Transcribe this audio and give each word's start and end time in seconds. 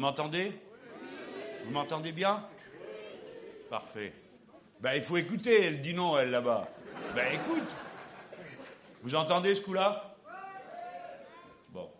m'entendez? 0.00 0.52
Vous 1.64 1.72
m'entendez 1.72 2.12
bien? 2.12 2.46
Parfait. 3.68 4.14
Ben, 4.80 4.94
il 4.94 5.02
faut 5.02 5.18
écouter, 5.18 5.64
elle 5.66 5.80
dit 5.80 5.92
non, 5.92 6.18
elle 6.18 6.30
là-bas. 6.30 6.68
Ben, 7.14 7.34
écoute. 7.34 7.68
Vous 9.02 9.14
entendez 9.14 9.54
ce 9.54 9.60
coup-là? 9.60 10.16
Bon. 11.70 11.90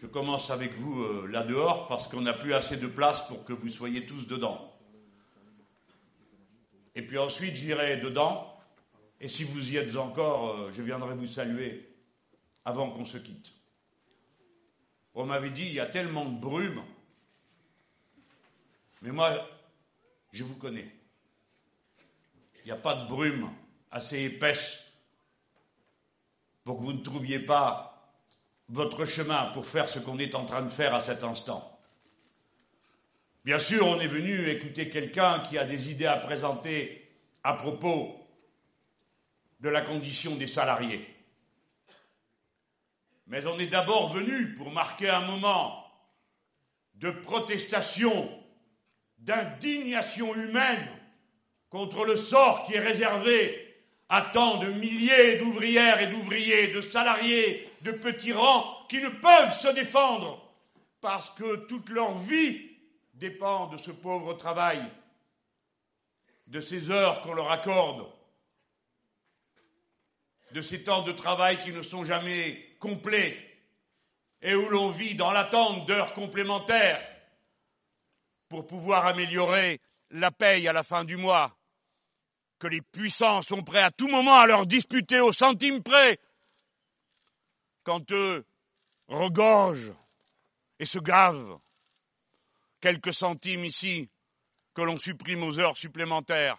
Je 0.00 0.06
commence 0.06 0.50
avec 0.50 0.72
vous 0.74 1.02
euh, 1.02 1.26
là 1.30 1.42
dehors 1.42 1.88
parce 1.88 2.08
qu'on 2.08 2.22
n'a 2.22 2.32
plus 2.32 2.54
assez 2.54 2.78
de 2.78 2.86
place 2.86 3.26
pour 3.28 3.44
que 3.44 3.52
vous 3.52 3.68
soyez 3.68 4.06
tous 4.06 4.26
dedans. 4.26 4.72
Et 6.94 7.02
puis 7.02 7.18
ensuite, 7.18 7.54
j'irai 7.54 7.98
dedans. 7.98 8.58
Et 9.20 9.28
si 9.28 9.44
vous 9.44 9.72
y 9.72 9.76
êtes 9.76 9.94
encore, 9.96 10.50
euh, 10.50 10.70
je 10.72 10.80
viendrai 10.80 11.14
vous 11.14 11.26
saluer 11.26 11.94
avant 12.64 12.90
qu'on 12.90 13.04
se 13.04 13.18
quitte. 13.18 13.59
On 15.14 15.24
m'avait 15.26 15.50
dit, 15.50 15.66
il 15.66 15.74
y 15.74 15.80
a 15.80 15.86
tellement 15.86 16.24
de 16.24 16.38
brume. 16.38 16.82
Mais 19.02 19.10
moi, 19.10 19.48
je 20.32 20.44
vous 20.44 20.56
connais. 20.56 20.88
Il 22.60 22.66
n'y 22.66 22.72
a 22.72 22.76
pas 22.76 22.94
de 22.94 23.08
brume 23.08 23.50
assez 23.90 24.22
épaisse 24.24 24.84
pour 26.64 26.78
que 26.78 26.82
vous 26.82 26.92
ne 26.92 27.02
trouviez 27.02 27.40
pas 27.40 27.90
votre 28.68 29.04
chemin 29.04 29.46
pour 29.46 29.66
faire 29.66 29.88
ce 29.88 29.98
qu'on 29.98 30.18
est 30.18 30.34
en 30.34 30.44
train 30.44 30.62
de 30.62 30.68
faire 30.68 30.94
à 30.94 31.00
cet 31.00 31.24
instant. 31.24 31.78
Bien 33.44 33.58
sûr, 33.58 33.86
on 33.86 33.98
est 33.98 34.06
venu 34.06 34.48
écouter 34.48 34.90
quelqu'un 34.90 35.40
qui 35.40 35.58
a 35.58 35.64
des 35.64 35.90
idées 35.90 36.06
à 36.06 36.18
présenter 36.18 37.10
à 37.42 37.54
propos 37.54 38.14
de 39.60 39.68
la 39.68 39.80
condition 39.80 40.36
des 40.36 40.46
salariés. 40.46 41.09
Mais 43.30 43.46
on 43.46 43.60
est 43.60 43.68
d'abord 43.68 44.12
venu 44.12 44.54
pour 44.56 44.72
marquer 44.72 45.08
un 45.08 45.20
moment 45.20 45.86
de 46.94 47.12
protestation, 47.12 48.28
d'indignation 49.18 50.34
humaine 50.34 50.86
contre 51.68 52.04
le 52.04 52.16
sort 52.16 52.64
qui 52.66 52.74
est 52.74 52.80
réservé 52.80 53.72
à 54.08 54.22
tant 54.22 54.56
de 54.56 54.68
milliers 54.70 55.38
d'ouvrières 55.38 56.02
et 56.02 56.08
d'ouvriers, 56.08 56.72
de 56.72 56.80
salariés, 56.80 57.70
de 57.82 57.92
petits 57.92 58.32
rangs 58.32 58.66
qui 58.88 59.00
ne 59.00 59.08
peuvent 59.08 59.56
se 59.56 59.68
défendre 59.68 60.44
parce 61.00 61.30
que 61.30 61.54
toute 61.66 61.88
leur 61.88 62.18
vie 62.18 62.68
dépend 63.14 63.68
de 63.68 63.76
ce 63.76 63.92
pauvre 63.92 64.34
travail, 64.34 64.82
de 66.48 66.60
ces 66.60 66.90
heures 66.90 67.22
qu'on 67.22 67.34
leur 67.34 67.52
accorde, 67.52 68.08
de 70.50 70.62
ces 70.62 70.82
temps 70.82 71.02
de 71.02 71.12
travail 71.12 71.58
qui 71.62 71.72
ne 71.72 71.82
sont 71.82 72.02
jamais 72.02 72.69
complets 72.80 73.36
et 74.42 74.54
où 74.56 74.68
l'on 74.70 74.90
vit 74.90 75.14
dans 75.14 75.30
l'attente 75.30 75.86
d'heures 75.86 76.14
complémentaires 76.14 77.06
pour 78.48 78.66
pouvoir 78.66 79.06
améliorer 79.06 79.80
la 80.10 80.32
paye 80.32 80.66
à 80.66 80.72
la 80.72 80.82
fin 80.82 81.04
du 81.04 81.16
mois, 81.16 81.56
que 82.58 82.66
les 82.66 82.82
puissants 82.82 83.42
sont 83.42 83.62
prêts 83.62 83.82
à 83.82 83.92
tout 83.92 84.08
moment 84.08 84.38
à 84.38 84.46
leur 84.46 84.66
disputer 84.66 85.20
au 85.20 85.32
centime 85.32 85.82
près, 85.82 86.18
quand 87.84 88.10
eux 88.10 88.44
regorgent 89.06 89.94
et 90.78 90.86
se 90.86 90.98
gavent 90.98 91.60
quelques 92.80 93.14
centimes 93.14 93.64
ici 93.64 94.10
que 94.74 94.82
l'on 94.82 94.98
supprime 94.98 95.42
aux 95.42 95.58
heures 95.58 95.76
supplémentaires, 95.76 96.58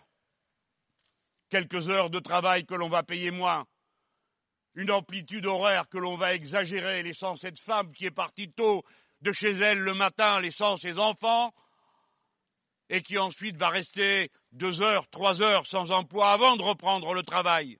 quelques 1.49 1.89
heures 1.89 2.09
de 2.09 2.19
travail 2.19 2.65
que 2.65 2.75
l'on 2.75 2.89
va 2.89 3.03
payer 3.03 3.31
moins, 3.31 3.65
une 4.75 4.91
amplitude 4.91 5.45
horaire 5.45 5.89
que 5.89 5.97
l'on 5.97 6.15
va 6.15 6.33
exagérer, 6.33 7.03
laissant 7.03 7.35
cette 7.35 7.59
femme 7.59 7.91
qui 7.93 8.05
est 8.05 8.11
partie 8.11 8.51
tôt 8.51 8.83
de 9.21 9.31
chez 9.31 9.51
elle 9.51 9.79
le 9.79 9.93
matin, 9.93 10.39
laissant 10.39 10.77
ses 10.77 10.97
enfants, 10.97 11.53
et 12.89 13.01
qui 13.01 13.17
ensuite 13.17 13.57
va 13.57 13.69
rester 13.69 14.31
deux 14.51 14.81
heures, 14.81 15.07
trois 15.09 15.41
heures 15.41 15.67
sans 15.67 15.91
emploi 15.91 16.31
avant 16.31 16.57
de 16.57 16.63
reprendre 16.63 17.13
le 17.13 17.23
travail. 17.23 17.77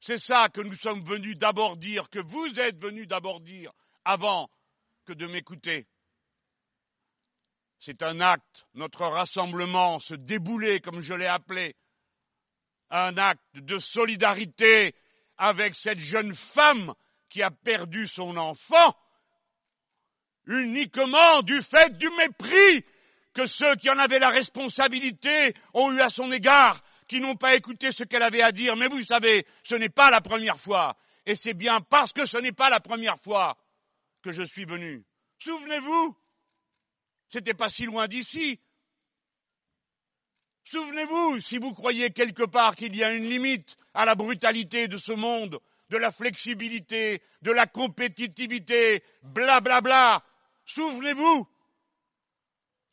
C'est 0.00 0.18
ça 0.18 0.48
que 0.48 0.60
nous 0.60 0.74
sommes 0.74 1.02
venus 1.02 1.36
d'abord 1.36 1.76
dire, 1.76 2.08
que 2.10 2.18
vous 2.18 2.60
êtes 2.60 2.78
venus 2.78 3.08
d'abord 3.08 3.40
dire, 3.40 3.72
avant 4.04 4.48
que 5.04 5.12
de 5.12 5.26
m'écouter. 5.26 5.86
C'est 7.78 8.02
un 8.02 8.20
acte, 8.20 8.66
notre 8.74 9.04
rassemblement, 9.06 9.98
ce 9.98 10.14
déboulé, 10.14 10.80
comme 10.80 11.00
je 11.00 11.14
l'ai 11.14 11.26
appelé, 11.26 11.76
un 12.90 13.16
acte 13.18 13.42
de 13.54 13.78
solidarité 13.78 14.94
avec 15.38 15.74
cette 15.74 16.00
jeune 16.00 16.34
femme 16.34 16.94
qui 17.28 17.42
a 17.42 17.50
perdu 17.50 18.06
son 18.06 18.36
enfant 18.36 18.94
uniquement 20.46 21.42
du 21.42 21.60
fait 21.60 21.96
du 21.98 22.08
mépris 22.10 22.84
que 23.34 23.46
ceux 23.46 23.76
qui 23.76 23.90
en 23.90 23.98
avaient 23.98 24.18
la 24.18 24.30
responsabilité 24.30 25.54
ont 25.74 25.92
eu 25.92 26.00
à 26.00 26.08
son 26.08 26.32
égard, 26.32 26.82
qui 27.06 27.20
n'ont 27.20 27.36
pas 27.36 27.54
écouté 27.54 27.92
ce 27.92 28.04
qu'elle 28.04 28.22
avait 28.22 28.42
à 28.42 28.52
dire. 28.52 28.76
Mais 28.76 28.88
vous 28.88 29.04
savez, 29.04 29.46
ce 29.62 29.74
n'est 29.74 29.90
pas 29.90 30.10
la 30.10 30.20
première 30.20 30.58
fois. 30.58 30.96
Et 31.26 31.34
c'est 31.34 31.54
bien 31.54 31.80
parce 31.80 32.12
que 32.12 32.24
ce 32.24 32.38
n'est 32.38 32.52
pas 32.52 32.70
la 32.70 32.80
première 32.80 33.18
fois 33.18 33.58
que 34.22 34.32
je 34.32 34.42
suis 34.42 34.64
venu. 34.64 35.04
Souvenez-vous, 35.38 36.16
c'était 37.28 37.54
pas 37.54 37.68
si 37.68 37.84
loin 37.84 38.06
d'ici. 38.06 38.60
Souvenez-vous, 40.66 41.40
si 41.40 41.58
vous 41.58 41.72
croyez 41.72 42.10
quelque 42.10 42.42
part 42.42 42.74
qu'il 42.74 42.96
y 42.96 43.04
a 43.04 43.12
une 43.12 43.28
limite 43.28 43.78
à 43.94 44.04
la 44.04 44.16
brutalité 44.16 44.88
de 44.88 44.96
ce 44.96 45.12
monde, 45.12 45.60
de 45.90 45.96
la 45.96 46.10
flexibilité, 46.10 47.22
de 47.42 47.52
la 47.52 47.68
compétitivité, 47.68 49.04
blablabla, 49.22 49.80
bla, 49.80 49.80
bla, 49.80 50.24
souvenez-vous 50.64 51.48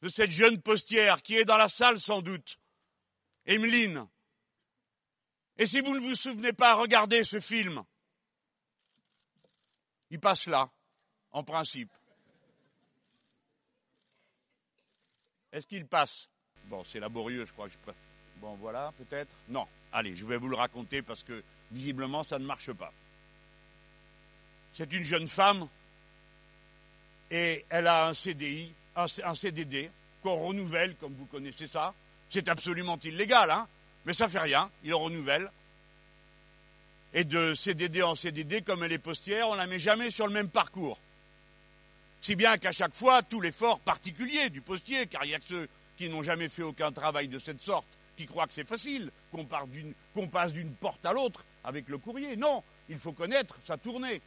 de 0.04 0.10
cette 0.10 0.30
jeune 0.30 0.62
postière 0.62 1.24
qui 1.24 1.36
est 1.36 1.46
dans 1.46 1.58
la 1.58 1.68
salle 1.68 2.00
sans 2.00 2.22
doute, 2.22 2.60
Emeline. 3.48 4.08
Et 5.58 5.66
si 5.66 5.82
vous 5.82 5.96
ne 5.96 6.00
vous 6.00 6.16
souvenez 6.16 6.54
pas, 6.54 6.76
regardez 6.76 7.24
ce 7.24 7.40
film. 7.40 7.84
Il 10.12 10.20
passe 10.20 10.46
là, 10.46 10.72
en 11.32 11.44
principe. 11.44 11.92
Est-ce 15.52 15.66
qu'il 15.66 15.88
passe? 15.88 16.30
Bon, 16.66 16.84
c'est 16.92 17.00
laborieux, 17.00 17.46
je 17.46 17.52
crois. 17.52 17.68
Je 17.68 17.92
Bon, 18.38 18.56
voilà, 18.60 18.92
peut-être 18.98 19.32
Non. 19.50 19.68
Allez, 19.92 20.16
je 20.16 20.26
vais 20.26 20.38
vous 20.38 20.50
le 20.50 20.56
raconter 20.56 21.02
parce 21.02 21.24
que 21.24 21.44
visiblement, 21.72 22.24
ça 22.24 22.40
ne 22.40 22.46
marche 22.46 22.72
pas. 22.74 22.92
C'est 24.76 24.92
une 24.92 25.04
jeune 25.04 25.28
femme 25.28 25.68
et 27.30 27.66
elle 27.70 27.88
a 27.88 28.08
un 28.08 28.14
CDI, 28.14 28.74
un, 28.96 29.36
CDD 29.36 29.90
qu'on 30.22 30.36
renouvelle, 30.36 30.96
comme 30.96 31.14
vous 31.14 31.26
connaissez 31.26 31.68
ça. 31.68 31.94
C'est 32.30 32.50
absolument 32.50 32.98
illégal, 33.04 33.52
hein 33.52 33.68
mais 34.06 34.14
ça 34.14 34.28
fait 34.28 34.40
rien, 34.40 34.70
il 34.84 34.90
le 34.90 34.96
renouvelle. 34.96 35.50
Et 37.14 37.24
de 37.24 37.54
CDD 37.54 38.02
en 38.02 38.16
CDD, 38.16 38.62
comme 38.62 38.84
elle 38.84 38.92
est 38.92 38.98
postière, 38.98 39.48
on 39.50 39.56
la 39.56 39.68
met 39.68 39.80
jamais 39.80 40.12
sur 40.12 40.28
le 40.28 40.34
même 40.34 40.50
parcours. 40.50 41.00
Si 42.22 42.36
bien 42.36 42.58
qu'à 42.58 42.72
chaque 42.72 42.96
fois, 42.96 43.22
tout 43.22 43.40
l'effort 43.40 43.80
particulier 43.80 44.50
du 44.50 44.62
postier, 44.62 45.08
car 45.08 45.24
il 45.26 45.32
y 45.32 45.36
a 45.36 45.40
que 45.40 45.46
ceux 45.48 45.70
qui 45.98 46.10
n'ont 46.10 46.24
jamais 46.24 46.50
fait 46.50 46.64
aucun 46.64 46.92
travail 46.92 47.28
de 47.28 47.40
cette 47.40 47.62
sorte, 47.62 47.88
qui 48.18 48.26
croient 48.26 48.48
que 48.48 48.54
c'est 48.54 48.68
facile, 48.68 49.12
qu'on 49.32 50.28
passe 50.28 50.52
d'une 50.52 50.74
porte 50.74 51.06
à 51.06 51.14
l'autre 51.14 51.44
avec 51.64 51.90
le 51.90 51.98
courrier. 51.98 52.36
Non, 52.36 52.64
il 52.90 52.98
faut 52.98 53.14
connaître 53.14 53.56
sa 53.66 53.78
tournée. 53.78 54.22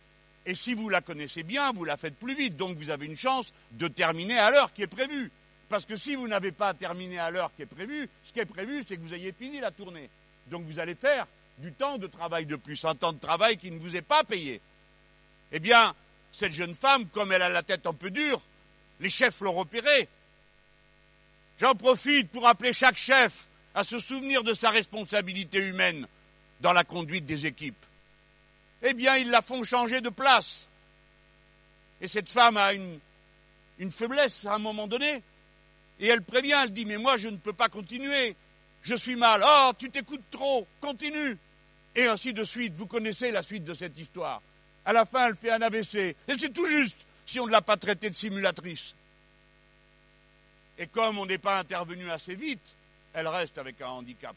Et 0.44 0.54
si 0.54 0.74
vous 0.74 0.88
la 0.88 1.00
connaissez 1.00 1.42
bien, 1.42 1.72
vous 1.72 1.84
la 1.84 1.96
faites 1.96 2.16
plus 2.16 2.36
vite. 2.36 2.56
Donc 2.56 2.76
vous 2.78 2.90
avez 2.90 3.06
une 3.06 3.16
chance 3.16 3.52
de 3.72 3.88
terminer 3.88 4.38
à 4.38 4.50
l'heure 4.50 4.72
qui 4.72 4.82
est 4.82 4.86
prévue. 4.86 5.30
Parce 5.68 5.84
que 5.84 5.96
si 5.96 6.14
vous 6.14 6.28
n'avez 6.28 6.52
pas 6.52 6.72
terminé 6.74 7.18
à 7.18 7.30
l'heure 7.30 7.50
qui 7.56 7.62
est 7.62 7.66
prévue, 7.66 8.08
ce 8.24 8.32
qui 8.32 8.38
est 8.38 8.44
prévu, 8.44 8.84
c'est 8.86 8.96
que 8.96 9.02
vous 9.02 9.14
ayez 9.14 9.32
fini 9.32 9.58
la 9.58 9.72
tournée. 9.72 10.08
Donc 10.46 10.62
vous 10.64 10.78
allez 10.78 10.94
faire 10.94 11.26
du 11.58 11.72
temps 11.72 11.98
de 11.98 12.06
travail 12.06 12.46
de 12.46 12.54
plus, 12.54 12.84
un 12.84 12.94
temps 12.94 13.12
de 13.12 13.18
travail 13.18 13.56
qui 13.56 13.70
ne 13.72 13.78
vous 13.78 13.96
est 13.96 14.02
pas 14.02 14.22
payé. 14.22 14.60
Eh 15.50 15.58
bien, 15.58 15.94
cette 16.32 16.54
jeune 16.54 16.74
femme, 16.74 17.06
comme 17.08 17.32
elle 17.32 17.42
a 17.42 17.48
la 17.48 17.62
tête 17.62 17.86
un 17.86 17.92
peu 17.92 18.10
dure, 18.10 18.40
les 19.00 19.10
chefs 19.10 19.40
l'ont 19.40 19.54
repérée. 19.54 20.08
J'en 21.60 21.74
profite 21.74 22.30
pour 22.30 22.46
appeler 22.46 22.72
chaque 22.72 22.96
chef 22.96 23.46
à 23.74 23.84
se 23.84 23.98
souvenir 23.98 24.42
de 24.42 24.54
sa 24.54 24.70
responsabilité 24.70 25.58
humaine 25.58 26.06
dans 26.60 26.72
la 26.72 26.84
conduite 26.84 27.26
des 27.26 27.46
équipes. 27.46 27.84
Eh 28.82 28.94
bien, 28.94 29.16
ils 29.16 29.30
la 29.30 29.42
font 29.42 29.62
changer 29.62 30.00
de 30.00 30.10
place. 30.10 30.68
Et 32.00 32.08
cette 32.08 32.30
femme 32.30 32.56
a 32.56 32.74
une, 32.74 32.98
une 33.78 33.90
faiblesse 33.90 34.44
à 34.44 34.54
un 34.54 34.58
moment 34.58 34.86
donné. 34.86 35.22
Et 35.98 36.08
elle 36.08 36.22
prévient, 36.22 36.56
elle 36.62 36.72
dit, 36.72 36.84
mais 36.84 36.98
moi 36.98 37.16
je 37.16 37.28
ne 37.28 37.36
peux 37.36 37.54
pas 37.54 37.68
continuer. 37.68 38.36
Je 38.82 38.94
suis 38.94 39.16
mal. 39.16 39.42
Oh, 39.46 39.72
tu 39.78 39.90
t'écoutes 39.90 40.30
trop. 40.30 40.66
Continue. 40.80 41.38
Et 41.94 42.06
ainsi 42.06 42.32
de 42.32 42.44
suite. 42.44 42.74
Vous 42.76 42.86
connaissez 42.86 43.30
la 43.30 43.42
suite 43.42 43.64
de 43.64 43.74
cette 43.74 43.98
histoire. 43.98 44.42
À 44.84 44.92
la 44.92 45.04
fin, 45.04 45.28
elle 45.28 45.36
fait 45.36 45.50
un 45.50 45.62
AVC. 45.62 45.94
Et 46.28 46.38
c'est 46.38 46.52
tout 46.52 46.66
juste 46.66 46.98
si 47.24 47.40
on 47.40 47.46
ne 47.46 47.50
l'a 47.50 47.62
pas 47.62 47.76
traitée 47.76 48.10
de 48.10 48.14
simulatrice. 48.14 48.94
Et 50.78 50.86
comme 50.86 51.18
on 51.18 51.26
n'est 51.26 51.38
pas 51.38 51.58
intervenu 51.58 52.10
assez 52.10 52.34
vite, 52.34 52.74
elle 53.14 53.28
reste 53.28 53.58
avec 53.58 53.80
un 53.80 53.88
handicap. 53.88 54.36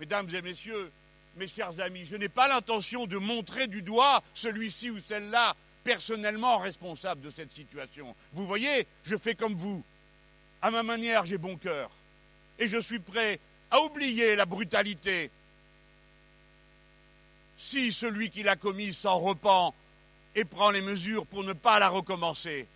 Mesdames 0.00 0.28
et 0.34 0.42
messieurs, 0.42 0.90
mes 1.36 1.46
chers 1.46 1.78
amis, 1.80 2.06
je 2.06 2.16
n'ai 2.16 2.28
pas 2.28 2.48
l'intention 2.48 3.06
de 3.06 3.16
montrer 3.16 3.66
du 3.66 3.82
doigt 3.82 4.22
celui-ci 4.34 4.90
ou 4.90 4.98
celle-là 5.06 5.54
personnellement 5.84 6.58
responsable 6.58 7.20
de 7.22 7.30
cette 7.30 7.52
situation. 7.54 8.14
Vous 8.32 8.46
voyez, 8.46 8.86
je 9.04 9.16
fais 9.16 9.34
comme 9.34 9.54
vous. 9.54 9.82
À 10.60 10.70
ma 10.70 10.82
manière, 10.82 11.24
j'ai 11.24 11.38
bon 11.38 11.56
cœur. 11.56 11.90
Et 12.58 12.66
je 12.66 12.78
suis 12.78 12.98
prêt 12.98 13.38
à 13.70 13.80
oublier 13.80 14.34
la 14.34 14.46
brutalité 14.46 15.30
si 17.56 17.92
celui 17.92 18.30
qui 18.30 18.42
l'a 18.42 18.56
commise 18.56 18.96
s'en 18.96 19.18
repent 19.18 19.74
et 20.34 20.44
prend 20.44 20.70
les 20.70 20.80
mesures 20.80 21.26
pour 21.26 21.42
ne 21.44 21.52
pas 21.52 21.78
la 21.78 21.88
recommencer. 21.88 22.66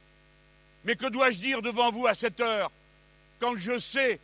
Mais 0.85 0.97
que 0.97 1.07
dois-je 1.07 1.39
dire 1.39 1.63
devant 1.63 1.91
vous 1.91 2.07
à 2.07 2.15
cette 2.15 2.41
heure, 2.41 2.71
quand 3.39 3.57
je 3.57 3.79
sais 3.79 4.19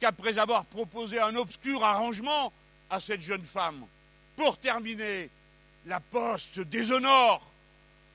qu'après 0.00 0.38
avoir 0.38 0.64
proposé 0.64 1.20
un 1.20 1.36
obscur 1.36 1.84
arrangement 1.84 2.52
à 2.88 3.00
cette 3.00 3.20
jeune 3.20 3.44
femme, 3.44 3.86
pour 4.36 4.58
terminer, 4.58 5.28
la 5.86 6.00
poste 6.00 6.60
déshonore 6.60 7.46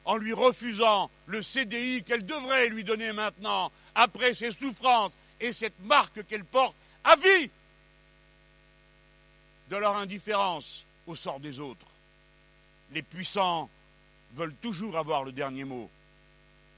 en 0.05 0.17
lui 0.17 0.33
refusant 0.33 1.09
le 1.25 1.41
CDI 1.41 2.03
qu'elle 2.03 2.25
devrait 2.25 2.69
lui 2.69 2.83
donner 2.83 3.11
maintenant, 3.11 3.71
après 3.95 4.33
ses 4.33 4.51
souffrances 4.51 5.13
et 5.39 5.51
cette 5.51 5.79
marque 5.81 6.25
qu'elle 6.27 6.45
porte 6.45 6.75
à 7.03 7.15
vie 7.15 7.49
de 9.69 9.77
leur 9.77 9.95
indifférence 9.95 10.83
au 11.07 11.15
sort 11.15 11.39
des 11.39 11.59
autres. 11.59 11.87
Les 12.91 13.01
puissants 13.01 13.69
veulent 14.33 14.55
toujours 14.61 14.97
avoir 14.97 15.23
le 15.23 15.31
dernier 15.31 15.63
mot. 15.63 15.89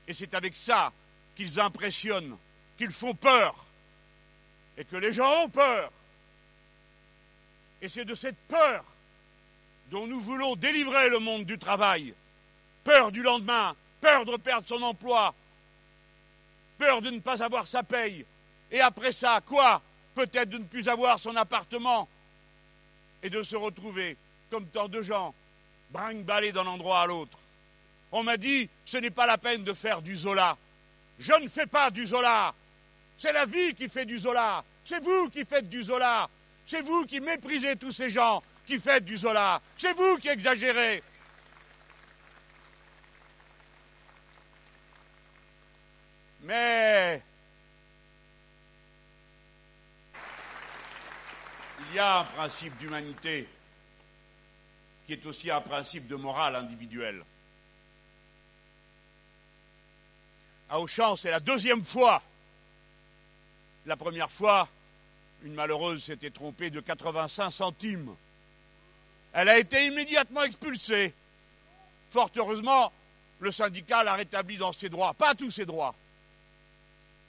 Et 0.08 0.14
c'est 0.14 0.34
avec 0.34 0.56
ça 0.56 0.92
qu'ils 1.38 1.60
impressionnent, 1.60 2.36
qu'ils 2.78 2.92
font 2.92 3.14
peur, 3.14 3.56
et 4.76 4.84
que 4.84 4.98
les 4.98 5.14
gens 5.14 5.44
ont 5.44 5.50
peur. 5.50 5.92
Et 7.82 7.90
c'est 7.90 8.06
de 8.06 8.16
cette 8.16 8.38
peur 8.48 8.84
dont 9.92 10.08
nous 10.08 10.20
voulons 10.20 10.56
délivrer 10.56 11.10
le 11.10 11.20
monde 11.20 11.46
du 11.46 11.60
travail. 11.60 12.14
Peur 12.84 13.12
du 13.12 13.22
lendemain, 13.22 13.76
peur 14.02 14.26
de 14.26 14.36
perdre 14.38 14.68
son 14.68 14.82
emploi, 14.82 15.34
peur 16.80 17.02
de 17.02 17.12
ne 17.12 17.20
pas 17.20 17.44
avoir 17.44 17.68
sa 17.68 17.84
paye. 17.84 18.26
Et 18.72 18.82
après 18.82 19.12
ça, 19.12 19.40
quoi? 19.46 19.82
Peut-être 20.16 20.50
de 20.50 20.58
ne 20.58 20.64
plus 20.64 20.90
avoir 20.90 21.20
son 21.20 21.36
appartement 21.36 22.10
et 23.22 23.30
de 23.30 23.44
se 23.44 23.56
retrouver, 23.56 24.18
comme 24.50 24.66
tant 24.68 24.88
de 24.88 25.04
gens, 25.04 25.36
brinque-ballés 25.92 26.52
d'un 26.52 26.66
endroit 26.66 27.02
à 27.02 27.06
l'autre. 27.06 27.38
On 28.12 28.24
m'a 28.24 28.38
dit, 28.38 28.70
ce 28.86 28.98
n'est 28.98 29.12
pas 29.12 29.28
la 29.28 29.38
peine 29.38 29.64
de 29.64 29.74
faire 29.74 30.02
du 30.02 30.18
Zola. 30.18 30.58
Je 31.20 31.34
ne 31.34 31.48
fais 31.48 31.66
pas 31.66 31.90
du 31.90 32.06
Zola. 32.06 32.54
C'est 33.18 33.34
la 33.34 33.46
vie 33.46 33.74
qui 33.74 33.90
fait 33.90 34.06
du 34.06 34.20
Zola. 34.20 34.64
C'est 34.84 35.04
vous 35.04 35.30
qui 35.30 35.44
faites 35.46 35.68
du 35.68 35.84
Zola. 35.84 36.30
C'est 36.66 36.82
vous 36.82 37.06
qui 37.06 37.20
méprisez 37.20 37.76
tous 37.76 37.92
ces 37.92 38.10
gens 38.10 38.44
qui 38.66 38.80
faites 38.80 39.06
du 39.06 39.18
Zola. 39.18 39.62
C'est 39.78 39.94
vous 39.94 40.18
qui 40.18 40.28
exagérez. 40.28 41.02
Mais 46.44 47.22
il 51.90 51.96
y 51.96 52.00
a 52.00 52.20
un 52.20 52.24
principe 52.26 52.78
d'humanité 52.78 53.50
qui 55.06 55.14
est 55.14 55.26
aussi 55.26 55.50
un 55.50 55.62
principe 55.62 56.08
de 56.08 56.16
morale 56.16 56.56
individuelle. 56.56 57.24
À 60.70 60.80
Auchan, 60.80 61.16
c'est 61.16 61.32
la 61.32 61.40
deuxième 61.40 61.86
fois. 61.86 62.22
La 63.86 63.96
première 63.96 64.32
fois, 64.32 64.68
une 65.44 65.54
malheureuse 65.54 66.04
s'était 66.04 66.30
trompée 66.30 66.70
de 66.70 66.82
85 66.82 67.52
centimes. 67.52 68.14
Elle 69.32 69.50
a 69.50 69.58
été 69.58 69.86
immédiatement 69.86 70.44
expulsée. 70.44 71.14
Fort 72.10 72.32
heureusement, 72.36 72.92
le 73.40 73.52
syndicat 73.52 74.04
l'a 74.04 74.16
rétabli 74.16 74.58
dans 74.58 74.74
ses 74.74 74.90
droits. 74.90 75.14
Pas 75.14 75.36
tous 75.36 75.52
ses 75.52 75.66
droits. 75.66 75.96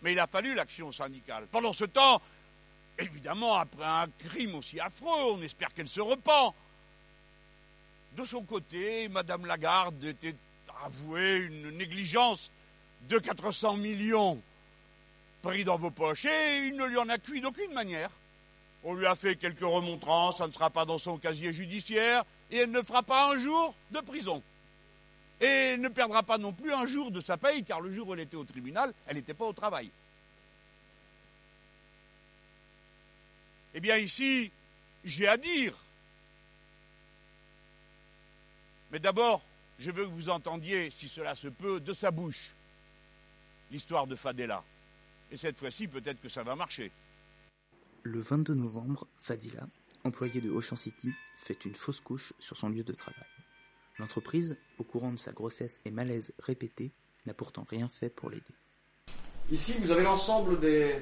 Mais 0.03 0.13
il 0.13 0.21
a 0.21 0.27
fallu 0.27 0.55
l'action 0.55 0.91
syndicale. 0.91 1.47
Pendant 1.51 1.73
ce 1.73 1.85
temps, 1.85 2.21
évidemment, 2.99 3.57
après 3.57 3.85
un 3.85 4.09
crime 4.19 4.57
aussi 4.57 4.81
affreux, 4.81 5.33
on 5.35 5.43
espère 5.43 5.73
qu'elle 5.75 5.89
se 5.89 6.01
repent. 6.01 6.55
De 8.17 8.25
son 8.25 8.43
côté, 8.43 9.09
Madame 9.09 9.47
Lagarde 9.47 10.03
était 10.03 10.35
avouée 10.85 11.39
une 11.39 11.71
négligence 11.77 12.51
de 13.09 13.19
400 13.19 13.77
millions 13.77 14.41
pris 15.43 15.65
dans 15.65 15.79
vos 15.79 15.91
poches 15.91 16.25
et 16.25 16.67
il 16.67 16.77
ne 16.77 16.85
lui 16.87 16.97
en 16.97 17.09
a 17.09 17.19
cuit 17.19 17.41
d'aucune 17.41 17.73
manière. 17.73 18.11
On 18.85 18.95
lui 18.95 19.07
a 19.07 19.15
fait 19.15 19.37
quelques 19.37 19.61
remontrances, 19.61 20.39
ça 20.39 20.47
ne 20.47 20.53
sera 20.53 20.71
pas 20.71 20.85
dans 20.85 20.99
son 20.99 21.19
casier 21.19 21.53
judiciaire 21.53 22.25
et 22.51 22.59
elle 22.59 22.71
ne 22.71 22.83
fera 22.83 23.03
pas 23.03 23.33
un 23.33 23.37
jour 23.37 23.75
de 23.91 24.01
prison. 24.01 24.43
Et 25.41 25.47
elle 25.47 25.81
ne 25.81 25.89
perdra 25.89 26.23
pas 26.23 26.39
non 26.39 26.53
plus 26.53 26.73
un 26.73 26.87
jour 26.87 27.11
de 27.11 27.21
sa 27.21 27.37
paye 27.37 27.65
car 27.65 27.81
le 27.81 27.93
jour 27.93 28.09
où 28.09 28.15
elle 28.15 28.21
était 28.21 28.37
au 28.37 28.45
tribunal, 28.45 28.93
elle 29.07 29.17
n'était 29.17 29.35
pas 29.35 29.47
au 29.47 29.53
travail. 29.53 29.91
Eh 33.75 33.81
bien 33.81 33.97
ici, 33.97 34.51
j'ai 35.05 35.29
à 35.29 35.37
dire. 35.37 35.75
Mais 38.91 38.99
d'abord, 38.99 39.43
je 39.79 39.91
veux 39.91 40.05
que 40.05 40.11
vous 40.11 40.31
entendiez, 40.31 40.91
si 40.91 41.09
cela 41.09 41.35
se 41.35 41.49
peut, 41.49 41.79
de 41.79 41.93
sa 41.95 42.11
bouche, 42.11 42.53
l'histoire 43.71 44.07
de 44.07 44.17
Fadela. 44.17 44.65
Et 45.31 45.37
cette 45.37 45.59
fois-ci, 45.59 45.89
peut-être 45.89 46.21
que 46.21 46.29
ça 46.29 46.43
va 46.43 46.57
marcher. 46.57 46.91
Le 48.03 48.21
22 48.21 48.55
novembre, 48.55 49.07
Fadila, 49.19 49.67
employée 50.05 50.41
de 50.41 50.51
Ocean 50.51 50.77
City, 50.77 51.13
fait 51.37 51.65
une 51.65 51.75
fausse 51.75 52.01
couche 52.01 52.33
sur 52.39 52.57
son 52.57 52.69
lieu 52.69 52.85
de 52.85 52.95
travail. 52.95 53.27
L'entreprise, 53.99 54.57
au 54.79 54.85
courant 54.85 55.13
de 55.13 55.19
sa 55.19 55.33
grossesse 55.33 55.81
et 55.85 55.91
malaise 55.91 56.33
répétés, 56.39 56.93
n'a 57.27 57.35
pourtant 57.35 57.67
rien 57.69 57.89
fait 57.89 58.09
pour 58.09 58.31
l'aider. 58.31 58.55
Ici, 59.51 59.75
vous 59.81 59.91
avez 59.91 60.03
l'ensemble 60.03 60.61
des, 60.61 60.95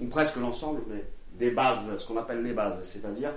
ou 0.00 0.06
presque 0.06 0.36
l'ensemble, 0.36 0.82
mais 0.88 1.04
des 1.38 1.50
bases, 1.50 1.98
ce 1.98 2.06
qu'on 2.06 2.16
appelle 2.16 2.42
les 2.42 2.52
bases, 2.52 2.84
c'est-à-dire 2.84 3.32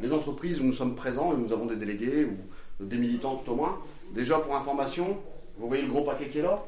les 0.00 0.12
entreprises 0.12 0.60
où 0.60 0.64
nous 0.64 0.72
sommes 0.72 0.94
présents 0.94 1.32
et 1.32 1.36
nous 1.36 1.52
avons 1.52 1.66
des 1.66 1.76
délégués 1.76 2.24
ou 2.24 2.84
des 2.84 2.98
militants 2.98 3.36
tout 3.36 3.52
au 3.52 3.56
moins. 3.56 3.80
Déjà, 4.12 4.38
pour 4.38 4.54
information, 4.56 5.20
vous 5.56 5.68
voyez 5.68 5.82
le 5.82 5.88
gros 5.88 6.04
paquet 6.04 6.28
qui 6.28 6.38
est 6.38 6.42
là? 6.42 6.62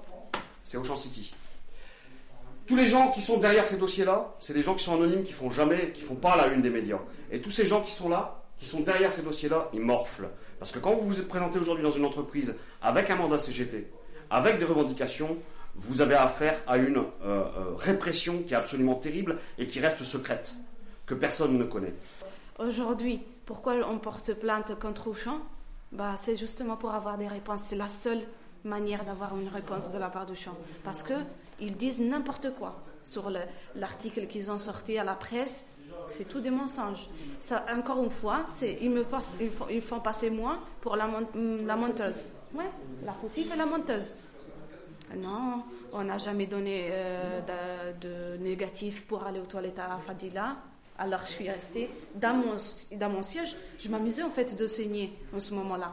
C'est 0.62 0.78
Ocean 0.78 0.96
City. 0.96 1.34
Tous 2.66 2.76
les 2.76 2.88
gens 2.88 3.11
qui 3.11 3.20
sont 3.20 3.38
derrière 3.38 3.66
ces 3.66 3.76
dossiers-là, 3.76 4.34
c'est 4.40 4.55
des 4.55 4.62
gens 4.62 4.75
qui 4.75 4.84
sont 4.84 4.94
anonymes, 4.94 5.22
qui 5.22 5.32
font 5.32 5.50
jamais, 5.50 5.93
qui 5.93 6.00
font 6.00 6.14
pas 6.14 6.34
la 6.37 6.49
une 6.49 6.62
des 6.62 6.70
médias. 6.70 7.00
Et 7.31 7.40
tous 7.40 7.50
ces 7.50 7.66
gens 7.66 7.82
qui 7.82 7.93
sont 7.93 8.08
là, 8.08 8.43
qui 8.58 8.66
sont 8.66 8.81
derrière 8.81 9.12
ces 9.12 9.22
dossiers-là, 9.22 9.69
ils 9.75 9.82
morflent. 9.82 10.28
Parce 10.58 10.72
que 10.72 10.78
quand 10.78 10.94
vous 10.94 11.06
vous 11.06 11.20
êtes 11.20 11.28
présenté 11.28 11.58
aujourd'hui 11.58 11.84
dans 11.84 11.90
une 11.90 12.06
entreprise 12.06 12.58
avec 12.81 13.11
un 13.11 13.16
mandat 13.16 13.38
CGT, 13.38 13.90
avec 14.31 14.58
des 14.58 14.64
revendications, 14.64 15.37
vous 15.75 16.00
avez 16.00 16.14
affaire 16.14 16.56
à 16.66 16.78
une 16.78 16.99
euh, 16.99 17.02
euh, 17.22 17.75
répression 17.76 18.42
qui 18.47 18.54
est 18.54 18.56
absolument 18.56 18.94
terrible 18.94 19.38
et 19.59 19.66
qui 19.66 19.80
reste 19.80 20.02
secrète, 20.04 20.54
que 21.04 21.14
personne 21.14 21.59
ne 21.59 21.64
connaît. 21.64 21.94
Aujourd'hui, 22.59 23.21
pourquoi 23.44 23.75
on 23.90 23.99
porte 23.99 24.33
plainte 24.35 24.78
contre 24.78 25.09
Auchan? 25.09 25.38
Bah, 25.92 26.14
C'est 26.16 26.37
justement 26.37 26.76
pour 26.76 26.92
avoir 26.94 27.18
des 27.18 27.28
réponses. 27.28 27.62
C'est 27.64 27.76
la 27.76 27.88
seule 27.88 28.23
manière 28.64 29.04
d'avoir 29.04 29.37
une 29.37 29.49
réponse 29.49 29.90
de 29.92 29.99
la 29.99 30.09
part 30.09 30.26
d'Auchan. 30.26 30.56
Parce 30.83 31.02
qu'ils 31.58 31.76
disent 31.76 32.00
n'importe 32.00 32.54
quoi 32.54 32.82
sur 33.02 33.30
l'article 33.75 34.26
qu'ils 34.26 34.50
ont 34.50 34.58
sorti 34.58 34.99
à 34.99 35.04
la 35.04 35.14
presse. 35.14 35.68
C'est 36.06 36.28
tout 36.28 36.40
des 36.40 36.50
mensonges. 36.50 37.08
Ça, 37.40 37.64
encore 37.75 38.02
une 38.02 38.11
fois, 38.11 38.44
ils, 38.80 38.90
me 38.90 39.04
font, 39.04 39.18
ils, 39.70 39.80
passer 40.02 40.28
moi 40.30 40.58
pour 40.80 40.96
la, 40.96 41.08
la 41.34 41.76
monteuse. 41.76 42.25
Ouais, 42.54 42.70
la 43.02 43.12
fautive 43.12 43.50
et 43.52 43.56
la 43.56 43.66
monteuse. 43.66 44.14
Non, 45.16 45.62
on 45.92 46.04
n'a 46.04 46.18
jamais 46.18 46.46
donné 46.46 46.88
euh, 46.90 47.92
de, 48.00 48.42
négatif 48.42 49.04
pour 49.06 49.25
aller 49.25 49.40
aux 49.40 49.46
toilettes 49.46 49.78
à 49.78 49.99
Fadila. 50.04 50.56
Alors 50.99 51.20
je 51.26 51.32
suis 51.32 51.50
restée 51.50 51.90
dans 52.14 52.34
mon, 52.34 52.58
dans 52.99 53.11
mon 53.11 53.23
siège. 53.23 53.56
Je 53.78 53.88
m'amusais 53.88 54.23
en 54.23 54.30
fait 54.30 54.56
de 54.56 54.66
saigner 54.66 55.12
en 55.34 55.40
ce 55.40 55.54
moment-là. 55.54 55.92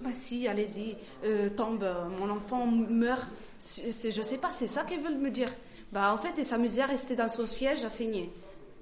Bah 0.00 0.10
si, 0.12 0.48
allez-y, 0.48 0.96
euh, 1.24 1.48
tombe, 1.50 1.86
mon 2.18 2.28
enfant 2.30 2.66
meurt. 2.66 3.28
Je 3.62 4.22
sais 4.22 4.38
pas, 4.38 4.50
c'est 4.52 4.66
ça 4.66 4.84
qu'ils 4.84 5.00
veulent 5.00 5.18
me 5.18 5.30
dire. 5.30 5.50
Bah 5.92 6.12
en 6.14 6.18
fait, 6.18 6.32
ils 6.38 6.44
s'amusaient 6.44 6.82
à 6.82 6.86
rester 6.86 7.14
dans 7.14 7.28
son 7.28 7.46
siège 7.46 7.84
à 7.84 7.90
saigner. 7.90 8.32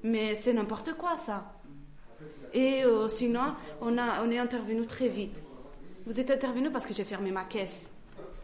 Mais 0.03 0.35
c'est 0.35 0.53
n'importe 0.53 0.95
quoi 0.95 1.17
ça. 1.17 1.53
Et 2.55 2.85
euh, 2.85 3.09
sinon, 3.09 3.55
on, 3.81 3.99
a, 3.99 4.23
on 4.25 4.31
est 4.31 4.39
intervenu 4.39 4.87
très 4.87 5.09
vite. 5.09 5.41
Vous 6.07 6.19
êtes 6.19 6.31
intervenu 6.31 6.71
parce 6.71 6.87
que 6.87 6.95
j'ai 6.95 7.05
fermé 7.05 7.31
ma 7.31 7.45
caisse. 7.45 7.91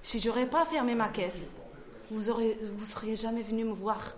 Si 0.03 0.21
j'aurais 0.21 0.49
pas 0.49 0.65
fermé 0.67 0.95
ma 0.95 1.09
caisse, 1.09 1.51
vous 2.11 2.31
aurez, 2.31 2.59
vous 2.77 2.87
seriez 2.87 3.17
jamais 3.17 3.43
venu 3.43 3.65
me 3.65 3.73
voir. 3.73 4.17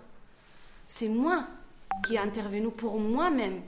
C'est 0.87 1.07
moi 1.07 1.47
qui 2.05 2.15
ai 2.15 2.19
intervenu 2.19 2.69
pour 2.69 2.99
moi-même. 2.99 3.61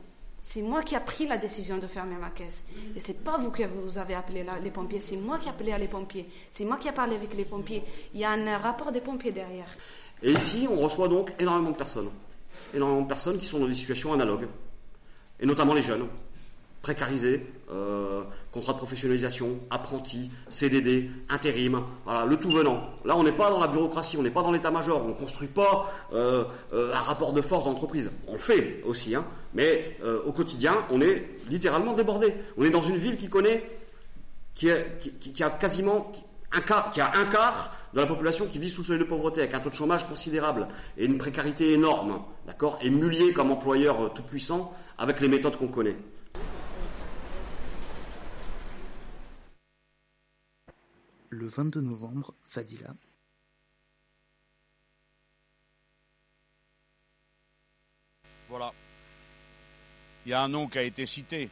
C'est 0.54 0.62
moi 0.62 0.84
qui 0.84 0.96
ai 0.96 1.00
pris 1.00 1.28
la 1.28 1.38
décision 1.38 1.78
de 1.78 1.88
fermer 1.88 2.18
ma 2.18 2.30
caisse. 2.30 2.66
Et 2.94 3.00
c'est 3.00 3.24
pas 3.24 3.38
vous 3.38 3.52
qui 3.52 3.64
vous 3.64 3.98
avez 3.98 4.16
appelé 4.16 4.46
les 4.62 4.70
pompiers, 4.70 5.00
c'est 5.00 5.16
moi 5.16 5.38
qui 5.38 5.48
ai 5.48 5.50
appelé 5.50 5.74
les 5.80 5.88
pompiers. 5.88 6.28
C'est 6.52 6.66
moi 6.66 6.76
qui 6.76 6.90
ai 6.90 6.92
parlé 6.92 7.16
avec 7.16 7.34
les 7.36 7.46
pompiers. 7.46 7.82
Il 8.14 8.20
y 8.20 8.26
a 8.26 8.32
un 8.32 8.58
rapport 8.58 8.92
des 8.92 9.00
pompiers 9.00 9.32
derrière. 9.32 9.70
Et 10.22 10.34
ici, 10.34 10.68
on 10.70 10.76
reçoit 10.76 11.08
donc 11.08 11.32
énormément 11.40 11.72
de 11.72 11.78
personnes. 11.78 12.10
Énormément 12.74 13.04
de 13.04 13.08
personnes 13.08 13.40
qui 13.40 13.46
sont 13.46 13.60
dans 13.60 13.68
des 13.68 13.76
situations 13.76 14.12
analogues. 14.12 14.50
Et 15.40 15.46
notamment 15.46 15.74
les 15.74 15.84
jeunes. 15.84 16.06
Précarisés, 16.82 17.46
euh, 17.72 18.24
contrat 18.52 18.74
de 18.74 18.78
professionnalisation, 18.78 19.60
apprenti, 19.70 20.32
CDD, 20.50 21.10
intérim, 21.30 21.84
voilà, 22.06 22.26
le 22.26 22.38
tout 22.38 22.50
venant. 22.50 22.90
Là, 23.06 23.16
on 23.16 23.24
n'est 23.24 23.32
pas 23.32 23.50
dans 23.50 23.60
la 23.60 23.68
bureaucratie, 23.68 24.18
on 24.18 24.24
n'est 24.24 24.32
pas 24.32 24.42
dans 24.42 24.52
l'état-major, 24.52 25.04
on 25.06 25.10
ne 25.10 25.14
construit 25.14 25.48
pas 25.48 25.92
euh, 26.14 26.44
euh, 26.74 26.94
un 26.94 27.00
rapport 27.00 27.34
de 27.34 27.42
force 27.42 27.66
d'entreprise. 27.66 28.12
On 28.28 28.34
le 28.34 28.40
fait 28.40 28.82
aussi, 28.86 29.16
hein, 29.16 29.26
mais 29.54 29.98
au 30.26 30.32
quotidien, 30.32 30.86
on 30.90 31.02
est 31.02 31.30
littéralement 31.50 31.94
débordé. 31.94 32.34
On 32.58 32.64
est 32.64 32.70
dans 32.70 32.82
une 32.82 32.98
ville 32.98 33.18
qui 33.18 33.28
connaît, 33.28 33.64
qui, 34.56 34.70
qui 35.00 35.44
a 35.44 35.50
quasiment 35.50 36.12
un 36.52 36.62
quart, 36.62 36.92
qui 36.92 37.02
a 37.02 37.12
un 37.16 37.26
quart 37.26 37.76
de 37.94 38.00
la 38.00 38.06
population 38.08 38.48
qui 38.48 38.60
vit 38.60 38.70
sous 38.70 38.82
le 38.82 38.88
seuil 38.88 39.00
de 39.00 39.04
pauvreté, 39.04 39.42
avec 39.42 39.54
un 39.54 39.60
taux 39.60 39.70
de 39.70 39.76
chômage 39.76 40.08
considérable 40.08 40.68
et 40.98 41.06
une 41.06 41.18
précarité 41.18 41.74
énorme, 41.74 42.22
d'accord, 42.48 42.80
et 42.82 42.90
mulier 42.90 43.34
comme 43.34 43.52
employeur 43.52 44.14
tout 44.14 44.24
puissant 44.24 44.74
avec 44.98 45.20
les 45.20 45.28
méthodes 45.28 45.58
qu'on 45.58 45.68
connaît. 45.68 45.98
Le 51.34 51.48
22 51.48 51.80
novembre, 51.80 52.34
Fadila. 52.44 52.94
Voilà. 58.50 58.74
Il 60.26 60.32
y 60.32 60.34
a 60.34 60.42
un 60.42 60.50
nom 60.50 60.68
qui 60.68 60.78
a 60.78 60.84
été 60.84 61.06
cité. 61.06 61.50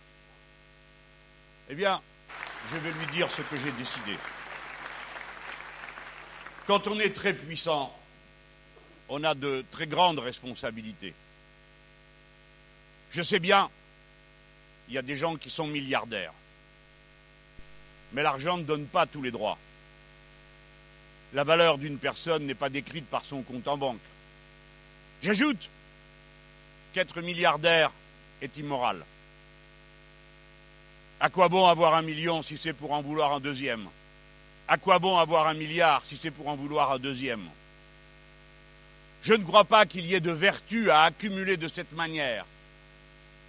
Eh 1.70 1.76
bien, 1.76 2.02
je 2.74 2.78
vais 2.78 2.92
lui 2.92 3.06
dire 3.14 3.30
ce 3.30 3.42
que 3.42 3.56
j'ai 3.56 3.72
décidé. 3.72 4.18
Quand 6.68 6.86
on 6.88 7.00
est 7.00 7.16
très 7.16 7.34
puissant, 7.34 7.98
on 9.08 9.24
a 9.24 9.34
de 9.34 9.64
très 9.72 9.88
grandes 9.88 10.20
responsabilités. 10.20 11.14
Je 13.12 13.22
sais 13.22 13.40
bien, 13.40 13.70
il 14.90 14.96
y 14.96 14.98
a 14.98 15.04
des 15.04 15.16
gens 15.16 15.38
qui 15.38 15.50
sont 15.50 15.68
milliardaires. 15.68 16.34
Mais 18.12 18.24
l'argent 18.24 18.58
ne 18.58 18.64
donne 18.64 18.86
pas 18.86 19.06
tous 19.06 19.22
les 19.22 19.32
droits. 19.32 19.58
La 21.34 21.44
valeur 21.44 21.78
d'une 21.78 21.98
personne 21.98 22.46
n'est 22.46 22.56
pas 22.56 22.70
décrite 22.70 23.06
par 23.06 23.24
son 23.24 23.44
compte 23.44 23.68
en 23.68 23.78
banque. 23.78 24.00
J'ajoute 25.22 25.70
qu'être 26.94 27.22
milliardaire 27.22 27.92
est 28.42 28.58
immoral. 28.58 29.04
À 31.20 31.30
quoi 31.30 31.50
bon 31.50 31.68
avoir 31.68 31.94
un 31.96 32.02
million 32.02 32.42
si 32.42 32.58
c'est 32.58 32.74
pour 32.74 32.94
en 32.94 33.02
vouloir 33.02 33.34
un 33.34 33.40
deuxième? 33.40 33.88
À 34.68 34.78
quoi 34.78 34.98
bon 35.00 35.18
avoir 35.18 35.48
un 35.48 35.54
milliard 35.54 36.04
si 36.06 36.18
c'est 36.18 36.32
pour 36.32 36.48
en 36.48 36.56
vouloir 36.56 36.92
un 36.92 37.00
deuxième? 37.00 37.48
Je 39.22 39.34
ne 39.34 39.44
crois 39.44 39.66
pas 39.66 39.86
qu'il 39.86 40.06
y 40.06 40.16
ait 40.16 40.22
de 40.22 40.32
vertu 40.32 40.90
à 40.90 41.04
accumuler 41.04 41.58
de 41.58 41.68
cette 41.68 41.92
manière, 41.92 42.46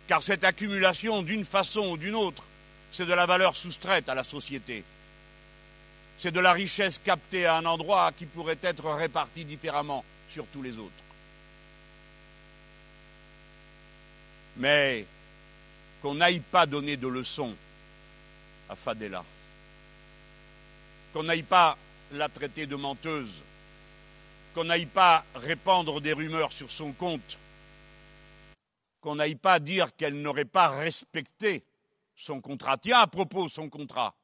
car 0.08 0.22
cette 0.22 0.42
accumulation, 0.42 1.22
d'une 1.22 1.44
façon 1.44 1.90
ou 1.90 1.96
d'une 1.96 2.16
autre, 2.16 2.42
c'est 2.90 3.06
de 3.06 3.14
la 3.14 3.26
valeur 3.26 3.56
soustraite 3.56 4.08
à 4.08 4.14
la 4.14 4.24
société 4.24 4.82
c'est 6.20 6.30
de 6.30 6.40
la 6.40 6.52
richesse 6.52 7.00
captée 7.02 7.46
à 7.46 7.56
un 7.56 7.64
endroit 7.64 8.12
qui 8.12 8.26
pourrait 8.26 8.58
être 8.60 8.90
répartie 8.92 9.46
différemment 9.46 10.04
sur 10.28 10.46
tous 10.48 10.60
les 10.60 10.76
autres. 10.76 10.92
Mais 14.58 15.06
qu'on 16.02 16.14
n'aille 16.14 16.40
pas 16.40 16.66
donner 16.66 16.98
de 16.98 17.08
leçons 17.08 17.56
à 18.68 18.76
Fadela, 18.76 19.24
qu'on 21.14 21.22
n'aille 21.22 21.42
pas 21.42 21.78
la 22.12 22.28
traiter 22.28 22.66
de 22.66 22.76
menteuse, 22.76 23.32
qu'on 24.54 24.64
n'aille 24.64 24.84
pas 24.84 25.24
répandre 25.34 26.02
des 26.02 26.12
rumeurs 26.12 26.52
sur 26.52 26.70
son 26.70 26.92
compte, 26.92 27.38
qu'on 29.00 29.14
n'aille 29.14 29.36
pas 29.36 29.58
dire 29.58 29.96
qu'elle 29.96 30.20
n'aurait 30.20 30.44
pas 30.44 30.68
respecté 30.68 31.62
son 32.14 32.42
contrat. 32.42 32.76
Tiens, 32.76 33.00
à 33.00 33.06
propos, 33.06 33.48
son 33.48 33.70
contrat. 33.70 34.14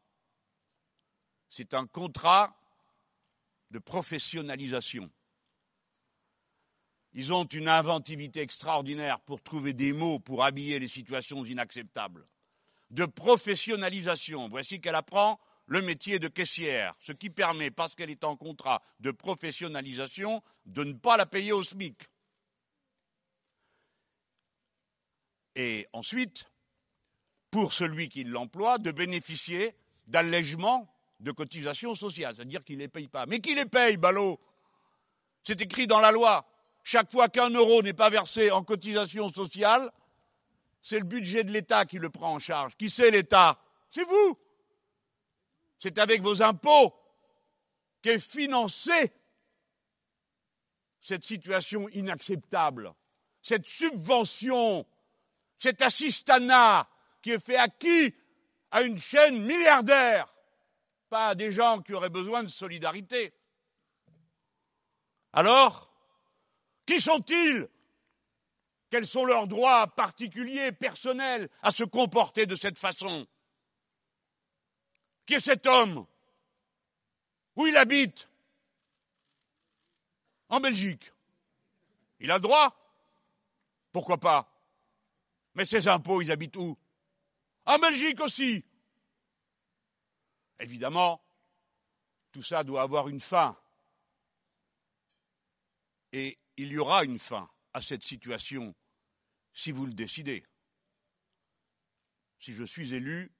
C'est 1.49 1.75
un 1.75 1.87
contrat 1.87 2.57
de 3.71 3.79
professionnalisation. 3.79 5.11
Ils 7.13 7.33
ont 7.33 7.45
une 7.45 7.69
inventivité 7.69 8.41
extraordinaire 8.41 9.21
pour 9.21 9.43
trouver 9.43 9.73
des 9.73 9.93
mots 9.93 10.19
pour 10.19 10.45
habiller 10.45 10.79
les 10.79 10.89
situations 10.89 11.45
inacceptables. 11.45 12.27
De 12.91 13.07
professionnalisation. 13.07 14.49
Voici 14.49 14.81
qu'elle 14.81 14.95
apprend 14.95 15.41
le 15.67 15.83
métier 15.83 16.19
de 16.19 16.29
caissière, 16.29 16.95
ce 17.01 17.13
qui 17.13 17.31
permet, 17.31 17.71
parce 17.71 17.95
qu'elle 17.95 18.11
est 18.11 18.25
en 18.25 18.37
contrat 18.37 18.83
de 19.01 19.11
professionnalisation, 19.11 20.43
de 20.67 20.85
ne 20.85 20.93
pas 20.93 21.17
la 21.17 21.27
payer 21.27 21.53
au 21.53 21.63
SMIC. 21.63 21.97
Et 25.57 25.89
ensuite, 25.93 26.51
pour 27.51 27.73
celui 27.73 28.09
qui 28.09 28.25
l'emploie, 28.25 28.79
de 28.79 28.91
bénéficier 28.91 29.75
d'allègements 30.07 30.95
de 31.21 31.33
cotisations 31.33 31.95
sociales, 31.95 32.35
c'est-à-dire 32.37 32.63
qu'il 32.63 32.77
ne 32.77 32.83
les 32.83 32.89
paye 32.89 33.09
pas. 33.09 33.27
Mais 33.27 33.41
qui 33.41 33.55
les 33.55 33.67
paye, 33.67 33.97
ballot? 33.97 34.39
C'est 35.43 35.61
écrit 35.61 35.87
dans 35.87 36.01
la 36.01 36.13
loi. 36.13 36.47
Chaque 36.83 37.11
fois 37.11 37.29
qu'un 37.29 37.51
euro 37.51 37.83
n'est 37.83 37.93
pas 37.93 38.11
versé 38.11 38.51
en 38.51 38.63
cotisation 38.63 39.29
sociale, 39.29 39.91
c'est 40.83 40.99
le 40.99 41.05
budget 41.05 41.43
de 41.43 41.51
l'État 41.51 41.85
qui 41.85 41.99
le 41.99 42.11
prend 42.11 42.35
en 42.35 42.39
charge. 42.39 42.77
Qui 42.77 42.91
c'est 42.91 43.11
l'État? 43.11 43.59
C'est 43.91 44.05
vous. 44.05 44.39
C'est 45.79 45.99
avec 45.99 46.23
vos 46.23 46.43
impôts 46.43 46.95
qu'est 48.03 48.21
financée 48.21 49.13
cette 51.01 51.25
situation 51.25 51.89
inacceptable, 51.91 52.93
cette 53.43 53.67
subvention, 53.67 54.87
cet 55.59 55.83
assistanat 55.83 56.89
qui 57.23 57.31
est 57.33 57.45
fait 57.45 57.57
à 57.57 57.69
qui? 57.69 58.15
À 58.71 58.83
une 58.83 58.99
chaîne 58.99 59.43
milliardaire 59.43 60.27
à 61.19 61.35
des 61.35 61.53
gens 61.53 61.83
qui 61.83 61.95
auraient 61.95 62.11
besoin 62.11 62.43
de 62.43 62.49
solidarité. 62.49 63.33
Alors, 65.33 65.93
qui 66.87 67.01
sont-ils? 67.01 67.69
Quels 68.91 69.07
sont 69.07 69.25
leurs 69.25 69.47
droits 69.47 69.89
particuliers, 69.89 70.73
personnels, 70.73 71.49
à 71.63 71.71
se 71.71 71.85
comporter 71.85 72.47
de 72.47 72.55
cette 72.55 72.79
façon? 72.79 73.27
Qui 75.27 75.35
est 75.35 75.41
cet 75.41 75.67
homme? 75.67 76.07
Où 77.57 77.67
il 77.67 77.77
habite? 77.77 78.29
En 80.49 80.61
Belgique. 80.61 81.13
Il 82.21 82.31
a 82.31 82.35
le 82.35 82.41
droit? 82.41 82.75
Pourquoi 83.93 84.19
pas? 84.19 84.49
Mais 85.55 85.65
ses 85.65 85.89
impôts, 85.89 86.23
ils 86.23 86.31
habitent 86.31 86.57
où? 86.57 86.79
En 87.65 87.79
Belgique 87.79 88.21
aussi. 88.21 88.65
Évidemment, 90.61 91.23
tout 92.33 92.43
ça 92.43 92.65
doit 92.65 92.83
avoir 92.83 93.09
une 93.09 93.21
fin. 93.21 93.57
Et 96.13 96.39
il 96.57 96.73
y 96.73 96.79
aura 96.79 97.05
une 97.05 97.19
fin 97.19 97.49
à 97.73 97.83
cette 97.83 98.05
situation 98.05 98.75
si 99.53 99.73
vous 99.73 99.87
le 99.87 99.93
décidez. 99.93 100.45
Si 102.41 102.53
je 102.53 102.65
suis 102.65 102.95
élu, 102.95 103.33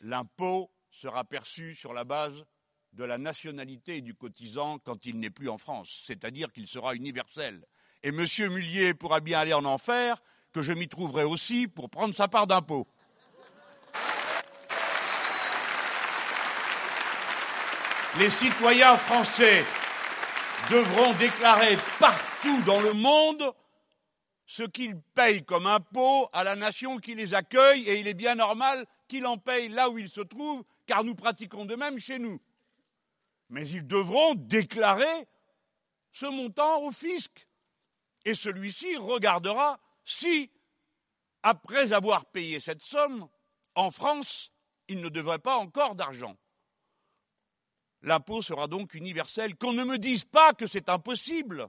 l'impôt 0.00 0.70
sera 0.90 1.24
perçu 1.24 1.74
sur 1.74 1.92
la 1.92 2.04
base 2.04 2.44
de 2.92 3.04
la 3.04 3.18
nationalité 3.18 4.00
du 4.00 4.14
cotisant 4.14 4.78
quand 4.78 5.06
il 5.06 5.18
n'est 5.18 5.30
plus 5.30 5.48
en 5.48 5.58
France, 5.58 6.02
c'est-à-dire 6.06 6.52
qu'il 6.52 6.68
sera 6.68 6.94
universel. 6.94 7.66
Et 8.02 8.08
M. 8.08 8.24
Mullier 8.52 8.94
pourra 8.94 9.20
bien 9.20 9.40
aller 9.40 9.54
en 9.54 9.64
enfer, 9.64 10.22
que 10.52 10.62
je 10.62 10.72
m'y 10.72 10.88
trouverai 10.88 11.24
aussi 11.24 11.66
pour 11.66 11.90
prendre 11.90 12.14
sa 12.14 12.28
part 12.28 12.46
d'impôt. 12.46 12.86
Les 18.18 18.30
citoyens 18.30 18.96
français 18.96 19.64
devront 20.70 21.12
déclarer 21.14 21.76
partout 21.98 22.62
dans 22.62 22.80
le 22.80 22.92
monde 22.92 23.52
ce 24.46 24.62
qu'ils 24.62 25.00
payent 25.14 25.44
comme 25.44 25.66
impôt 25.66 26.28
à 26.32 26.44
la 26.44 26.54
nation 26.54 26.98
qui 26.98 27.14
les 27.14 27.34
accueille, 27.34 27.88
et 27.88 27.98
il 27.98 28.06
est 28.06 28.14
bien 28.14 28.34
normal 28.34 28.86
qu'ils 29.08 29.26
en 29.26 29.36
payent 29.36 29.68
là 29.68 29.90
où 29.90 29.98
ils 29.98 30.10
se 30.10 30.20
trouvent, 30.20 30.64
car 30.86 31.02
nous 31.02 31.14
pratiquons 31.14 31.64
de 31.64 31.74
même 31.74 31.98
chez 31.98 32.18
nous. 32.18 32.40
Mais 33.48 33.66
ils 33.66 33.86
devront 33.86 34.34
déclarer 34.34 35.26
ce 36.12 36.26
montant 36.26 36.82
au 36.82 36.92
fisc. 36.92 37.48
Et 38.24 38.34
celui-ci 38.34 38.96
regardera 38.96 39.80
si, 40.04 40.50
après 41.42 41.92
avoir 41.92 42.26
payé 42.26 42.60
cette 42.60 42.82
somme, 42.82 43.28
en 43.74 43.90
France, 43.90 44.52
il 44.88 45.00
ne 45.00 45.08
devrait 45.08 45.38
pas 45.38 45.56
encore 45.56 45.94
d'argent. 45.94 46.36
L'impôt 48.04 48.42
sera 48.42 48.66
donc 48.66 48.94
universel. 48.94 49.56
Qu'on 49.56 49.72
ne 49.72 49.82
me 49.82 49.98
dise 49.98 50.24
pas 50.24 50.52
que 50.52 50.66
c'est 50.66 50.90
impossible, 50.90 51.68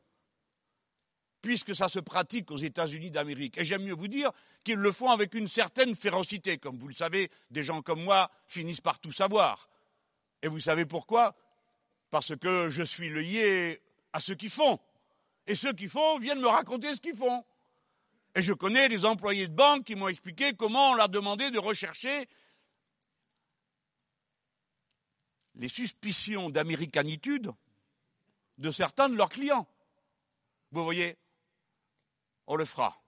puisque 1.41 1.73
ça 1.73 1.87
se 1.87 1.99
pratique 1.99 2.51
aux 2.51 2.57
États-Unis 2.57 3.09
d'Amérique. 3.09 3.57
Et 3.57 3.63
j'aime 3.63 3.83
mieux 3.83 3.93
vous 3.93 4.09
dire 4.09 4.31
qu'ils 4.63 4.75
le 4.75 4.91
font 4.91 5.09
avec 5.09 5.33
une 5.33 5.47
certaine 5.47 5.95
férocité. 5.95 6.57
Comme 6.57 6.77
vous 6.77 6.89
le 6.89 6.93
savez, 6.93 7.31
des 7.51 7.63
gens 7.63 7.81
comme 7.81 8.03
moi 8.03 8.29
finissent 8.47 8.81
par 8.81 8.99
tout 8.99 9.13
savoir. 9.13 9.69
Et 10.41 10.49
vous 10.49 10.59
savez 10.59 10.85
pourquoi? 10.85 11.35
Parce 12.11 12.35
que 12.35 12.69
je 12.69 12.83
suis 12.83 13.09
lié 13.09 13.81
à 14.11 14.19
ceux 14.19 14.35
qui 14.35 14.49
font. 14.49 14.77
Et 15.47 15.55
ceux 15.55 15.71
qui 15.71 15.87
font 15.87 16.19
viennent 16.19 16.41
me 16.41 16.47
raconter 16.47 16.93
ce 16.95 16.99
qu'ils 16.99 17.15
font. 17.15 17.45
Et 18.35 18.41
je 18.41 18.51
connais 18.51 18.89
des 18.89 19.05
employés 19.05 19.47
de 19.47 19.53
banque 19.53 19.85
qui 19.85 19.95
m'ont 19.95 20.09
expliqué 20.09 20.53
comment 20.53 20.91
on 20.91 20.95
leur 20.95 21.07
demandait 21.07 21.51
de 21.51 21.59
rechercher 21.59 22.27
les 25.55 25.69
suspicions 25.69 26.49
d'américanitude 26.49 27.51
de 28.57 28.71
certains 28.71 29.09
de 29.09 29.15
leurs 29.15 29.29
clients. 29.29 29.67
Vous 30.71 30.83
voyez, 30.83 31.17
on 32.47 32.55
le 32.55 32.65
fera. 32.65 33.01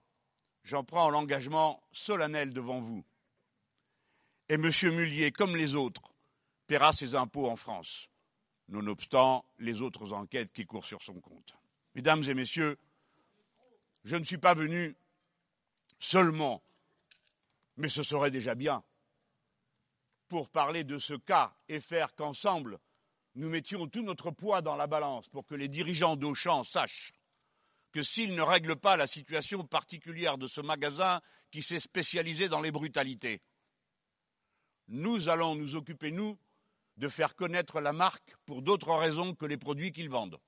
J'en 0.64 0.84
prends 0.84 1.10
l'engagement 1.10 1.82
solennel 1.92 2.52
devant 2.52 2.80
vous. 2.80 3.04
Et 4.48 4.54
M. 4.54 4.70
Mullier, 4.94 5.30
comme 5.32 5.56
les 5.56 5.74
autres, 5.74 6.14
paiera 6.66 6.92
ses 6.92 7.14
impôts 7.14 7.48
en 7.48 7.56
France, 7.56 8.08
nonobstant 8.68 9.44
les 9.58 9.80
autres 9.80 10.12
enquêtes 10.12 10.52
qui 10.52 10.66
courent 10.66 10.86
sur 10.86 11.02
son 11.02 11.20
compte. 11.20 11.54
Mesdames 11.94 12.22
et 12.24 12.34
messieurs, 12.34 12.78
je 14.04 14.16
ne 14.16 14.24
suis 14.24 14.38
pas 14.38 14.54
venu 14.54 14.94
seulement, 15.98 16.62
mais 17.76 17.88
ce 17.88 18.02
serait 18.02 18.30
déjà 18.30 18.54
bien, 18.54 18.82
pour 20.28 20.48
parler 20.48 20.84
de 20.84 20.98
ce 20.98 21.14
cas 21.14 21.54
et 21.68 21.80
faire 21.80 22.14
qu'ensemble, 22.14 22.78
nous 23.34 23.48
mettions 23.48 23.86
tout 23.88 24.02
notre 24.02 24.30
poids 24.30 24.62
dans 24.62 24.76
la 24.76 24.86
balance 24.86 25.28
pour 25.28 25.46
que 25.46 25.54
les 25.54 25.68
dirigeants 25.68 26.16
d'Auchan 26.16 26.64
sachent 26.64 27.12
que 27.92 28.02
s'ils 28.02 28.34
ne 28.34 28.42
règlent 28.42 28.76
pas 28.76 28.96
la 28.96 29.06
situation 29.06 29.64
particulière 29.64 30.38
de 30.38 30.46
ce 30.46 30.60
magasin 30.60 31.20
qui 31.50 31.62
s'est 31.62 31.80
spécialisé 31.80 32.48
dans 32.48 32.60
les 32.60 32.70
brutalités, 32.70 33.40
nous 34.88 35.28
allons 35.28 35.54
nous 35.54 35.74
occuper, 35.74 36.10
nous, 36.10 36.38
de 36.96 37.08
faire 37.08 37.34
connaître 37.34 37.80
la 37.80 37.92
marque 37.92 38.34
pour 38.44 38.62
d'autres 38.62 38.94
raisons 38.94 39.34
que 39.34 39.46
les 39.46 39.56
produits 39.56 39.92
qu'ils 39.92 40.10
vendent. 40.10 40.38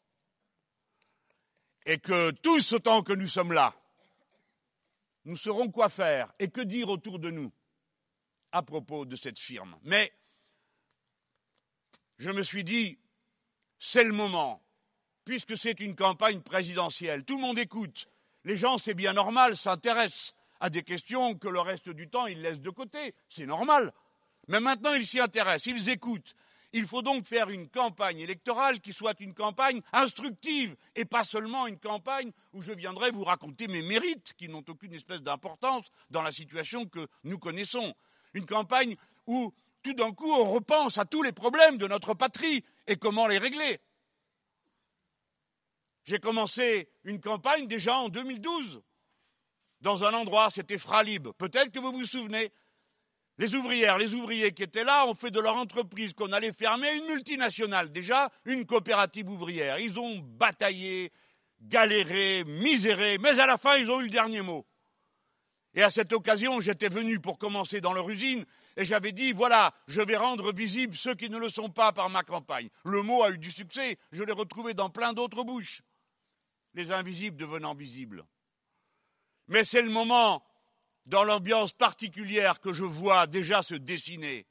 Et 1.86 1.98
que 1.98 2.30
tous 2.30 2.72
autant 2.72 3.02
que 3.02 3.12
nous 3.12 3.28
sommes 3.28 3.52
là, 3.52 3.74
nous 5.24 5.36
saurons 5.36 5.70
quoi 5.70 5.88
faire 5.88 6.32
et 6.38 6.48
que 6.48 6.60
dire 6.60 6.88
autour 6.88 7.18
de 7.18 7.30
nous 7.30 7.52
à 8.52 8.62
propos 8.62 9.04
de 9.04 9.16
cette 9.16 9.38
firme. 9.38 9.76
Mais 9.82 10.12
je 12.18 12.30
me 12.30 12.42
suis 12.42 12.64
dit, 12.64 12.98
c'est 13.78 14.04
le 14.04 14.12
moment, 14.12 14.62
puisque 15.24 15.56
c'est 15.56 15.80
une 15.80 15.96
campagne 15.96 16.40
présidentielle. 16.40 17.24
Tout 17.24 17.36
le 17.36 17.42
monde 17.42 17.58
écoute. 17.58 18.08
Les 18.44 18.56
gens, 18.56 18.78
c'est 18.78 18.94
bien 18.94 19.12
normal, 19.12 19.56
s'intéressent 19.56 20.34
à 20.60 20.70
des 20.70 20.82
questions 20.82 21.34
que 21.34 21.48
le 21.48 21.60
reste 21.60 21.88
du 21.88 22.08
temps, 22.08 22.26
ils 22.26 22.40
laissent 22.40 22.60
de 22.60 22.70
côté. 22.70 23.14
C'est 23.28 23.46
normal. 23.46 23.92
Mais 24.48 24.60
maintenant, 24.60 24.94
ils 24.94 25.06
s'y 25.06 25.20
intéressent, 25.20 25.66
ils 25.66 25.88
écoutent. 25.88 26.34
Il 26.72 26.86
faut 26.86 27.02
donc 27.02 27.26
faire 27.26 27.50
une 27.50 27.68
campagne 27.68 28.20
électorale 28.20 28.80
qui 28.80 28.92
soit 28.92 29.18
une 29.20 29.34
campagne 29.34 29.80
instructive 29.92 30.76
et 30.94 31.04
pas 31.04 31.24
seulement 31.24 31.66
une 31.66 31.78
campagne 31.78 32.30
où 32.52 32.62
je 32.62 32.72
viendrai 32.72 33.10
vous 33.10 33.24
raconter 33.24 33.66
mes 33.66 33.82
mérites 33.82 34.34
qui 34.34 34.48
n'ont 34.48 34.64
aucune 34.68 34.94
espèce 34.94 35.20
d'importance 35.20 35.90
dans 36.10 36.22
la 36.22 36.30
situation 36.30 36.86
que 36.86 37.08
nous 37.24 37.38
connaissons. 37.38 37.94
Une 38.34 38.46
campagne 38.46 38.96
où 39.26 39.52
tout 39.82 39.94
d'un 39.94 40.12
coup 40.12 40.30
on 40.30 40.50
repense 40.50 40.98
à 40.98 41.04
tous 41.04 41.22
les 41.22 41.32
problèmes 41.32 41.78
de 41.78 41.86
notre 41.86 42.14
patrie 42.14 42.64
et 42.86 42.96
comment 42.96 43.26
les 43.26 43.38
régler. 43.38 43.80
J'ai 46.04 46.18
commencé 46.18 46.90
une 47.04 47.20
campagne 47.20 47.66
déjà 47.66 47.96
en 47.96 48.08
2012 48.08 48.82
dans 49.80 50.04
un 50.04 50.12
endroit, 50.12 50.50
c'était 50.50 50.78
Fralib. 50.78 51.28
Peut-être 51.38 51.70
que 51.70 51.78
vous 51.78 51.92
vous 51.92 52.04
souvenez, 52.04 52.52
les 53.38 53.54
ouvrières, 53.54 53.96
les 53.96 54.12
ouvriers 54.12 54.52
qui 54.52 54.62
étaient 54.62 54.84
là 54.84 55.06
ont 55.06 55.14
fait 55.14 55.30
de 55.30 55.40
leur 55.40 55.56
entreprise 55.56 56.12
qu'on 56.12 56.32
allait 56.32 56.52
fermer 56.52 56.94
une 56.96 57.06
multinationale, 57.06 57.90
déjà 57.90 58.30
une 58.44 58.66
coopérative 58.66 59.30
ouvrière. 59.30 59.78
Ils 59.78 59.98
ont 59.98 60.18
bataillé, 60.18 61.12
galéré, 61.62 62.44
miséré, 62.44 63.18
mais 63.18 63.38
à 63.40 63.46
la 63.46 63.56
fin, 63.56 63.76
ils 63.76 63.90
ont 63.90 64.00
eu 64.00 64.04
le 64.04 64.10
dernier 64.10 64.42
mot. 64.42 64.66
Et 65.74 65.82
à 65.82 65.90
cette 65.90 66.12
occasion, 66.12 66.60
j'étais 66.60 66.88
venu 66.88 67.20
pour 67.20 67.38
commencer 67.38 67.80
dans 67.80 67.92
leur 67.92 68.08
usine 68.10 68.44
et 68.76 68.84
j'avais 68.84 69.12
dit, 69.12 69.32
voilà, 69.32 69.72
je 69.86 70.02
vais 70.02 70.16
rendre 70.16 70.52
visibles 70.52 70.96
ceux 70.96 71.14
qui 71.14 71.30
ne 71.30 71.38
le 71.38 71.48
sont 71.48 71.68
pas 71.68 71.92
par 71.92 72.10
ma 72.10 72.24
campagne. 72.24 72.68
Le 72.84 73.02
mot 73.02 73.22
a 73.22 73.30
eu 73.30 73.38
du 73.38 73.50
succès, 73.50 73.98
je 74.10 74.24
l'ai 74.24 74.32
retrouvé 74.32 74.74
dans 74.74 74.90
plein 74.90 75.12
d'autres 75.12 75.44
bouches. 75.44 75.82
Les 76.74 76.90
invisibles 76.90 77.36
devenant 77.36 77.74
visibles. 77.74 78.24
Mais 79.46 79.64
c'est 79.64 79.82
le 79.82 79.90
moment 79.90 80.44
dans 81.06 81.24
l'ambiance 81.24 81.72
particulière 81.72 82.60
que 82.60 82.72
je 82.72 82.84
vois 82.84 83.26
déjà 83.26 83.62
se 83.62 83.74
dessiner, 83.74 84.46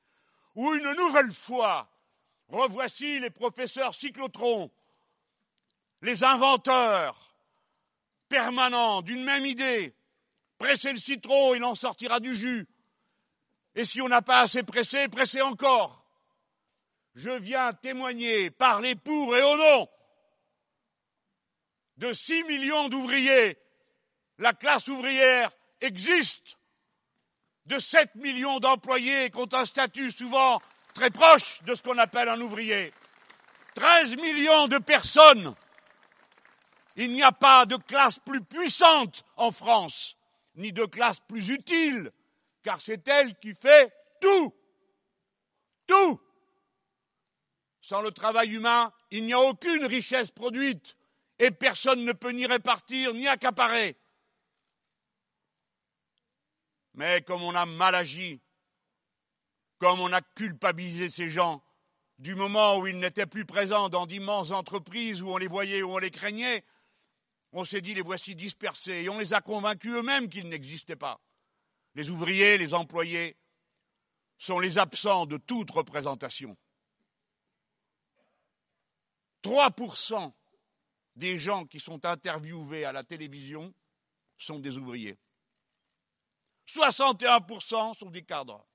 où 0.55 0.73
une 0.73 0.91
nouvelle 0.93 1.33
fois, 1.33 1.89
revoici 2.47 3.19
les 3.19 3.29
professeurs 3.29 3.95
cyclotrons, 3.95 4.71
les 6.01 6.23
inventeurs 6.23 7.35
permanents 8.27 9.01
d'une 9.01 9.23
même 9.23 9.45
idée. 9.45 9.95
Pressez 10.59 10.93
le 10.93 10.99
citron, 10.99 11.55
il 11.55 11.63
en 11.63 11.73
sortira 11.73 12.19
du 12.19 12.35
jus. 12.35 12.67
Et 13.75 13.85
si 13.85 14.01
on 14.01 14.09
n'a 14.09 14.21
pas 14.21 14.41
assez 14.41 14.61
pressé, 14.61 15.07
pressez 15.07 15.41
encore. 15.41 16.05
Je 17.15 17.31
viens 17.31 17.71
témoigner, 17.73 18.51
parler 18.51 18.95
pour 18.95 19.35
et 19.35 19.41
au 19.41 19.57
nom 19.57 19.89
de 21.97 22.13
six 22.13 22.43
millions 22.43 22.87
d'ouvriers. 22.87 23.57
La 24.37 24.53
classe 24.53 24.87
ouvrière 24.87 25.51
existe 25.81 26.57
de 27.65 27.77
7 27.77 28.15
millions 28.15 28.59
d'employés 28.59 29.29
qui 29.29 29.37
ont 29.37 29.53
un 29.53 29.65
statut 29.65 30.11
souvent 30.11 30.59
très 30.93 31.09
proche 31.09 31.61
de 31.63 31.75
ce 31.75 31.83
qu'on 31.83 31.97
appelle 31.97 32.29
un 32.29 32.39
ouvrier. 32.41 32.93
13 33.75 34.15
millions 34.15 34.67
de 34.67 34.77
personnes. 34.77 35.53
Il 36.95 37.11
n'y 37.11 37.23
a 37.23 37.31
pas 37.31 37.65
de 37.65 37.75
classe 37.75 38.19
plus 38.19 38.41
puissante 38.41 39.23
en 39.35 39.51
France, 39.51 40.17
ni 40.59 40.71
de 40.71 40.85
classe 40.85 41.19
plus 41.21 41.49
utile, 41.49 42.11
car 42.61 42.79
c'est 42.79 43.07
elle 43.07 43.35
qui 43.39 43.55
fait 43.55 43.91
tout. 44.21 44.53
Tout. 45.87 46.21
Sans 47.81 48.01
le 48.01 48.11
travail 48.11 48.53
humain, 48.53 48.93
il 49.09 49.25
n'y 49.25 49.33
a 49.33 49.39
aucune 49.39 49.85
richesse 49.85 50.29
produite 50.29 50.95
et 51.39 51.49
personne 51.49 52.03
ne 52.03 52.11
peut 52.11 52.31
ni 52.31 52.45
répartir 52.45 53.13
ni 53.13 53.27
accaparer. 53.27 53.97
Mais 56.93 57.21
comme 57.21 57.41
on 57.41 57.55
a 57.55 57.65
mal 57.65 57.95
agi, 57.95 58.41
comme 59.79 60.01
on 60.01 60.11
a 60.11 60.21
culpabilisé 60.21 61.09
ces 61.09 61.29
gens, 61.29 61.63
du 62.17 62.35
moment 62.35 62.77
où 62.77 62.87
ils 62.87 62.99
n'étaient 62.99 63.25
plus 63.25 63.45
présents 63.45 63.87
dans 63.87 64.05
d'immenses 64.05 64.51
entreprises 64.51 65.21
où 65.21 65.29
on 65.29 65.37
les 65.37 65.47
voyait, 65.47 65.81
où 65.81 65.93
on 65.93 65.97
les 65.97 66.11
craignait, 66.11 66.65
on 67.51 67.65
s'est 67.65 67.81
dit 67.81 67.93
les 67.93 68.01
voici 68.01 68.35
dispersés 68.35 69.03
et 69.03 69.09
on 69.09 69.17
les 69.17 69.33
a 69.33 69.41
convaincus 69.41 69.93
eux-mêmes 69.93 70.29
qu'ils 70.29 70.47
n'existaient 70.49 70.95
pas. 70.95 71.19
Les 71.95 72.09
ouvriers, 72.09 72.57
les 72.57 72.73
employés 72.73 73.37
sont 74.37 74.59
les 74.59 74.77
absents 74.77 75.25
de 75.25 75.37
toute 75.37 75.71
représentation. 75.71 76.55
3% 79.43 80.33
des 81.15 81.39
gens 81.39 81.65
qui 81.65 81.79
sont 81.79 82.05
interviewés 82.05 82.85
à 82.85 82.91
la 82.91 83.03
télévision 83.03 83.73
sont 84.37 84.59
des 84.59 84.77
ouvriers. 84.77 85.17
61% 86.67 87.97
sont 87.97 88.09
des 88.09 88.23
cadres. 88.23 88.65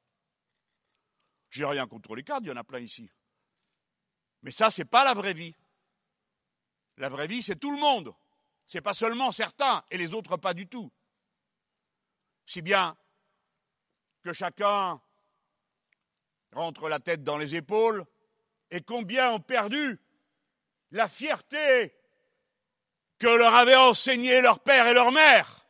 J'ai 1.48 1.64
rien 1.64 1.86
contre 1.86 2.14
les 2.16 2.24
cadres, 2.24 2.44
il 2.44 2.48
y 2.48 2.52
en 2.52 2.56
a 2.56 2.64
plein 2.64 2.80
ici. 2.80 3.08
Mais 4.42 4.50
ça, 4.50 4.68
ce 4.68 4.80
n'est 4.80 4.86
pas 4.86 5.04
la 5.04 5.14
vraie 5.14 5.32
vie. 5.32 5.54
La 6.96 7.08
vraie 7.08 7.28
vie, 7.28 7.42
c'est 7.42 7.58
tout 7.58 7.72
le 7.72 7.80
monde. 7.80 8.14
Ce 8.66 8.76
n'est 8.78 8.82
pas 8.82 8.94
seulement 8.94 9.32
certains 9.32 9.84
et 9.90 9.98
les 9.98 10.14
autres 10.14 10.36
pas 10.36 10.54
du 10.54 10.66
tout. 10.66 10.90
Si 12.46 12.62
bien 12.62 12.96
que 14.22 14.32
chacun 14.32 15.00
rentre 16.52 16.88
la 16.88 17.00
tête 17.00 17.22
dans 17.22 17.36
les 17.36 17.54
épaules 17.54 18.04
et 18.70 18.80
combien 18.80 19.30
ont 19.30 19.40
perdu 19.40 20.00
la 20.90 21.08
fierté 21.08 21.94
que 23.18 23.26
leur 23.26 23.54
avaient 23.54 23.76
enseigné 23.76 24.40
leur 24.40 24.60
père 24.60 24.86
et 24.86 24.94
leur 24.94 25.12
mère 25.12 25.66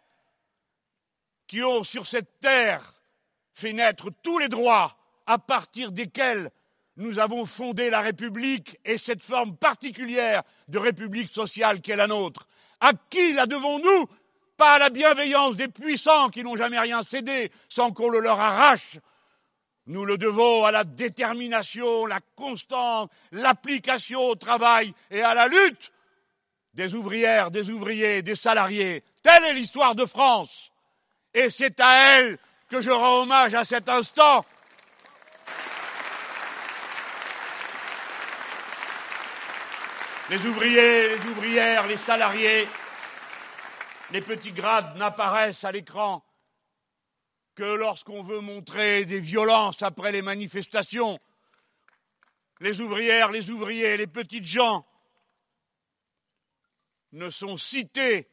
qui 1.47 1.63
ont 1.63 1.85
sur 1.85 2.07
cette 2.07 2.41
terre 2.41 2.95
fait 3.53 3.73
naître 3.73 4.11
tous 4.23 4.39
les 4.39 4.49
droits 4.49 4.97
à 5.27 5.39
partir 5.39 5.93
desquels 5.93 6.51
nous 6.97 7.19
avons 7.19 7.45
fondé 7.45 7.91
la 7.91 8.01
République 8.01 8.79
et 8.85 8.99
cette 8.99 9.23
forme 9.23 9.57
particulière 9.57 10.43
de 10.69 10.79
République 10.79 11.29
sociale 11.29 11.81
qui 11.81 11.91
est 11.91 11.97
la 11.97 12.07
nôtre. 12.07 12.47
À 12.85 12.93
qui 13.09 13.33
la 13.33 13.47
devons-nous 13.47 14.07
Pas 14.59 14.75
à 14.75 14.79
la 14.79 14.91
bienveillance 14.91 15.57
des 15.57 15.69
puissants 15.69 16.29
qui 16.29 16.43
n'ont 16.43 16.55
jamais 16.55 16.79
rien 16.79 17.03
cédé 17.03 17.51
sans 17.71 17.93
qu'on 17.93 18.11
le 18.11 18.21
leur 18.21 18.39
arrache. 18.39 18.99
Nous 19.87 20.05
le 20.05 20.19
devons 20.19 20.67
à 20.67 20.71
la 20.71 20.85
détermination, 20.85 22.05
la 22.05 22.21
constance, 22.37 23.09
l'application 23.33 24.21
au 24.21 24.35
travail 24.35 24.93
et 25.11 25.23
à 25.23 25.33
la 25.33 25.49
lutte 25.49 25.93
des 26.75 26.95
ouvrières, 26.95 27.51
des 27.51 27.71
ouvriers, 27.71 28.21
des 28.21 28.35
salariés. 28.35 29.03
Telle 29.23 29.45
est 29.45 29.55
l'histoire 29.55 29.95
de 29.95 30.05
France. 30.05 30.71
Et 31.33 31.49
c'est 31.49 31.81
à 31.81 32.19
elle 32.19 32.37
que 32.69 32.83
je 32.83 32.91
rends 32.91 33.23
hommage 33.23 33.55
à 33.55 33.65
cet 33.65 33.89
instant. 33.89 34.45
Les 40.31 40.47
ouvriers, 40.47 41.09
les 41.17 41.31
ouvrières, 41.31 41.87
les 41.87 41.97
salariés 41.97 42.67
les 44.11 44.21
petits 44.21 44.53
grades 44.53 44.97
n'apparaissent 44.97 45.65
à 45.65 45.73
l'écran 45.73 46.25
que 47.55 47.65
lorsqu'on 47.65 48.23
veut 48.23 48.41
montrer 48.41 49.05
des 49.05 49.21
violences 49.21 49.83
après 49.83 50.13
les 50.13 50.23
manifestations. 50.23 51.19
Les 52.61 52.81
ouvrières, 52.81 53.31
les 53.31 53.51
ouvriers, 53.51 53.97
les 53.97 54.07
petites 54.07 54.47
gens 54.47 54.87
ne 57.13 57.31
sont 57.31 57.57
cités 57.57 58.29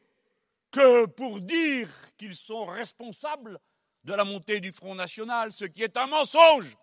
que 0.70 1.06
pour 1.06 1.40
dire 1.40 1.88
qu'ils 2.16 2.36
sont 2.36 2.64
responsables 2.64 3.58
de 4.04 4.14
la 4.14 4.24
montée 4.24 4.60
du 4.60 4.72
Front 4.72 4.94
National, 4.94 5.52
ce 5.52 5.64
qui 5.64 5.82
est 5.82 5.96
un 5.96 6.06
mensonge 6.06 6.76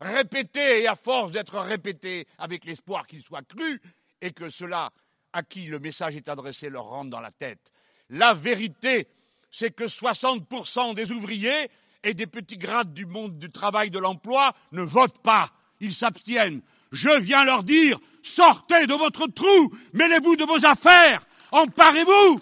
répété 0.00 0.82
et 0.82 0.88
à 0.88 0.96
force 0.96 1.32
d'être 1.32 1.58
répété 1.58 2.26
avec 2.38 2.64
l'espoir 2.64 3.06
qu'il 3.06 3.22
soit 3.22 3.46
cru 3.46 3.80
et 4.20 4.32
que 4.32 4.48
cela 4.48 4.90
à 5.32 5.42
qui 5.42 5.66
le 5.66 5.78
message 5.78 6.16
est 6.16 6.28
adressé 6.28 6.68
leur 6.68 6.84
rentre 6.84 7.10
dans 7.10 7.20
la 7.20 7.30
tête. 7.30 7.72
La 8.08 8.34
vérité, 8.34 9.06
c'est 9.50 9.74
que 9.74 9.84
60% 9.84 10.94
des 10.94 11.12
ouvriers 11.12 11.70
et 12.02 12.14
des 12.14 12.26
petits 12.26 12.58
grades 12.58 12.94
du 12.94 13.04
monde 13.06 13.38
du 13.38 13.50
travail 13.50 13.90
de 13.90 13.98
l'emploi 13.98 14.54
ne 14.72 14.82
votent 14.82 15.22
pas. 15.22 15.50
Ils 15.80 15.94
s'abstiennent. 15.94 16.62
Je 16.92 17.20
viens 17.20 17.44
leur 17.44 17.64
dire, 17.64 17.98
sortez 18.22 18.86
de 18.86 18.94
votre 18.94 19.26
trou, 19.26 19.74
mêlez-vous 19.92 20.36
de 20.36 20.44
vos 20.44 20.64
affaires, 20.64 21.26
emparez-vous 21.50 22.40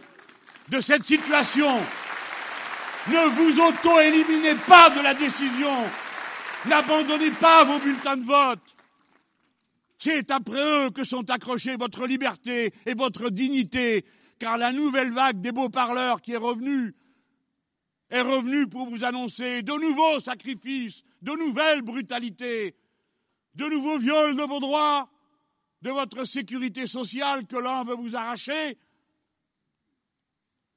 de 0.68 0.80
cette 0.80 1.06
situation. 1.06 1.80
Ne 3.08 3.28
vous 3.28 3.60
auto-éliminez 3.60 4.54
pas 4.66 4.90
de 4.90 5.02
la 5.02 5.14
décision. 5.14 5.84
N'abandonnez 6.66 7.30
pas 7.32 7.64
vos 7.64 7.78
bulletins 7.78 8.16
de 8.16 8.24
vote. 8.24 8.73
C'est 10.04 10.30
après 10.30 10.60
eux 10.60 10.90
que 10.90 11.02
sont 11.02 11.30
accrochés 11.30 11.76
votre 11.76 12.06
liberté 12.06 12.74
et 12.84 12.92
votre 12.92 13.30
dignité, 13.30 14.04
car 14.38 14.58
la 14.58 14.70
nouvelle 14.70 15.10
vague 15.10 15.40
des 15.40 15.50
beaux 15.50 15.70
parleurs 15.70 16.20
qui 16.20 16.32
est 16.32 16.36
revenue 16.36 16.94
est 18.10 18.20
revenue 18.20 18.66
pour 18.66 18.86
vous 18.86 19.02
annoncer 19.02 19.62
de 19.62 19.72
nouveaux 19.72 20.20
sacrifices, 20.20 21.02
de 21.22 21.32
nouvelles 21.32 21.80
brutalités, 21.80 22.76
de 23.54 23.64
nouveaux 23.64 23.98
viols 23.98 24.36
de 24.36 24.42
vos 24.42 24.60
droits, 24.60 25.08
de 25.80 25.88
votre 25.88 26.24
sécurité 26.24 26.86
sociale 26.86 27.46
que 27.46 27.56
l'un 27.56 27.82
veut 27.84 27.96
vous 27.96 28.14
arracher, 28.14 28.76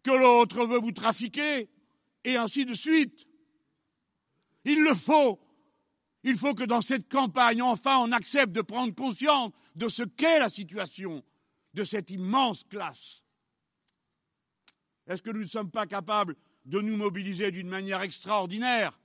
que 0.03 0.11
l'autre 0.11 0.65
veut 0.65 0.79
vous 0.79 0.93
trafiquer, 0.93 1.69
et 2.23 2.37
ainsi 2.37 2.63
de 2.63 2.73
suite. 2.73 3.27
Il 4.63 4.83
le 4.83 4.95
faut. 4.95 5.37
Il 6.23 6.37
faut 6.37 6.53
que 6.53 6.63
dans 6.63 6.81
cette 6.81 7.09
campagne, 7.09 7.61
enfin, 7.61 7.97
on 7.99 8.11
accepte 8.11 8.51
de 8.51 8.61
prendre 8.61 8.93
conscience 8.93 9.51
de 9.75 9.87
ce 9.87 10.03
qu'est 10.03 10.39
la 10.39 10.49
situation 10.49 11.23
de 11.73 11.83
cette 11.83 12.09
immense 12.09 12.63
classe. 12.63 13.23
Est-ce 15.07 15.21
que 15.21 15.29
nous 15.29 15.41
ne 15.41 15.45
sommes 15.45 15.71
pas 15.71 15.85
capables 15.85 16.35
de 16.65 16.81
nous 16.81 16.97
mobiliser 16.97 17.51
d'une 17.51 17.69
manière 17.69 18.01
extraordinaire 18.01 18.99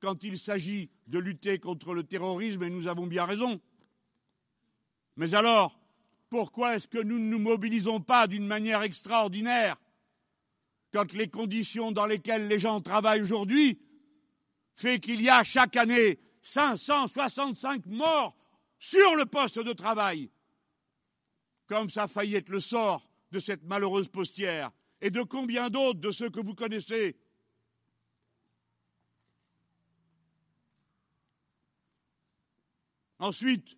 quand 0.00 0.24
il 0.24 0.38
s'agit 0.38 0.90
de 1.06 1.18
lutter 1.18 1.58
contre 1.58 1.94
le 1.94 2.04
terrorisme, 2.04 2.62
et 2.62 2.70
nous 2.70 2.86
avons 2.86 3.06
bien 3.06 3.24
raison. 3.24 3.60
Mais 5.16 5.34
alors, 5.34 5.78
pourquoi 6.30 6.76
est-ce 6.76 6.88
que 6.88 7.02
nous 7.02 7.18
ne 7.18 7.24
nous 7.24 7.38
mobilisons 7.38 8.00
pas 8.00 8.26
d'une 8.26 8.46
manière 8.46 8.82
extraordinaire 8.82 9.76
quand 10.92 11.12
les 11.12 11.28
conditions 11.28 11.92
dans 11.92 12.06
lesquelles 12.06 12.48
les 12.48 12.58
gens 12.58 12.80
travaillent 12.80 13.22
aujourd'hui 13.22 13.78
font 14.74 14.98
qu'il 14.98 15.20
y 15.20 15.28
a 15.28 15.44
chaque 15.44 15.76
année 15.76 16.18
565 16.42 17.86
morts 17.86 18.36
sur 18.78 19.14
le 19.14 19.26
poste 19.26 19.58
de 19.58 19.72
travail, 19.72 20.30
comme 21.66 21.90
ça 21.90 22.04
a 22.04 22.08
failli 22.08 22.36
être 22.36 22.48
le 22.48 22.60
sort 22.60 23.08
de 23.30 23.38
cette 23.38 23.64
malheureuse 23.64 24.08
postière, 24.08 24.70
et 25.00 25.10
de 25.10 25.22
combien 25.22 25.70
d'autres 25.70 26.00
de 26.00 26.10
ceux 26.10 26.30
que 26.30 26.40
vous 26.40 26.54
connaissez 26.54 27.16
Ensuite, 33.20 33.76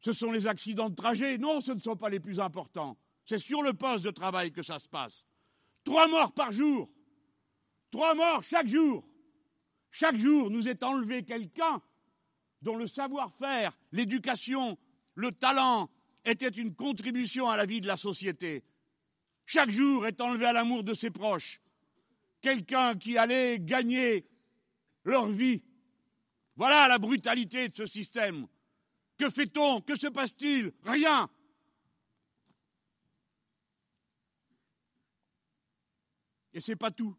ce 0.00 0.12
sont 0.12 0.32
les 0.32 0.48
accidents 0.48 0.90
de 0.90 0.94
trajet. 0.94 1.38
Non, 1.38 1.60
ce 1.60 1.70
ne 1.72 1.80
sont 1.80 1.96
pas 1.96 2.08
les 2.08 2.20
plus 2.20 2.40
importants. 2.40 2.98
C'est 3.24 3.38
sur 3.38 3.62
le 3.62 3.72
poste 3.72 4.04
de 4.04 4.10
travail 4.10 4.52
que 4.52 4.62
ça 4.62 4.78
se 4.80 4.88
passe. 4.88 5.24
Trois 5.84 6.08
morts 6.08 6.32
par 6.32 6.50
jour. 6.50 6.90
Trois 7.92 8.14
morts 8.14 8.42
chaque 8.42 8.66
jour. 8.66 9.08
Chaque 9.98 10.16
jour 10.16 10.50
nous 10.50 10.68
est 10.68 10.82
enlevé 10.82 11.22
quelqu'un 11.22 11.80
dont 12.60 12.76
le 12.76 12.86
savoir-faire, 12.86 13.74
l'éducation, 13.92 14.76
le 15.14 15.32
talent 15.32 15.88
étaient 16.22 16.48
une 16.48 16.74
contribution 16.74 17.48
à 17.48 17.56
la 17.56 17.64
vie 17.64 17.80
de 17.80 17.86
la 17.86 17.96
société. 17.96 18.62
Chaque 19.46 19.70
jour 19.70 20.06
est 20.06 20.20
enlevé 20.20 20.44
à 20.44 20.52
l'amour 20.52 20.84
de 20.84 20.92
ses 20.92 21.10
proches. 21.10 21.62
Quelqu'un 22.42 22.98
qui 22.98 23.16
allait 23.16 23.58
gagner 23.58 24.26
leur 25.04 25.28
vie. 25.28 25.62
Voilà 26.56 26.88
la 26.88 26.98
brutalité 26.98 27.70
de 27.70 27.74
ce 27.74 27.86
système. 27.86 28.46
Que 29.16 29.30
fait-on? 29.30 29.80
Que 29.80 29.96
se 29.96 30.08
passe-t-il? 30.08 30.74
Rien. 30.82 31.30
Et 36.52 36.60
ce 36.60 36.72
n'est 36.72 36.76
pas 36.76 36.90
tout. 36.90 37.16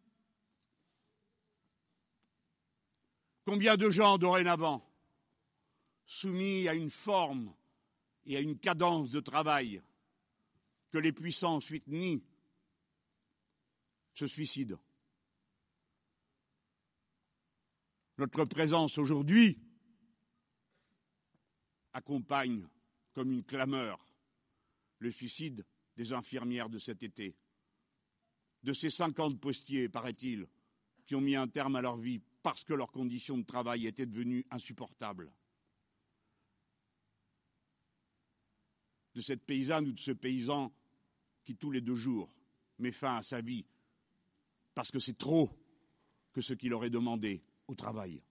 Combien 3.48 3.78
de 3.78 3.90
gens 3.90 4.18
dorénavant, 4.18 4.86
soumis 6.06 6.68
à 6.68 6.74
une 6.74 6.92
forme 6.92 7.56
et 8.26 8.36
à 8.36 8.42
une 8.42 8.60
cadence 8.60 9.10
de 9.10 9.22
travail 9.22 9.82
que 10.90 10.98
les 10.98 11.14
puissants 11.14 11.56
ensuite 11.56 11.88
nient, 11.88 12.22
se 14.16 14.28
suicident? 14.28 14.78
Notre 18.18 18.44
présence 18.44 18.98
aujourd'hui 18.98 19.58
accompagne 21.94 22.68
comme 23.14 23.32
une 23.32 23.46
clameur 23.46 24.06
le 25.00 25.10
suicide 25.10 25.66
des 25.96 26.12
infirmières 26.12 26.68
de 26.70 26.80
cet 26.80 27.02
été, 27.02 27.38
de 28.64 28.74
ces 28.74 28.90
50 28.90 29.40
postiers, 29.40 29.88
paraît-il, 29.88 30.50
qui 31.06 31.16
ont 31.16 31.22
mis 31.22 31.38
un 31.38 31.48
terme 31.48 31.78
à 31.78 31.82
leur 31.82 31.96
vie 31.96 32.22
parce 32.44 32.64
que 32.64 32.74
leurs 32.74 32.92
conditions 32.92 33.38
de 33.38 33.44
travail 33.44 33.88
étaient 33.88 34.06
devenues 34.06 34.46
insupportables. 34.52 35.32
De 39.16 39.22
cette 39.22 39.44
paysanne 39.44 39.88
ou 39.88 39.92
de 39.94 40.00
ce 40.00 40.12
paysan 40.12 40.72
qui, 41.44 41.56
tous 41.56 41.72
les 41.72 41.82
deux 41.82 41.96
jours, 41.96 42.34
met 42.80 42.92
fin 42.92 43.18
à 43.18 43.24
sa 43.24 43.42
vie 43.42 43.66
parce 44.76 44.92
que 44.92 45.00
c'est 45.00 45.18
trop 45.18 45.50
que 46.34 46.42
ce 46.42 46.54
qu'il 46.54 46.74
aurait 46.74 46.92
demandé 46.92 47.42
au 47.68 47.74
travail. 47.74 48.22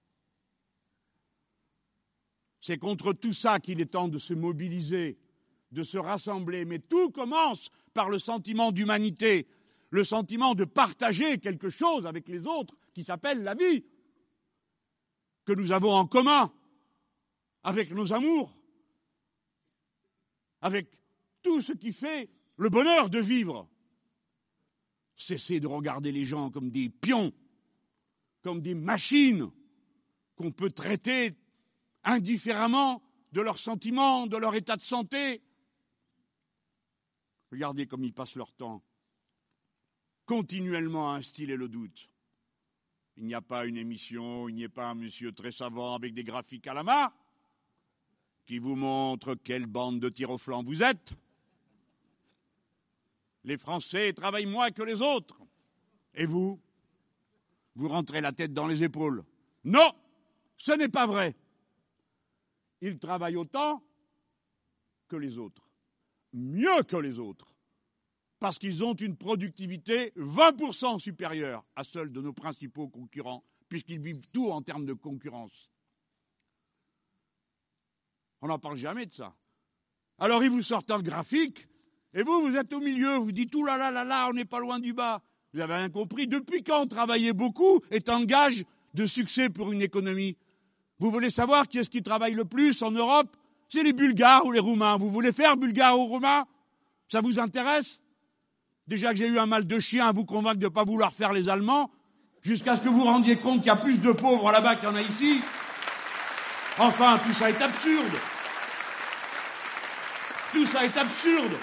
C'est 2.60 2.78
contre 2.78 3.12
tout 3.12 3.32
ça 3.32 3.58
qu'il 3.58 3.80
est 3.80 3.92
temps 3.92 4.08
de 4.08 4.18
se 4.18 4.32
mobiliser, 4.32 5.18
de 5.72 5.82
se 5.82 5.98
rassembler. 5.98 6.64
Mais 6.64 6.78
tout 6.78 7.10
commence 7.10 7.70
par 7.94 8.08
le 8.08 8.18
sentiment 8.18 8.72
d'humanité, 8.72 9.48
le 9.90 10.04
sentiment 10.04 10.54
de 10.54 10.64
partager 10.64 11.38
quelque 11.38 11.68
chose 11.68 12.06
avec 12.06 12.28
les 12.28 12.46
autres 12.46 12.76
qui 12.92 13.04
s'appelle 13.04 13.42
la 13.42 13.54
vie, 13.54 13.84
que 15.46 15.52
nous 15.52 15.72
avons 15.72 15.94
en 15.94 16.06
commun 16.06 16.52
avec 17.62 17.92
nos 17.92 18.12
amours, 18.12 18.54
avec 20.60 20.90
tout 21.42 21.62
ce 21.62 21.72
qui 21.72 21.92
fait 21.92 22.28
le 22.56 22.68
bonheur 22.68 23.08
de 23.08 23.20
vivre. 23.20 23.68
Cessez 25.14 25.60
de 25.60 25.66
regarder 25.66 26.12
les 26.12 26.24
gens 26.24 26.50
comme 26.50 26.70
des 26.70 26.90
pions, 26.90 27.32
comme 28.42 28.60
des 28.60 28.74
machines 28.74 29.50
qu'on 30.34 30.52
peut 30.52 30.70
traiter 30.70 31.34
indifféremment 32.04 33.02
de 33.32 33.40
leurs 33.40 33.58
sentiments, 33.58 34.26
de 34.26 34.36
leur 34.36 34.54
état 34.54 34.76
de 34.76 34.82
santé. 34.82 35.42
Regardez 37.52 37.86
comme 37.86 38.04
ils 38.04 38.12
passent 38.12 38.34
leur 38.34 38.52
temps 38.52 38.82
continuellement 40.26 41.12
à 41.12 41.16
instiller 41.16 41.56
le 41.56 41.68
doute. 41.68 42.10
Il 43.16 43.24
n'y 43.24 43.34
a 43.34 43.40
pas 43.40 43.66
une 43.66 43.76
émission, 43.76 44.48
il 44.48 44.54
n'y 44.54 44.64
a 44.64 44.68
pas 44.68 44.86
un 44.86 44.94
monsieur 44.94 45.32
très 45.32 45.52
savant 45.52 45.94
avec 45.94 46.12
des 46.14 46.24
graphiques 46.24 46.66
à 46.66 46.74
la 46.74 46.82
main 46.82 47.12
qui 48.44 48.58
vous 48.58 48.76
montre 48.76 49.34
quelle 49.34 49.66
bande 49.66 50.00
de 50.00 50.08
tir 50.08 50.30
au 50.30 50.38
flanc 50.38 50.62
vous 50.62 50.82
êtes. 50.82 51.14
Les 53.44 53.56
Français 53.56 54.12
travaillent 54.12 54.46
moins 54.46 54.70
que 54.70 54.82
les 54.82 55.02
autres. 55.02 55.40
Et 56.14 56.26
vous? 56.26 56.60
Vous 57.74 57.88
rentrez 57.88 58.20
la 58.20 58.32
tête 58.32 58.52
dans 58.52 58.66
les 58.66 58.82
épaules. 58.82 59.24
Non, 59.64 59.92
ce 60.56 60.72
n'est 60.72 60.88
pas 60.88 61.06
vrai 61.06 61.34
ils 62.80 62.98
travaillent 62.98 63.36
autant 63.36 63.82
que 65.08 65.16
les 65.16 65.38
autres, 65.38 65.68
mieux 66.32 66.82
que 66.82 66.96
les 66.96 67.18
autres, 67.18 67.54
parce 68.38 68.58
qu'ils 68.58 68.84
ont 68.84 68.94
une 68.94 69.16
productivité 69.16 70.12
20% 70.16 70.98
supérieure 70.98 71.64
à 71.74 71.84
celle 71.84 72.12
de 72.12 72.20
nos 72.20 72.32
principaux 72.32 72.88
concurrents, 72.88 73.42
puisqu'ils 73.68 74.00
vivent 74.00 74.26
tout 74.32 74.50
en 74.50 74.62
termes 74.62 74.86
de 74.86 74.92
concurrence. 74.92 75.70
On 78.42 78.48
n'en 78.48 78.58
parle 78.58 78.76
jamais 78.76 79.06
de 79.06 79.12
ça. 79.12 79.34
Alors 80.18 80.44
ils 80.44 80.50
vous 80.50 80.62
sortent 80.62 80.90
un 80.90 81.02
graphique, 81.02 81.66
et 82.14 82.22
vous, 82.22 82.40
vous 82.42 82.56
êtes 82.56 82.72
au 82.72 82.80
milieu, 82.80 83.16
vous 83.16 83.32
dites, 83.32 83.50
tout 83.50 83.64
là 83.64 83.76
là 83.76 83.90
là 83.90 84.04
là, 84.04 84.28
on 84.30 84.32
n'est 84.32 84.44
pas 84.46 84.60
loin 84.60 84.78
du 84.78 84.92
bas. 84.92 85.22
Vous 85.52 85.60
avez 85.60 85.74
rien 85.74 85.90
compris. 85.90 86.26
Depuis 86.26 86.62
quand 86.62 86.86
travailler 86.86 87.32
beaucoup 87.32 87.80
est 87.90 88.08
un 88.08 88.24
gage 88.24 88.64
de 88.94 89.06
succès 89.06 89.50
pour 89.50 89.72
une 89.72 89.82
économie? 89.82 90.36
Vous 90.98 91.10
voulez 91.10 91.30
savoir 91.30 91.68
qui 91.68 91.78
est-ce 91.78 91.90
qui 91.90 92.02
travaille 92.02 92.34
le 92.34 92.44
plus 92.46 92.82
en 92.82 92.90
Europe? 92.90 93.36
C'est 93.68 93.82
les 93.82 93.92
Bulgares 93.92 94.46
ou 94.46 94.52
les 94.52 94.60
Roumains. 94.60 94.96
Vous 94.96 95.10
voulez 95.10 95.32
faire 95.32 95.56
Bulgares 95.56 95.98
ou 95.98 96.06
Roumains 96.06 96.44
Ça 97.08 97.20
vous 97.20 97.38
intéresse? 97.38 98.00
Déjà 98.86 99.10
que 99.12 99.16
j'ai 99.16 99.28
eu 99.28 99.38
un 99.38 99.46
mal 99.46 99.66
de 99.66 99.78
chien 99.80 100.06
à 100.06 100.12
vous 100.12 100.24
convaincre 100.24 100.60
de 100.60 100.66
ne 100.66 100.70
pas 100.70 100.84
vouloir 100.84 101.12
faire 101.12 101.32
les 101.32 101.48
Allemands, 101.48 101.90
jusqu'à 102.42 102.76
ce 102.76 102.82
que 102.82 102.88
vous 102.88 103.04
rendiez 103.04 103.36
compte 103.36 103.58
qu'il 103.58 103.66
y 103.66 103.70
a 103.70 103.76
plus 103.76 104.00
de 104.00 104.12
pauvres 104.12 104.52
là-bas 104.52 104.76
qu'il 104.76 104.84
y 104.84 104.92
en 104.92 104.94
a 104.94 105.02
ici. 105.02 105.40
Enfin, 106.78 107.18
tout 107.18 107.32
ça 107.32 107.50
est 107.50 107.60
absurde. 107.60 108.16
Tout 110.52 110.66
ça 110.66 110.84
est 110.84 110.96
absurde. 110.96 111.56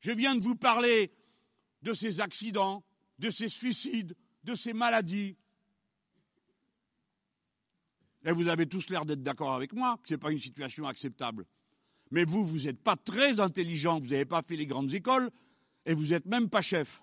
Je 0.00 0.10
viens 0.10 0.34
de 0.34 0.42
vous 0.42 0.56
parler 0.56 1.12
de 1.82 1.94
ces 1.94 2.20
accidents, 2.20 2.82
de 3.20 3.30
ces 3.30 3.48
suicides, 3.48 4.16
de 4.42 4.56
ces 4.56 4.72
maladies. 4.72 5.36
Et 8.24 8.32
vous 8.32 8.48
avez 8.48 8.66
tous 8.66 8.88
l'air 8.88 9.04
d'être 9.04 9.22
d'accord 9.22 9.54
avec 9.54 9.72
moi 9.72 9.96
que 10.02 10.08
ce 10.08 10.14
n'est 10.14 10.18
pas 10.18 10.30
une 10.30 10.38
situation 10.38 10.86
acceptable. 10.86 11.46
Mais 12.10 12.24
vous, 12.24 12.46
vous 12.46 12.60
n'êtes 12.60 12.80
pas 12.80 12.96
très 12.96 13.40
intelligent, 13.40 13.98
vous 13.98 14.08
n'avez 14.08 14.24
pas 14.24 14.42
fait 14.42 14.56
les 14.56 14.66
grandes 14.66 14.92
écoles, 14.92 15.30
et 15.86 15.94
vous 15.94 16.06
n'êtes 16.08 16.26
même 16.26 16.48
pas 16.48 16.62
chef. 16.62 17.02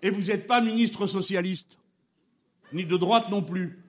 Et 0.00 0.10
vous 0.10 0.22
n'êtes 0.22 0.46
pas 0.46 0.60
ministre 0.60 1.06
socialiste, 1.06 1.76
ni 2.72 2.84
de 2.84 2.96
droite 2.96 3.30
non 3.30 3.42
plus. 3.42 3.82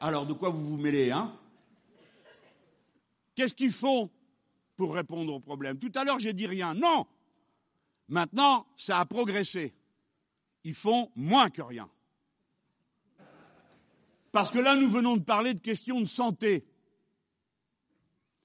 Alors 0.00 0.26
de 0.26 0.32
quoi 0.32 0.50
vous 0.50 0.62
vous 0.62 0.78
mêlez, 0.78 1.10
hein? 1.10 1.34
Qu'est-ce 3.34 3.54
qu'ils 3.54 3.72
font 3.72 4.10
pour 4.76 4.94
répondre 4.94 5.32
aux 5.32 5.40
problèmes 5.40 5.78
Tout 5.78 5.92
à 5.94 6.04
l'heure, 6.04 6.18
j'ai 6.18 6.32
dit 6.32 6.46
rien. 6.46 6.74
Non 6.74 7.06
Maintenant, 8.08 8.66
ça 8.76 9.00
a 9.00 9.04
progressé. 9.04 9.74
Ils 10.64 10.74
font 10.74 11.10
moins 11.14 11.50
que 11.50 11.62
rien. 11.62 11.88
Parce 14.32 14.50
que 14.50 14.58
là, 14.58 14.76
nous 14.76 14.88
venons 14.88 15.16
de 15.16 15.22
parler 15.22 15.54
de 15.54 15.60
questions 15.60 16.00
de 16.00 16.06
santé. 16.06 16.64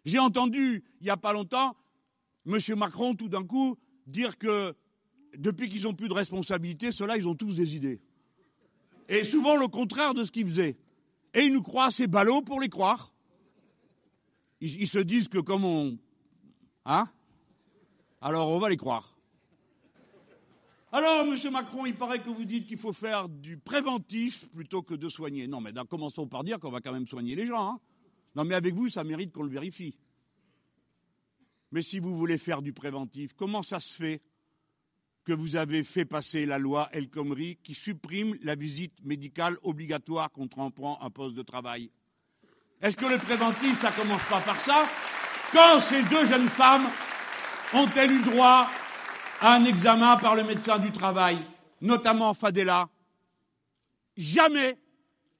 J'ai 0.06 0.19
entendu, 0.19 0.84
il 1.02 1.04
n'y 1.04 1.10
a 1.10 1.17
pas 1.17 1.34
longtemps, 1.34 1.76
M. 2.46 2.58
Macron, 2.78 3.15
tout 3.15 3.30
d'un 3.30 3.43
coup, 3.43 3.78
dire 4.08 4.38
que 4.38 4.76
depuis 5.38 5.69
qu'ils 5.69 5.84
n'ont 5.84 5.93
plus 5.93 6.10
de 6.10 6.13
responsabilité, 6.13 6.91
ceux-là, 6.91 7.17
ils 7.17 7.28
ont 7.28 7.36
tous 7.36 7.56
des 7.56 7.76
idées. 7.76 8.02
Et 9.10 9.24
souvent 9.24 9.56
le 9.56 9.67
contraire 9.67 10.13
de 10.13 10.24
ce 10.24 10.32
qu'ils 10.32 10.48
faisaient. 10.48 10.78
Et 11.34 11.41
ils 11.46 11.54
nous 11.54 11.62
croient 11.62 11.91
ces 11.91 12.08
ballots 12.08 12.41
pour 12.41 12.62
les 12.62 12.69
croire. 12.69 13.13
Ils, 14.62 14.82
ils 14.82 14.88
se 14.88 15.00
disent 15.00 15.28
que 15.28 15.39
comme 15.39 15.65
on... 15.65 15.98
Hein? 16.86 17.10
Alors 18.22 18.50
on 18.50 18.60
va 18.60 18.69
les 18.69 18.78
croire. 18.78 19.12
Alors, 20.95 21.25
Monsieur 21.25 21.49
Macron, 21.49 21.88
il 21.88 21.95
paraît 21.95 22.21
que 22.21 22.29
vous 22.29 22.45
dites 22.45 22.67
qu'il 22.67 22.77
faut 22.77 22.93
faire 22.93 23.27
du 23.27 23.58
préventif 23.58 24.47
plutôt 24.49 24.84
que 24.84 24.93
de 24.93 25.10
soigner. 25.10 25.47
Non, 25.47 25.60
mais 25.60 25.71
commençons 25.89 26.27
par 26.27 26.43
dire 26.43 26.60
qu'on 26.60 26.69
va 26.69 26.82
quand 26.82 26.93
même 26.93 27.08
soigner 27.08 27.34
les 27.34 27.47
gens. 27.47 27.67
Hein. 27.67 27.79
non, 28.36 28.45
mais 28.45 28.53
avec 28.53 28.75
vous, 28.75 28.89
ça 28.89 29.03
mérite 29.03 29.32
qu'on 29.32 29.41
le 29.41 29.49
vérifie. 29.49 29.97
Mais 31.71 31.82
si 31.82 31.97
vous 31.97 32.15
voulez 32.15 32.38
faire 32.38 32.62
du 32.62 32.73
préventif, 32.73 33.34
comment 33.34 33.63
ça 33.63 33.79
se 33.79 33.91
fait 33.91 34.21
que 35.23 35.34
vous 35.34 35.56
avez 35.56 35.84
fait 35.84 36.06
passer 36.06 36.45
la 36.45 36.60
loi 36.60 36.89
El 36.91 37.10
Khomri 37.10 37.58
qui 37.63 37.73
supprime 37.73 38.38
la 38.43 38.53
visite 38.53 38.93
médicale 39.03 39.58
obligatoire 39.63 40.29
quand 40.32 40.56
on 40.60 40.69
prend 40.69 41.01
un 41.01 41.10
poste 41.10 41.34
de 41.34 41.41
travail? 41.41 41.89
Est-ce 42.84 42.97
que 42.97 43.08
le 43.08 43.17
préventif, 43.17 43.82
ça 43.82 43.91
commence 43.93 44.25
pas 44.25 44.41
par 44.41 44.62
ça? 44.62 44.86
Quand 45.53 45.79
ces 45.79 46.03
deux 46.03 46.27
jeunes 46.27 46.49
femmes 46.49 46.88
ont-elles 47.73 48.12
eu 48.12 48.21
droit 48.21 48.69
un 49.41 49.65
examen 49.65 50.17
par 50.17 50.36
le 50.36 50.43
médecin 50.43 50.80
du 50.80 50.91
travail, 50.91 51.38
notamment 51.82 52.34
Fadela. 52.34 52.89
Jamais. 54.15 54.78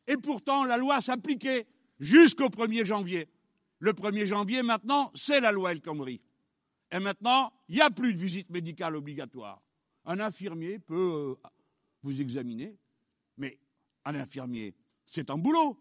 Et 0.08 0.18
pourtant, 0.18 0.66
la 0.66 0.78
loi 0.78 1.02
s'appliquait 1.02 1.68
jusqu'au 2.00 2.48
1er 2.48 2.86
janvier. 2.86 3.30
Le 3.80 3.94
1er 3.94 4.26
janvier, 4.26 4.64
maintenant, 4.64 5.12
c'est 5.16 5.40
la 5.40 5.52
loi 5.52 5.72
El 5.72 5.82
Khomri. 5.82 6.22
Et 6.92 7.00
maintenant, 7.00 7.52
il 7.70 7.76
n'y 7.76 7.82
a 7.82 7.90
plus 7.90 8.14
de 8.14 8.20
visite 8.20 8.50
médicale 8.50 8.96
obligatoire. 8.96 9.62
Un 10.06 10.20
infirmier 10.20 10.80
peut 10.80 11.38
euh, 11.44 11.50
vous 12.04 12.20
examiner, 12.20 12.76
mais 13.38 13.58
un 14.06 14.16
infirmier, 14.16 14.74
c'est 15.10 15.30
un 15.30 15.38
boulot 15.38 15.78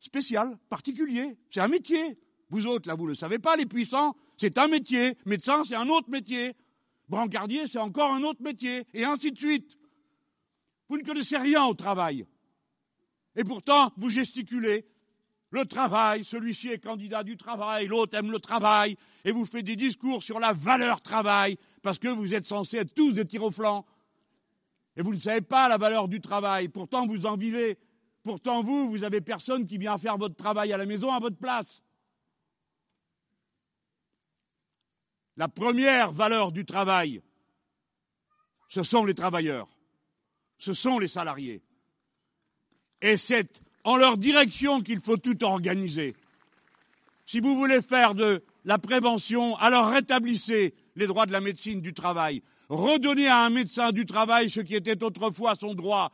spécial, 0.00 0.58
particulier. 0.68 1.36
C'est 1.50 1.60
un 1.60 1.68
métier. 1.68 2.18
Vous 2.50 2.66
autres, 2.66 2.88
là, 2.88 2.94
vous 2.94 3.04
ne 3.04 3.10
le 3.10 3.14
savez 3.14 3.38
pas, 3.38 3.56
les 3.56 3.66
puissants, 3.66 4.14
c'est 4.36 4.58
un 4.58 4.68
métier. 4.68 5.16
Médecin, 5.24 5.64
c'est 5.64 5.76
un 5.76 5.88
autre 5.88 6.10
métier. 6.10 6.54
Brancardier, 7.08 7.66
c'est 7.66 7.78
encore 7.78 8.12
un 8.12 8.22
autre 8.22 8.42
métier, 8.42 8.86
et 8.94 9.04
ainsi 9.04 9.32
de 9.32 9.38
suite. 9.38 9.76
Vous 10.88 10.96
ne 10.96 11.02
connaissez 11.02 11.36
rien 11.36 11.64
au 11.64 11.74
travail. 11.74 12.26
Et 13.36 13.44
pourtant, 13.44 13.92
vous 13.96 14.10
gesticulez. 14.10 14.86
Le 15.50 15.66
travail, 15.66 16.24
celui-ci 16.24 16.70
est 16.70 16.78
candidat 16.78 17.22
du 17.22 17.36
travail, 17.36 17.86
l'autre 17.86 18.16
aime 18.16 18.32
le 18.32 18.40
travail, 18.40 18.96
et 19.24 19.30
vous 19.30 19.46
faites 19.46 19.64
des 19.64 19.76
discours 19.76 20.22
sur 20.22 20.40
la 20.40 20.52
valeur 20.52 21.00
travail, 21.00 21.56
parce 21.82 21.98
que 21.98 22.08
vous 22.08 22.34
êtes 22.34 22.46
censés 22.46 22.78
être 22.78 22.94
tous 22.94 23.12
des 23.12 23.24
tirs 23.24 23.44
au 23.44 23.50
flanc. 23.52 23.86
Et 24.96 25.02
vous 25.02 25.14
ne 25.14 25.20
savez 25.20 25.42
pas 25.42 25.68
la 25.68 25.76
valeur 25.76 26.08
du 26.08 26.20
travail, 26.20 26.68
pourtant 26.68 27.06
vous 27.06 27.26
en 27.26 27.36
vivez. 27.36 27.78
Pourtant 28.24 28.62
vous, 28.62 28.90
vous 28.90 29.04
avez 29.04 29.20
personne 29.20 29.66
qui 29.66 29.76
vient 29.76 29.98
faire 29.98 30.16
votre 30.16 30.34
travail 30.34 30.72
à 30.72 30.78
la 30.78 30.86
maison 30.86 31.12
à 31.12 31.20
votre 31.20 31.36
place. 31.36 31.83
La 35.36 35.48
première 35.48 36.12
valeur 36.12 36.52
du 36.52 36.64
travail, 36.64 37.20
ce 38.68 38.82
sont 38.82 39.04
les 39.04 39.14
travailleurs, 39.14 39.68
ce 40.58 40.72
sont 40.72 40.98
les 40.98 41.08
salariés. 41.08 41.62
Et 43.02 43.16
c'est 43.16 43.60
en 43.82 43.96
leur 43.96 44.16
direction 44.16 44.80
qu'il 44.80 45.00
faut 45.00 45.16
tout 45.16 45.42
organiser. 45.44 46.14
Si 47.26 47.40
vous 47.40 47.56
voulez 47.56 47.82
faire 47.82 48.14
de 48.14 48.44
la 48.64 48.78
prévention, 48.78 49.56
alors 49.56 49.88
rétablissez 49.88 50.74
les 50.96 51.06
droits 51.06 51.26
de 51.26 51.32
la 51.32 51.40
médecine 51.40 51.80
du 51.80 51.94
travail. 51.94 52.42
Redonnez 52.68 53.28
à 53.28 53.44
un 53.44 53.50
médecin 53.50 53.92
du 53.92 54.06
travail 54.06 54.50
ce 54.50 54.60
qui 54.60 54.74
était 54.74 55.02
autrefois 55.02 55.54
son 55.54 55.74
droit, 55.74 56.12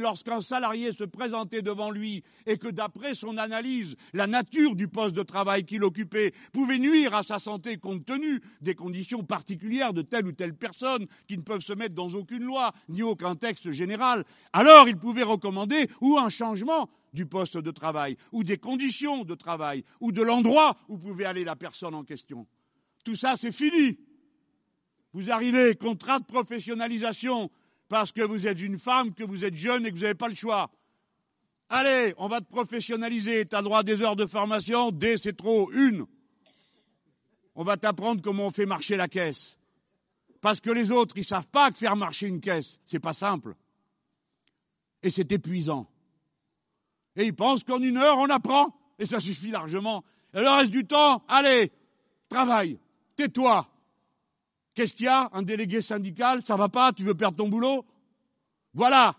lorsqu'un 0.00 0.40
salarié 0.40 0.92
se 0.92 1.04
présentait 1.04 1.62
devant 1.62 1.90
lui 1.90 2.22
et 2.46 2.58
que 2.58 2.68
d'après 2.68 3.14
son 3.14 3.38
analyse, 3.38 3.96
la 4.12 4.26
nature 4.26 4.74
du 4.76 4.88
poste 4.88 5.14
de 5.14 5.22
travail 5.22 5.64
qu'il 5.64 5.84
occupait 5.84 6.32
pouvait 6.52 6.78
nuire 6.78 7.14
à 7.14 7.22
sa 7.22 7.38
santé 7.38 7.76
compte 7.76 8.04
tenu 8.04 8.40
des 8.60 8.74
conditions 8.74 9.24
particulières 9.24 9.92
de 9.92 10.02
telle 10.02 10.26
ou 10.26 10.32
telle 10.32 10.54
personne 10.54 11.06
qui 11.26 11.36
ne 11.36 11.42
peuvent 11.42 11.60
se 11.60 11.72
mettre 11.72 11.94
dans 11.94 12.10
aucune 12.10 12.44
loi 12.44 12.72
ni 12.88 13.02
aucun 13.02 13.36
texte 13.36 13.70
général, 13.72 14.24
alors 14.52 14.88
il 14.88 14.96
pouvait 14.96 15.22
recommander 15.22 15.88
ou 16.00 16.18
un 16.18 16.28
changement 16.28 16.88
du 17.12 17.26
poste 17.26 17.58
de 17.58 17.70
travail, 17.70 18.16
ou 18.32 18.42
des 18.42 18.56
conditions 18.56 19.24
de 19.24 19.34
travail, 19.34 19.84
ou 20.00 20.12
de 20.12 20.22
l'endroit 20.22 20.76
où 20.88 20.96
pouvait 20.96 21.26
aller 21.26 21.44
la 21.44 21.56
personne 21.56 21.94
en 21.94 22.04
question. 22.04 22.46
Tout 23.04 23.16
ça, 23.16 23.34
c'est 23.38 23.52
fini. 23.52 23.98
Vous 25.12 25.30
arrivez, 25.30 25.74
contrat 25.74 26.20
de 26.20 26.24
professionnalisation, 26.24 27.50
parce 27.88 28.12
que 28.12 28.22
vous 28.22 28.46
êtes 28.46 28.60
une 28.60 28.78
femme, 28.78 29.14
que 29.14 29.24
vous 29.24 29.44
êtes 29.44 29.54
jeune 29.54 29.86
et 29.86 29.90
que 29.90 29.96
vous 29.96 30.02
n'avez 30.02 30.14
pas 30.14 30.28
le 30.28 30.34
choix. 30.34 30.70
Allez, 31.68 32.14
on 32.18 32.28
va 32.28 32.40
te 32.40 32.50
professionnaliser, 32.50 33.46
tu 33.46 33.56
as 33.56 33.62
droit 33.62 33.78
à 33.78 33.82
des 33.82 34.00
heures 34.02 34.16
de 34.16 34.26
formation, 34.26 34.90
D 34.90 35.16
c'est 35.16 35.36
trop, 35.36 35.72
une. 35.72 36.06
On 37.54 37.64
va 37.64 37.76
t'apprendre 37.76 38.20
comment 38.22 38.46
on 38.46 38.50
fait 38.50 38.66
marcher 38.66 38.96
la 38.96 39.08
caisse. 39.08 39.56
Parce 40.42 40.60
que 40.60 40.70
les 40.70 40.90
autres, 40.90 41.16
ils 41.16 41.20
ne 41.20 41.26
savent 41.26 41.46
pas 41.46 41.70
faire 41.72 41.96
marcher 41.96 42.26
une 42.26 42.40
caisse, 42.40 42.78
c'est 42.84 43.00
pas 43.00 43.14
simple. 43.14 43.54
Et 45.02 45.10
c'est 45.10 45.32
épuisant. 45.32 45.88
Et 47.16 47.24
ils 47.24 47.34
pensent 47.34 47.64
qu'en 47.64 47.80
une 47.80 47.96
heure, 47.96 48.18
on 48.18 48.28
apprend, 48.28 48.74
et 48.98 49.06
ça 49.06 49.20
suffit 49.20 49.50
largement. 49.50 50.04
Et 50.34 50.40
le 50.40 50.48
reste 50.48 50.70
du 50.70 50.84
temps, 50.86 51.24
allez, 51.28 51.72
travaille, 52.28 52.78
tais-toi, 53.16 53.71
Qu'est-ce 54.74 54.94
qu'il 54.94 55.06
y 55.06 55.08
a 55.08 55.28
Un 55.32 55.42
délégué 55.42 55.82
syndical 55.82 56.42
Ça 56.42 56.56
va 56.56 56.68
pas 56.68 56.92
Tu 56.92 57.04
veux 57.04 57.14
perdre 57.14 57.36
ton 57.36 57.48
boulot 57.48 57.84
Voilà 58.74 59.16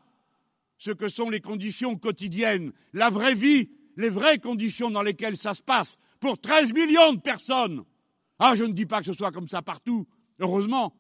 ce 0.83 0.91
que 0.91 1.07
sont 1.07 1.29
les 1.29 1.39
conditions 1.39 1.95
quotidiennes, 1.95 2.73
la 2.91 3.09
vraie 3.09 3.35
vie, 3.35 3.69
les 3.95 4.09
vraies 4.09 4.39
conditions 4.39 4.91
dans 4.91 5.01
lesquelles 5.01 5.37
ça 5.37 5.53
se 5.53 5.61
passe 5.61 5.97
pour 6.19 6.41
13 6.41 6.73
millions 6.73 7.13
de 7.13 7.21
personnes. 7.21 7.85
Ah, 8.37 8.55
je 8.55 8.65
ne 8.65 8.73
dis 8.73 8.85
pas 8.85 8.99
que 8.99 9.05
ce 9.05 9.13
soit 9.13 9.31
comme 9.31 9.47
ça 9.47 9.61
partout, 9.61 10.05
heureusement. 10.39 10.93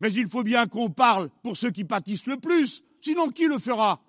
Mais 0.00 0.12
il 0.12 0.28
faut 0.28 0.44
bien 0.44 0.68
qu'on 0.68 0.90
parle 0.90 1.30
pour 1.42 1.56
ceux 1.56 1.70
qui 1.72 1.82
pâtissent 1.82 2.26
le 2.26 2.36
plus, 2.36 2.84
sinon 3.00 3.30
qui 3.30 3.46
le 3.46 3.58
fera? 3.58 4.00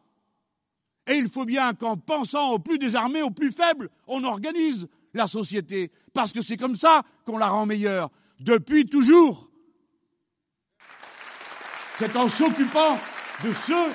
Et 1.08 1.16
il 1.16 1.28
faut 1.28 1.46
bien 1.46 1.74
qu'en 1.74 1.98
pensant 1.98 2.52
aux 2.52 2.60
plus 2.60 2.78
désarmés, 2.78 3.24
aux 3.24 3.32
plus 3.32 3.52
faibles, 3.52 3.90
on 4.06 4.24
organise 4.24 4.88
la 5.16 5.28
société, 5.28 5.92
parce 6.14 6.34
que 6.34 6.44
c'est 6.44 6.58
comme 6.58 6.76
ça 6.76 7.02
qu'on 7.26 7.38
la 7.38 7.50
rend 7.50 7.66
meilleure 7.66 8.12
depuis 8.44 8.86
toujours. 8.86 9.50
C'est 11.98 12.16
en 12.16 12.28
s'occupant 12.28 13.00
de 13.44 13.54
ceux 13.54 13.92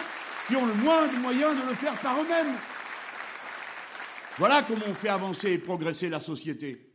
qui 0.46 0.56
ont 0.56 0.66
le 0.66 0.74
moins 0.74 1.06
de 1.06 1.16
moyens 1.18 1.54
de 1.54 1.68
le 1.68 1.74
faire 1.74 1.98
par 2.00 2.18
eux-mêmes. 2.20 2.54
Voilà 4.38 4.62
comment 4.62 4.86
on 4.88 4.94
fait 4.94 5.08
avancer 5.08 5.52
et 5.52 5.58
progresser 5.58 6.08
la 6.08 6.20
société. 6.20 6.94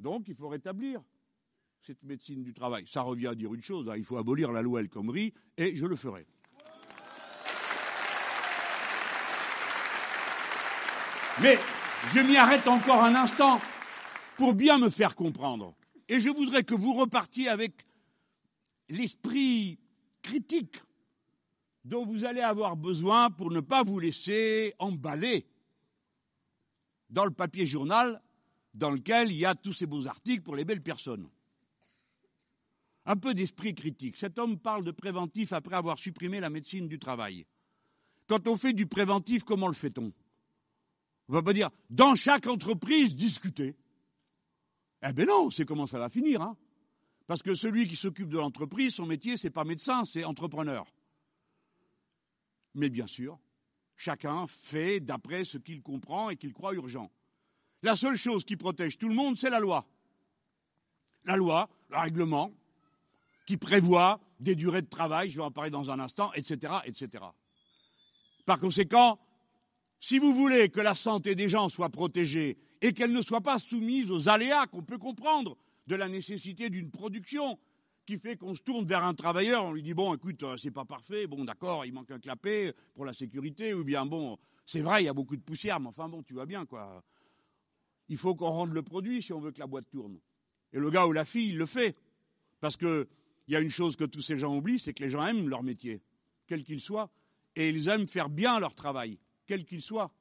Donc, 0.00 0.24
il 0.26 0.34
faut 0.34 0.48
rétablir 0.48 1.00
cette 1.86 2.02
médecine 2.02 2.42
du 2.42 2.54
travail. 2.54 2.84
Ça 2.88 3.02
revient 3.02 3.28
à 3.28 3.34
dire 3.34 3.54
une 3.54 3.62
chose, 3.62 3.88
hein, 3.88 3.94
il 3.96 4.04
faut 4.04 4.16
abolir 4.16 4.50
la 4.50 4.62
loi 4.62 4.80
El 4.80 4.88
Khomri, 4.88 5.32
et 5.56 5.76
je 5.76 5.86
le 5.86 5.96
ferai. 5.96 6.26
Mais 11.40 11.58
je 12.12 12.20
m'y 12.20 12.36
arrête 12.36 12.66
encore 12.66 13.04
un 13.04 13.14
instant 13.14 13.60
pour 14.36 14.54
bien 14.54 14.78
me 14.78 14.90
faire 14.90 15.14
comprendre. 15.14 15.74
Et 16.08 16.20
je 16.20 16.30
voudrais 16.30 16.64
que 16.64 16.74
vous 16.74 16.94
repartiez 16.94 17.48
avec 17.48 17.86
l'esprit 18.88 19.78
critique 20.22 20.76
dont 21.84 22.04
vous 22.04 22.24
allez 22.24 22.40
avoir 22.40 22.76
besoin 22.76 23.30
pour 23.30 23.50
ne 23.50 23.60
pas 23.60 23.82
vous 23.82 23.98
laisser 23.98 24.74
emballer 24.78 25.46
dans 27.10 27.24
le 27.24 27.30
papier 27.30 27.66
journal 27.66 28.22
dans 28.74 28.90
lequel 28.90 29.30
il 29.30 29.36
y 29.36 29.44
a 29.44 29.54
tous 29.54 29.72
ces 29.72 29.86
beaux 29.86 30.06
articles 30.06 30.42
pour 30.42 30.56
les 30.56 30.64
belles 30.64 30.82
personnes. 30.82 31.28
Un 33.04 33.16
peu 33.16 33.34
d'esprit 33.34 33.74
critique. 33.74 34.16
Cet 34.16 34.38
homme 34.38 34.58
parle 34.58 34.84
de 34.84 34.92
préventif 34.92 35.52
après 35.52 35.74
avoir 35.74 35.98
supprimé 35.98 36.40
la 36.40 36.50
médecine 36.50 36.88
du 36.88 36.98
travail. 36.98 37.44
Quand 38.28 38.46
on 38.46 38.56
fait 38.56 38.72
du 38.72 38.86
préventif, 38.86 39.42
comment 39.42 39.66
le 39.66 39.74
fait-on? 39.74 40.12
On 41.28 41.32
ne 41.32 41.38
va 41.38 41.42
pas 41.42 41.52
dire 41.52 41.70
dans 41.90 42.14
chaque 42.14 42.46
entreprise 42.46 43.16
discuter. 43.16 43.74
Eh 45.02 45.12
bien 45.12 45.26
non, 45.26 45.50
c'est 45.50 45.64
comment 45.64 45.86
ça 45.86 45.98
va 45.98 46.08
finir. 46.08 46.42
Hein 46.42 46.56
Parce 47.26 47.42
que 47.42 47.54
celui 47.54 47.88
qui 47.88 47.96
s'occupe 47.96 48.28
de 48.28 48.38
l'entreprise, 48.38 48.94
son 48.94 49.06
métier, 49.06 49.36
c'est 49.36 49.50
pas 49.50 49.64
médecin, 49.64 50.04
c'est 50.04 50.24
entrepreneur. 50.24 50.86
Mais 52.74 52.88
bien 52.88 53.06
sûr, 53.06 53.38
chacun 53.96 54.46
fait 54.46 55.00
d'après 55.00 55.44
ce 55.44 55.58
qu'il 55.58 55.82
comprend 55.82 56.30
et 56.30 56.36
qu'il 56.36 56.52
croit 56.52 56.74
urgent. 56.74 57.10
La 57.82 57.96
seule 57.96 58.16
chose 58.16 58.44
qui 58.44 58.56
protège 58.56 58.96
tout 58.96 59.08
le 59.08 59.14
monde, 59.14 59.36
c'est 59.36 59.50
la 59.50 59.60
loi. 59.60 59.86
La 61.24 61.36
loi, 61.36 61.68
le 61.90 61.98
règlement, 61.98 62.52
qui 63.46 63.56
prévoit 63.56 64.20
des 64.38 64.54
durées 64.54 64.82
de 64.82 64.88
travail, 64.88 65.30
je 65.30 65.36
vais 65.36 65.42
en 65.42 65.50
parler 65.50 65.70
dans 65.70 65.90
un 65.90 65.98
instant, 65.98 66.32
etc., 66.34 66.74
etc. 66.84 67.24
Par 68.46 68.58
conséquent, 68.58 69.18
si 70.00 70.18
vous 70.18 70.34
voulez 70.34 70.68
que 70.68 70.80
la 70.80 70.94
santé 70.94 71.34
des 71.34 71.48
gens 71.48 71.68
soit 71.68 71.90
protégée 71.90 72.56
et 72.82 72.92
qu'elle 72.92 73.12
ne 73.12 73.22
soit 73.22 73.40
pas 73.40 73.58
soumise 73.58 74.10
aux 74.10 74.28
aléas 74.28 74.66
qu'on 74.66 74.82
peut 74.82 74.98
comprendre 74.98 75.56
de 75.86 75.94
la 75.94 76.08
nécessité 76.08 76.68
d'une 76.68 76.90
production 76.90 77.58
qui 78.04 78.18
fait 78.18 78.36
qu'on 78.36 78.54
se 78.54 78.62
tourne 78.62 78.84
vers 78.84 79.04
un 79.04 79.14
travailleur, 79.14 79.64
on 79.64 79.72
lui 79.72 79.82
dit 79.82 79.94
bon, 79.94 80.12
écoute, 80.14 80.42
euh, 80.42 80.56
c'est 80.56 80.72
pas 80.72 80.84
parfait, 80.84 81.28
bon, 81.28 81.44
d'accord, 81.44 81.86
il 81.86 81.92
manque 81.92 82.10
un 82.10 82.18
clapet 82.18 82.74
pour 82.94 83.04
la 83.04 83.12
sécurité, 83.12 83.72
ou 83.72 83.84
bien 83.84 84.04
bon, 84.04 84.36
c'est 84.66 84.80
vrai, 84.80 85.02
il 85.02 85.06
y 85.06 85.08
a 85.08 85.14
beaucoup 85.14 85.36
de 85.36 85.42
poussière, 85.42 85.78
mais 85.78 85.86
enfin 85.86 86.08
bon, 86.08 86.22
tu 86.24 86.34
vois 86.34 86.44
bien 86.46 86.66
quoi. 86.66 87.02
Il 88.08 88.16
faut 88.16 88.34
qu'on 88.34 88.50
rende 88.50 88.72
le 88.72 88.82
produit 88.82 89.22
si 89.22 89.32
on 89.32 89.40
veut 89.40 89.52
que 89.52 89.60
la 89.60 89.68
boîte 89.68 89.88
tourne. 89.88 90.18
Et 90.72 90.80
le 90.80 90.90
gars 90.90 91.06
ou 91.06 91.12
la 91.12 91.24
fille, 91.24 91.50
il 91.50 91.58
le 91.58 91.66
fait. 91.66 91.96
Parce 92.60 92.76
qu'il 92.76 93.06
y 93.48 93.56
a 93.56 93.60
une 93.60 93.70
chose 93.70 93.94
que 93.94 94.04
tous 94.04 94.20
ces 94.20 94.38
gens 94.38 94.56
oublient, 94.56 94.80
c'est 94.80 94.92
que 94.92 95.02
les 95.04 95.10
gens 95.10 95.24
aiment 95.24 95.48
leur 95.48 95.62
métier, 95.62 96.02
quel 96.46 96.64
qu'il 96.64 96.80
soit, 96.80 97.10
et 97.54 97.70
ils 97.70 97.88
aiment 97.88 98.08
faire 98.08 98.28
bien 98.28 98.58
leur 98.58 98.74
travail, 98.74 99.18
quel 99.46 99.64
qu'il 99.64 99.82
soit. 99.82 100.12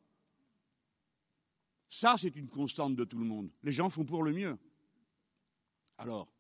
Ça, 1.92 2.16
c'est 2.18 2.38
une 2.38 2.48
constante 2.48 2.96
de 2.96 3.04
tout 3.04 3.20
le 3.20 3.26
monde. 3.26 3.52
Les 3.64 3.74
gens 3.74 3.90
font 3.90 4.06
pour 4.06 4.24
le 4.24 4.32
mieux. 4.32 4.58
Alors, 5.98 6.32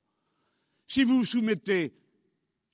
si 0.87 1.03
vous 1.03 1.25
soumettez 1.25 1.93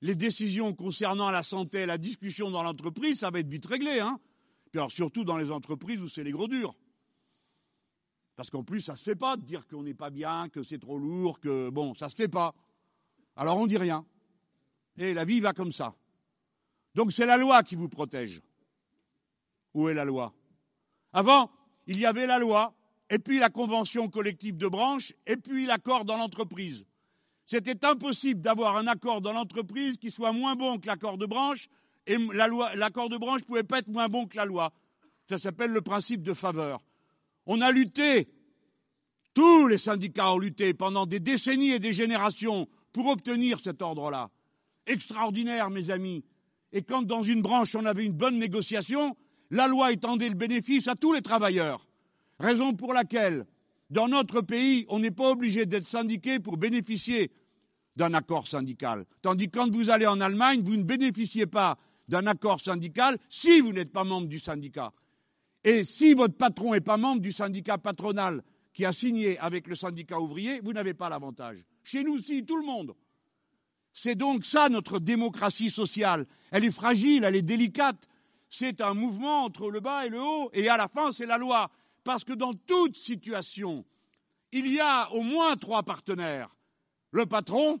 les 0.00 0.14
décisions 0.14 0.72
concernant 0.72 1.32
la 1.32 1.42
santé 1.42 1.82
à 1.82 1.86
la 1.86 1.98
discussion 1.98 2.52
dans 2.52 2.62
l'entreprise, 2.62 3.18
ça 3.18 3.30
va 3.30 3.40
être 3.40 3.48
vite 3.48 3.66
réglé. 3.66 3.98
Hein 3.98 4.20
Puis 4.70 4.78
alors, 4.78 4.92
surtout 4.92 5.24
dans 5.24 5.36
les 5.36 5.50
entreprises 5.50 6.00
où 6.00 6.08
c'est 6.08 6.22
les 6.22 6.30
gros 6.30 6.46
durs. 6.46 6.76
Parce 8.36 8.48
qu'en 8.48 8.62
plus, 8.62 8.80
ça 8.80 8.92
ne 8.92 8.98
se 8.98 9.02
fait 9.02 9.16
pas 9.16 9.36
de 9.36 9.42
dire 9.42 9.66
qu'on 9.66 9.82
n'est 9.82 9.92
pas 9.92 10.10
bien, 10.10 10.48
que 10.48 10.62
c'est 10.62 10.78
trop 10.78 10.98
lourd, 10.98 11.40
que 11.40 11.70
bon, 11.70 11.94
ça 11.94 12.06
ne 12.06 12.10
se 12.12 12.16
fait 12.16 12.28
pas. 12.28 12.54
Alors 13.34 13.56
on 13.58 13.64
ne 13.64 13.68
dit 13.68 13.76
rien. 13.76 14.06
Et 14.98 15.14
la 15.14 15.24
vie 15.24 15.40
va 15.40 15.52
comme 15.52 15.72
ça. 15.72 15.96
Donc 16.94 17.12
c'est 17.12 17.26
la 17.26 17.36
loi 17.36 17.64
qui 17.64 17.74
vous 17.74 17.88
protège. 17.88 18.40
Où 19.74 19.88
est 19.88 19.94
la 19.94 20.04
loi? 20.04 20.32
Avant, 21.12 21.50
il 21.88 21.98
y 21.98 22.06
avait 22.06 22.26
la 22.26 22.38
loi, 22.38 22.74
et 23.10 23.18
puis 23.18 23.38
la 23.38 23.48
convention 23.48 24.08
collective 24.08 24.56
de 24.56 24.68
branche, 24.68 25.14
et 25.26 25.36
puis 25.36 25.66
l'accord 25.66 26.04
dans 26.04 26.18
l'entreprise. 26.18 26.84
C'était 27.46 27.84
impossible 27.86 28.42
d'avoir 28.42 28.76
un 28.76 28.86
accord 28.86 29.22
dans 29.22 29.32
l'entreprise 29.32 29.96
qui 29.96 30.10
soit 30.10 30.32
moins 30.32 30.54
bon 30.54 30.78
que 30.78 30.86
l'accord 30.86 31.16
de 31.16 31.24
branche, 31.24 31.68
et 32.06 32.18
l'accord 32.74 33.08
de 33.08 33.16
branche 33.16 33.40
ne 33.40 33.46
pouvait 33.46 33.62
pas 33.62 33.78
être 33.78 33.88
moins 33.88 34.08
bon 34.08 34.26
que 34.26 34.36
la 34.36 34.44
loi. 34.44 34.72
Ça 35.28 35.38
s'appelle 35.38 35.70
le 35.70 35.80
principe 35.80 36.22
de 36.22 36.34
faveur. 36.34 36.80
On 37.46 37.62
a 37.62 37.72
lutté, 37.72 38.28
tous 39.32 39.66
les 39.66 39.78
syndicats 39.78 40.32
ont 40.32 40.38
lutté 40.38 40.74
pendant 40.74 41.06
des 41.06 41.20
décennies 41.20 41.70
et 41.70 41.78
des 41.78 41.94
générations 41.94 42.68
pour 42.92 43.06
obtenir 43.06 43.60
cet 43.60 43.80
ordre-là. 43.80 44.30
Extraordinaire, 44.86 45.70
mes 45.70 45.88
amis. 45.90 46.22
Et 46.72 46.82
quand 46.82 47.02
dans 47.02 47.22
une 47.22 47.40
branche 47.40 47.74
on 47.74 47.86
avait 47.86 48.04
une 48.04 48.12
bonne 48.12 48.38
négociation, 48.38 49.16
la 49.50 49.66
loi 49.66 49.92
étendait 49.92 50.28
le 50.28 50.34
bénéfice 50.34 50.88
à 50.88 50.94
tous 50.94 51.12
les 51.12 51.22
travailleurs. 51.22 51.86
Raison 52.38 52.74
pour 52.74 52.92
laquelle, 52.92 53.46
dans 53.90 54.08
notre 54.08 54.40
pays, 54.40 54.84
on 54.88 54.98
n'est 54.98 55.10
pas 55.10 55.30
obligé 55.30 55.66
d'être 55.66 55.88
syndiqué 55.88 56.38
pour 56.38 56.56
bénéficier 56.56 57.30
d'un 57.96 58.14
accord 58.14 58.46
syndical. 58.46 59.04
Tandis 59.22 59.48
que 59.48 59.58
quand 59.58 59.70
vous 59.70 59.90
allez 59.90 60.06
en 60.06 60.20
Allemagne, 60.20 60.62
vous 60.62 60.76
ne 60.76 60.84
bénéficiez 60.84 61.46
pas 61.46 61.78
d'un 62.06 62.26
accord 62.26 62.60
syndical 62.60 63.18
si 63.28 63.60
vous 63.60 63.72
n'êtes 63.72 63.92
pas 63.92 64.04
membre 64.04 64.28
du 64.28 64.38
syndicat. 64.38 64.92
Et 65.64 65.84
si 65.84 66.14
votre 66.14 66.36
patron 66.36 66.72
n'est 66.72 66.80
pas 66.80 66.96
membre 66.96 67.20
du 67.20 67.32
syndicat 67.32 67.76
patronal 67.78 68.42
qui 68.72 68.84
a 68.84 68.92
signé 68.92 69.38
avec 69.38 69.66
le 69.66 69.74
syndicat 69.74 70.20
ouvrier, 70.20 70.60
vous 70.62 70.72
n'avez 70.72 70.94
pas 70.94 71.08
l'avantage. 71.08 71.58
Chez 71.82 72.04
nous, 72.04 72.18
si, 72.20 72.44
tout 72.44 72.56
le 72.56 72.64
monde. 72.64 72.94
C'est 73.92 74.14
donc 74.14 74.46
ça 74.46 74.68
notre 74.68 75.00
démocratie 75.00 75.70
sociale. 75.70 76.26
Elle 76.52 76.64
est 76.64 76.70
fragile, 76.70 77.24
elle 77.24 77.34
est 77.34 77.42
délicate. 77.42 78.08
C'est 78.50 78.80
un 78.80 78.94
mouvement 78.94 79.44
entre 79.44 79.70
le 79.70 79.80
bas 79.80 80.06
et 80.06 80.08
le 80.08 80.20
haut, 80.20 80.50
et 80.52 80.68
à 80.68 80.76
la 80.76 80.88
fin, 80.88 81.12
c'est 81.12 81.26
la 81.26 81.38
loi. 81.38 81.70
Parce 82.04 82.24
que 82.24 82.32
dans 82.32 82.54
toute 82.54 82.96
situation, 82.96 83.84
il 84.52 84.72
y 84.72 84.80
a 84.80 85.12
au 85.12 85.22
moins 85.22 85.56
trois 85.56 85.82
partenaires. 85.82 86.54
Le 87.10 87.26
patron, 87.26 87.80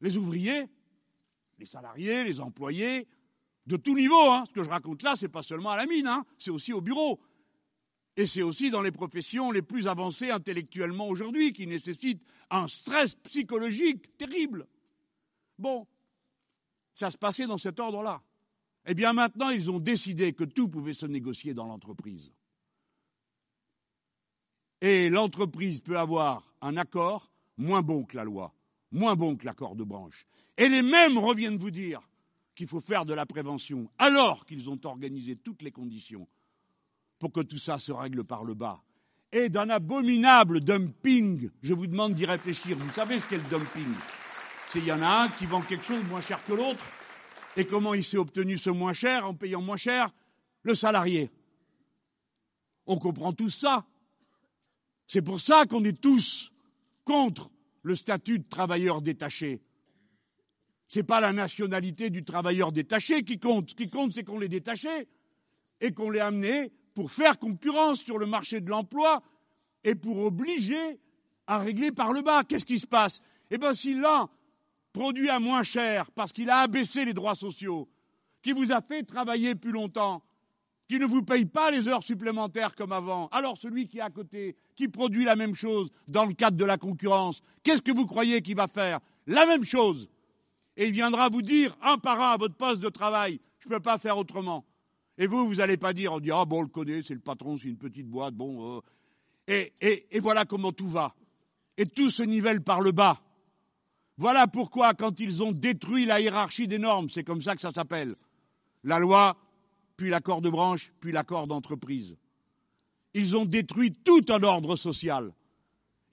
les 0.00 0.16
ouvriers, 0.16 0.66
les 1.58 1.66
salariés, 1.66 2.24
les 2.24 2.40
employés, 2.40 3.08
de 3.66 3.76
tout 3.76 3.94
niveau. 3.94 4.30
Hein. 4.30 4.44
Ce 4.48 4.52
que 4.52 4.62
je 4.62 4.70
raconte 4.70 5.02
là, 5.02 5.16
ce 5.16 5.24
n'est 5.24 5.30
pas 5.30 5.42
seulement 5.42 5.70
à 5.70 5.76
la 5.76 5.86
mine, 5.86 6.06
hein. 6.06 6.24
c'est 6.38 6.50
aussi 6.50 6.72
au 6.72 6.80
bureau. 6.80 7.20
Et 8.16 8.26
c'est 8.26 8.42
aussi 8.42 8.70
dans 8.70 8.80
les 8.80 8.92
professions 8.92 9.50
les 9.50 9.62
plus 9.62 9.88
avancées 9.88 10.30
intellectuellement 10.30 11.08
aujourd'hui, 11.08 11.52
qui 11.52 11.66
nécessitent 11.66 12.22
un 12.50 12.68
stress 12.68 13.14
psychologique 13.16 14.16
terrible. 14.16 14.66
Bon, 15.58 15.86
ça 16.94 17.10
se 17.10 17.18
passait 17.18 17.46
dans 17.46 17.58
cet 17.58 17.78
ordre-là. 17.78 18.22
Eh 18.86 18.94
bien 18.94 19.12
maintenant, 19.12 19.50
ils 19.50 19.70
ont 19.70 19.80
décidé 19.80 20.32
que 20.32 20.44
tout 20.44 20.68
pouvait 20.68 20.94
se 20.94 21.06
négocier 21.06 21.54
dans 21.54 21.66
l'entreprise. 21.66 22.32
Et 24.80 25.10
l'entreprise 25.10 25.80
peut 25.80 25.98
avoir 25.98 26.54
un 26.60 26.76
accord 26.76 27.30
moins 27.56 27.82
bon 27.82 28.04
que 28.04 28.16
la 28.16 28.24
loi, 28.24 28.54
moins 28.92 29.16
bon 29.16 29.36
que 29.36 29.44
l'accord 29.44 29.74
de 29.74 29.82
branche. 29.82 30.26
Et 30.56 30.68
les 30.68 30.82
mêmes 30.82 31.18
reviennent 31.18 31.58
vous 31.58 31.72
dire 31.72 32.00
qu'il 32.54 32.68
faut 32.68 32.80
faire 32.80 33.04
de 33.04 33.12
la 33.12 33.26
prévention, 33.26 33.90
alors 33.98 34.46
qu'ils 34.46 34.70
ont 34.70 34.78
organisé 34.84 35.34
toutes 35.36 35.62
les 35.62 35.72
conditions 35.72 36.28
pour 37.18 37.32
que 37.32 37.40
tout 37.40 37.58
ça 37.58 37.78
se 37.78 37.92
règle 37.92 38.24
par 38.24 38.44
le 38.44 38.54
bas. 38.54 38.82
Et 39.32 39.48
d'un 39.48 39.68
abominable 39.68 40.60
dumping, 40.60 41.50
je 41.60 41.74
vous 41.74 41.88
demande 41.88 42.14
d'y 42.14 42.24
réfléchir. 42.24 42.76
Vous 42.78 42.92
savez 42.92 43.18
ce 43.18 43.28
qu'est 43.28 43.38
le 43.38 43.48
dumping? 43.48 43.92
C'est 44.68 44.78
qu'il 44.78 44.88
y 44.88 44.92
en 44.92 45.02
a 45.02 45.24
un 45.24 45.28
qui 45.30 45.46
vend 45.46 45.62
quelque 45.62 45.84
chose 45.84 46.04
moins 46.04 46.20
cher 46.20 46.42
que 46.44 46.52
l'autre. 46.52 46.84
Et 47.56 47.64
comment 47.64 47.94
il 47.94 48.04
s'est 48.04 48.18
obtenu 48.18 48.58
ce 48.58 48.70
moins 48.70 48.92
cher 48.92 49.26
en 49.26 49.34
payant 49.34 49.62
moins 49.62 49.76
cher 49.76 50.10
Le 50.62 50.74
salarié? 50.74 51.30
On 52.86 52.98
comprend 52.98 53.32
tout 53.32 53.50
ça. 53.50 53.86
C'est 55.06 55.22
pour 55.22 55.40
ça 55.40 55.64
qu'on 55.66 55.84
est 55.84 56.00
tous 56.00 56.52
contre 57.04 57.50
le 57.82 57.96
statut 57.96 58.38
de 58.38 58.44
travailleur 58.48 59.00
détaché. 59.00 59.60
Ce 60.88 60.98
n'est 60.98 61.04
pas 61.04 61.20
la 61.20 61.32
nationalité 61.32 62.10
du 62.10 62.24
travailleur 62.24 62.72
détaché 62.72 63.22
qui 63.22 63.38
compte. 63.38 63.70
Ce 63.70 63.74
qui 63.74 63.88
compte, 63.88 64.12
c'est 64.12 64.22
qu'on 64.22 64.38
l'ait 64.38 64.48
détaché 64.48 65.08
et 65.80 65.92
qu'on 65.92 66.10
l'ait 66.10 66.20
amené 66.20 66.72
pour 66.94 67.10
faire 67.10 67.38
concurrence 67.38 68.00
sur 68.00 68.18
le 68.18 68.26
marché 68.26 68.60
de 68.60 68.70
l'emploi 68.70 69.22
et 69.84 69.94
pour 69.94 70.18
obliger 70.18 70.98
à 71.46 71.58
régler 71.58 71.92
par 71.92 72.12
le 72.12 72.22
bas. 72.22 72.44
Qu'est-ce 72.44 72.64
qui 72.64 72.78
se 72.78 72.86
passe? 72.86 73.20
Eh 73.50 73.58
bien, 73.58 73.74
si 73.74 73.94
l'un 73.94 74.28
produit 74.96 75.28
à 75.28 75.38
moins 75.38 75.62
cher 75.62 76.10
parce 76.12 76.32
qu'il 76.32 76.48
a 76.48 76.60
abaissé 76.60 77.04
les 77.04 77.12
droits 77.12 77.34
sociaux, 77.34 77.86
qui 78.40 78.52
vous 78.52 78.72
a 78.72 78.80
fait 78.80 79.02
travailler 79.02 79.54
plus 79.54 79.70
longtemps, 79.70 80.22
qui 80.88 80.98
ne 80.98 81.04
vous 81.04 81.22
paye 81.22 81.44
pas 81.44 81.70
les 81.70 81.86
heures 81.86 82.02
supplémentaires 82.02 82.74
comme 82.74 82.92
avant, 82.92 83.28
alors 83.28 83.58
celui 83.58 83.88
qui 83.88 83.98
est 83.98 84.02
à 84.02 84.08
côté, 84.08 84.56
qui 84.74 84.88
produit 84.88 85.24
la 85.24 85.36
même 85.36 85.54
chose 85.54 85.90
dans 86.08 86.24
le 86.24 86.32
cadre 86.32 86.56
de 86.56 86.64
la 86.64 86.78
concurrence, 86.78 87.42
qu'est-ce 87.62 87.82
que 87.82 87.92
vous 87.92 88.06
croyez 88.06 88.40
qu'il 88.40 88.56
va 88.56 88.68
faire? 88.68 89.00
La 89.26 89.44
même 89.44 89.64
chose 89.64 90.08
et 90.78 90.86
il 90.86 90.92
viendra 90.92 91.28
vous 91.28 91.42
dire 91.42 91.76
un 91.82 91.98
par 91.98 92.18
un 92.22 92.32
à 92.32 92.36
votre 92.38 92.54
poste 92.54 92.80
de 92.80 92.88
travail, 92.88 93.38
je 93.58 93.68
ne 93.68 93.74
peux 93.74 93.80
pas 93.80 93.98
faire 93.98 94.16
autrement. 94.16 94.64
Et 95.18 95.26
vous, 95.26 95.46
vous 95.46 95.56
n'allez 95.56 95.76
pas 95.76 95.92
dire, 95.92 96.14
on 96.14 96.20
dit, 96.20 96.30
ah 96.30 96.46
bon, 96.46 96.60
on 96.60 96.62
le 96.62 96.68
connaît, 96.68 97.02
c'est 97.02 97.14
le 97.14 97.20
patron, 97.20 97.58
c'est 97.58 97.68
une 97.68 97.76
petite 97.76 98.06
boîte, 98.06 98.34
bon. 98.34 98.76
Euh. 98.76 98.80
Et, 99.46 99.74
et, 99.82 100.06
et 100.10 100.20
voilà 100.20 100.46
comment 100.46 100.72
tout 100.72 100.88
va. 100.88 101.14
Et 101.76 101.84
tout 101.84 102.10
se 102.10 102.22
nivelle 102.22 102.62
par 102.62 102.80
le 102.80 102.92
bas. 102.92 103.20
Voilà 104.18 104.46
pourquoi, 104.46 104.94
quand 104.94 105.20
ils 105.20 105.42
ont 105.42 105.52
détruit 105.52 106.06
la 106.06 106.20
hiérarchie 106.20 106.66
des 106.66 106.78
normes, 106.78 107.10
c'est 107.10 107.24
comme 107.24 107.42
ça 107.42 107.54
que 107.54 107.60
ça 107.60 107.72
s'appelle, 107.72 108.16
la 108.82 108.98
loi, 108.98 109.36
puis 109.96 110.08
l'accord 110.08 110.40
de 110.40 110.48
branche, 110.48 110.92
puis 111.00 111.12
l'accord 111.12 111.46
d'entreprise. 111.46 112.16
Ils 113.14 113.36
ont 113.36 113.44
détruit 113.44 113.92
tout 113.92 114.24
un 114.28 114.42
ordre 114.42 114.76
social. 114.76 115.32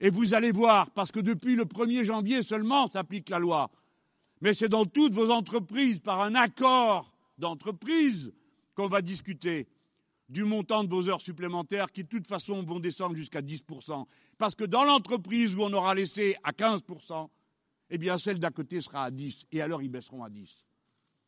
Et 0.00 0.10
vous 0.10 0.34
allez 0.34 0.52
voir, 0.52 0.90
parce 0.90 1.12
que 1.12 1.20
depuis 1.20 1.56
le 1.56 1.64
1er 1.64 2.04
janvier 2.04 2.42
seulement 2.42 2.88
s'applique 2.88 3.30
la 3.30 3.38
loi, 3.38 3.70
mais 4.40 4.52
c'est 4.52 4.68
dans 4.68 4.84
toutes 4.84 5.14
vos 5.14 5.30
entreprises, 5.30 6.00
par 6.00 6.20
un 6.20 6.34
accord 6.34 7.10
d'entreprise, 7.38 8.32
qu'on 8.74 8.88
va 8.88 9.00
discuter 9.00 9.66
du 10.28 10.44
montant 10.44 10.84
de 10.84 10.90
vos 10.90 11.08
heures 11.08 11.20
supplémentaires 11.20 11.90
qui, 11.92 12.02
de 12.02 12.08
toute 12.08 12.26
façon, 12.26 12.62
vont 12.62 12.80
descendre 12.80 13.14
jusqu'à 13.14 13.40
10%. 13.40 14.04
Parce 14.36 14.54
que 14.54 14.64
dans 14.64 14.84
l'entreprise 14.84 15.54
où 15.54 15.62
on 15.62 15.72
aura 15.72 15.94
laissé 15.94 16.36
à 16.42 16.50
15%, 16.50 17.28
eh 17.94 17.98
bien, 17.98 18.18
celle 18.18 18.40
d'à 18.40 18.50
côté 18.50 18.80
sera 18.80 19.04
à 19.04 19.10
10, 19.12 19.46
et 19.52 19.62
alors 19.62 19.80
ils 19.80 19.88
baisseront 19.88 20.24
à 20.24 20.28
10. 20.28 20.50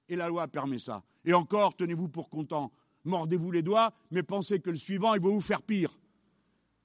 Et 0.09 0.17
la 0.17 0.29
loi 0.29 0.49
permet 0.49 0.81
ça. 0.81 1.05
Et 1.25 1.33
encore, 1.33 1.77
tenez-vous 1.77 2.09
pour 2.09 2.29
content, 2.29 2.73
mordez-vous 3.05 3.53
les 3.53 3.63
doigts, 3.63 3.95
mais 4.11 4.25
pensez 4.25 4.59
que 4.59 4.71
le 4.71 4.77
suivant, 4.77 5.15
il 5.15 5.21
va 5.21 5.29
vous 5.29 5.41
faire 5.41 5.63
pire. 5.63 5.97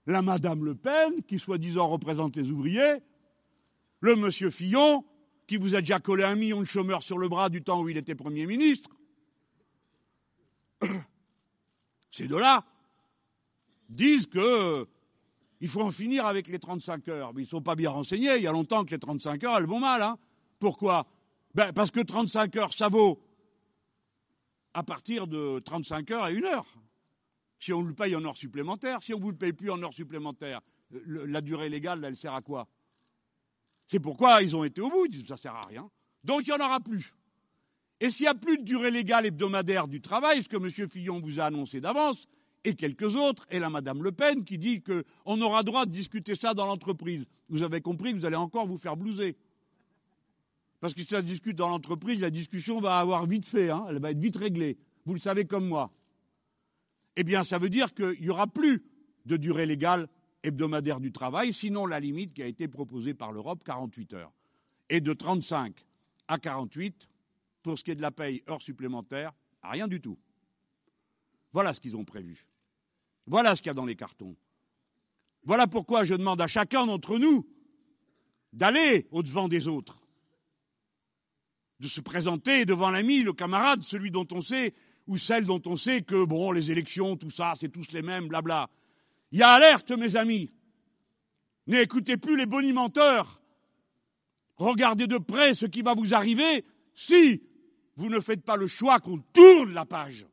La 0.05 0.21
Madame 0.21 0.63
Le 0.63 0.75
Pen, 0.75 1.23
qui 1.23 1.39
soi-disant 1.39 1.87
représente 1.87 2.35
les 2.35 2.51
ouvriers, 2.51 2.97
le 4.01 4.15
Monsieur 4.15 4.51
Fillon, 4.51 5.03
qui 5.47 5.57
vous 5.57 5.73
a 5.73 5.79
déjà 5.79 5.99
collé 5.99 6.23
un 6.23 6.35
million 6.35 6.59
de 6.59 6.65
chômeurs 6.65 7.01
sur 7.01 7.17
le 7.17 7.27
bras 7.27 7.49
du 7.49 7.63
temps 7.63 7.81
où 7.81 7.89
il 7.89 7.97
était 7.97 8.13
Premier 8.13 8.45
ministre, 8.45 8.91
ces 12.11 12.27
deux-là 12.27 12.63
disent 13.89 14.27
que 14.27 14.87
il 15.61 15.69
faut 15.69 15.81
en 15.81 15.91
finir 15.91 16.25
avec 16.25 16.47
les 16.47 16.59
35 16.59 17.07
heures. 17.07 17.33
Mais 17.33 17.43
ils 17.43 17.45
ne 17.45 17.49
sont 17.49 17.61
pas 17.61 17.75
bien 17.75 17.91
renseignés. 17.91 18.35
Il 18.35 18.41
y 18.41 18.47
a 18.47 18.51
longtemps 18.51 18.83
que 18.83 18.91
les 18.91 18.99
35 18.99 19.43
heures, 19.43 19.57
elles 19.57 19.67
vont 19.67 19.79
mal. 19.79 20.01
Hein. 20.01 20.17
Pourquoi? 20.59 21.05
Ben, 21.53 21.71
Parce 21.71 21.91
que 21.91 21.99
35 21.99 22.55
heures, 22.55 22.73
ça 22.73 22.89
vaut 22.89 23.21
à 24.73 24.83
partir 24.83 25.27
de 25.27 25.59
35 25.59 26.09
heures 26.11 26.23
à 26.23 26.31
une 26.31 26.45
heure. 26.45 26.65
Si 27.59 27.71
on 27.73 27.83
le 27.83 27.93
paye 27.93 28.15
en 28.15 28.25
heures 28.25 28.37
supplémentaires, 28.37 29.03
si 29.03 29.13
on 29.13 29.17
ne 29.17 29.23
vous 29.23 29.31
le 29.31 29.37
paye 29.37 29.53
plus 29.53 29.69
en 29.69 29.81
heures 29.83 29.93
supplémentaires, 29.93 30.61
la 31.05 31.41
durée 31.41 31.69
légale, 31.69 32.03
elle 32.03 32.17
sert 32.17 32.33
à 32.33 32.41
quoi? 32.41 32.67
C'est 33.87 33.99
pourquoi 33.99 34.41
ils 34.41 34.55
ont 34.55 34.63
été 34.63 34.81
au 34.81 34.89
bout. 34.89 35.05
Ils 35.05 35.11
disent 35.11 35.27
ça 35.27 35.35
ne 35.35 35.39
sert 35.39 35.55
à 35.55 35.67
rien. 35.67 35.89
Donc 36.23 36.47
il 36.47 36.53
n'y 36.53 36.59
en 36.59 36.65
aura 36.65 36.79
plus. 36.79 37.13
Et 37.99 38.09
s'il 38.09 38.23
n'y 38.23 38.29
a 38.29 38.33
plus 38.33 38.57
de 38.57 38.63
durée 38.63 38.89
légale 38.89 39.27
hebdomadaire 39.27 39.87
du 39.87 40.01
travail, 40.01 40.41
ce 40.41 40.49
que 40.49 40.57
M. 40.57 40.89
Fillon 40.89 41.19
vous 41.19 41.39
a 41.39 41.45
annoncé 41.45 41.81
d'avance, 41.81 42.27
et 42.63 42.75
quelques 42.75 43.15
autres, 43.15 43.45
et 43.49 43.59
la 43.59 43.69
Madame 43.69 44.03
Le 44.03 44.11
Pen 44.11 44.43
qui 44.43 44.57
dit 44.57 44.81
qu'on 44.81 45.41
aura 45.41 45.63
droit 45.63 45.85
de 45.85 45.91
discuter 45.91 46.35
ça 46.35 46.53
dans 46.53 46.65
l'entreprise. 46.65 47.25
Vous 47.49 47.63
avez 47.63 47.81
compris 47.81 48.13
que 48.13 48.19
vous 48.19 48.25
allez 48.25 48.35
encore 48.35 48.67
vous 48.67 48.77
faire 48.77 48.97
blouser. 48.97 49.35
Parce 50.79 50.93
que 50.93 51.01
si 51.01 51.07
ça 51.07 51.21
se 51.21 51.25
discute 51.25 51.55
dans 51.55 51.69
l'entreprise, 51.69 52.21
la 52.21 52.29
discussion 52.29 52.79
va 52.79 52.97
avoir 52.97 53.25
vite 53.25 53.45
fait, 53.45 53.69
hein, 53.69 53.85
elle 53.89 53.99
va 53.99 54.11
être 54.11 54.19
vite 54.19 54.35
réglée. 54.35 54.77
Vous 55.05 55.13
le 55.13 55.19
savez 55.19 55.45
comme 55.45 55.67
moi. 55.67 55.91
Eh 57.15 57.23
bien, 57.23 57.43
ça 57.43 57.59
veut 57.59 57.69
dire 57.69 57.93
qu'il 57.93 58.21
n'y 58.21 58.29
aura 58.29 58.47
plus 58.47 58.83
de 59.25 59.37
durée 59.37 59.65
légale 59.65 60.07
hebdomadaire 60.43 60.99
du 60.99 61.11
travail, 61.11 61.53
sinon 61.53 61.85
la 61.85 61.99
limite 61.99 62.33
qui 62.33 62.41
a 62.41 62.47
été 62.47 62.67
proposée 62.67 63.13
par 63.13 63.31
l'Europe, 63.31 63.63
48 63.63 64.13
heures. 64.13 64.31
Et 64.89 65.01
de 65.01 65.13
35 65.13 65.85
à 66.27 66.39
48, 66.39 67.07
pour 67.61 67.77
ce 67.77 67.83
qui 67.83 67.91
est 67.91 67.95
de 67.95 68.01
la 68.01 68.11
paye 68.11 68.43
heure 68.49 68.61
supplémentaire, 68.61 69.33
rien 69.63 69.87
du 69.87 70.01
tout. 70.01 70.17
Voilà 71.53 71.73
ce 71.73 71.81
qu'ils 71.81 71.95
ont 71.95 72.05
prévu. 72.05 72.45
Voilà 73.27 73.55
ce 73.55 73.61
qu'il 73.61 73.69
y 73.69 73.71
a 73.71 73.75
dans 73.75 73.85
les 73.85 73.95
cartons. 73.95 74.35
Voilà 75.43 75.67
pourquoi 75.67 76.03
je 76.03 76.13
demande 76.15 76.41
à 76.41 76.47
chacun 76.47 76.85
d'entre 76.85 77.17
nous 77.17 77.47
d'aller 78.53 79.07
au-devant 79.11 79.47
des 79.47 79.67
autres, 79.67 80.01
de 81.79 81.87
se 81.87 82.01
présenter 82.01 82.65
devant 82.65 82.91
l'ami, 82.91 83.23
le 83.23 83.33
camarade, 83.33 83.81
celui 83.81 84.11
dont 84.11 84.27
on 84.31 84.41
sait, 84.41 84.73
ou 85.07 85.17
celle 85.17 85.45
dont 85.45 85.61
on 85.65 85.77
sait 85.77 86.01
que, 86.01 86.25
bon, 86.25 86.51
les 86.51 86.69
élections, 86.69 87.15
tout 87.15 87.29
ça, 87.29 87.53
c'est 87.59 87.69
tous 87.69 87.91
les 87.91 88.01
mêmes, 88.01 88.27
blabla. 88.27 88.69
Il 89.31 89.39
y 89.39 89.43
a 89.43 89.51
alerte, 89.51 89.91
mes 89.91 90.15
amis. 90.15 90.51
N'écoutez 91.67 92.17
plus 92.17 92.37
les 92.37 92.45
bonimenteurs. 92.45 93.41
Regardez 94.57 95.07
de 95.07 95.17
près 95.17 95.55
ce 95.55 95.65
qui 95.65 95.81
va 95.81 95.93
vous 95.93 96.13
arriver 96.13 96.65
si 96.93 97.41
vous 97.95 98.09
ne 98.09 98.19
faites 98.19 98.43
pas 98.43 98.57
le 98.57 98.67
choix 98.67 98.99
qu'on 98.99 99.19
tourne 99.33 99.73
la 99.73 99.85
page 99.85 100.27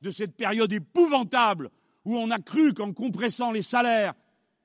de 0.00 0.10
cette 0.10 0.36
période 0.36 0.72
épouvantable 0.72 1.70
où 2.04 2.16
on 2.16 2.30
a 2.30 2.38
cru 2.38 2.74
qu'en 2.74 2.92
compressant 2.92 3.52
les 3.52 3.62
salaires 3.62 4.14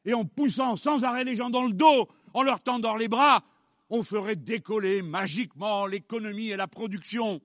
et 0.06 0.14
en 0.14 0.26
poussant 0.26 0.76
sans 0.76 1.04
arrêt 1.04 1.24
les 1.24 1.36
gens 1.36 1.50
dans 1.50 1.66
le 1.66 1.74
dos, 1.74 2.08
en 2.34 2.44
leur 2.44 2.62
tendant 2.62 2.96
les 2.96 3.08
bras, 3.08 3.44
on 3.90 4.04
ferait 4.04 4.36
décoller 4.36 5.02
magiquement 5.02 5.86
l'économie 5.86 6.50
et 6.50 6.58
la 6.58 6.68
production. 6.68 7.42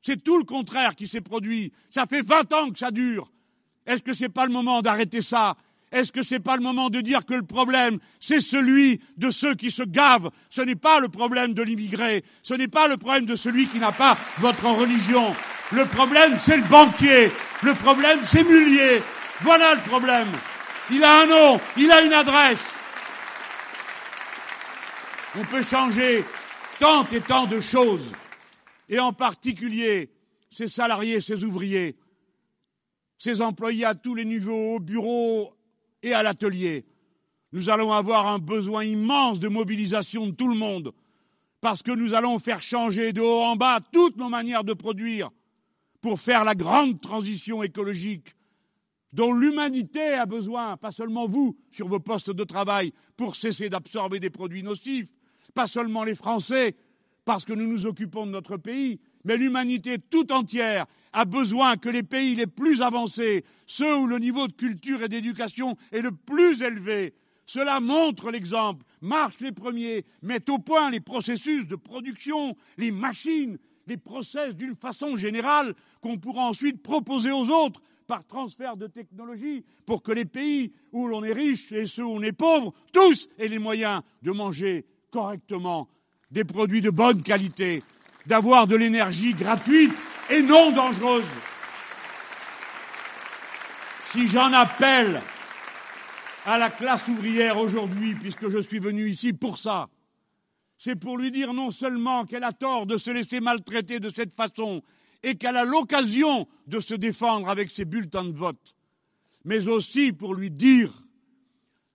C'est 0.00 0.22
tout 0.22 0.38
le 0.38 0.44
contraire 0.44 0.96
qui 0.96 1.06
s'est 1.06 1.20
produit. 1.20 1.72
Ça 1.90 2.06
fait 2.06 2.22
20 2.22 2.52
ans 2.52 2.70
que 2.70 2.78
ça 2.78 2.90
dure. 2.90 3.32
Est-ce 3.86 4.02
que 4.02 4.14
ce 4.14 4.24
n'est 4.24 4.28
pas 4.28 4.46
le 4.46 4.52
moment 4.52 4.82
d'arrêter 4.82 5.22
ça? 5.22 5.56
Est-ce 5.90 6.10
que 6.10 6.22
ce 6.22 6.34
n'est 6.34 6.40
pas 6.40 6.56
le 6.56 6.62
moment 6.62 6.88
de 6.88 7.00
dire 7.00 7.26
que 7.26 7.34
le 7.34 7.42
problème, 7.42 7.98
c'est 8.18 8.40
celui 8.40 9.00
de 9.18 9.30
ceux 9.30 9.54
qui 9.54 9.70
se 9.70 9.82
gavent? 9.82 10.30
Ce 10.48 10.62
n'est 10.62 10.76
pas 10.76 11.00
le 11.00 11.08
problème 11.08 11.52
de 11.52 11.62
l'immigré, 11.62 12.24
ce 12.42 12.54
n'est 12.54 12.68
pas 12.68 12.88
le 12.88 12.96
problème 12.96 13.26
de 13.26 13.36
celui 13.36 13.66
qui 13.66 13.78
n'a 13.78 13.92
pas 13.92 14.16
votre 14.38 14.66
religion. 14.66 15.34
Le 15.72 15.84
problème, 15.84 16.38
c'est 16.40 16.56
le 16.56 16.64
banquier. 16.64 17.30
Le 17.62 17.74
problème, 17.74 18.20
c'est 18.26 18.44
Mullier. 18.44 19.02
Voilà 19.40 19.74
le 19.74 19.80
problème. 19.80 20.28
Il 20.90 21.02
a 21.02 21.22
un 21.22 21.26
nom, 21.26 21.60
il 21.76 21.90
a 21.90 22.02
une 22.02 22.12
adresse. 22.12 22.72
On 25.36 25.44
peut 25.44 25.62
changer 25.62 26.24
tant 26.78 27.06
et 27.08 27.20
tant 27.20 27.46
de 27.46 27.60
choses, 27.60 28.12
et 28.88 28.98
en 28.98 29.12
particulier 29.12 30.10
ces 30.50 30.68
salariés, 30.68 31.20
ces 31.20 31.42
ouvriers, 31.44 31.96
ces 33.16 33.40
employés 33.40 33.86
à 33.86 33.94
tous 33.94 34.14
les 34.14 34.26
niveaux, 34.26 34.76
au 34.76 34.80
bureau, 34.80 35.54
et 36.02 36.12
à 36.12 36.22
l'atelier. 36.22 36.84
Nous 37.52 37.70
allons 37.70 37.92
avoir 37.92 38.26
un 38.26 38.38
besoin 38.38 38.84
immense 38.84 39.38
de 39.38 39.48
mobilisation 39.48 40.26
de 40.26 40.32
tout 40.32 40.48
le 40.48 40.56
monde, 40.56 40.92
parce 41.60 41.82
que 41.82 41.92
nous 41.92 42.14
allons 42.14 42.38
faire 42.38 42.62
changer 42.62 43.12
de 43.12 43.20
haut 43.20 43.42
en 43.42 43.56
bas 43.56 43.80
toutes 43.92 44.16
nos 44.16 44.28
manières 44.28 44.64
de 44.64 44.72
produire 44.72 45.30
pour 46.00 46.20
faire 46.20 46.44
la 46.44 46.54
grande 46.54 47.00
transition 47.00 47.62
écologique 47.62 48.34
dont 49.12 49.32
l'humanité 49.32 50.14
a 50.14 50.26
besoin, 50.26 50.76
pas 50.76 50.90
seulement 50.90 51.26
vous 51.26 51.56
sur 51.70 51.88
vos 51.88 52.00
postes 52.00 52.30
de 52.30 52.44
travail, 52.44 52.92
pour 53.16 53.36
cesser 53.36 53.68
d'absorber 53.68 54.20
des 54.20 54.30
produits 54.30 54.62
nocifs, 54.62 55.08
pas 55.54 55.66
seulement 55.66 56.04
les 56.04 56.14
Français, 56.14 56.74
parce 57.24 57.44
que 57.44 57.52
nous 57.52 57.66
nous 57.66 57.86
occupons 57.86 58.26
de 58.26 58.32
notre 58.32 58.56
pays, 58.56 58.98
mais 59.24 59.36
l'humanité 59.36 59.98
tout 59.98 60.32
entière 60.32 60.86
a 61.12 61.24
besoin 61.24 61.76
que 61.76 61.88
les 61.88 62.02
pays 62.02 62.34
les 62.34 62.46
plus 62.46 62.82
avancés, 62.82 63.44
ceux 63.66 63.96
où 63.96 64.06
le 64.06 64.18
niveau 64.18 64.48
de 64.48 64.52
culture 64.52 65.02
et 65.02 65.08
d'éducation 65.08 65.76
est 65.92 66.00
le 66.00 66.12
plus 66.12 66.62
élevé, 66.62 67.14
cela 67.46 67.80
montre 67.80 68.30
l'exemple, 68.30 68.84
marchent 69.00 69.40
les 69.40 69.52
premiers, 69.52 70.04
mettent 70.22 70.48
au 70.48 70.58
point 70.58 70.90
les 70.90 71.00
processus 71.00 71.66
de 71.66 71.76
production, 71.76 72.56
les 72.78 72.90
machines, 72.90 73.58
les 73.86 73.96
process 73.96 74.54
d'une 74.54 74.76
façon 74.76 75.16
générale 75.16 75.74
qu'on 76.00 76.18
pourra 76.18 76.44
ensuite 76.44 76.82
proposer 76.82 77.30
aux 77.30 77.50
autres 77.50 77.82
par 78.12 78.26
transfert 78.26 78.76
de 78.76 78.88
technologie 78.88 79.64
pour 79.86 80.02
que 80.02 80.12
les 80.12 80.26
pays 80.26 80.70
où 80.92 81.08
l'on 81.08 81.24
est 81.24 81.32
riche 81.32 81.72
et 81.72 81.86
ceux 81.86 82.04
où 82.04 82.10
on 82.10 82.20
est 82.20 82.32
pauvre, 82.32 82.74
tous 82.92 83.26
aient 83.38 83.48
les 83.48 83.58
moyens 83.58 84.02
de 84.20 84.32
manger 84.32 84.84
correctement 85.10 85.88
des 86.30 86.44
produits 86.44 86.82
de 86.82 86.90
bonne 86.90 87.22
qualité 87.22 87.82
d'avoir 88.26 88.66
de 88.66 88.76
l'énergie 88.76 89.32
gratuite 89.32 89.94
et 90.28 90.42
non 90.42 90.72
dangereuse. 90.72 91.24
Si 94.08 94.28
j'en 94.28 94.52
appelle 94.52 95.18
à 96.44 96.58
la 96.58 96.68
classe 96.68 97.08
ouvrière 97.08 97.56
aujourd'hui, 97.56 98.14
puisque 98.14 98.50
je 98.50 98.58
suis 98.58 98.78
venu 98.78 99.08
ici 99.08 99.32
pour 99.32 99.56
ça, 99.56 99.88
c'est 100.76 100.96
pour 100.96 101.16
lui 101.16 101.30
dire 101.30 101.54
non 101.54 101.70
seulement 101.70 102.26
qu'elle 102.26 102.44
a 102.44 102.52
tort 102.52 102.84
de 102.84 102.98
se 102.98 103.10
laisser 103.10 103.40
maltraiter 103.40 104.00
de 104.00 104.10
cette 104.10 104.34
façon 104.34 104.82
et 105.22 105.36
qu'elle 105.36 105.56
a 105.56 105.64
l'occasion 105.64 106.46
de 106.66 106.80
se 106.80 106.94
défendre 106.94 107.48
avec 107.48 107.70
ses 107.70 107.84
bulletins 107.84 108.24
de 108.24 108.36
vote, 108.36 108.76
mais 109.44 109.68
aussi 109.68 110.12
pour 110.12 110.34
lui 110.34 110.50
dire 110.50 110.92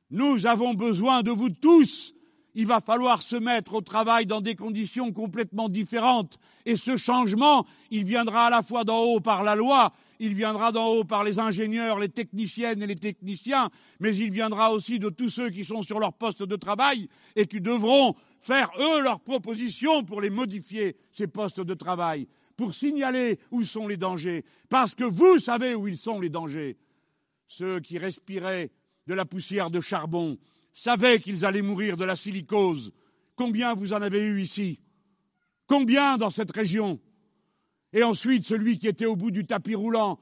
nous 0.09 0.45
avons 0.45 0.73
besoin 0.73 1.21
de 1.21 1.31
vous 1.31 1.49
tous 1.49 2.13
il 2.57 2.65
va 2.65 2.81
falloir 2.81 3.21
se 3.21 3.35
mettre 3.35 3.75
au 3.75 3.81
travail 3.81 4.25
dans 4.25 4.41
des 4.41 4.55
conditions 4.55 5.13
complètement 5.13 5.69
différentes. 5.69 6.39
Et 6.65 6.75
ce 6.75 6.97
changement, 6.97 7.67
il 7.91 8.03
viendra 8.03 8.47
à 8.47 8.49
la 8.49 8.63
fois 8.63 8.83
d'en 8.83 8.97
haut 9.03 9.19
par 9.19 9.43
la 9.43 9.53
loi, 9.53 9.93
il 10.19 10.33
viendra 10.33 10.71
d'en 10.71 10.87
haut 10.87 11.03
par 11.03 11.23
les 11.23 11.37
ingénieurs, 11.37 11.99
les 11.99 12.09
techniciennes 12.09 12.81
et 12.81 12.87
les 12.87 12.95
techniciens, 12.95 13.69
mais 13.99 14.15
il 14.15 14.31
viendra 14.31 14.73
aussi 14.73 14.97
de 14.97 15.09
tous 15.09 15.29
ceux 15.29 15.51
qui 15.51 15.65
sont 15.65 15.83
sur 15.83 15.99
leur 15.99 16.13
poste 16.13 16.41
de 16.41 16.55
travail 16.55 17.09
et 17.35 17.45
qui 17.45 17.61
devront 17.61 18.15
faire, 18.41 18.71
eux, 18.79 19.03
leurs 19.03 19.19
propositions 19.19 20.03
pour 20.03 20.19
les 20.19 20.31
modifier, 20.31 20.95
ces 21.13 21.27
postes 21.27 21.61
de 21.61 21.75
travail. 21.75 22.27
Pour 22.57 22.73
signaler 22.73 23.39
où 23.51 23.63
sont 23.63 23.87
les 23.87 23.97
dangers, 23.97 24.43
parce 24.67 24.95
que 24.95 25.03
vous 25.03 25.39
savez 25.39 25.75
où 25.75 25.87
ils 25.87 25.97
sont 25.97 26.19
les 26.19 26.29
dangers. 26.29 26.77
Ceux 27.47 27.79
qui 27.79 27.97
respiraient 27.97 28.71
de 29.05 29.13
la 29.13 29.25
poussière 29.25 29.69
de 29.69 29.79
charbon 29.79 30.37
savaient 30.73 31.19
qu'ils 31.19 31.45
allaient 31.45 31.61
mourir 31.61 31.95
de 31.95 32.03
la 32.03 32.15
silicose. 32.15 32.91
Combien 33.35 33.75
vous 33.75 33.93
en 33.93 34.01
avez 34.01 34.19
eu 34.19 34.41
ici? 34.41 34.79
Combien 35.67 36.17
dans 36.17 36.31
cette 36.31 36.51
région? 36.51 36.99
Et 37.93 38.03
ensuite, 38.03 38.45
celui 38.45 38.79
qui 38.79 38.87
était 38.87 39.05
au 39.05 39.15
bout 39.15 39.31
du 39.31 39.45
tapis 39.45 39.75
roulant, 39.75 40.19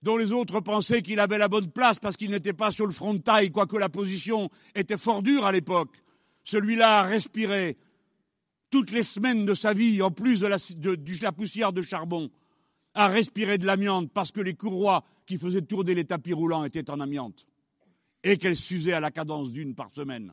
dont 0.00 0.16
les 0.16 0.32
autres 0.32 0.60
pensaient 0.60 1.02
qu'il 1.02 1.20
avait 1.20 1.38
la 1.38 1.48
bonne 1.48 1.70
place 1.70 1.98
parce 1.98 2.16
qu'il 2.16 2.30
n'était 2.30 2.52
pas 2.52 2.70
sur 2.70 2.86
le 2.86 2.92
front 2.92 3.14
de 3.14 3.20
taille, 3.20 3.52
quoique 3.52 3.76
la 3.76 3.88
position 3.88 4.50
était 4.74 4.96
fort 4.96 5.22
dure 5.22 5.44
à 5.44 5.52
l'époque. 5.52 6.02
Celui-là 6.44 7.00
a 7.00 7.02
respiré 7.04 7.76
toutes 8.72 8.90
les 8.90 9.02
semaines 9.02 9.44
de 9.44 9.54
sa 9.54 9.74
vie, 9.74 10.00
en 10.00 10.10
plus 10.10 10.40
de 10.40 10.46
la, 10.46 11.32
poussière 11.32 11.74
de 11.74 11.82
charbon, 11.82 12.30
a 12.94 13.06
respiré 13.06 13.58
de 13.58 13.66
l'amiante 13.66 14.10
parce 14.10 14.32
que 14.32 14.40
les 14.40 14.54
courroies 14.54 15.04
qui 15.26 15.36
faisaient 15.36 15.60
tourner 15.60 15.94
les 15.94 16.06
tapis 16.06 16.32
roulants 16.32 16.64
étaient 16.64 16.90
en 16.90 16.98
amiante 16.98 17.46
et 18.24 18.38
qu'elles 18.38 18.56
s'usaient 18.56 18.94
à 18.94 19.00
la 19.00 19.10
cadence 19.10 19.52
d'une 19.52 19.74
par 19.74 19.90
semaine. 19.92 20.32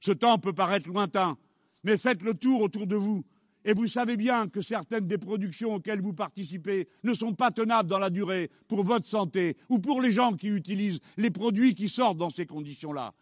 Ce 0.00 0.10
temps 0.10 0.38
peut 0.38 0.52
paraître 0.52 0.88
lointain, 0.88 1.38
mais 1.84 1.96
faites 1.96 2.22
le 2.22 2.34
tour 2.34 2.60
autour 2.60 2.88
de 2.88 2.96
vous 2.96 3.24
et 3.64 3.72
vous 3.72 3.86
savez 3.86 4.16
bien 4.16 4.48
que 4.48 4.60
certaines 4.60 5.06
des 5.06 5.16
productions 5.16 5.74
auxquelles 5.74 6.02
vous 6.02 6.12
participez 6.12 6.88
ne 7.04 7.14
sont 7.14 7.34
pas 7.34 7.52
tenables 7.52 7.88
dans 7.88 8.00
la 8.00 8.10
durée 8.10 8.50
pour 8.66 8.82
votre 8.82 9.06
santé 9.06 9.56
ou 9.68 9.78
pour 9.78 10.02
les 10.02 10.10
gens 10.10 10.32
qui 10.32 10.48
utilisent 10.48 11.00
les 11.16 11.30
produits 11.30 11.76
qui 11.76 11.88
sortent 11.88 12.18
dans 12.18 12.30
ces 12.30 12.46
conditions-là. 12.46 13.14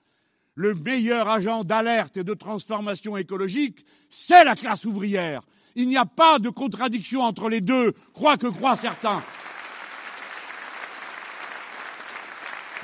Le 0.54 0.74
meilleur 0.74 1.28
agent 1.28 1.64
d'alerte 1.64 2.16
et 2.18 2.24
de 2.24 2.34
transformation 2.34 3.16
écologique, 3.16 3.86
c'est 4.10 4.44
la 4.44 4.54
classe 4.54 4.84
ouvrière. 4.84 5.42
Il 5.74 5.88
n'y 5.88 5.96
a 5.96 6.04
pas 6.04 6.38
de 6.38 6.50
contradiction 6.50 7.22
entre 7.22 7.48
les 7.48 7.62
deux, 7.62 7.92
croient 8.12 8.36
que 8.36 8.48
croient 8.48 8.76
certains. 8.76 9.22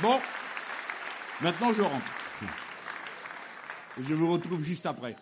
Bon, 0.00 0.18
maintenant 1.42 1.72
je 1.72 1.82
rentre. 1.82 2.06
Je 4.00 4.14
vous 4.14 4.32
retrouve 4.32 4.62
juste 4.62 4.86
après. 4.86 5.16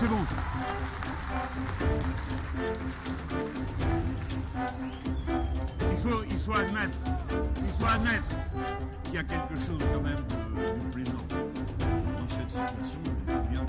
C'est 0.00 0.08
bon. 0.08 0.39
Chose 9.60 9.78
quand 9.92 10.00
même 10.00 10.16
de, 10.16 10.90
plaisant 10.90 11.26
dans 11.28 12.28
cette 12.30 12.48
situation. 12.48 13.00
Bien 13.50 13.66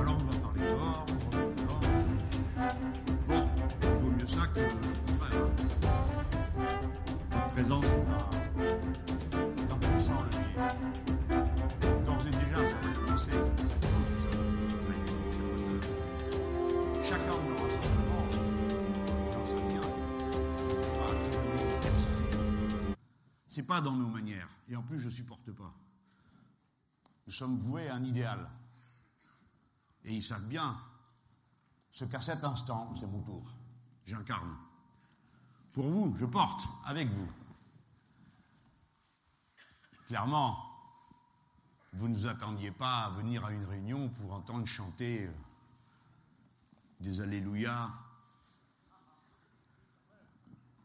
Alors 0.00 0.16
on 0.18 0.24
va 0.24 0.36
parler 0.38 0.62
d'or, 0.68 1.06
on 1.08 1.30
va. 1.66 2.68
Bon, 3.28 3.42
il 3.82 3.88
vaut 3.88 4.10
mieux 4.10 4.26
ça 4.26 4.44
que 4.52 4.58
le 4.58 4.66
contraire. 5.06 5.52
C'est 23.52 23.64
pas 23.64 23.82
dans 23.82 23.92
nos 23.92 24.08
manières. 24.08 24.48
Et 24.70 24.76
en 24.76 24.82
plus, 24.82 24.98
je 24.98 25.10
supporte 25.10 25.52
pas. 25.52 25.74
Nous 27.26 27.34
sommes 27.34 27.58
voués 27.58 27.86
à 27.90 27.96
un 27.96 28.02
idéal. 28.02 28.48
Et 30.06 30.14
ils 30.14 30.22
savent 30.22 30.46
bien 30.46 30.80
ce 31.90 32.06
qu'à 32.06 32.22
cet 32.22 32.44
instant, 32.44 32.94
c'est 32.98 33.06
mon 33.06 33.20
tour. 33.20 33.46
J'incarne. 34.06 34.56
Pour 35.74 35.86
vous, 35.86 36.16
je 36.16 36.24
porte 36.24 36.66
avec 36.86 37.10
vous. 37.10 37.30
Clairement, 40.06 40.56
vous 41.92 42.08
ne 42.08 42.16
vous 42.16 42.26
attendiez 42.28 42.70
pas 42.70 43.00
à 43.00 43.10
venir 43.10 43.44
à 43.44 43.52
une 43.52 43.66
réunion 43.66 44.08
pour 44.08 44.32
entendre 44.32 44.64
chanter 44.64 45.26
euh, 45.26 45.32
des 47.00 47.20
Alléluia 47.20 47.92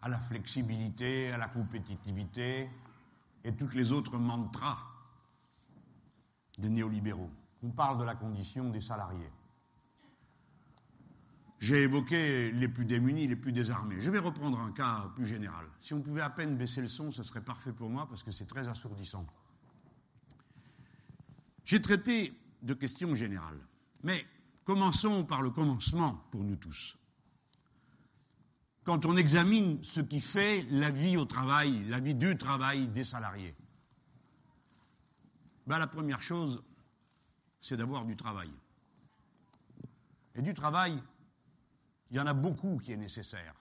à 0.08 0.10
la 0.10 0.20
flexibilité, 0.20 1.32
à 1.34 1.38
la 1.38 1.50
compétitivité 1.50 2.70
et 3.44 3.54
toutes 3.54 3.74
les 3.74 3.92
autres 3.92 4.18
mantras 4.18 4.78
des 6.58 6.70
néolibéraux. 6.70 7.30
On 7.62 7.72
parle 7.72 8.00
de 8.00 8.06
la 8.06 8.16
condition 8.16 8.70
des 8.70 8.80
salariés. 8.80 9.30
J'ai 11.60 11.84
évoqué 11.84 12.54
les 12.54 12.70
plus 12.70 12.86
démunis, 12.86 13.28
les 13.28 13.36
plus 13.36 13.52
désarmés. 13.52 14.00
Je 14.00 14.10
vais 14.10 14.20
reprendre 14.20 14.58
un 14.60 14.72
cas 14.72 15.12
plus 15.14 15.26
général. 15.26 15.66
Si 15.82 15.94
on 15.94 16.02
pouvait 16.02 16.22
à 16.22 16.30
peine 16.30 16.56
baisser 16.56 16.82
le 16.82 16.88
son, 16.88 17.12
ce 17.12 17.24
serait 17.24 17.44
parfait 17.44 17.74
pour 17.74 17.90
moi 17.90 18.08
parce 18.08 18.24
que 18.24 18.32
c'est 18.32 18.46
très 18.46 18.70
assourdissant. 18.70 19.26
J'ai 21.66 21.82
traité 21.82 22.34
de 22.62 22.74
questions 22.74 23.14
générales, 23.14 23.60
mais 24.04 24.26
commençons 24.64 25.26
par 25.26 25.42
le 25.42 25.50
commencement 25.50 26.24
pour 26.32 26.46
nous 26.46 26.56
tous. 26.56 26.98
Quand 28.88 29.06
on 29.06 29.18
examine 29.18 29.84
ce 29.84 30.00
qui 30.00 30.22
fait 30.22 30.62
la 30.72 30.92
vie 30.92 31.18
au 31.18 31.26
travail, 31.26 31.84
la 31.90 32.00
vie 32.00 32.16
du 32.16 32.38
travail 32.38 32.88
des 32.88 33.04
salariés, 33.04 33.54
ben 35.66 35.78
la 35.78 35.88
première 35.88 36.22
chose, 36.22 36.64
c'est 37.60 37.76
d'avoir 37.76 38.06
du 38.06 38.16
travail. 38.16 38.50
Et 40.36 40.42
du 40.42 40.54
travail, 40.54 41.04
il 42.12 42.16
y 42.16 42.20
en 42.22 42.28
a 42.28 42.34
beaucoup 42.34 42.78
qui 42.78 42.94
est 42.94 42.98
nécessaire. 42.98 43.56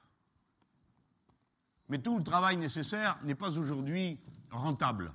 Mais 1.89 1.99
tout 1.99 2.18
le 2.18 2.22
travail 2.22 2.57
nécessaire 2.57 3.18
n'est 3.24 3.35
pas 3.35 3.59
aujourd'hui 3.59 4.20
rentable. 4.53 5.12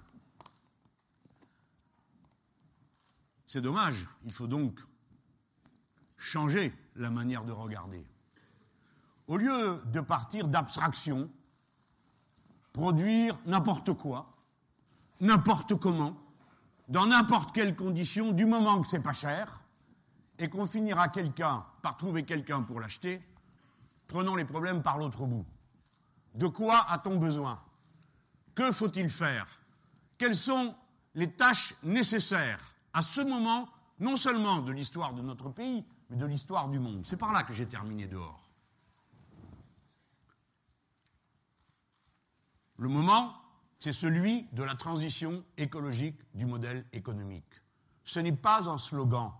C'est 3.47 3.62
dommage. 3.62 4.05
Il 4.26 4.34
faut 4.34 4.47
donc 4.47 4.78
changer 6.18 6.74
la 6.97 7.09
manière 7.09 7.45
de 7.45 7.53
regarder. 7.53 8.11
Au 9.32 9.38
lieu 9.38 9.82
de 9.86 10.01
partir 10.01 10.49
d'abstraction, 10.49 11.29
produire 12.73 13.39
n'importe 13.45 13.93
quoi, 13.93 14.36
n'importe 15.21 15.75
comment, 15.75 16.17
dans 16.89 17.05
n'importe 17.05 17.55
quelle 17.55 17.73
condition, 17.73 18.34
du 18.34 18.45
moment 18.45 18.82
que 18.82 18.89
c'est 18.89 18.99
pas 18.99 19.13
cher, 19.13 19.61
et 20.38 20.49
qu'on 20.49 20.67
finira 20.67 21.07
quelqu'un 21.07 21.63
par 21.82 21.95
trouver 21.95 22.25
quelqu'un 22.25 22.61
pour 22.61 22.82
l'acheter, 22.82 23.25
prenons 24.05 24.36
les 24.36 24.43
problèmes 24.43 24.84
par 24.84 24.97
l'autre 24.97 25.25
bout. 25.25 25.45
De 26.36 26.47
quoi 26.47 26.86
a-t-on 26.89 27.15
besoin? 27.15 27.57
Que 28.53 28.73
faut-il 28.73 29.09
faire? 29.09 29.47
Quelles 30.17 30.36
sont 30.36 30.75
les 31.15 31.32
tâches 31.32 31.73
nécessaires 31.84 32.75
à 32.91 33.01
ce 33.01 33.21
moment, 33.21 33.69
non 33.97 34.17
seulement 34.17 34.59
de 34.59 34.73
l'histoire 34.73 35.13
de 35.13 35.21
notre 35.21 35.51
pays, 35.51 35.86
mais 36.09 36.17
de 36.17 36.25
l'histoire 36.25 36.67
du 36.67 36.79
monde? 36.79 37.05
C'est 37.07 37.15
par 37.15 37.32
là 37.32 37.43
que 37.43 37.53
j'ai 37.53 37.65
terminé 37.65 38.07
dehors. 38.07 38.51
Le 42.82 42.89
moment, 42.89 43.32
c'est 43.79 43.93
celui 43.93 44.47
de 44.53 44.63
la 44.63 44.73
transition 44.73 45.43
écologique 45.55 46.19
du 46.34 46.47
modèle 46.47 46.84
économique. 46.93 47.45
Ce 48.03 48.19
n'est 48.19 48.32
pas 48.32 48.67
un 48.67 48.79
slogan, 48.79 49.32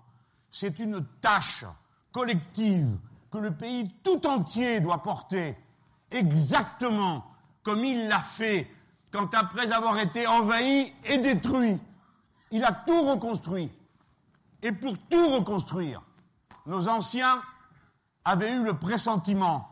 c'est 0.52 0.78
une 0.78 1.04
tâche 1.22 1.66
collective 2.12 3.00
que 3.32 3.40
le 3.40 3.50
pays 3.50 3.92
tout 4.04 4.28
entier 4.28 4.80
doit 4.80 5.02
porter, 5.02 5.58
exactement 6.12 7.26
comme 7.64 7.84
il 7.84 8.08
l'a 8.08 8.20
fait 8.20 8.70
quand, 9.10 9.34
après 9.34 9.72
avoir 9.72 9.98
été 9.98 10.28
envahi 10.28 10.94
et 11.06 11.18
détruit, 11.18 11.80
il 12.52 12.64
a 12.64 12.72
tout 12.72 13.10
reconstruit. 13.10 13.72
Et 14.62 14.72
pour 14.72 14.96
tout 15.10 15.30
reconstruire, 15.30 16.04
nos 16.68 16.88
anciens 16.88 17.42
avaient 18.24 18.52
eu 18.52 18.64
le 18.64 18.78
pressentiment 18.78 19.68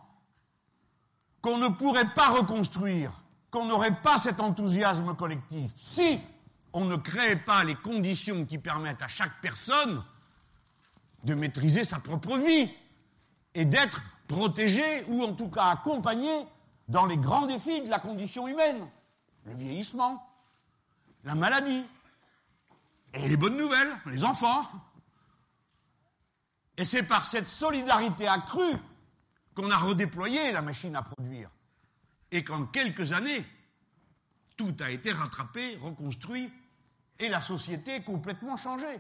qu'on 1.42 1.60
ne 1.60 1.68
pourrait 1.68 2.16
pas 2.16 2.30
reconstruire, 2.30 3.12
qu'on 3.52 3.66
n'aurait 3.66 4.02
pas 4.02 4.20
cet 4.20 4.40
enthousiasme 4.40 5.16
collectif 5.16 5.72
si 5.76 6.20
on 6.74 6.86
ne 6.86 6.96
créait 6.96 7.36
pas 7.36 7.64
les 7.64 7.76
conditions 7.76 8.46
qui 8.46 8.58
permettent 8.58 9.02
à 9.02 9.08
chaque 9.08 9.42
personne 9.42 10.04
de 11.24 11.34
maîtriser 11.34 11.86
sa 11.86 12.00
propre 12.00 12.38
vie 12.38 12.72
et 13.56 13.66
d'être 13.66 14.02
protégé 14.28 15.04
ou 15.08 15.24
en 15.24 15.34
tout 15.34 15.50
cas 15.50 15.66
accompagné 15.66 16.30
dans 16.88 17.06
les 17.06 17.18
grands 17.18 17.48
défis 17.48 17.82
de 17.82 17.90
la 17.90 18.00
condition 18.00 18.48
humaine. 18.48 18.88
Le 19.46 19.56
vieillissement, 19.56 20.28
la 21.24 21.36
maladie, 21.36 21.86
et 23.14 23.28
les 23.28 23.38
bonnes 23.38 23.58
nouvelles, 23.58 23.92
les 24.06 24.24
enfants. 24.24 24.64
Et 26.78 26.86
c'est 26.86 27.04
par 27.04 27.26
cette 27.26 27.48
solidarité 27.48 28.28
accrue 28.28 28.78
qu'on 29.56 29.72
a 29.72 29.78
redéployé 29.78 30.52
la 30.52 30.62
machine 30.62 30.96
à 30.96 31.02
produire. 31.02 31.50
Et 32.32 32.44
qu'en 32.44 32.66
quelques 32.66 33.12
années, 33.12 33.46
tout 34.56 34.76
a 34.80 34.92
été 34.92 35.12
rattrapé, 35.12 35.78
reconstruit, 35.78 36.52
et 37.20 37.30
la 37.30 37.42
société 37.42 38.02
complètement 38.02 38.58
changée. 38.58 39.00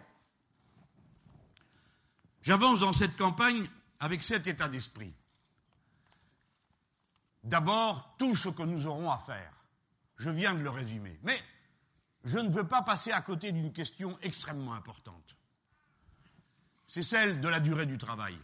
J'avance 2.41 2.79
dans 2.79 2.93
cette 2.93 3.17
campagne 3.17 3.67
avec 3.99 4.23
cet 4.23 4.47
état 4.47 4.67
d'esprit. 4.67 5.13
D'abord, 7.43 8.15
tout 8.17 8.35
ce 8.35 8.49
que 8.49 8.63
nous 8.63 8.87
aurons 8.87 9.09
à 9.09 9.17
faire. 9.17 9.53
Je 10.17 10.29
viens 10.29 10.53
de 10.53 10.61
le 10.61 10.69
résumer. 10.69 11.17
Mais 11.23 11.41
je 12.23 12.37
ne 12.37 12.49
veux 12.49 12.67
pas 12.67 12.81
passer 12.81 13.11
à 13.11 13.21
côté 13.21 13.51
d'une 13.51 13.71
question 13.71 14.17
extrêmement 14.21 14.73
importante. 14.73 15.35
C'est 16.87 17.03
celle 17.03 17.39
de 17.39 17.47
la 17.47 17.59
durée 17.59 17.85
du 17.85 17.97
travail. 17.97 18.37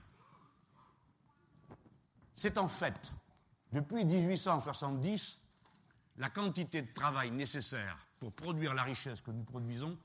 C'est 2.38 2.58
en 2.58 2.68
fait, 2.68 3.12
depuis 3.76 4.06
1870, 4.06 5.38
la 6.16 6.30
quantité 6.30 6.82
de 6.82 6.94
travail 6.94 7.30
nécessaire 7.32 8.08
pour 8.20 8.32
produire 8.32 8.74
la 8.74 8.84
richesse 8.84 9.20
que 9.20 9.32
nous 9.32 9.44
produisons 9.44 9.98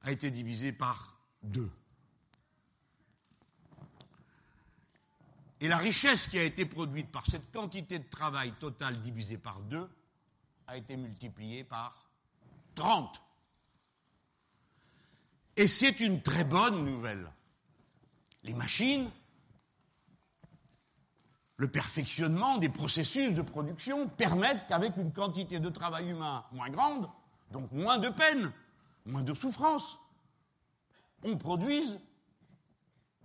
a 0.00 0.12
été 0.12 0.30
divisée 0.30 0.72
par 0.72 1.20
deux. 1.42 1.70
Et 5.60 5.68
la 5.68 5.76
richesse 5.76 6.26
qui 6.26 6.38
a 6.38 6.42
été 6.42 6.64
produite 6.64 7.12
par 7.12 7.26
cette 7.26 7.52
quantité 7.52 7.98
de 7.98 8.08
travail 8.08 8.52
totale 8.52 9.02
divisée 9.02 9.36
par 9.36 9.60
deux 9.60 9.86
a 10.68 10.78
été 10.78 10.96
multipliée 10.96 11.64
par 11.64 12.08
30. 12.76 13.20
Et 15.56 15.66
c'est 15.66 16.00
une 16.00 16.22
très 16.22 16.44
bonne 16.44 16.82
nouvelle. 16.82 17.30
Les 18.42 18.54
machines, 18.54 19.10
le 21.58 21.68
perfectionnement 21.68 22.56
des 22.58 22.70
processus 22.70 23.34
de 23.34 23.42
production 23.42 24.08
permettent 24.08 24.66
qu'avec 24.68 24.96
une 24.96 25.12
quantité 25.12 25.60
de 25.60 25.68
travail 25.68 26.10
humain 26.10 26.44
moins 26.52 26.70
grande, 26.70 27.08
donc 27.50 27.70
moins 27.72 27.98
de 27.98 28.08
peine, 28.08 28.52
moins 29.04 29.22
de 29.22 29.34
souffrance, 29.34 29.98
on 31.22 31.36
produise 31.36 31.98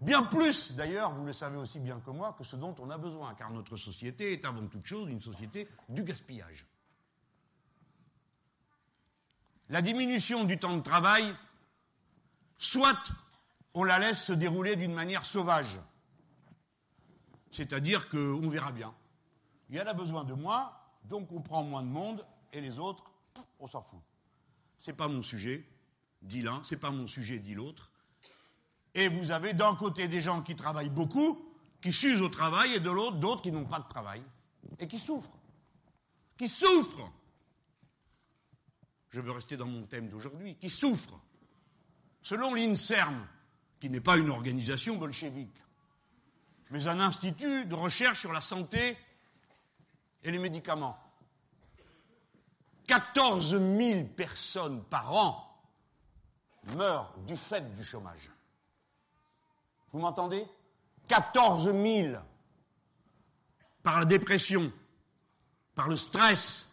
Bien 0.03 0.23
plus, 0.23 0.73
d'ailleurs, 0.73 1.13
vous 1.13 1.25
le 1.25 1.31
savez 1.31 1.55
aussi 1.55 1.79
bien 1.79 2.01
que 2.01 2.11
moi, 2.11 2.35
que 2.37 2.43
ce 2.43 2.57
dont 2.57 2.75
on 2.79 2.89
a 2.89 2.97
besoin, 2.97 3.35
car 3.35 3.51
notre 3.51 3.77
société 3.77 4.33
est 4.33 4.43
avant 4.43 4.67
toute 4.67 4.85
chose 4.85 5.09
une 5.09 5.21
société 5.21 5.65
du 5.87 6.03
gaspillage. 6.03 6.65
La 9.69 9.81
diminution 9.81 10.43
du 10.43 10.59
temps 10.59 10.75
de 10.75 10.81
travail, 10.81 11.33
soit 12.57 12.99
on 13.73 13.85
la 13.85 13.97
laisse 13.97 14.21
se 14.21 14.33
dérouler 14.33 14.75
d'une 14.75 14.93
manière 14.93 15.23
sauvage, 15.23 15.79
c'est-à-dire 17.53 18.09
qu'on 18.09 18.49
verra 18.49 18.71
bien. 18.71 18.93
Il 19.69 19.77
y 19.77 19.81
en 19.81 19.85
a 19.85 19.93
besoin 19.93 20.23
de 20.23 20.33
moi, 20.33 20.73
donc 21.05 21.31
on 21.31 21.41
prend 21.41 21.63
moins 21.63 21.83
de 21.83 21.87
monde, 21.87 22.25
et 22.51 22.61
les 22.61 22.79
autres, 22.79 23.11
on 23.59 23.67
s'en 23.67 23.81
fout. 23.81 24.01
C'est 24.79 24.93
pas 24.93 25.07
mon 25.07 25.21
sujet, 25.21 25.65
dit 26.21 26.41
l'un, 26.41 26.61
c'est 26.65 26.77
pas 26.77 26.91
mon 26.91 27.07
sujet, 27.07 27.39
dit 27.39 27.55
l'autre. 27.55 27.91
Et 28.93 29.07
vous 29.07 29.31
avez 29.31 29.53
d'un 29.53 29.75
côté 29.75 30.07
des 30.07 30.21
gens 30.21 30.41
qui 30.41 30.55
travaillent 30.55 30.89
beaucoup, 30.89 31.49
qui 31.81 31.93
s'usent 31.93 32.21
au 32.21 32.29
travail, 32.29 32.73
et 32.73 32.79
de 32.79 32.89
l'autre 32.89 33.17
d'autres 33.17 33.41
qui 33.41 33.51
n'ont 33.51 33.65
pas 33.65 33.79
de 33.79 33.87
travail 33.87 34.21
et 34.79 34.87
qui 34.87 34.99
souffrent. 34.99 35.37
Qui 36.37 36.49
souffrent. 36.49 37.11
Je 39.09 39.21
veux 39.21 39.31
rester 39.31 39.57
dans 39.57 39.67
mon 39.67 39.83
thème 39.83 40.09
d'aujourd'hui. 40.09 40.55
Qui 40.55 40.69
souffrent. 40.69 41.19
Selon 42.21 42.53
l'INSERM, 42.53 43.27
qui 43.79 43.89
n'est 43.89 44.01
pas 44.01 44.17
une 44.17 44.29
organisation 44.29 44.97
bolchevique, 44.97 45.55
mais 46.73 46.87
un 46.87 46.99
institut 46.99 47.65
de 47.67 47.75
recherche 47.75 48.21
sur 48.21 48.33
la 48.33 48.41
santé 48.41 48.97
et 50.23 50.31
les 50.31 50.39
médicaments. 50.39 50.97
14 52.87 53.51
000 53.51 54.05
personnes 54.15 54.83
par 54.85 55.13
an 55.13 55.63
meurent 56.75 57.13
du 57.27 57.37
fait 57.37 57.61
du 57.75 57.83
chômage. 57.83 58.31
Vous 59.91 59.99
m'entendez? 59.99 60.47
14 61.07 61.65
000 61.65 62.17
par 63.83 63.99
la 63.99 64.05
dépression, 64.05 64.73
par 65.75 65.87
le 65.87 65.95
stress, 65.95 66.67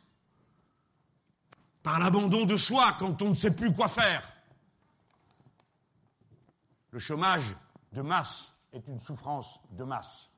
par 1.83 1.99
l'abandon 1.99 2.47
de 2.47 2.57
soi 2.57 2.97
quand 2.99 3.21
on 3.21 3.29
ne 3.29 3.35
sait 3.35 3.55
plus 3.55 3.75
quoi 3.75 3.89
faire. 3.89 4.27
Le 6.91 6.99
chômage 6.99 7.55
de 7.93 8.01
masse 8.01 8.51
est 8.73 8.87
une 8.89 9.01
souffrance 9.01 9.61
de 9.71 9.85
masse. 9.85 10.31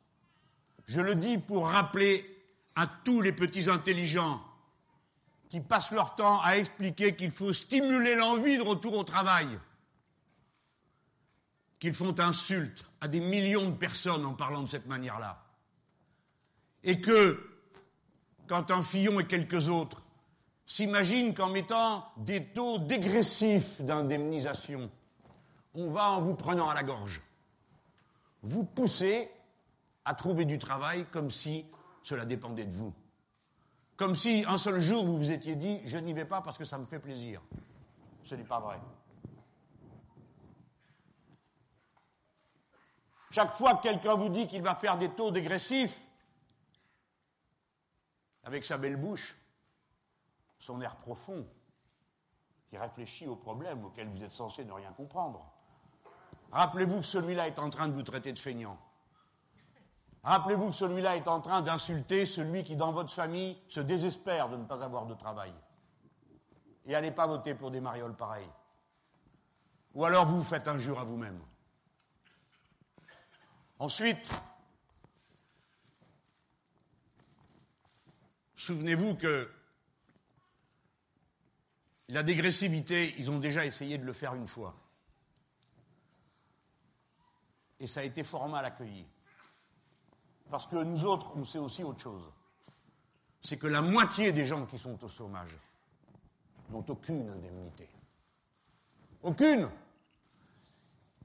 Je 0.87 1.01
le 1.01 1.15
dis 1.15 1.39
pour 1.39 1.69
rappeler 1.69 2.25
à 2.75 2.87
tous 2.87 3.21
les 3.21 3.33
petits 3.33 3.69
intelligents 3.69 4.43
qui 5.49 5.61
passent 5.61 5.91
leur 5.91 6.15
temps 6.15 6.41
à 6.41 6.57
expliquer 6.57 7.15
qu'il 7.15 7.31
faut 7.31 7.53
stimuler 7.53 8.17
l'envie 8.17 8.57
de 8.57 8.63
retour 8.63 8.95
au 8.95 9.05
travail 9.05 9.47
qu'ils 11.79 11.95
font 11.95 12.19
insulte 12.21 12.85
à 13.01 13.09
des 13.09 13.21
millions 13.21 13.69
de 13.69 13.77
personnes 13.77 14.25
en 14.25 14.35
parlant 14.35 14.63
de 14.63 14.69
cette 14.69 14.87
manière-là. 14.87 15.43
Et 16.85 17.01
que, 17.01 17.45
quand 18.47 18.71
un 18.71 18.83
Fillon 18.83 19.19
et 19.21 19.27
quelques 19.27 19.69
autres 19.69 20.07
s'imaginent 20.65 21.35
qu'en 21.35 21.51
mettant 21.51 22.07
des 22.17 22.45
taux 22.45 22.79
dégressifs 22.79 23.81
d'indemnisation, 23.83 24.91
on 25.75 25.91
va 25.91 26.11
en 26.11 26.21
vous 26.21 26.35
prenant 26.35 26.71
à 26.71 26.75
la 26.75 26.83
gorge, 26.85 27.21
vous 28.43 28.65
poussez 28.65 29.31
à 30.05 30.15
trouver 30.15 30.45
du 30.45 30.59
travail 30.59 31.07
comme 31.07 31.31
si 31.31 31.67
cela 32.03 32.25
dépendait 32.25 32.67
de 32.67 32.77
vous. 32.77 32.93
Comme 33.97 34.15
si 34.15 34.45
un 34.49 34.59
seul 34.59 34.81
jour 34.81 35.05
vous 35.05 35.19
vous 35.19 35.31
étiez 35.31 35.55
dit 35.55 35.81
je 35.87 35.99
n'y 35.99 36.13
vais 36.13 36.25
pas 36.25 36.43
parce 36.43 36.59
que 36.59 36.65
ça 36.65 36.79
me 36.79 36.87
fait 36.87 36.99
plaisir. 36.99 37.41
Ce 38.25 38.35
n'est 38.35 38.45
pas 38.45 38.61
vrai. 38.61 38.81
Chaque 43.31 43.55
fois 43.55 43.77
que 43.77 43.83
quelqu'un 43.83 44.15
vous 44.15 44.29
dit 44.29 44.47
qu'il 44.47 44.63
va 44.63 44.75
faire 44.75 44.99
des 44.99 45.09
taux 45.09 45.31
dégressifs, 45.31 46.03
avec 48.45 48.65
sa 48.65 48.77
belle 48.77 48.97
bouche, 48.97 49.37
son 50.59 50.81
air 50.83 50.97
profond, 50.97 51.47
qui 52.69 52.77
réfléchit 52.77 53.27
aux 53.27 53.37
problèmes 53.37 53.85
auxquels 53.85 54.09
vous 54.09 54.23
êtes 54.23 54.33
censé 54.33 54.65
ne 54.65 54.73
rien 54.73 54.93
comprendre. 54.93 55.52
Rappelez-vous 56.53 57.01
que 57.01 57.07
celui-là 57.07 57.49
est 57.49 57.59
en 57.59 57.71
train 57.71 57.89
de 57.89 57.95
vous 57.95 58.03
traiter 58.03 58.33
de 58.33 58.39
feignant. 58.39 58.79
Rappelez-vous 60.23 60.69
que 60.69 60.77
celui-là 60.77 61.17
est 61.17 61.27
en 61.27 61.41
train 61.41 61.63
d'insulter 61.63 62.27
celui 62.27 62.63
qui, 62.63 62.77
dans 62.77 62.93
votre 62.93 63.13
famille, 63.13 63.59
se 63.69 63.81
désespère 63.81 64.51
de 64.51 64.57
ne 64.57 64.65
pas 64.65 64.85
avoir 64.85 65.07
de 65.07 65.15
travail. 65.15 65.53
Et 66.87 66.95
allez 66.95 67.11
pas 67.11 67.27
voter 67.27 67.55
pour 67.55 67.71
des 67.71 67.81
marioles 67.81 68.15
pareilles. 68.15 68.51
Ou 69.95 70.05
alors 70.05 70.27
vous 70.27 70.39
vous 70.39 70.45
faites 70.45 70.69
injure 70.69 71.01
à 71.01 71.05
vous-même. 71.05 71.41
Ensuite, 73.79 74.29
souvenez-vous 78.57 79.17
que 79.17 79.51
la 82.09 82.23
dégressivité, 82.23 83.15
ils 83.19 83.31
ont 83.31 83.39
déjà 83.39 83.65
essayé 83.65 83.97
de 83.97 84.05
le 84.05 84.13
faire 84.13 84.35
une 84.35 84.47
fois. 84.47 84.82
Et 87.83 87.89
ça 87.89 88.01
a 88.01 88.05
été 88.05 88.23
fort 88.23 88.49
mal 88.49 88.65
accueilli. 88.65 89.05
Parce 90.49 90.69
que 90.69 90.77
nous 90.77 91.05
autres, 91.05 91.33
on 91.35 91.45
sait 91.45 91.59
aussi 91.59 91.83
autre 91.83 92.01
chose. 92.01 92.23
C'est 93.43 93.57
que 93.57 93.67
la 93.67 93.83
moitié 93.83 94.31
des 94.31 94.47
gens 94.47 94.65
qui 94.67 94.79
sont 94.79 95.03
au 95.03 95.09
chômage 95.09 95.59
n'ont 96.71 96.85
aucune 96.89 97.29
indemnité. 97.29 97.89
Aucune 99.23 99.69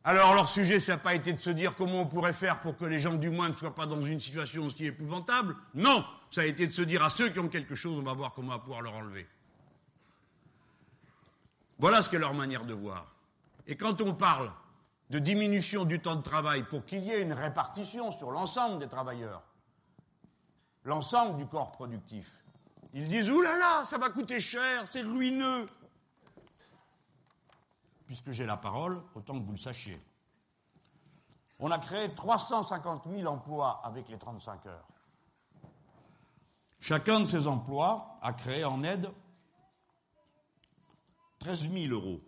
alors 0.03 0.33
leur 0.33 0.47
sujet, 0.47 0.79
ça 0.79 0.93
n'a 0.93 0.99
pas 0.99 1.15
été 1.15 1.33
de 1.33 1.39
se 1.41 1.49
dire 1.49 1.75
comment 1.75 2.03
on 2.03 2.05
pourrait 2.07 2.31
faire 2.31 2.61
pour 2.61 2.77
que 2.77 2.85
les 2.85 3.01
gens 3.01 3.15
du 3.15 3.29
moins 3.29 3.49
ne 3.49 3.53
soient 3.53 3.75
pas 3.75 3.85
dans 3.85 4.01
une 4.01 4.21
situation 4.21 4.63
aussi 4.63 4.85
épouvantable. 4.85 5.53
Non, 5.73 6.05
ça 6.31 6.41
a 6.41 6.45
été 6.45 6.65
de 6.65 6.71
se 6.71 6.81
dire 6.81 7.03
à 7.03 7.09
ceux 7.09 7.27
qui 7.27 7.39
ont 7.39 7.49
quelque 7.49 7.75
chose, 7.75 7.99
on 7.99 8.03
va 8.03 8.13
voir 8.13 8.31
comment 8.33 8.53
on 8.53 8.55
va 8.55 8.59
pouvoir 8.59 8.81
leur 8.81 8.93
enlever. 8.93 9.27
Voilà 11.77 12.01
ce 12.01 12.09
qu'est 12.09 12.19
leur 12.19 12.33
manière 12.33 12.63
de 12.63 12.73
voir. 12.73 13.05
Et 13.67 13.75
quand 13.75 13.99
on 13.99 14.13
parle 14.13 14.49
de 15.09 15.19
diminution 15.19 15.85
du 15.85 16.01
temps 16.01 16.15
de 16.15 16.21
travail 16.21 16.63
pour 16.63 16.85
qu'il 16.85 17.03
y 17.03 17.11
ait 17.11 17.21
une 17.21 17.33
répartition 17.33 18.11
sur 18.11 18.31
l'ensemble 18.31 18.79
des 18.79 18.87
travailleurs, 18.87 19.43
l'ensemble 20.83 21.37
du 21.37 21.45
corps 21.45 21.71
productif, 21.71 22.43
ils 22.93 23.07
disent 23.07 23.29
Ouh 23.29 23.41
là 23.41 23.57
là, 23.57 23.85
ça 23.85 23.97
va 23.97 24.09
coûter 24.09 24.39
cher, 24.39 24.85
c'est 24.91 25.01
ruineux. 25.01 25.65
Puisque 28.05 28.31
j'ai 28.31 28.45
la 28.45 28.57
parole, 28.57 29.01
autant 29.15 29.37
que 29.39 29.45
vous 29.45 29.51
le 29.51 29.57
sachiez. 29.57 30.01
On 31.59 31.71
a 31.71 31.79
créé 31.79 32.13
350 32.13 33.07
000 33.09 33.31
emplois 33.31 33.81
avec 33.83 34.07
les 34.09 34.17
35 34.17 34.65
heures. 34.67 34.87
Chacun 36.79 37.19
de 37.21 37.25
ces 37.25 37.47
emplois 37.47 38.17
a 38.21 38.31
créé 38.33 38.63
en 38.63 38.83
aide 38.83 39.11
13 41.39 41.69
000 41.69 41.93
euros. 41.93 42.21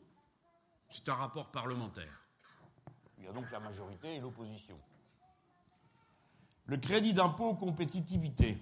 C'est 0.92 1.08
un 1.10 1.14
rapport 1.14 1.50
parlementaire. 1.52 2.19
A 3.30 3.32
donc 3.32 3.52
la 3.52 3.60
majorité 3.60 4.16
et 4.16 4.20
l'opposition. 4.20 4.76
Le 6.66 6.78
crédit 6.78 7.14
d'impôt 7.14 7.54
compétitivité. 7.54 8.58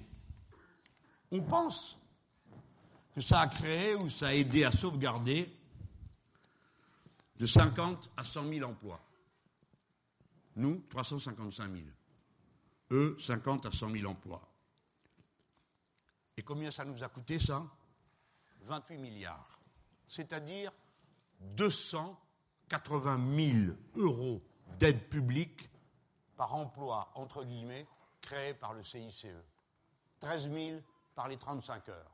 On 1.32 1.42
pense 1.42 1.98
que 3.16 3.22
ça 3.22 3.40
a 3.40 3.48
créé 3.48 3.96
ou 3.96 4.10
ça 4.10 4.28
a 4.28 4.34
aidé 4.34 4.66
à 4.66 4.72
sauvegarder 4.74 5.50
de 7.38 7.46
50 7.46 8.12
à 8.18 8.26
100 8.26 8.50
000 8.50 8.70
emplois. 8.70 9.00
Nous, 10.58 10.84
355 10.90 11.72
000. 11.72 11.86
Eux, 12.92 13.16
50 13.20 13.68
à 13.68 13.72
100 13.72 13.90
000 13.92 14.12
emplois. 14.12 14.46
Et 16.36 16.42
combien 16.42 16.72
ça 16.72 16.84
nous 16.84 17.02
a 17.04 17.08
coûté 17.08 17.40
ça? 17.40 17.64
28 18.64 18.98
milliards. 18.98 19.60
C'est-à-dire 20.08 20.74
280 21.40 23.36
000 23.36 23.78
euros 23.96 24.42
d'aide 24.80 25.10
publique 25.10 25.70
par 26.36 26.54
emploi, 26.54 27.10
entre 27.16 27.44
guillemets, 27.44 27.88
créé 28.22 28.54
par 28.54 28.74
le 28.74 28.84
CICE. 28.84 29.28
13 30.20 30.52
000 30.52 30.80
par 31.16 31.28
les 31.28 31.38
35 31.38 31.90
heures. 31.90 32.12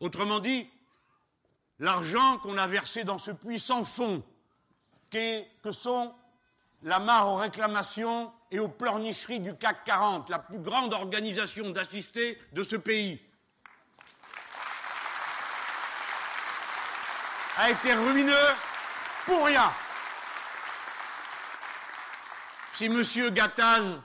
Autrement 0.00 0.40
dit, 0.40 0.68
l'argent 1.78 2.38
qu'on 2.38 2.58
a 2.58 2.66
versé 2.66 3.04
dans 3.04 3.18
ce 3.18 3.30
puits 3.30 3.60
sans 3.60 3.84
fond, 3.84 4.22
que 5.10 5.72
sont 5.72 6.14
la 6.82 6.98
mare 6.98 7.28
aux 7.28 7.36
réclamations 7.36 8.32
et 8.50 8.58
aux 8.58 8.68
pleurnicheries 8.68 9.40
du 9.40 9.56
CAC 9.56 9.84
40, 9.84 10.30
la 10.30 10.38
plus 10.38 10.58
grande 10.58 10.92
organisation 10.92 11.70
d'assistés 11.70 12.40
de 12.52 12.62
ce 12.62 12.76
pays, 12.76 13.20
a 17.58 17.70
été 17.70 17.94
ruineux 17.94 18.54
pour 19.26 19.44
rien. 19.44 19.70
Si 22.82 22.86
M. 22.86 23.30
Gattaz 23.30 24.02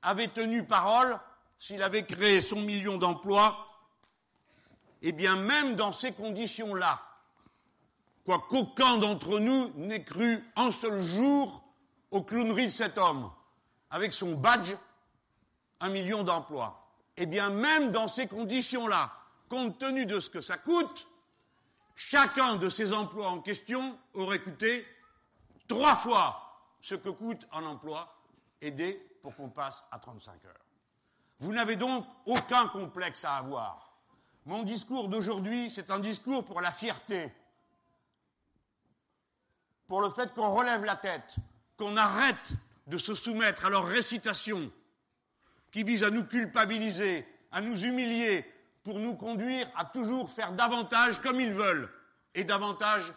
avait 0.00 0.28
tenu 0.28 0.64
parole, 0.64 1.20
s'il 1.58 1.82
avait 1.82 2.06
créé 2.06 2.40
son 2.40 2.62
million 2.62 2.96
d'emplois, 2.96 3.68
eh 5.02 5.12
bien 5.12 5.36
même 5.36 5.76
dans 5.76 5.92
ces 5.92 6.12
conditions-là, 6.12 7.02
quoi 8.24 8.46
qu'aucun 8.48 8.96
d'entre 8.96 9.38
nous 9.40 9.70
n'ait 9.76 10.04
cru 10.04 10.42
un 10.56 10.72
seul 10.72 11.02
jour 11.02 11.62
aux 12.10 12.22
clowneries 12.22 12.68
de 12.68 12.70
cet 12.70 12.96
homme, 12.96 13.30
avec 13.90 14.14
son 14.14 14.36
badge, 14.36 14.74
un 15.80 15.90
million 15.90 16.24
d'emplois. 16.24 16.96
Eh 17.18 17.26
bien 17.26 17.50
même 17.50 17.90
dans 17.90 18.08
ces 18.08 18.26
conditions-là, 18.26 19.12
compte 19.50 19.78
tenu 19.78 20.06
de 20.06 20.18
ce 20.18 20.30
que 20.30 20.40
ça 20.40 20.56
coûte, 20.56 21.08
chacun 21.94 22.56
de 22.56 22.70
ces 22.70 22.94
emplois 22.94 23.28
en 23.28 23.40
question 23.40 23.98
aurait 24.14 24.40
coûté 24.40 24.86
trois 25.68 25.96
fois 25.96 26.51
ce 26.82 26.94
que 26.96 27.08
coûte 27.08 27.46
un 27.52 27.64
emploi 27.64 28.12
aidé 28.60 29.00
pour 29.22 29.34
qu'on 29.34 29.48
passe 29.48 29.84
à 29.90 29.98
35 29.98 30.44
heures. 30.44 30.66
Vous 31.38 31.52
n'avez 31.52 31.76
donc 31.76 32.06
aucun 32.26 32.68
complexe 32.68 33.24
à 33.24 33.36
avoir. 33.36 33.96
Mon 34.44 34.64
discours 34.64 35.08
d'aujourd'hui, 35.08 35.70
c'est 35.70 35.90
un 35.90 36.00
discours 36.00 36.44
pour 36.44 36.60
la 36.60 36.72
fierté, 36.72 37.32
pour 39.86 40.00
le 40.00 40.10
fait 40.10 40.34
qu'on 40.34 40.52
relève 40.54 40.84
la 40.84 40.96
tête, 40.96 41.36
qu'on 41.76 41.96
arrête 41.96 42.52
de 42.88 42.98
se 42.98 43.14
soumettre 43.14 43.66
à 43.66 43.70
leurs 43.70 43.86
récitations 43.86 44.70
qui 45.70 45.84
visent 45.84 46.02
à 46.02 46.10
nous 46.10 46.24
culpabiliser, 46.24 47.26
à 47.52 47.60
nous 47.60 47.84
humilier, 47.84 48.44
pour 48.82 48.98
nous 48.98 49.14
conduire 49.14 49.68
à 49.76 49.84
toujours 49.84 50.30
faire 50.30 50.52
davantage 50.52 51.20
comme 51.20 51.40
ils 51.40 51.52
veulent, 51.52 51.88
et 52.34 52.44
davantage 52.44 53.12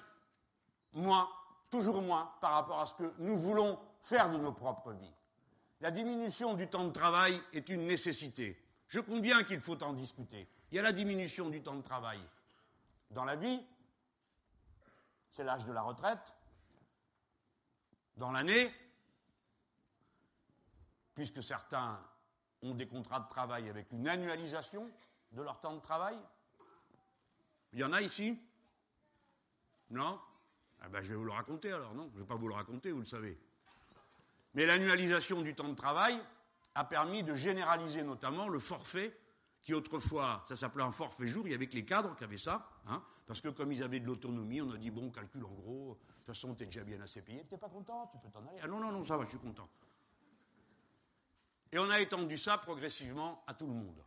moins, 0.94 1.28
toujours 1.76 2.02
moins, 2.02 2.32
par 2.40 2.52
rapport 2.52 2.80
à 2.80 2.86
ce 2.86 2.94
que 2.94 3.14
nous 3.18 3.36
voulons 3.36 3.78
faire 4.02 4.32
de 4.32 4.38
nos 4.38 4.54
propres 4.54 4.94
vies. 4.94 5.14
La 5.82 5.92
diminution 5.92 6.54
du 6.54 6.70
temps 6.70 6.86
de 6.86 6.92
travail 6.92 7.42
est 7.52 7.68
une 7.68 7.86
nécessité. 7.86 8.58
Je 8.88 9.02
compte 9.02 9.22
bien 9.22 9.44
qu'il 9.44 9.60
faut 9.60 9.82
en 9.84 9.92
discuter. 9.92 10.48
Il 10.72 10.76
y 10.78 10.80
a 10.80 10.82
la 10.82 10.94
diminution 10.94 11.50
du 11.50 11.62
temps 11.62 11.76
de 11.76 11.82
travail 11.82 12.20
dans 13.10 13.26
la 13.26 13.36
vie, 13.36 13.62
c'est 15.32 15.44
l'âge 15.44 15.66
de 15.66 15.74
la 15.74 15.82
retraite, 15.82 16.34
dans 18.16 18.32
l'année, 18.32 18.74
puisque 21.14 21.44
certains 21.44 22.00
ont 22.62 22.74
des 22.74 22.88
contrats 22.88 23.20
de 23.20 23.28
travail 23.28 23.70
avec 23.70 23.92
une 23.92 24.08
annualisation, 24.08 24.90
de 25.34 25.42
leur 25.42 25.60
temps 25.60 25.76
de 25.76 25.82
travail 25.82 26.18
Il 27.74 27.80
y 27.80 27.84
en 27.84 27.92
a 27.92 28.02
ici? 28.02 28.40
Non? 29.90 30.22
Ah 30.82 30.90
ben, 30.90 31.02
Je 31.02 31.10
vais 31.10 31.16
vous 31.16 31.26
le 31.26 31.32
raconter 31.32 31.72
alors, 31.72 31.94
non? 31.94 32.10
Je 32.12 32.18
ne 32.18 32.22
vais 32.22 32.28
pas 32.28 32.36
vous 32.36 32.48
le 32.48 32.54
raconter, 32.54 32.92
vous 32.92 33.00
le 33.00 33.06
savez. 33.06 33.38
Mais 34.54 34.66
l'annualisation 34.66 35.42
du 35.42 35.54
temps 35.54 35.68
de 35.68 35.76
travail 35.76 36.18
a 36.76 36.84
permis 36.84 37.24
de 37.24 37.34
généraliser 37.34 38.04
notamment 38.04 38.48
le 38.48 38.60
forfait 38.60 39.18
qui 39.64 39.74
autrefois, 39.74 40.46
ça 40.48 40.56
s'appelait 40.56 40.84
un 40.84 40.92
forfait 40.92 41.28
jour, 41.28 41.48
il 41.48 41.52
y 41.52 41.56
avait 41.56 41.68
que 41.68 41.74
les 41.74 41.86
cadres 41.86 42.16
qui 42.16 42.24
avaient 42.24 42.38
ça, 42.38 42.70
hein, 42.88 43.04
parce 43.26 43.42
que 43.42 43.50
comme 43.50 43.72
ils 43.72 43.82
avaient 43.82 44.00
de 44.00 44.06
l'autonomie, 44.06 44.62
on 44.62 44.72
a 44.72 44.78
dit, 44.78 44.92
bon, 44.92 45.10
calcul 45.10 45.44
en 45.44 45.50
gros, 45.50 45.98
de 46.00 46.14
toute 46.18 46.26
façon, 46.28 46.54
t'es 46.54 46.66
déjà 46.66 46.84
bien 46.84 47.02
assez 47.02 47.22
payé, 47.22 47.44
t'es 47.50 47.58
pas 47.58 47.70
content, 47.70 48.08
tu 48.12 48.20
peux 48.20 48.30
t'en 48.30 48.46
aller. 48.48 48.60
Ah 48.62 48.68
non, 48.68 48.80
non, 48.80 48.92
non, 48.92 49.04
ça 49.04 49.18
va, 49.18 49.24
je 49.24 49.30
suis 49.30 49.40
content. 49.40 49.68
Et 51.72 51.80
on 51.80 51.90
a 51.90 52.00
étendu 52.00 52.38
ça 52.38 52.60
progressivement 52.60 53.44
à 53.48 53.56
tout 53.56 53.66
le 53.66 53.74
monde. 53.74 54.04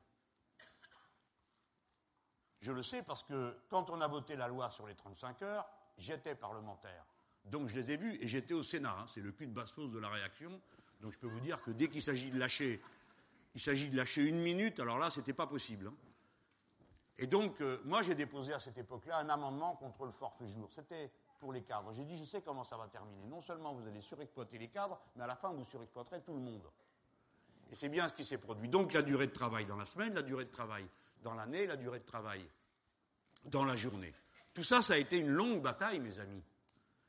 Je 2.60 2.72
le 2.72 2.82
sais 2.82 3.02
parce 3.02 3.24
que 3.24 3.58
quand 3.68 3.90
on 3.90 4.00
a 4.00 4.06
voté 4.06 4.36
la 4.36 4.48
loi 4.48 4.70
sur 4.70 4.86
les 4.86 4.94
35 4.94 5.42
heures, 5.42 5.68
j'étais 5.98 6.34
parlementaire. 6.34 7.04
Donc 7.44 7.68
je 7.68 7.74
les 7.74 7.90
ai 7.90 7.96
vus 7.96 8.18
et 8.20 8.28
j'étais 8.28 8.54
au 8.54 8.62
Sénat. 8.62 8.96
Hein. 9.00 9.06
c'est 9.12 9.20
le 9.20 9.32
cul 9.32 9.46
de 9.46 9.52
basse-fosse 9.52 9.90
de 9.90 9.98
la 9.98 10.08
réaction. 10.08 10.60
Donc 11.00 11.12
je 11.12 11.18
peux 11.18 11.26
vous 11.26 11.40
dire 11.40 11.60
que 11.60 11.70
dès 11.70 11.88
qu'il 11.88 12.02
s'agit 12.02 12.30
de 12.30 12.38
lâcher, 12.38 12.80
il 13.54 13.60
s'agit 13.60 13.88
de 13.88 13.96
lâcher 13.96 14.24
une 14.24 14.40
minute, 14.40 14.80
alors 14.80 14.98
là, 14.98 15.10
c'était 15.10 15.32
pas 15.32 15.46
possible. 15.46 15.88
Hein. 15.88 15.94
Et 17.18 17.26
donc, 17.26 17.60
euh, 17.60 17.78
moi, 17.84 18.02
j'ai 18.02 18.14
déposé 18.14 18.52
à 18.52 18.60
cette 18.60 18.78
époque-là 18.78 19.18
un 19.18 19.28
amendement 19.28 19.74
contre 19.74 20.04
le 20.04 20.12
forfait 20.12 20.48
jour. 20.48 20.70
C'était 20.72 21.10
pour 21.40 21.52
les 21.52 21.62
cadres. 21.62 21.92
J'ai 21.92 22.04
dit, 22.04 22.16
je 22.16 22.24
sais 22.24 22.42
comment 22.42 22.62
ça 22.62 22.76
va 22.76 22.86
terminer. 22.86 23.26
Non 23.26 23.42
seulement 23.42 23.74
vous 23.74 23.86
allez 23.86 24.00
surexploiter 24.00 24.58
les 24.58 24.68
cadres, 24.68 25.00
mais 25.16 25.24
à 25.24 25.26
la 25.26 25.34
fin, 25.34 25.52
vous 25.52 25.64
surexploiterez 25.64 26.20
tout 26.22 26.34
le 26.34 26.40
monde. 26.40 26.62
Et 27.70 27.74
c'est 27.74 27.88
bien 27.88 28.08
ce 28.08 28.14
qui 28.14 28.24
s'est 28.24 28.38
produit. 28.38 28.68
Donc, 28.68 28.92
la 28.92 29.02
durée 29.02 29.26
de 29.26 29.32
travail 29.32 29.66
dans 29.66 29.76
la 29.76 29.86
semaine, 29.86 30.14
la 30.14 30.22
durée 30.22 30.44
de 30.44 30.50
travail 30.50 30.86
dans 31.22 31.34
l'année, 31.34 31.66
la 31.66 31.76
durée 31.76 31.98
de 31.98 32.04
travail 32.04 32.48
dans 33.46 33.64
la 33.64 33.74
journée. 33.74 34.12
Tout 34.58 34.64
ça, 34.64 34.82
ça 34.82 34.94
a 34.94 34.96
été 34.96 35.18
une 35.18 35.28
longue 35.28 35.62
bataille, 35.62 36.00
mes 36.00 36.18
amis. 36.18 36.42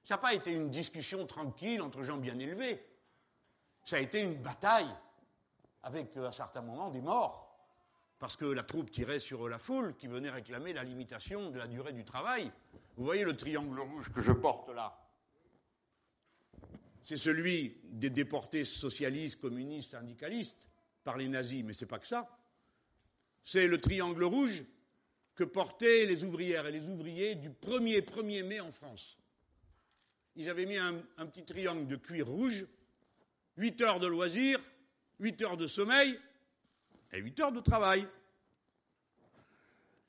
Ça 0.04 0.14
n'a 0.14 0.18
pas 0.20 0.36
été 0.36 0.52
une 0.52 0.70
discussion 0.70 1.26
tranquille 1.26 1.82
entre 1.82 2.04
gens 2.04 2.18
bien 2.18 2.38
élevés. 2.38 2.80
Ça 3.86 3.96
a 3.96 4.00
été 4.02 4.22
une 4.22 4.36
bataille 4.36 4.94
avec, 5.82 6.16
euh, 6.16 6.28
à 6.28 6.32
certains 6.32 6.62
moments, 6.62 6.92
des 6.92 7.02
morts. 7.02 7.60
Parce 8.20 8.38
que 8.38 8.46
la 8.46 8.62
troupe 8.62 8.92
tirait 8.92 9.18
sur 9.18 9.50
la 9.50 9.58
foule 9.58 9.96
qui 9.96 10.06
venait 10.06 10.30
réclamer 10.30 10.74
la 10.74 10.84
limitation 10.84 11.50
de 11.50 11.58
la 11.58 11.66
durée 11.66 11.92
du 11.92 12.06
travail. 12.06 12.52
Vous 12.98 13.04
voyez 13.04 13.24
le 13.24 13.36
triangle 13.36 13.80
rouge 13.80 14.12
que 14.14 14.22
je 14.22 14.32
porte 14.32 14.70
là? 14.70 14.96
C'est 17.04 17.18
celui 17.18 17.82
des 17.86 18.12
déportés 18.12 18.64
socialistes, 18.64 19.42
communistes, 19.42 19.90
syndicalistes 19.90 20.70
par 21.04 21.18
les 21.18 21.28
nazis, 21.28 21.64
mais 21.64 21.74
c'est 21.74 21.88
pas 21.88 21.98
que 21.98 22.06
ça 22.06 22.30
c'est 23.44 23.68
le 23.68 23.82
triangle 23.82 24.24
rouge 24.24 24.64
que 25.40 25.46
portaient 25.46 26.06
les 26.06 26.26
ouvrières 26.26 26.68
et 26.68 26.72
les 26.74 26.86
ouvriers 26.86 27.36
du 27.36 27.50
1er 27.50 28.02
1er 28.02 28.44
mai 28.44 28.60
en 28.60 28.74
France. 28.74 29.18
Ils 30.36 30.50
avaient 30.50 30.66
mis 30.66 30.76
un, 30.76 31.02
un 31.16 31.26
petit 31.28 31.46
triangle 31.46 31.88
de 31.88 31.96
cuir 31.96 32.28
rouge, 32.28 32.68
8 33.56 33.80
heures 33.80 34.00
de 34.02 34.08
loisirs, 34.08 34.60
8 35.22 35.42
heures 35.44 35.56
de 35.56 35.66
sommeil 35.66 36.20
et 37.14 37.20
8 37.20 37.40
heures 37.40 37.52
de 37.54 37.62
travail. 37.62 38.06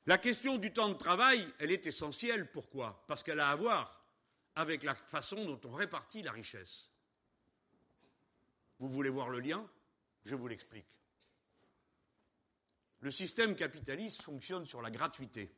La 0.05 0.19
question 0.19 0.59
du 0.59 0.73
temps 0.73 0.89
de 0.89 0.95
travail, 0.95 1.47
elle 1.61 1.71
est 1.71 1.87
essentielle. 1.87 2.51
Pourquoi? 2.51 3.05
Parce 3.07 3.23
qu'elle 3.23 3.39
a 3.39 3.51
à 3.51 3.55
voir 3.55 4.05
avec 4.57 4.83
la 4.83 4.97
façon 4.97 5.45
dont 5.45 5.61
on 5.63 5.75
répartit 5.75 6.23
la 6.23 6.33
richesse. 6.33 6.91
Vous 8.81 8.89
voulez 8.89 9.11
voir 9.11 9.29
le 9.29 9.39
lien? 9.39 9.65
Je 10.25 10.35
vous 10.35 10.49
l'explique. 10.49 11.00
Le 13.01 13.11
système 13.11 13.57
capitaliste 13.57 14.23
fonctionne 14.23 14.67
sur 14.67 14.83
la 14.83 14.91
gratuité, 14.91 15.51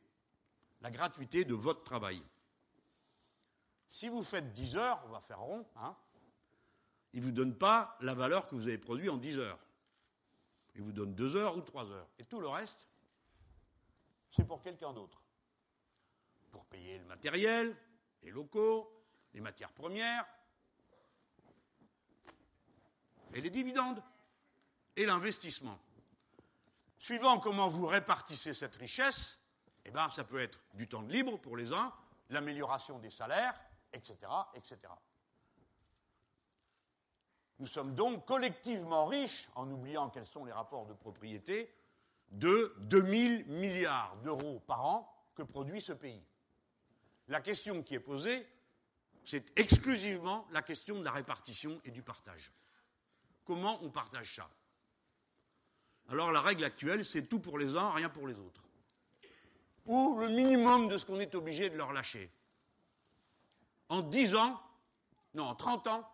la 0.81 0.91
gratuité 0.91 1.43
de 1.43 1.53
votre 1.53 1.83
travail. 1.83 2.23
Si 3.89 4.07
vous 4.07 4.23
faites 4.23 4.53
10 4.53 4.77
heures, 4.77 5.03
on 5.05 5.09
va 5.09 5.21
faire 5.21 5.39
rond, 5.39 5.65
hein, 5.75 5.95
il 7.13 7.19
ne 7.19 7.25
vous 7.25 7.31
donne 7.31 7.55
pas 7.55 7.97
la 8.01 8.15
valeur 8.15 8.47
que 8.47 8.55
vous 8.55 8.67
avez 8.67 8.77
produite 8.77 9.09
en 9.09 9.17
10 9.17 9.37
heures. 9.37 9.59
Il 10.75 10.81
vous 10.81 10.91
donne 10.91 11.13
2 11.13 11.35
heures 11.35 11.55
ou 11.57 11.61
3 11.61 11.91
heures. 11.91 12.09
Et 12.17 12.25
tout 12.25 12.39
le 12.39 12.47
reste, 12.47 12.87
c'est 14.31 14.47
pour 14.47 14.61
quelqu'un 14.63 14.93
d'autre. 14.93 15.21
Pour 16.51 16.65
payer 16.65 16.97
le 16.97 17.05
matériel, 17.05 17.75
les 18.23 18.31
locaux, 18.31 18.91
les 19.33 19.41
matières 19.41 19.71
premières, 19.71 20.25
et 23.33 23.41
les 23.41 23.49
dividendes, 23.49 24.01
et 24.95 25.05
l'investissement. 25.05 25.79
Suivant 27.03 27.37
comment 27.37 27.67
vous 27.67 27.87
répartissez 27.87 28.53
cette 28.53 28.77
richesse, 28.77 29.37
eh 29.83 29.91
ben, 29.91 30.09
ça 30.09 30.23
peut 30.23 30.39
être 30.39 30.61
du 30.73 30.87
temps 30.87 31.01
de 31.01 31.11
libre 31.11 31.37
pour 31.37 31.57
les 31.57 31.73
uns, 31.73 31.91
l'amélioration 32.29 32.97
des 32.97 33.09
salaires, 33.09 33.59
etc., 33.91 34.15
etc. 34.55 34.77
Nous 37.59 37.67
sommes 37.67 37.93
donc 37.93 38.25
collectivement 38.25 39.05
riches, 39.05 39.49
en 39.55 39.69
oubliant 39.69 40.09
quels 40.11 40.25
sont 40.25 40.45
les 40.45 40.53
rapports 40.53 40.85
de 40.85 40.93
propriété, 40.93 41.75
de 42.31 42.73
2000 42.83 43.47
milliards 43.47 44.15
d'euros 44.23 44.61
par 44.61 44.85
an 44.85 45.13
que 45.35 45.43
produit 45.43 45.81
ce 45.81 45.91
pays. 45.91 46.23
La 47.27 47.41
question 47.41 47.83
qui 47.83 47.95
est 47.95 47.99
posée, 47.99 48.47
c'est 49.25 49.59
exclusivement 49.59 50.47
la 50.51 50.61
question 50.61 50.97
de 50.97 51.03
la 51.03 51.11
répartition 51.11 51.81
et 51.83 51.91
du 51.91 52.01
partage. 52.01 52.53
Comment 53.43 53.83
on 53.83 53.89
partage 53.89 54.35
ça? 54.35 54.49
Alors 56.09 56.31
la 56.31 56.41
règle 56.41 56.63
actuelle, 56.63 57.05
c'est 57.05 57.23
tout 57.23 57.39
pour 57.39 57.57
les 57.57 57.75
uns, 57.75 57.91
rien 57.91 58.09
pour 58.09 58.27
les 58.27 58.37
autres. 58.37 58.63
Ou 59.85 60.17
le 60.19 60.29
minimum 60.29 60.87
de 60.87 60.97
ce 60.97 61.05
qu'on 61.05 61.19
est 61.19 61.35
obligé 61.35 61.69
de 61.69 61.77
leur 61.77 61.93
lâcher. 61.93 62.31
En 63.89 64.01
10 64.01 64.35
ans, 64.35 64.61
non, 65.33 65.45
en 65.45 65.55
30 65.55 65.87
ans, 65.87 66.09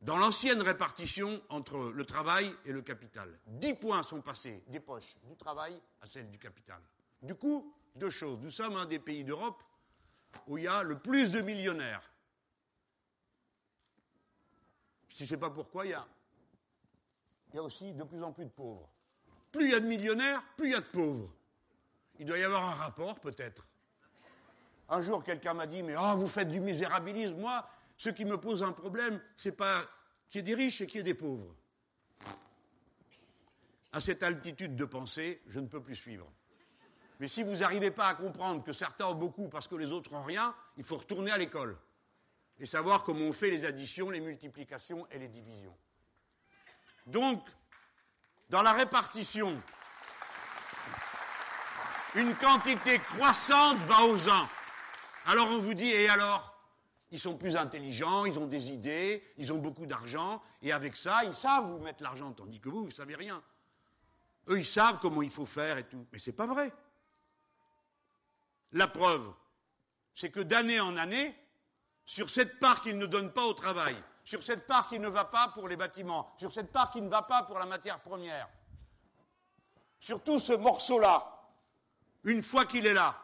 dans 0.00 0.16
l'ancienne 0.16 0.62
répartition 0.62 1.42
entre 1.50 1.76
le 1.76 2.04
travail 2.06 2.54
et 2.64 2.72
le 2.72 2.80
capital, 2.80 3.38
10 3.46 3.74
points 3.74 4.02
sont 4.02 4.22
passés 4.22 4.62
des 4.68 4.80
poches 4.80 5.14
du 5.24 5.36
travail 5.36 5.80
à 6.00 6.06
celles 6.06 6.30
du 6.30 6.38
capital. 6.38 6.80
Du 7.20 7.34
coup, 7.34 7.74
deux 7.96 8.08
choses. 8.08 8.38
Nous 8.40 8.50
sommes 8.50 8.76
un 8.76 8.86
des 8.86 8.98
pays 8.98 9.24
d'Europe 9.24 9.62
où 10.46 10.56
il 10.56 10.64
y 10.64 10.68
a 10.68 10.82
le 10.82 10.98
plus 10.98 11.30
de 11.30 11.40
millionnaires. 11.40 12.10
Si 15.10 15.18
je 15.18 15.22
ne 15.24 15.28
sais 15.28 15.36
pas 15.36 15.50
pourquoi, 15.50 15.84
il 15.84 15.90
y, 15.90 15.94
a, 15.94 16.06
il 17.52 17.56
y 17.56 17.58
a 17.58 17.62
aussi 17.62 17.92
de 17.92 18.04
plus 18.04 18.22
en 18.22 18.32
plus 18.32 18.44
de 18.44 18.50
pauvres. 18.50 18.88
Plus 19.50 19.66
il 19.66 19.70
y 19.72 19.74
a 19.74 19.80
de 19.80 19.86
millionnaires, 19.86 20.42
plus 20.56 20.68
il 20.68 20.72
y 20.72 20.74
a 20.74 20.80
de 20.80 20.86
pauvres. 20.86 21.32
Il 22.18 22.26
doit 22.26 22.38
y 22.38 22.44
avoir 22.44 22.64
un 22.64 22.74
rapport, 22.74 23.18
peut-être. 23.18 23.66
Un 24.88 25.00
jour, 25.00 25.22
quelqu'un 25.22 25.54
m'a 25.54 25.66
dit, 25.66 25.82
mais 25.82 25.94
oh, 25.96 26.16
vous 26.16 26.28
faites 26.28 26.48
du 26.48 26.60
misérabilisme. 26.60 27.36
Moi, 27.36 27.68
ce 27.96 28.10
qui 28.10 28.24
me 28.24 28.38
pose 28.38 28.62
un 28.62 28.72
problème, 28.72 29.20
c'est 29.36 29.52
pas 29.52 29.82
qu'il 30.28 30.40
y 30.40 30.40
ait 30.40 30.54
des 30.54 30.54
riches 30.54 30.80
et 30.80 30.86
qu'il 30.86 30.98
y 30.98 31.00
ait 31.00 31.04
des 31.04 31.14
pauvres. 31.14 31.54
À 33.92 34.00
cette 34.00 34.22
altitude 34.22 34.76
de 34.76 34.84
pensée, 34.84 35.42
je 35.46 35.58
ne 35.58 35.66
peux 35.66 35.82
plus 35.82 35.96
suivre. 35.96 36.30
Mais 37.18 37.28
si 37.28 37.42
vous 37.42 37.56
n'arrivez 37.56 37.90
pas 37.90 38.08
à 38.08 38.14
comprendre 38.14 38.62
que 38.62 38.72
certains 38.72 39.06
ont 39.06 39.14
beaucoup 39.14 39.48
parce 39.48 39.68
que 39.68 39.74
les 39.74 39.92
autres 39.92 40.12
n'ont 40.12 40.22
rien, 40.22 40.54
il 40.76 40.84
faut 40.84 40.96
retourner 40.96 41.30
à 41.30 41.38
l'école 41.38 41.76
et 42.58 42.66
savoir 42.66 43.02
comment 43.02 43.24
on 43.24 43.32
fait 43.32 43.50
les 43.50 43.64
additions, 43.64 44.10
les 44.10 44.20
multiplications 44.20 45.06
et 45.10 45.18
les 45.18 45.28
divisions. 45.28 45.76
Donc, 47.10 47.44
dans 48.48 48.62
la 48.62 48.72
répartition, 48.72 49.60
une 52.14 52.34
quantité 52.36 52.98
croissante 53.00 53.78
va 53.80 54.04
aux 54.04 54.28
uns. 54.28 54.48
Alors 55.26 55.48
on 55.48 55.58
vous 55.58 55.74
dit, 55.74 55.90
et 55.90 56.08
alors 56.08 56.54
ils 57.10 57.18
sont 57.18 57.36
plus 57.36 57.56
intelligents, 57.56 58.24
ils 58.24 58.38
ont 58.38 58.46
des 58.46 58.70
idées, 58.70 59.24
ils 59.36 59.52
ont 59.52 59.58
beaucoup 59.58 59.86
d'argent, 59.86 60.40
et 60.62 60.72
avec 60.72 60.96
ça, 60.96 61.24
ils 61.24 61.34
savent 61.34 61.66
vous 61.66 61.78
mettre 61.80 62.02
l'argent, 62.02 62.32
tandis 62.32 62.60
que 62.60 62.68
vous, 62.68 62.82
vous 62.82 62.88
ne 62.88 62.94
savez 62.94 63.16
rien. 63.16 63.42
Eux, 64.48 64.58
ils 64.58 64.66
savent 64.66 64.98
comment 65.00 65.22
il 65.22 65.30
faut 65.30 65.46
faire 65.46 65.78
et 65.78 65.84
tout. 65.84 66.06
Mais 66.12 66.18
ce 66.20 66.30
n'est 66.30 66.36
pas 66.36 66.46
vrai. 66.46 66.72
La 68.72 68.86
preuve, 68.86 69.32
c'est 70.14 70.30
que 70.30 70.40
d'année 70.40 70.78
en 70.78 70.96
année, 70.96 71.36
sur 72.06 72.30
cette 72.30 72.60
part 72.60 72.80
qu'ils 72.80 72.98
ne 72.98 73.06
donnent 73.06 73.32
pas 73.32 73.44
au 73.44 73.54
travail, 73.54 73.96
sur 74.30 74.44
cette 74.44 74.64
part 74.64 74.86
qui 74.86 75.00
ne 75.00 75.08
va 75.08 75.24
pas 75.24 75.48
pour 75.48 75.66
les 75.66 75.74
bâtiments, 75.74 76.32
sur 76.38 76.52
cette 76.52 76.70
part 76.70 76.92
qui 76.92 77.02
ne 77.02 77.08
va 77.08 77.22
pas 77.22 77.42
pour 77.42 77.58
la 77.58 77.66
matière 77.66 77.98
première, 77.98 78.48
sur 79.98 80.22
tout 80.22 80.38
ce 80.38 80.52
morceau-là, 80.52 81.48
une 82.22 82.40
fois 82.44 82.64
qu'il 82.64 82.86
est 82.86 82.92
là, 82.92 83.20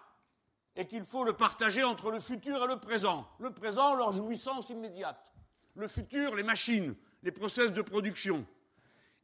et 0.74 0.88
qu'il 0.88 1.04
faut 1.04 1.22
le 1.22 1.32
partager 1.32 1.84
entre 1.84 2.10
le 2.10 2.18
futur 2.18 2.64
et 2.64 2.66
le 2.66 2.80
présent. 2.80 3.24
Le 3.38 3.52
présent, 3.52 3.94
leur 3.94 4.10
jouissance 4.10 4.68
immédiate. 4.68 5.32
Le 5.76 5.86
futur, 5.86 6.34
les 6.34 6.42
machines, 6.42 6.96
les 7.22 7.30
process 7.30 7.70
de 7.70 7.82
production. 7.82 8.44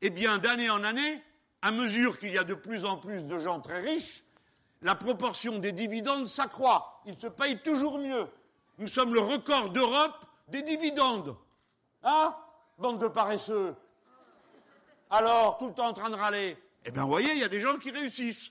Eh 0.03 0.11
bien, 0.11 0.39
d'année 0.39 0.70
en 0.70 0.85
année, 0.85 1.20
à 1.62 1.72
mesure 1.72 2.16
qu'il 2.16 2.33
y 2.33 2.39
a 2.39 2.45
de 2.45 2.55
plus 2.55 2.85
en 2.85 2.97
plus 2.97 3.24
de 3.24 3.39
gens 3.41 3.61
très 3.61 3.80
riches, 3.80 4.22
la 4.83 4.95
proportion 4.95 5.59
des 5.59 5.72
dividendes 5.72 6.28
s'accroît. 6.28 7.03
Ils 7.07 7.18
se 7.18 7.26
payent 7.26 7.61
toujours 7.61 7.99
mieux. 7.99 8.28
Nous 8.78 8.87
sommes 8.87 9.12
le 9.12 9.20
record 9.20 9.70
d'Europe 9.70 10.24
des 10.47 10.62
dividendes. 10.62 11.37
Hein 12.03 12.37
Bande 12.79 13.01
de 13.01 13.09
paresseux. 13.09 13.77
Alors, 15.11 15.59
tout 15.59 15.69
le 15.69 15.75
temps 15.75 15.89
en 15.89 15.93
train 15.93 16.11
de 16.11 16.17
râler. 16.17 16.57
Eh 16.85 16.91
bien, 16.91 17.03
vous 17.03 17.09
voyez, 17.09 17.33
il 17.33 17.39
y 17.39 17.45
a 17.45 17.49
des 17.49 17.61
gens 17.61 17.79
qui 17.79 17.91
réussissent. 17.91 18.51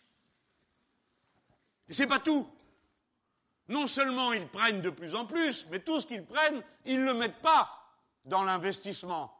Et 1.89 1.93
c'est 1.93 2.08
pas 2.08 2.20
tout 2.20 2.47
non 3.72 3.88
seulement 3.88 4.34
ils 4.34 4.47
prennent 4.47 4.82
de 4.82 4.89
plus 4.89 5.16
en 5.16 5.26
plus, 5.26 5.66
mais 5.72 5.80
tout 5.80 6.02
ce 6.02 6.06
qu'ils 6.06 6.26
prennent, 6.26 6.62
ils 6.86 6.99
ne 6.99 7.06
le 7.06 7.14
mettent 7.14 7.41
pas 7.41 7.70
dans 8.26 8.43
l'investissement. 8.43 9.34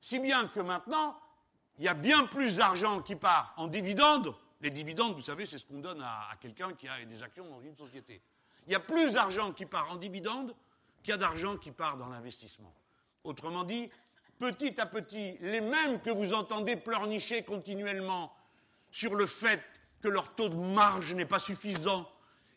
Si 0.00 0.18
bien 0.18 0.48
que 0.48 0.60
maintenant, 0.60 1.20
il 1.78 1.84
y 1.84 1.88
a 1.88 1.94
bien 1.94 2.24
plus 2.24 2.56
d'argent 2.56 3.02
qui 3.02 3.14
part 3.14 3.52
en 3.58 3.66
dividendes. 3.66 4.34
Les 4.62 4.70
dividendes, 4.70 5.14
vous 5.14 5.22
savez, 5.22 5.44
c'est 5.44 5.58
ce 5.58 5.66
qu'on 5.66 5.80
donne 5.80 6.00
à, 6.00 6.30
quelqu'un 6.40 6.72
qui 6.72 6.88
a 6.88 7.04
des 7.04 7.22
actions 7.22 7.48
dans 7.50 7.60
une 7.60 7.76
société. 7.76 8.22
Il 8.66 8.72
y 8.72 8.74
a 8.74 8.80
plus 8.80 9.12
d'argent 9.12 9.52
qui 9.52 9.66
part 9.66 9.92
en 9.92 9.96
dividendes 9.96 10.54
qu'il 11.06 11.12
y 11.12 11.14
a 11.14 11.18
d'argent 11.18 11.56
qui 11.56 11.70
part 11.70 11.96
dans 11.96 12.08
l'investissement. 12.08 12.74
Autrement 13.22 13.62
dit, 13.62 13.88
petit 14.40 14.80
à 14.80 14.86
petit, 14.86 15.38
les 15.40 15.60
mêmes 15.60 16.00
que 16.00 16.10
vous 16.10 16.34
entendez 16.34 16.74
pleurnicher 16.74 17.44
continuellement 17.44 18.34
sur 18.90 19.14
le 19.14 19.24
fait 19.24 19.62
que 20.00 20.08
leur 20.08 20.34
taux 20.34 20.48
de 20.48 20.56
marge 20.56 21.14
n'est 21.14 21.24
pas 21.24 21.38
suffisant, 21.38 22.10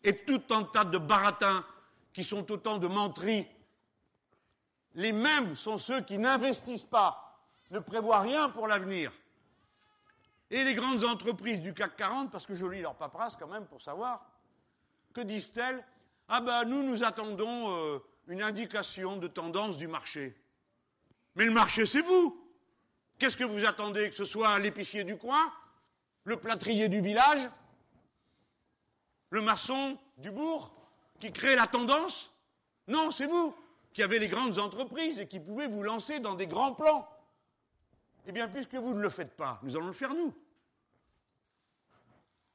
et 0.04 0.26
tout 0.26 0.42
un 0.50 0.64
tas 0.64 0.84
de 0.84 0.98
baratins 0.98 1.64
qui 2.12 2.24
sont 2.24 2.52
autant 2.52 2.80
de 2.80 2.88
menteries. 2.88 3.46
Les 4.96 5.12
mêmes 5.12 5.56
sont 5.56 5.78
ceux 5.78 6.02
qui 6.02 6.18
n'investissent 6.18 6.84
pas, 6.84 7.40
ne 7.70 7.78
prévoient 7.78 8.22
rien 8.22 8.50
pour 8.50 8.68
l'avenir. 8.68 9.12
Et 10.50 10.64
les 10.64 10.74
grandes 10.74 11.04
entreprises 11.04 11.62
du 11.62 11.76
CAC 11.76 11.98
40, 11.98 12.32
parce 12.32 12.48
que 12.48 12.56
je 12.56 12.66
lis 12.66 12.82
leur 12.82 12.96
paperasse 12.96 13.36
quand 13.36 13.48
même 13.48 13.68
pour 13.68 13.80
savoir, 13.80 14.26
que 15.14 15.22
disent-elles? 15.22 15.86
Ah 16.28 16.42
ben 16.42 16.66
nous, 16.66 16.82
nous 16.82 17.04
attendons 17.04 17.76
euh, 17.78 18.00
une 18.30 18.44
indication 18.44 19.18
de 19.18 19.28
tendance 19.28 19.78
du 19.78 19.88
marché. 19.88 20.36
Mais 21.36 21.46
le 21.46 21.52
marché, 21.52 21.86
c'est 21.86 22.02
vous. 22.02 22.40
Qu'est-ce 23.18 23.36
que 23.36 23.44
vous 23.44 23.66
attendez 23.66 24.10
Que 24.12 24.16
ce 24.16 24.24
soit 24.24 24.58
l'épicier 24.60 25.04
du 25.04 25.18
coin, 25.18 25.52
le 26.24 26.38
plâtrier 26.38 26.88
du 26.88 27.02
village, 27.02 27.50
le 29.32 29.42
maçon 29.42 29.98
du 30.18 30.32
bourg 30.32 30.72
qui 31.20 31.34
crée 31.34 31.56
la 31.56 31.68
tendance? 31.68 32.32
Non, 32.88 33.12
c'est 33.12 33.28
vous 33.28 33.54
qui 33.94 34.04
avez 34.04 34.20
les 34.20 34.28
grandes 34.28 34.60
entreprises 34.60 35.20
et 35.20 35.28
qui 35.28 35.40
pouvez 35.40 35.68
vous 35.68 35.82
lancer 35.82 36.20
dans 36.20 36.36
des 36.36 36.48
grands 36.48 36.74
plans. 36.74 37.10
Eh 38.28 38.32
bien, 38.32 38.48
puisque 38.48 38.76
vous 38.76 38.94
ne 38.94 39.02
le 39.02 39.10
faites 39.10 39.36
pas, 39.36 39.60
nous 39.64 39.76
allons 39.76 39.88
le 39.88 39.94
faire 39.94 40.14
nous. 40.14 40.34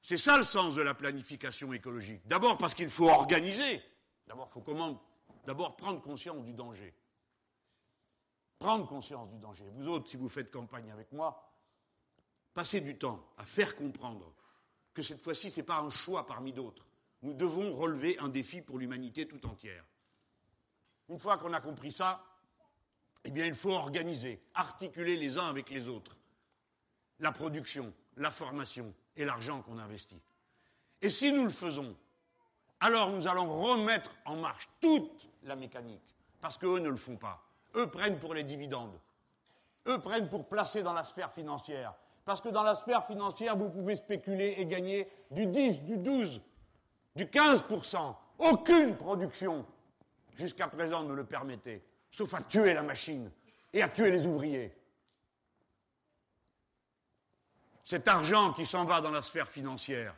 C'est 0.03 0.19
ça 0.19 0.39
le 0.39 0.45
sens 0.45 0.77
de 0.77 0.83
la 0.83 0.95
planification 0.95 1.73
écologique. 1.73 2.21
D'abord 2.27 2.59
parce 2.59 2.75
qu'il 2.75 2.91
faut 2.91 3.09
organiser. 3.09 3.83
D'abord, 4.29 4.49
il 4.51 4.55
faut 4.55 4.61
comment 4.61 5.03
D'abord 5.47 5.77
prendre 5.77 6.01
conscience 6.01 6.45
du 6.45 6.53
danger. 6.53 6.95
Prendre 8.59 8.87
conscience 8.87 9.29
du 9.31 9.39
danger. 9.39 9.69
Vous 9.71 9.89
autres, 9.89 10.09
si 10.09 10.17
vous 10.17 10.29
faites 10.29 10.51
campagne 10.51 10.91
avec 10.91 11.13
moi, 11.13 11.53
passez 12.55 12.81
du 12.81 12.97
temps 12.97 13.25
à 13.37 13.45
faire 13.45 13.77
comprendre 13.77 14.33
que 14.93 15.03
cette 15.03 15.21
fois-ci, 15.21 15.51
ce 15.51 15.61
n'est 15.61 15.67
pas 15.67 15.81
un 15.81 15.91
choix 15.91 16.27
parmi 16.27 16.53
d'autres. 16.53 16.87
Nous 17.23 17.35
devons 17.35 17.73
relever 17.73 18.19
un 18.19 18.29
défi 18.29 18.63
pour 18.63 18.79
l'humanité 18.79 19.27
tout 19.27 19.45
entière. 19.47 19.85
Une 21.09 21.19
fois 21.19 21.37
qu'on 21.39 21.53
a 21.53 21.61
compris 21.61 21.93
ça, 21.93 22.25
eh 23.25 23.31
bien, 23.31 23.45
il 23.45 23.55
faut 23.55 23.73
organiser, 23.73 24.43
articuler 24.55 25.17
les 25.17 25.39
uns 25.39 25.49
avec 25.49 25.71
les 25.71 25.89
autres 25.89 26.17
la 27.21 27.33
production, 27.33 27.93
la 28.17 28.31
formation 28.31 28.95
et 29.17 29.25
l'argent 29.25 29.63
qu'on 29.63 29.79
investit. 29.79 30.21
Et 31.01 31.11
si 31.11 31.33
nous 31.33 31.45
le 31.45 31.51
faisons, 31.51 31.97
alors 32.81 33.11
nous 33.11 33.27
allons 33.27 33.63
remettre 33.63 34.15
en 34.25 34.37
marche 34.37 34.69
toute 34.81 35.29
la 35.45 35.57
mécanique, 35.57 36.17
parce 36.41 36.59
qu'eux 36.59 36.79
ne 36.79 36.89
le 36.89 36.97
font 36.97 37.17
pas. 37.17 37.43
Eux 37.77 37.89
prennent 37.89 38.19
pour 38.19 38.35
les 38.35 38.45
dividendes. 38.45 38.99
Eux 39.87 39.99
prennent 39.99 40.29
pour 40.29 40.47
placer 40.47 40.83
dans 40.83 40.93
la 40.93 41.05
sphère 41.05 41.33
financière. 41.33 41.95
Parce 42.25 42.41
que 42.41 42.49
dans 42.49 42.63
la 42.63 42.75
sphère 42.75 43.07
financière, 43.07 43.57
vous 43.57 43.69
pouvez 43.69 43.97
spéculer 43.97 44.55
et 44.59 44.67
gagner 44.67 45.09
du 45.31 45.47
10, 45.47 45.83
du 45.83 45.99
12, 45.99 46.41
du 47.17 47.27
15%. 47.27 48.15
Aucune 48.39 48.97
production 48.97 49.67
jusqu'à 50.35 50.69
présent 50.69 51.05
ne 51.05 51.15
le 51.15 51.25
permettait, 51.25 51.83
sauf 52.11 52.33
à 52.35 52.43
tuer 52.43 52.75
la 52.75 52.83
machine 52.83 53.31
et 53.73 53.83
à 53.83 53.89
tuer 53.89 54.11
les 54.11 54.27
ouvriers. 54.27 54.75
Cet 57.85 58.09
argent 58.09 58.53
qui 58.55 58.65
s'en 58.65 58.87
va 58.87 59.03
dans 59.03 59.11
la 59.11 59.21
sphère 59.21 59.49
financière, 59.49 60.15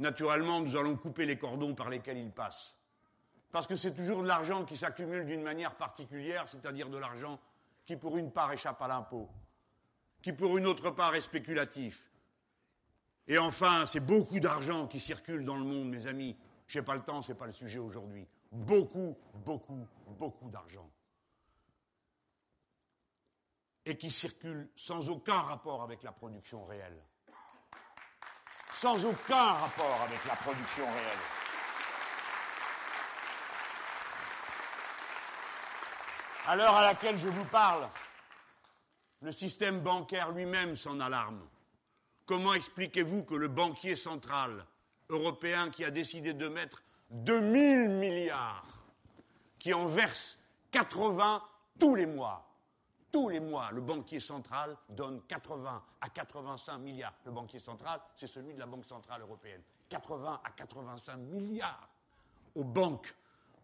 naturellement, 0.00 0.60
nous 0.60 0.76
allons 0.76 0.96
couper 0.96 1.26
les 1.26 1.38
cordons 1.38 1.74
par 1.74 1.90
lesquels 1.90 2.18
il 2.18 2.30
passe. 2.30 2.76
Parce 3.52 3.66
que 3.66 3.76
c'est 3.76 3.94
toujours 3.94 4.22
de 4.22 4.28
l'argent 4.28 4.64
qui 4.64 4.76
s'accumule 4.76 5.26
d'une 5.26 5.42
manière 5.42 5.76
particulière, 5.76 6.48
c'est-à-dire 6.48 6.88
de 6.88 6.98
l'argent 6.98 7.38
qui 7.84 7.96
pour 7.96 8.16
une 8.16 8.30
part 8.30 8.52
échappe 8.52 8.80
à 8.82 8.88
l'impôt, 8.88 9.28
qui 10.22 10.32
pour 10.32 10.56
une 10.56 10.66
autre 10.66 10.90
part 10.90 11.14
est 11.14 11.20
spéculatif. 11.20 12.10
Et 13.26 13.38
enfin, 13.38 13.86
c'est 13.86 14.00
beaucoup 14.00 14.40
d'argent 14.40 14.86
qui 14.86 15.00
circule 15.00 15.44
dans 15.44 15.56
le 15.56 15.64
monde, 15.64 15.88
mes 15.88 16.06
amis. 16.06 16.36
Je 16.66 16.78
n'ai 16.78 16.84
pas 16.84 16.94
le 16.94 17.02
temps, 17.02 17.22
ce 17.22 17.32
n'est 17.32 17.38
pas 17.38 17.46
le 17.46 17.52
sujet 17.52 17.78
aujourd'hui. 17.78 18.26
Beaucoup, 18.52 19.16
beaucoup, 19.34 19.86
beaucoup 20.06 20.50
d'argent. 20.50 20.88
Et 23.84 23.96
qui 23.96 24.10
circule 24.10 24.68
sans 24.76 25.08
aucun 25.08 25.40
rapport 25.40 25.82
avec 25.82 26.02
la 26.02 26.12
production 26.12 26.64
réelle. 26.64 27.02
Sans 28.80 29.04
aucun 29.04 29.52
rapport 29.52 30.00
avec 30.06 30.24
la 30.24 30.34
production 30.36 30.86
réelle. 30.86 31.18
À 36.46 36.56
l'heure 36.56 36.74
à 36.74 36.80
laquelle 36.80 37.18
je 37.18 37.28
vous 37.28 37.44
parle, 37.44 37.86
le 39.20 39.32
système 39.32 39.80
bancaire 39.80 40.30
lui-même 40.30 40.76
s'en 40.76 40.98
alarme. 40.98 41.46
Comment 42.24 42.54
expliquez-vous 42.54 43.24
que 43.24 43.34
le 43.34 43.48
banquier 43.48 43.96
central 43.96 44.64
européen 45.10 45.68
qui 45.68 45.84
a 45.84 45.90
décidé 45.90 46.32
de 46.32 46.48
mettre 46.48 46.82
2000 47.10 47.90
milliards, 47.90 48.64
qui 49.58 49.74
en 49.74 49.88
verse 49.88 50.38
80 50.70 51.42
tous 51.78 51.96
les 51.96 52.06
mois, 52.06 52.49
tous 53.10 53.28
les 53.28 53.40
mois, 53.40 53.70
le 53.72 53.80
banquier 53.80 54.20
central 54.20 54.76
donne 54.88 55.22
80 55.26 55.82
à 56.00 56.08
85 56.08 56.78
milliards. 56.78 57.14
Le 57.24 57.32
banquier 57.32 57.60
central, 57.60 58.00
c'est 58.16 58.26
celui 58.26 58.54
de 58.54 58.58
la 58.58 58.66
Banque 58.66 58.84
centrale 58.84 59.22
européenne. 59.22 59.62
80 59.88 60.40
à 60.44 60.50
85 60.50 61.16
milliards 61.16 61.88
aux 62.54 62.64
banques 62.64 63.14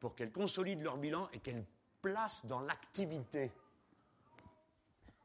pour 0.00 0.14
qu'elles 0.14 0.32
consolident 0.32 0.82
leur 0.82 0.96
bilan 0.96 1.28
et 1.32 1.38
qu'elles 1.38 1.64
place 2.06 2.46
dans 2.46 2.60
l'activité. 2.60 3.50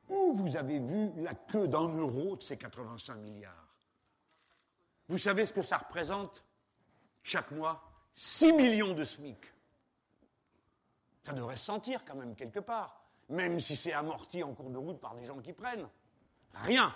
Où 0.09 0.33
vous 0.33 0.57
avez 0.57 0.79
vu 0.79 1.11
la 1.21 1.35
queue 1.35 1.67
d'un 1.67 1.87
euro 1.87 2.35
de 2.35 2.43
ces 2.43 2.57
85 2.57 3.15
milliards? 3.15 3.67
Vous 5.07 5.19
savez 5.19 5.45
ce 5.45 5.53
que 5.53 5.61
ça 5.61 5.77
représente? 5.77 6.43
Chaque 7.21 7.51
mois 7.51 7.83
6 8.15 8.53
millions 8.53 8.95
de 8.95 9.03
SMIC. 9.03 9.37
Ça 11.23 11.33
devrait 11.33 11.55
se 11.55 11.65
sentir 11.65 12.03
quand 12.03 12.15
même 12.15 12.35
quelque 12.35 12.59
part, 12.59 13.00
même 13.31 13.59
si 13.59 13.75
c'est 13.75 13.93
amorti 13.93 14.43
en 14.43 14.53
cours 14.53 14.69
de 14.69 14.77
route 14.77 14.99
par 14.99 15.15
des 15.15 15.25
gens 15.25 15.39
qui 15.39 15.53
prennent. 15.53 15.87
Rien. 16.53 16.93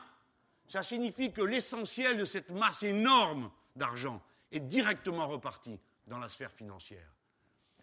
Ça 0.67 0.83
signifie 0.83 1.31
que 1.31 1.41
l'essentiel 1.41 2.17
de 2.17 2.25
cette 2.25 2.51
masse 2.51 2.83
énorme 2.83 3.51
d'argent 3.75 4.21
est 4.51 4.59
directement 4.59 5.27
reparti 5.27 5.79
dans 6.07 6.17
la 6.17 6.29
sphère 6.29 6.51
financière. 6.51 7.09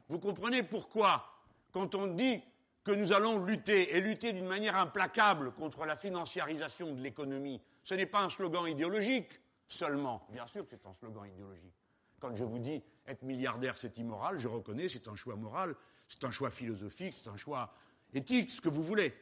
Vous 0.08 0.18
comprenez 0.18 0.62
pourquoi 0.62 1.26
quand 1.72 1.94
on 1.94 2.06
dit 2.08 2.42
que 2.84 2.90
nous 2.90 3.12
allons 3.12 3.44
lutter, 3.44 3.96
et 3.96 4.00
lutter 4.00 4.32
d'une 4.32 4.46
manière 4.46 4.76
implacable 4.76 5.52
contre 5.52 5.84
la 5.86 5.96
financiarisation 5.96 6.92
de 6.92 7.00
l'économie, 7.00 7.60
ce 7.84 7.94
n'est 7.94 8.06
pas 8.06 8.20
un 8.20 8.28
slogan 8.28 8.66
idéologique 8.66 9.40
seulement. 9.68 10.26
Bien 10.30 10.46
sûr 10.46 10.64
que 10.64 10.70
c'est 10.70 10.86
un 10.86 10.94
slogan 10.94 11.24
idéologique. 11.26 11.74
Quand 12.20 12.34
je 12.34 12.44
vous 12.44 12.58
dis 12.58 12.82
être 13.06 13.22
milliardaire, 13.22 13.76
c'est 13.76 13.96
immoral, 13.98 14.38
je 14.38 14.48
reconnais, 14.48 14.88
c'est 14.88 15.08
un 15.08 15.16
choix 15.16 15.36
moral, 15.36 15.74
c'est 16.08 16.24
un 16.24 16.30
choix 16.30 16.50
philosophique, 16.50 17.14
c'est 17.16 17.28
un 17.28 17.36
choix 17.36 17.72
éthique, 18.12 18.50
ce 18.50 18.60
que 18.60 18.68
vous 18.68 18.84
voulez. 18.84 19.14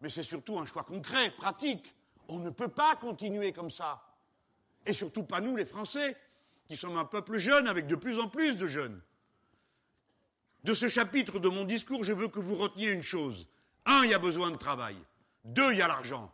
Mais 0.00 0.08
c'est 0.08 0.22
surtout 0.22 0.58
un 0.58 0.66
choix 0.66 0.84
concret, 0.84 1.30
pratique. 1.30 1.94
On 2.28 2.38
ne 2.38 2.50
peut 2.50 2.68
pas 2.68 2.96
continuer 2.96 3.52
comme 3.52 3.70
ça. 3.70 4.02
Et 4.86 4.92
surtout 4.92 5.24
pas 5.24 5.40
nous, 5.40 5.56
les 5.56 5.64
Français, 5.64 6.16
qui 6.66 6.76
sommes 6.76 6.96
un 6.96 7.04
peuple 7.04 7.38
jeune 7.38 7.66
avec 7.66 7.86
de 7.86 7.96
plus 7.96 8.18
en 8.18 8.28
plus 8.28 8.54
de 8.56 8.66
jeunes. 8.66 9.00
De 10.64 10.74
ce 10.74 10.88
chapitre 10.88 11.38
de 11.38 11.48
mon 11.48 11.64
discours, 11.64 12.04
je 12.04 12.12
veux 12.12 12.28
que 12.28 12.40
vous 12.40 12.56
reteniez 12.56 12.90
une 12.90 13.02
chose. 13.02 13.46
Un, 13.86 14.04
il 14.04 14.10
y 14.10 14.14
a 14.14 14.18
besoin 14.18 14.50
de 14.50 14.56
travail. 14.56 14.96
Deux, 15.44 15.72
il 15.72 15.78
y 15.78 15.82
a 15.82 15.88
l'argent. 15.88 16.32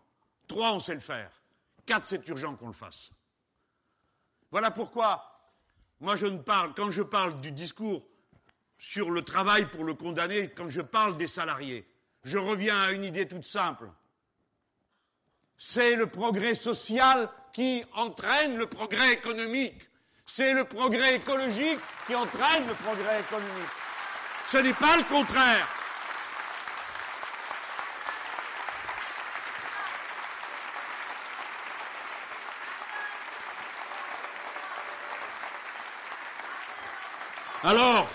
Trois, 0.48 0.72
on 0.72 0.80
sait 0.80 0.94
le 0.94 1.00
faire. 1.00 1.30
Quatre, 1.86 2.06
c'est 2.06 2.26
urgent 2.28 2.56
qu'on 2.56 2.66
le 2.66 2.72
fasse. 2.72 3.10
Voilà 4.50 4.70
pourquoi, 4.70 5.52
moi, 6.00 6.16
je 6.16 6.26
ne 6.26 6.38
parle, 6.38 6.74
quand 6.74 6.90
je 6.90 7.02
parle 7.02 7.40
du 7.40 7.52
discours 7.52 8.06
sur 8.88 9.10
le 9.10 9.22
travail 9.22 9.66
pour 9.66 9.84
le 9.84 9.94
condamner, 9.94 10.50
quand 10.50 10.68
je 10.68 10.82
parle 10.82 11.16
des 11.16 11.26
salariés, 11.26 11.86
je 12.22 12.38
reviens 12.38 12.80
à 12.80 12.92
une 12.92 13.04
idée 13.04 13.26
toute 13.26 13.44
simple. 13.44 13.90
C'est 15.56 15.96
le 15.96 16.06
progrès 16.06 16.54
social 16.54 17.30
qui 17.52 17.84
entraîne 17.94 18.56
le 18.56 18.66
progrès 18.66 19.14
économique. 19.14 19.88
C'est 20.26 20.52
le 20.52 20.64
progrès 20.64 21.16
écologique 21.16 21.80
qui 22.06 22.14
entraîne 22.14 22.66
le 22.66 22.74
progrès 22.74 23.20
économique. 23.20 23.74
Ce 24.52 24.58
n'est 24.58 24.74
pas 24.74 24.96
le 24.96 25.04
contraire. 25.04 25.66
Alors, 37.62 38.08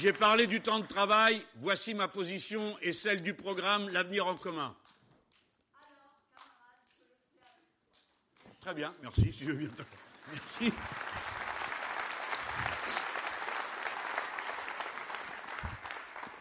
j'ai 0.00 0.14
parlé 0.14 0.46
du 0.46 0.62
temps 0.62 0.78
de 0.78 0.86
travail, 0.86 1.44
voici 1.56 1.92
ma 1.92 2.08
position 2.08 2.76
et 2.80 2.94
celle 2.94 3.22
du 3.22 3.34
programme 3.34 3.90
L'avenir 3.90 4.26
en 4.26 4.34
commun. 4.34 4.74
Très 8.62 8.72
bien, 8.72 8.94
merci, 9.02 9.30
si 9.32 9.44
je. 9.44 9.52
Merci. 10.32 10.72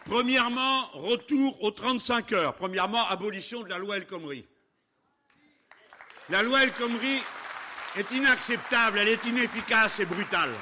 Premièrement, 0.05 0.87
retour 0.93 1.61
aux 1.61 1.71
35 1.71 2.31
heures. 2.31 2.55
Premièrement, 2.55 3.05
abolition 3.07 3.63
de 3.63 3.69
la 3.69 3.77
loi 3.77 3.97
El 3.97 4.07
Khomri. 4.07 4.45
La 6.29 6.43
loi 6.43 6.63
El 6.63 6.71
Khomri 6.71 7.21
est 7.97 8.09
inacceptable, 8.11 8.99
elle 8.99 9.09
est 9.09 9.25
inefficace 9.25 9.99
et 9.99 10.05
brutale. 10.05 10.53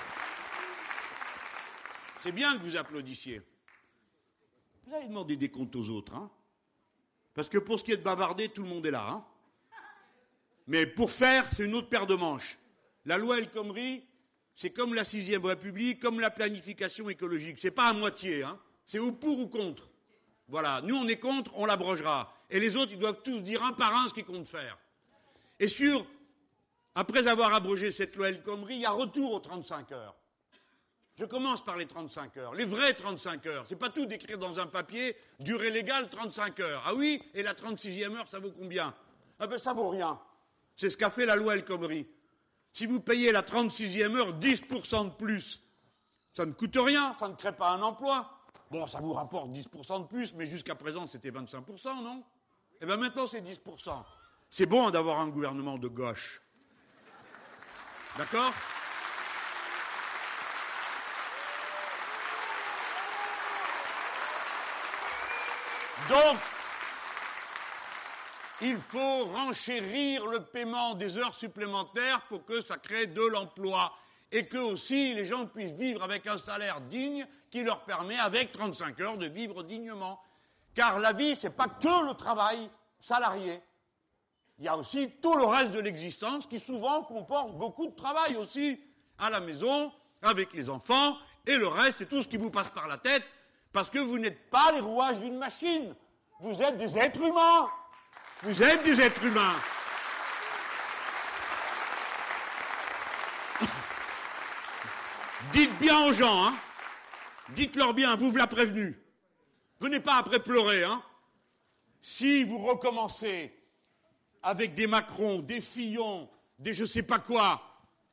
C'est 2.28 2.34
bien 2.34 2.58
que 2.58 2.64
vous 2.64 2.76
applaudissiez. 2.76 3.42
Vous 4.86 4.94
allez 4.94 5.08
demander 5.08 5.38
des 5.38 5.48
comptes 5.48 5.74
aux 5.78 5.88
autres, 5.88 6.14
hein 6.14 6.30
Parce 7.34 7.48
que 7.48 7.58
pour 7.58 7.80
ce 7.80 7.86
qui 7.86 7.94
est 7.94 7.98
de 7.98 8.04
bavarder, 8.04 8.50
tout 8.50 8.64
le 8.64 8.68
monde 8.68 8.86
est 8.86 8.92
là, 8.92 9.08
hein 9.08 9.26
Mais 10.68 10.86
pour 10.86 11.10
faire, 11.10 11.48
c'est 11.54 11.64
une 11.64 11.74
autre 11.74 11.88
paire 11.88 12.06
de 12.06 12.16
manches. 12.16 12.58
La 13.06 13.18
loi 13.18 13.38
El 13.38 13.50
Khomri, 13.50 14.04
c'est 14.58 14.72
comme 14.72 14.94
la 14.94 15.06
sixième 15.06 15.46
République, 15.46 16.02
comme 16.02 16.20
la 16.20 16.30
planification 16.30 17.10
écologique. 17.10 17.60
C'est 17.60 17.72
pas 17.72 17.88
à 17.88 17.94
moitié, 17.94 18.44
hein 18.44 18.60
c'est 18.86 19.00
ou 19.00 19.14
pour 19.14 19.40
ou 19.40 19.48
contre. 19.48 19.90
Voilà. 20.50 20.82
Nous, 20.82 20.98
on 20.98 21.08
est 21.08 21.20
contre, 21.20 21.54
on 21.56 21.66
l'abrogera. 21.66 22.36
Et 22.50 22.60
les 22.60 22.76
autres, 22.76 22.92
ils 22.92 23.00
doivent 23.00 23.22
tous 23.24 23.40
dire 23.40 23.64
un 23.64 23.72
par 23.72 23.96
un 23.96 24.10
ce 24.10 24.14
qu'ils 24.14 24.26
comptent 24.26 24.50
faire. 24.50 24.78
Et 25.62 25.70
sur, 25.70 26.06
après 26.94 27.26
avoir 27.26 27.54
abrogé 27.54 27.94
cette 27.94 28.18
loi 28.18 28.28
El 28.28 28.44
Khomri, 28.44 28.76
il 28.76 28.82
y 28.82 28.86
a 28.86 28.92
retour 28.92 29.32
aux 29.32 29.40
35 29.40 29.94
heures. 29.94 30.18
Je 31.18 31.26
commence 31.26 31.64
par 31.64 31.78
les 31.78 31.88
35 31.88 32.38
heures. 32.38 32.54
Les 32.54 32.66
vraies 32.66 32.94
35 32.94 33.46
heures. 33.48 33.66
C'est 33.68 33.76
pas 33.76 33.90
tout 33.90 34.06
d'écrire 34.06 34.38
dans 34.38 34.60
un 34.60 34.68
papier, 34.68 35.16
durée 35.40 35.72
légale 35.72 36.10
35 36.10 36.60
heures. 36.60 36.84
Ah 36.86 36.94
oui? 36.94 37.22
Et 37.34 37.42
la 37.42 37.54
36e 37.54 38.16
heure, 38.16 38.28
ça 38.30 38.38
vaut 38.38 38.52
combien? 38.52 38.94
Ah 39.40 39.48
ben, 39.48 39.58
ça 39.58 39.74
vaut 39.74 39.90
rien. 39.90 40.20
C'est 40.76 40.92
ce 40.92 40.98
qu'a 40.98 41.10
fait 41.10 41.26
la 41.26 41.36
loi 41.36 41.56
El 41.56 41.66
Khomri. 41.66 42.08
Si 42.72 42.86
vous 42.86 43.00
payez 43.00 43.32
la 43.32 43.42
36e 43.42 44.16
heure 44.16 44.38
10% 44.38 45.06
de 45.06 45.10
plus, 45.16 45.64
ça 46.36 46.46
ne 46.46 46.52
coûte 46.52 46.78
rien, 46.78 47.16
ça 47.20 47.28
ne 47.28 47.34
crée 47.34 47.52
pas 47.52 47.72
un 47.72 47.82
emploi. 47.82 48.30
Bon, 48.70 48.86
ça 48.86 49.00
vous 49.00 49.14
rapporte 49.14 49.50
10% 49.50 50.02
de 50.02 50.08
plus, 50.08 50.36
mais 50.36 50.46
jusqu'à 50.46 50.76
présent, 50.76 51.08
c'était 51.08 51.32
25%, 51.32 52.04
non? 52.04 52.24
Eh 52.80 52.86
bien, 52.86 52.98
maintenant, 52.98 53.26
c'est 53.26 53.42
10%. 53.42 54.04
C'est 54.52 54.68
bon 54.68 54.92
d'avoir 54.92 55.20
un 55.20 55.30
gouvernement 55.30 55.80
de 55.80 55.88
gauche. 55.88 56.42
D'accord? 58.20 58.54
Donc, 66.10 66.38
il 68.62 68.78
faut 68.78 69.26
renchérir 69.26 70.26
le 70.28 70.44
paiement 70.44 70.94
des 70.96 71.18
heures 71.18 71.36
supplémentaires 71.36 72.22
pour 72.30 72.46
que 72.46 72.62
ça 72.62 72.78
crée 72.78 73.08
de 73.08 73.22
l'emploi 73.22 73.94
et 74.32 74.48
que 74.48 74.58
aussi 74.58 75.14
les 75.14 75.26
gens 75.26 75.46
puissent 75.46 75.74
vivre 75.74 76.04
avec 76.04 76.26
un 76.28 76.38
salaire 76.38 76.82
digne 76.82 77.28
qui 77.52 77.64
leur 77.64 77.84
permet, 77.84 78.18
avec 78.18 78.52
35 78.52 79.00
heures, 79.02 79.18
de 79.18 79.28
vivre 79.28 79.64
dignement. 79.64 80.20
Car 80.74 81.00
la 81.00 81.14
vie, 81.14 81.36
c'est 81.36 81.50
pas 81.50 81.68
que 81.68 82.08
le 82.08 82.14
travail 82.14 82.70
salarié. 83.00 83.62
il 84.60 84.66
y 84.66 84.68
a 84.68 84.76
aussi 84.78 85.12
tout 85.22 85.36
le 85.36 85.46
reste 85.46 85.72
de 85.72 85.80
l'existence 85.80 86.46
qui 86.46 86.60
souvent 86.60 87.04
comporte 87.04 87.54
beaucoup 87.54 87.88
de 87.88 87.96
travail 87.96 88.36
aussi, 88.36 88.80
à 89.18 89.30
la 89.30 89.40
maison, 89.40 89.92
avec 90.22 90.54
les 90.54 90.70
enfants, 90.70 91.18
et 91.46 91.56
le 91.58 91.68
reste, 91.68 92.02
et 92.02 92.06
tout 92.06 92.22
ce 92.24 92.28
qui 92.28 92.38
vous 92.38 92.52
passe 92.52 92.70
par 92.70 92.88
la 92.88 92.98
tête, 92.98 93.24
parce 93.72 93.90
que 93.90 94.00
vous 94.00 94.20
n'êtes 94.20 94.50
pas 94.50 94.72
les 94.72 94.80
rouages 94.80 95.20
d'une 95.20 95.38
machine. 95.38 95.96
Vous 96.40 96.62
êtes 96.62 96.78
des 96.78 96.98
êtres 96.98 97.22
humains. 97.22 97.70
Vous 98.44 98.62
êtes 98.64 98.84
des 98.84 99.02
êtres 99.02 99.24
humains. 99.24 99.56
Dites 105.54 105.78
bien 105.80 106.06
aux 106.06 106.14
gens, 106.14 106.46
hein. 106.48 106.56
Dites-leur 107.50 107.94
bien, 107.94 108.16
vous 108.16 108.32
vous 108.32 108.38
l'a 108.38 108.48
prévenu. 108.48 109.00
Venez 109.80 110.00
pas 110.00 110.16
après 110.18 110.40
pleurer, 110.40 110.84
hein. 110.84 111.02
Si 112.02 112.44
vous 112.44 112.60
recommencez 112.60 113.54
avec 114.44 114.76
des 114.76 114.88
Macron, 114.88 115.40
des 115.40 115.62
Fillon, 115.62 116.30
des 116.60 116.74
je 116.74 116.86
sais 116.86 117.04
pas 117.04 117.20
quoi, 117.20 117.62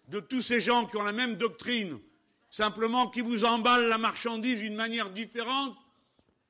de 0.08 0.20
tous 0.20 0.42
ces 0.42 0.60
gens 0.60 0.86
qui 0.86 0.96
ont 0.96 1.02
la 1.02 1.12
même 1.12 1.36
doctrine, 1.36 1.98
simplement 2.54 3.08
qui 3.08 3.20
vous 3.20 3.44
emballent 3.44 3.88
la 3.88 3.98
marchandise 3.98 4.60
d'une 4.60 4.76
manière 4.76 5.10
différente, 5.10 5.76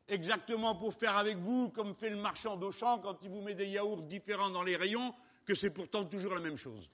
exactement 0.07 0.74
pour 0.74 0.92
faire 0.92 1.16
avec 1.16 1.38
vous 1.38 1.70
comme 1.70 1.94
fait 1.94 2.11
le 2.11 2.16
marchand 2.16 2.57
d'Auchan 2.57 2.98
quand 2.98 3.16
il 3.22 3.30
vous 3.30 3.40
met 3.40 3.55
des 3.55 3.68
yaourts 3.68 4.02
différents 4.02 4.50
dans 4.50 4.62
les 4.62 4.76
rayons, 4.76 5.14
que 5.46 5.55
c'est 5.55 5.70
pourtant 5.70 6.05
toujours 6.05 6.34
la 6.34 6.42
même 6.42 6.59
chose. 6.59 6.90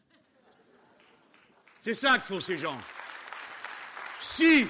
C'est 1.82 1.94
ça 1.94 2.18
que 2.18 2.26
font 2.26 2.38
ces 2.38 2.56
gens. 2.56 2.78
Si 4.20 4.68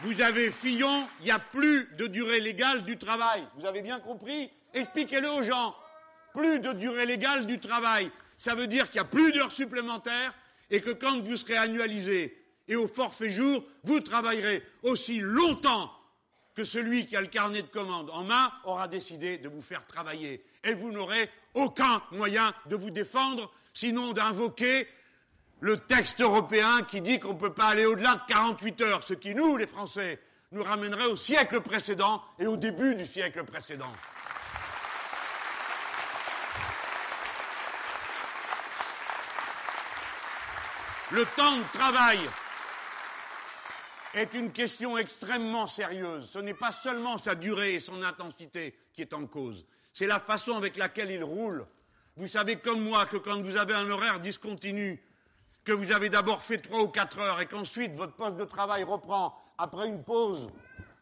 vous 0.00 0.20
avez 0.20 0.50
Fillon, 0.50 1.06
il 1.20 1.26
n'y 1.26 1.30
a 1.30 1.38
plus 1.38 1.84
de 1.96 2.08
durée 2.08 2.40
légale 2.40 2.82
du 2.82 2.98
travail. 2.98 3.46
Vous 3.54 3.66
avez 3.66 3.82
bien 3.82 4.00
compris? 4.00 4.50
Expliquez-le 4.74 5.30
aux 5.30 5.42
gens. 5.42 5.76
Plus 6.34 6.58
de 6.58 6.72
durée 6.72 7.06
légale 7.06 7.46
du 7.46 7.60
travail. 7.60 8.10
Ça 8.36 8.56
veut 8.56 8.66
dire 8.66 8.90
qu'il 8.90 9.00
n'y 9.00 9.06
a 9.06 9.10
plus 9.10 9.30
d'heures 9.30 9.52
supplémentaires 9.52 10.34
et 10.70 10.80
que 10.80 10.90
quand 10.90 11.20
vous 11.22 11.36
serez 11.36 11.56
annualisé 11.56 12.37
et 12.68 12.76
au 12.76 12.86
forfait 12.86 13.30
jour, 13.30 13.64
vous 13.84 14.00
travaillerez 14.00 14.62
aussi 14.82 15.20
longtemps 15.20 15.90
que 16.54 16.64
celui 16.64 17.06
qui 17.06 17.16
a 17.16 17.20
le 17.20 17.28
carnet 17.28 17.62
de 17.62 17.68
commande 17.68 18.10
en 18.10 18.24
main 18.24 18.52
aura 18.64 18.88
décidé 18.88 19.38
de 19.38 19.48
vous 19.48 19.62
faire 19.62 19.86
travailler. 19.86 20.44
Et 20.64 20.74
vous 20.74 20.92
n'aurez 20.92 21.30
aucun 21.54 22.02
moyen 22.12 22.52
de 22.66 22.76
vous 22.76 22.90
défendre, 22.90 23.50
sinon 23.72 24.12
d'invoquer 24.12 24.88
le 25.60 25.78
texte 25.78 26.20
européen 26.20 26.82
qui 26.82 27.00
dit 27.00 27.20
qu'on 27.20 27.34
ne 27.34 27.38
peut 27.38 27.54
pas 27.54 27.68
aller 27.68 27.86
au-delà 27.86 28.16
de 28.16 28.32
48 28.32 28.80
heures, 28.82 29.02
ce 29.06 29.14
qui, 29.14 29.34
nous, 29.34 29.56
les 29.56 29.66
Français, 29.66 30.20
nous 30.52 30.62
ramènerait 30.62 31.06
au 31.06 31.16
siècle 31.16 31.60
précédent 31.60 32.22
et 32.38 32.46
au 32.46 32.56
début 32.56 32.94
du 32.94 33.06
siècle 33.06 33.44
précédent. 33.44 33.92
Le 41.10 41.24
temps 41.24 41.56
de 41.56 41.62
travail 41.72 42.18
est 44.18 44.34
une 44.34 44.52
question 44.52 44.98
extrêmement 44.98 45.66
sérieuse. 45.66 46.28
Ce 46.30 46.38
n'est 46.38 46.54
pas 46.54 46.72
seulement 46.72 47.18
sa 47.18 47.34
durée 47.34 47.74
et 47.74 47.80
son 47.80 48.02
intensité 48.02 48.76
qui 48.92 49.02
est 49.02 49.14
en 49.14 49.26
cause, 49.26 49.64
c'est 49.92 50.06
la 50.06 50.20
façon 50.20 50.56
avec 50.56 50.76
laquelle 50.76 51.10
il 51.10 51.24
roule. 51.24 51.66
Vous 52.16 52.28
savez 52.28 52.56
comme 52.56 52.82
moi 52.82 53.06
que 53.06 53.16
quand 53.16 53.40
vous 53.42 53.56
avez 53.56 53.74
un 53.74 53.88
horaire 53.90 54.20
discontinu, 54.20 55.02
que 55.64 55.72
vous 55.72 55.92
avez 55.92 56.08
d'abord 56.08 56.42
fait 56.42 56.58
trois 56.58 56.82
ou 56.82 56.88
quatre 56.88 57.18
heures 57.18 57.40
et 57.40 57.46
qu'ensuite 57.46 57.94
votre 57.94 58.14
poste 58.14 58.36
de 58.36 58.44
travail 58.44 58.82
reprend 58.82 59.36
après 59.56 59.88
une 59.88 60.02
pause 60.02 60.48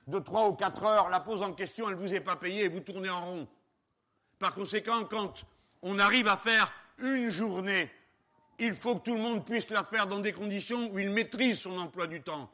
de 0.06 0.18
trois 0.18 0.48
ou 0.48 0.54
quatre 0.54 0.84
heures, 0.84 1.08
la 1.08 1.20
pause 1.20 1.42
en 1.42 1.52
question, 1.52 1.88
elle 1.88 1.96
ne 1.96 2.00
vous 2.00 2.14
est 2.14 2.20
pas 2.20 2.36
payée 2.36 2.64
et 2.64 2.68
vous 2.68 2.80
tournez 2.80 3.10
en 3.10 3.24
rond. 3.24 3.48
Par 4.38 4.54
conséquent, 4.54 5.04
quand 5.04 5.44
on 5.82 5.98
arrive 5.98 6.28
à 6.28 6.36
faire 6.36 6.72
une 6.98 7.30
journée 7.30 7.90
il 8.58 8.74
faut 8.74 8.96
que 8.96 9.04
tout 9.04 9.14
le 9.14 9.20
monde 9.20 9.44
puisse 9.44 9.68
la 9.70 9.84
faire 9.84 10.06
dans 10.06 10.18
des 10.18 10.32
conditions 10.32 10.90
où 10.90 10.98
il 10.98 11.10
maîtrise 11.10 11.58
son 11.58 11.78
emploi 11.78 12.06
du 12.06 12.22
temps. 12.22 12.50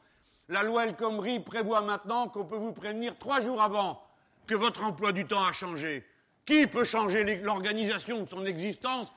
La 0.49 0.63
loi 0.63 0.85
El 0.85 0.95
Khomri 0.95 1.39
prévoit 1.39 1.81
maintenant 1.81 2.27
qu'on 2.27 2.43
peut 2.43 2.57
vous 2.57 2.73
prévenir 2.73 3.17
trois 3.17 3.39
jours 3.39 3.61
avant 3.61 4.03
que 4.45 4.55
votre 4.55 4.83
emploi 4.83 5.13
du 5.13 5.25
temps 5.25 5.45
a 5.45 5.53
changé. 5.53 6.05
Qui 6.45 6.67
peut 6.67 6.83
changer 6.83 7.37
l'organisation 7.37 8.23
de 8.23 8.29
son 8.29 8.45
existence 8.45 9.11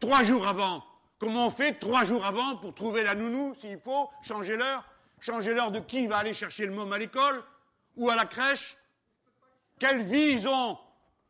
trois 0.00 0.24
jours 0.24 0.46
avant? 0.46 0.84
Comment 1.20 1.46
on 1.46 1.50
fait 1.50 1.74
trois 1.74 2.04
jours 2.04 2.24
avant 2.24 2.56
pour 2.56 2.74
trouver 2.74 3.04
la 3.04 3.14
nounou, 3.14 3.54
s'il 3.60 3.78
faut, 3.78 4.10
changer 4.22 4.56
l'heure? 4.56 4.84
Changer 5.20 5.54
l'heure 5.54 5.70
de 5.70 5.78
qui 5.78 6.08
va 6.08 6.18
aller 6.18 6.34
chercher 6.34 6.66
le 6.66 6.72
môme 6.72 6.92
à 6.92 6.98
l'école 6.98 7.42
ou 7.96 8.10
à 8.10 8.16
la 8.16 8.24
crèche? 8.24 8.76
Quelle 9.78 10.02
vie 10.02 10.32
ils 10.32 10.48
ont? 10.48 10.76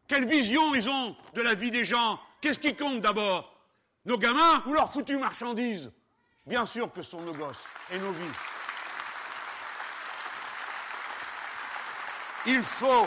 Quelle 0.09 0.27
vision 0.27 0.75
ils 0.75 0.89
ont 0.89 1.15
de 1.35 1.43
la 1.43 1.55
vie 1.55 1.71
des 1.71 1.85
gens? 1.85 2.19
Qu'est-ce 2.41 2.59
qui 2.59 2.75
compte 2.75 3.03
d'abord? 3.03 3.55
Nos 4.07 4.19
gamins 4.19 4.63
ou 4.67 4.73
leurs 4.73 4.91
foutues 4.91 5.19
marchandises? 5.19 5.93
Bien 6.47 6.67
sûr 6.67 6.93
que 6.93 7.03
ce 7.03 7.11
sont 7.11 7.21
nos 7.21 7.35
gosses 7.35 7.63
et 7.91 7.99
nos 7.99 8.13
vies. 8.13 8.54
Il 12.47 12.63
faut, 12.63 13.07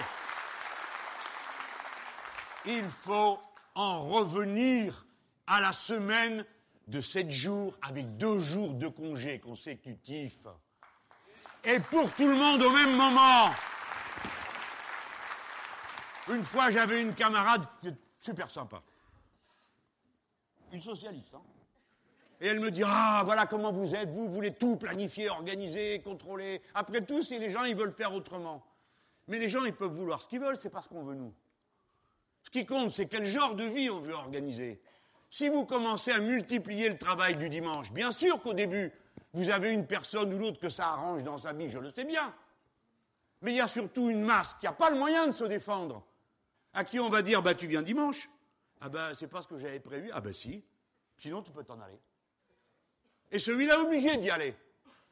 il 2.65 2.89
faut 2.89 3.39
en 3.75 4.07
revenir 4.07 5.05
à 5.45 5.61
la 5.61 5.73
semaine 5.73 6.45
de 6.87 7.01
sept 7.01 7.29
jours 7.31 7.77
avec 7.81 8.17
deux 8.17 8.41
jours 8.41 8.73
de 8.73 8.87
congé 8.87 9.39
consécutifs. 9.39 10.47
Et 11.63 11.79
pour 11.79 12.11
tout 12.13 12.27
le 12.27 12.35
monde 12.35 12.61
au 12.63 12.71
même 12.71 12.95
moment. 12.95 13.51
Une 16.29 16.43
fois, 16.43 16.71
j'avais 16.71 17.01
une 17.01 17.13
camarade 17.13 17.65
super 18.19 18.49
sympa 18.49 18.81
une 20.71 20.81
socialiste. 20.81 21.33
Hein. 21.33 21.41
Et 22.39 22.47
elle 22.47 22.59
me 22.59 22.71
dit 22.71 22.83
Ah, 22.85 23.23
voilà 23.25 23.45
comment 23.45 23.71
vous 23.71 23.95
êtes, 23.95 24.09
vous 24.09 24.29
voulez 24.29 24.53
tout 24.53 24.77
planifier, 24.77 25.29
organiser, 25.29 25.99
contrôler. 26.01 26.61
Après 26.73 27.01
tout, 27.01 27.21
si 27.21 27.39
les 27.39 27.51
gens 27.51 27.63
ils 27.63 27.75
veulent 27.75 27.93
faire 27.93 28.13
autrement. 28.13 28.63
Mais 29.27 29.39
les 29.39 29.49
gens 29.49 29.65
ils 29.65 29.73
peuvent 29.73 29.93
vouloir 29.93 30.21
ce 30.21 30.27
qu'ils 30.27 30.39
veulent, 30.39 30.57
c'est 30.57 30.69
pas 30.69 30.81
ce 30.81 30.87
qu'on 30.87 31.03
veut 31.03 31.15
nous. 31.15 31.33
Ce 32.43 32.49
qui 32.49 32.65
compte, 32.65 32.93
c'est 32.93 33.07
quel 33.07 33.25
genre 33.25 33.55
de 33.55 33.65
vie 33.65 33.89
on 33.89 33.99
veut 33.99 34.13
organiser. 34.13 34.81
Si 35.29 35.49
vous 35.49 35.65
commencez 35.65 36.11
à 36.11 36.19
multiplier 36.19 36.87
le 36.87 36.97
travail 36.97 37.35
du 37.35 37.49
dimanche, 37.49 37.91
bien 37.91 38.11
sûr 38.11 38.41
qu'au 38.41 38.53
début, 38.53 38.91
vous 39.33 39.49
avez 39.49 39.73
une 39.73 39.85
personne 39.85 40.33
ou 40.33 40.37
l'autre 40.37 40.59
que 40.59 40.69
ça 40.69 40.87
arrange 40.87 41.23
dans 41.23 41.37
sa 41.37 41.51
vie, 41.51 41.69
je 41.69 41.79
le 41.79 41.91
sais 41.91 42.05
bien. 42.05 42.33
Mais 43.41 43.51
il 43.51 43.57
y 43.57 43.61
a 43.61 43.67
surtout 43.67 44.09
une 44.09 44.23
masse 44.23 44.55
qui 44.55 44.65
n'a 44.65 44.71
pas 44.71 44.89
le 44.89 44.97
moyen 44.97 45.27
de 45.27 45.31
se 45.33 45.43
défendre, 45.43 46.05
à 46.73 46.83
qui 46.83 46.99
on 46.99 47.09
va 47.09 47.21
dire 47.21 47.41
bah 47.41 47.53
tu 47.53 47.67
viens 47.67 47.81
dimanche. 47.81 48.29
Ah 48.79 48.89
ben, 48.89 49.13
c'est 49.15 49.27
pas 49.27 49.41
ce 49.41 49.47
que 49.47 49.57
j'avais 49.57 49.79
prévu. 49.79 50.09
Ah 50.13 50.21
ben 50.21 50.33
si. 50.33 50.63
Sinon, 51.17 51.41
tu 51.41 51.51
peux 51.51 51.63
t'en 51.63 51.79
aller. 51.79 51.99
Et 53.31 53.39
celui-là 53.39 53.75
est 53.75 53.81
obligé 53.81 54.17
d'y 54.17 54.29
aller. 54.29 54.55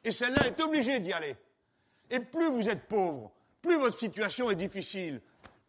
Et 0.04 0.12
celle-là 0.12 0.46
est 0.46 0.60
obligée 0.60 1.00
d'y 1.00 1.12
aller. 1.12 1.36
Et 2.08 2.20
plus 2.20 2.48
vous 2.48 2.68
êtes 2.68 2.86
pauvre, 2.86 3.32
plus 3.66 3.76
votre 3.76 3.98
situation 3.98 4.48
est 4.50 4.56
difficile, 4.56 5.20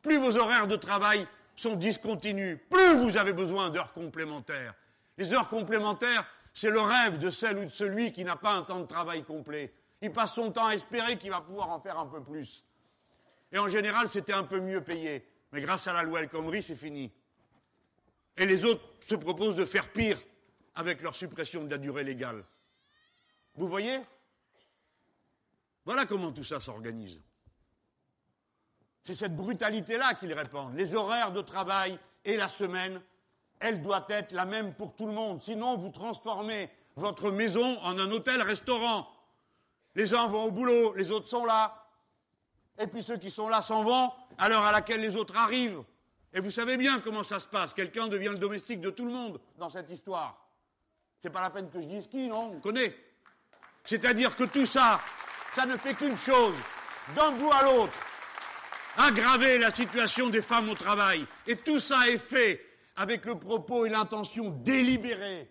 plus 0.03 0.17
vos 0.17 0.37
horaires 0.37 0.67
de 0.67 0.75
travail 0.75 1.27
sont 1.55 1.75
discontinus, 1.75 2.59
plus 2.69 2.95
vous 2.97 3.17
avez 3.17 3.33
besoin 3.33 3.71
d'heures 3.71 3.91
complémentaires. 3.91 4.75
Les 5.17 5.33
heures 5.33 5.49
complémentaires, 5.49 6.25
c'est 6.53 6.69
le 6.69 6.79
rêve 6.79 7.17
de 7.17 7.31
celle 7.31 7.57
ou 7.57 7.65
de 7.65 7.69
celui 7.69 8.11
qui 8.11 8.23
n'a 8.23 8.35
pas 8.35 8.53
un 8.53 8.61
temps 8.61 8.79
de 8.79 8.85
travail 8.85 9.23
complet. 9.23 9.73
Il 10.01 10.11
passe 10.11 10.35
son 10.35 10.51
temps 10.51 10.67
à 10.67 10.75
espérer 10.75 11.17
qu'il 11.17 11.31
va 11.31 11.41
pouvoir 11.41 11.69
en 11.69 11.79
faire 11.79 11.97
un 11.97 12.05
peu 12.05 12.23
plus. 12.23 12.63
Et 13.51 13.57
en 13.57 13.67
général, 13.67 14.07
c'était 14.09 14.33
un 14.33 14.43
peu 14.43 14.59
mieux 14.59 14.83
payé. 14.83 15.27
Mais 15.51 15.61
grâce 15.61 15.87
à 15.87 15.93
la 15.93 16.03
loi 16.03 16.21
El 16.21 16.29
Khomri, 16.29 16.61
c'est 16.61 16.75
fini. 16.75 17.11
Et 18.37 18.45
les 18.45 18.63
autres 18.63 18.83
se 18.99 19.15
proposent 19.15 19.55
de 19.55 19.65
faire 19.65 19.91
pire 19.91 20.19
avec 20.75 21.01
leur 21.01 21.15
suppression 21.15 21.63
de 21.63 21.71
la 21.71 21.79
durée 21.79 22.03
légale. 22.03 22.43
Vous 23.55 23.67
voyez? 23.67 23.99
Voilà 25.83 26.05
comment 26.05 26.31
tout 26.31 26.43
ça 26.43 26.59
s'organise. 26.59 27.19
C'est 29.07 29.15
cette 29.15 29.37
brutalité-là 29.37 30.15
qu'ils 30.15 30.33
répandent. 30.33 30.75
Les 30.75 30.93
horaires 30.93 31.31
de 31.31 31.39
travail 31.39 31.97
et 32.25 32.35
la 32.35 32.49
semaine, 32.49 33.01
elle 33.61 33.81
doit 33.81 34.05
être 34.09 34.33
la 34.33 34.43
même 34.43 34.73
pour 34.73 34.95
tout 34.95 35.05
le 35.07 35.13
monde. 35.13 35.41
Sinon, 35.41 35.77
vous 35.77 35.91
transformez 35.91 36.69
votre 36.97 37.31
maison 37.31 37.79
en 37.83 37.97
un 37.97 38.11
hôtel-restaurant. 38.11 39.07
Les 39.95 40.13
uns 40.13 40.27
vont 40.27 40.43
au 40.43 40.51
boulot, 40.51 40.93
les 40.95 41.09
autres 41.09 41.29
sont 41.29 41.45
là. 41.45 41.87
Et 42.77 42.85
puis 42.87 43.01
ceux 43.01 43.15
qui 43.15 43.31
sont 43.31 43.47
là 43.47 43.61
s'en 43.61 43.85
vont 43.85 44.11
à 44.37 44.49
l'heure 44.49 44.65
à 44.65 44.73
laquelle 44.73 44.99
les 44.99 45.15
autres 45.15 45.37
arrivent. 45.37 45.83
Et 46.33 46.41
vous 46.41 46.51
savez 46.51 46.75
bien 46.75 46.99
comment 46.99 47.23
ça 47.23 47.39
se 47.39 47.47
passe. 47.47 47.73
Quelqu'un 47.73 48.07
devient 48.07 48.31
le 48.33 48.39
domestique 48.39 48.81
de 48.81 48.89
tout 48.89 49.05
le 49.05 49.13
monde 49.13 49.39
dans 49.57 49.69
cette 49.69 49.89
histoire. 49.89 50.49
C'est 51.21 51.29
pas 51.29 51.39
la 51.39 51.49
peine 51.49 51.69
que 51.69 51.79
je 51.79 51.87
dise 51.87 52.07
qui, 52.07 52.27
non 52.27 52.55
On 52.57 52.59
connaît. 52.59 52.93
C'est-à-dire 53.85 54.35
que 54.35 54.43
tout 54.43 54.65
ça, 54.65 54.99
ça 55.55 55.65
ne 55.65 55.77
fait 55.77 55.93
qu'une 55.93 56.17
chose, 56.17 56.55
d'un 57.15 57.31
bout 57.31 57.53
à 57.53 57.63
l'autre, 57.63 57.97
aggraver 58.97 59.59
la 59.59 59.71
situation 59.71 60.29
des 60.29 60.41
femmes 60.41 60.69
au 60.69 60.75
travail. 60.75 61.25
Et 61.45 61.55
tout 61.55 61.79
ça 61.79 62.09
est 62.09 62.17
fait 62.17 62.65
avec 62.95 63.25
le 63.25 63.39
propos 63.39 63.85
et 63.85 63.89
l'intention 63.89 64.49
délibérée 64.49 65.49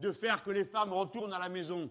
de 0.00 0.12
faire 0.12 0.42
que 0.44 0.50
les 0.50 0.64
femmes 0.64 0.92
retournent 0.92 1.34
à 1.34 1.38
la 1.38 1.48
maison 1.48 1.90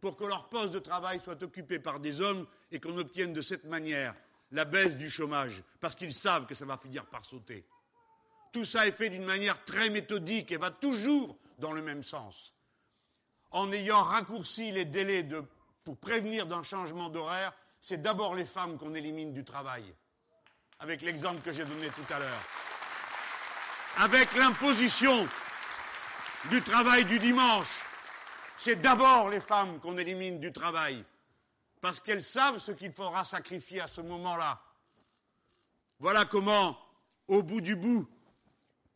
pour 0.00 0.16
que 0.16 0.24
leur 0.24 0.48
poste 0.48 0.72
de 0.72 0.78
travail 0.78 1.20
soit 1.20 1.42
occupé 1.42 1.78
par 1.78 1.98
des 1.98 2.20
hommes 2.20 2.46
et 2.70 2.78
qu'on 2.78 2.96
obtienne 2.98 3.32
de 3.32 3.42
cette 3.42 3.64
manière 3.64 4.14
la 4.52 4.64
baisse 4.64 4.96
du 4.96 5.10
chômage, 5.10 5.62
parce 5.80 5.94
qu'ils 5.94 6.14
savent 6.14 6.46
que 6.46 6.54
ça 6.54 6.64
va 6.64 6.78
finir 6.78 7.04
par 7.06 7.24
sauter. 7.24 7.66
Tout 8.52 8.64
ça 8.64 8.86
est 8.86 8.96
fait 8.96 9.10
d'une 9.10 9.24
manière 9.24 9.62
très 9.64 9.90
méthodique 9.90 10.52
et 10.52 10.56
va 10.56 10.70
toujours 10.70 11.36
dans 11.58 11.72
le 11.72 11.82
même 11.82 12.02
sens. 12.02 12.54
En 13.50 13.72
ayant 13.72 14.02
raccourci 14.02 14.72
les 14.72 14.84
délais 14.84 15.26
pour 15.84 15.98
prévenir 15.98 16.46
d'un 16.46 16.62
changement 16.62 17.10
d'horaire, 17.10 17.52
c'est 17.80 18.00
d'abord 18.00 18.34
les 18.34 18.46
femmes 18.46 18.78
qu'on 18.78 18.94
élimine 18.94 19.32
du 19.32 19.44
travail. 19.44 19.84
Avec 20.80 21.02
l'exemple 21.02 21.40
que 21.40 21.52
j'ai 21.52 21.64
donné 21.64 21.88
tout 21.88 22.12
à 22.12 22.18
l'heure. 22.18 22.42
Avec 23.96 24.32
l'imposition 24.34 25.28
du 26.50 26.62
travail 26.62 27.04
du 27.04 27.18
dimanche, 27.18 27.82
c'est 28.56 28.76
d'abord 28.76 29.28
les 29.28 29.40
femmes 29.40 29.80
qu'on 29.80 29.98
élimine 29.98 30.38
du 30.38 30.52
travail. 30.52 31.04
Parce 31.80 31.98
qu'elles 31.98 32.22
savent 32.22 32.58
ce 32.58 32.72
qu'il 32.72 32.92
faudra 32.92 33.24
sacrifier 33.24 33.80
à 33.80 33.88
ce 33.88 34.00
moment-là. 34.00 34.62
Voilà 35.98 36.24
comment, 36.24 36.78
au 37.26 37.42
bout 37.42 37.60
du 37.60 37.74
bout, 37.74 38.08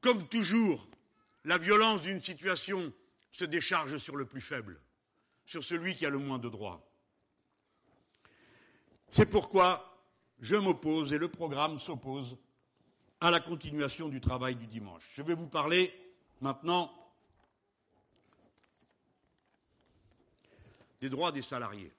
comme 0.00 0.28
toujours, 0.28 0.88
la 1.44 1.58
violence 1.58 2.02
d'une 2.02 2.20
situation 2.20 2.92
se 3.32 3.44
décharge 3.44 3.98
sur 3.98 4.16
le 4.16 4.24
plus 4.24 4.40
faible, 4.40 4.80
sur 5.44 5.64
celui 5.64 5.96
qui 5.96 6.06
a 6.06 6.10
le 6.10 6.18
moins 6.18 6.38
de 6.38 6.48
droits. 6.48 6.88
C'est 9.08 9.26
pourquoi 9.26 9.91
je 10.42 10.56
m'oppose 10.56 11.12
et 11.12 11.18
le 11.18 11.28
programme 11.28 11.78
s'oppose 11.78 12.36
à 13.20 13.30
la 13.30 13.38
continuation 13.38 14.08
du 14.08 14.20
travail 14.20 14.56
du 14.56 14.66
dimanche. 14.66 15.08
Je 15.14 15.22
vais 15.22 15.34
vous 15.34 15.46
parler 15.46 15.94
maintenant 16.40 16.92
des 21.00 21.08
droits 21.08 21.30
des 21.30 21.42
salariés. 21.42 21.92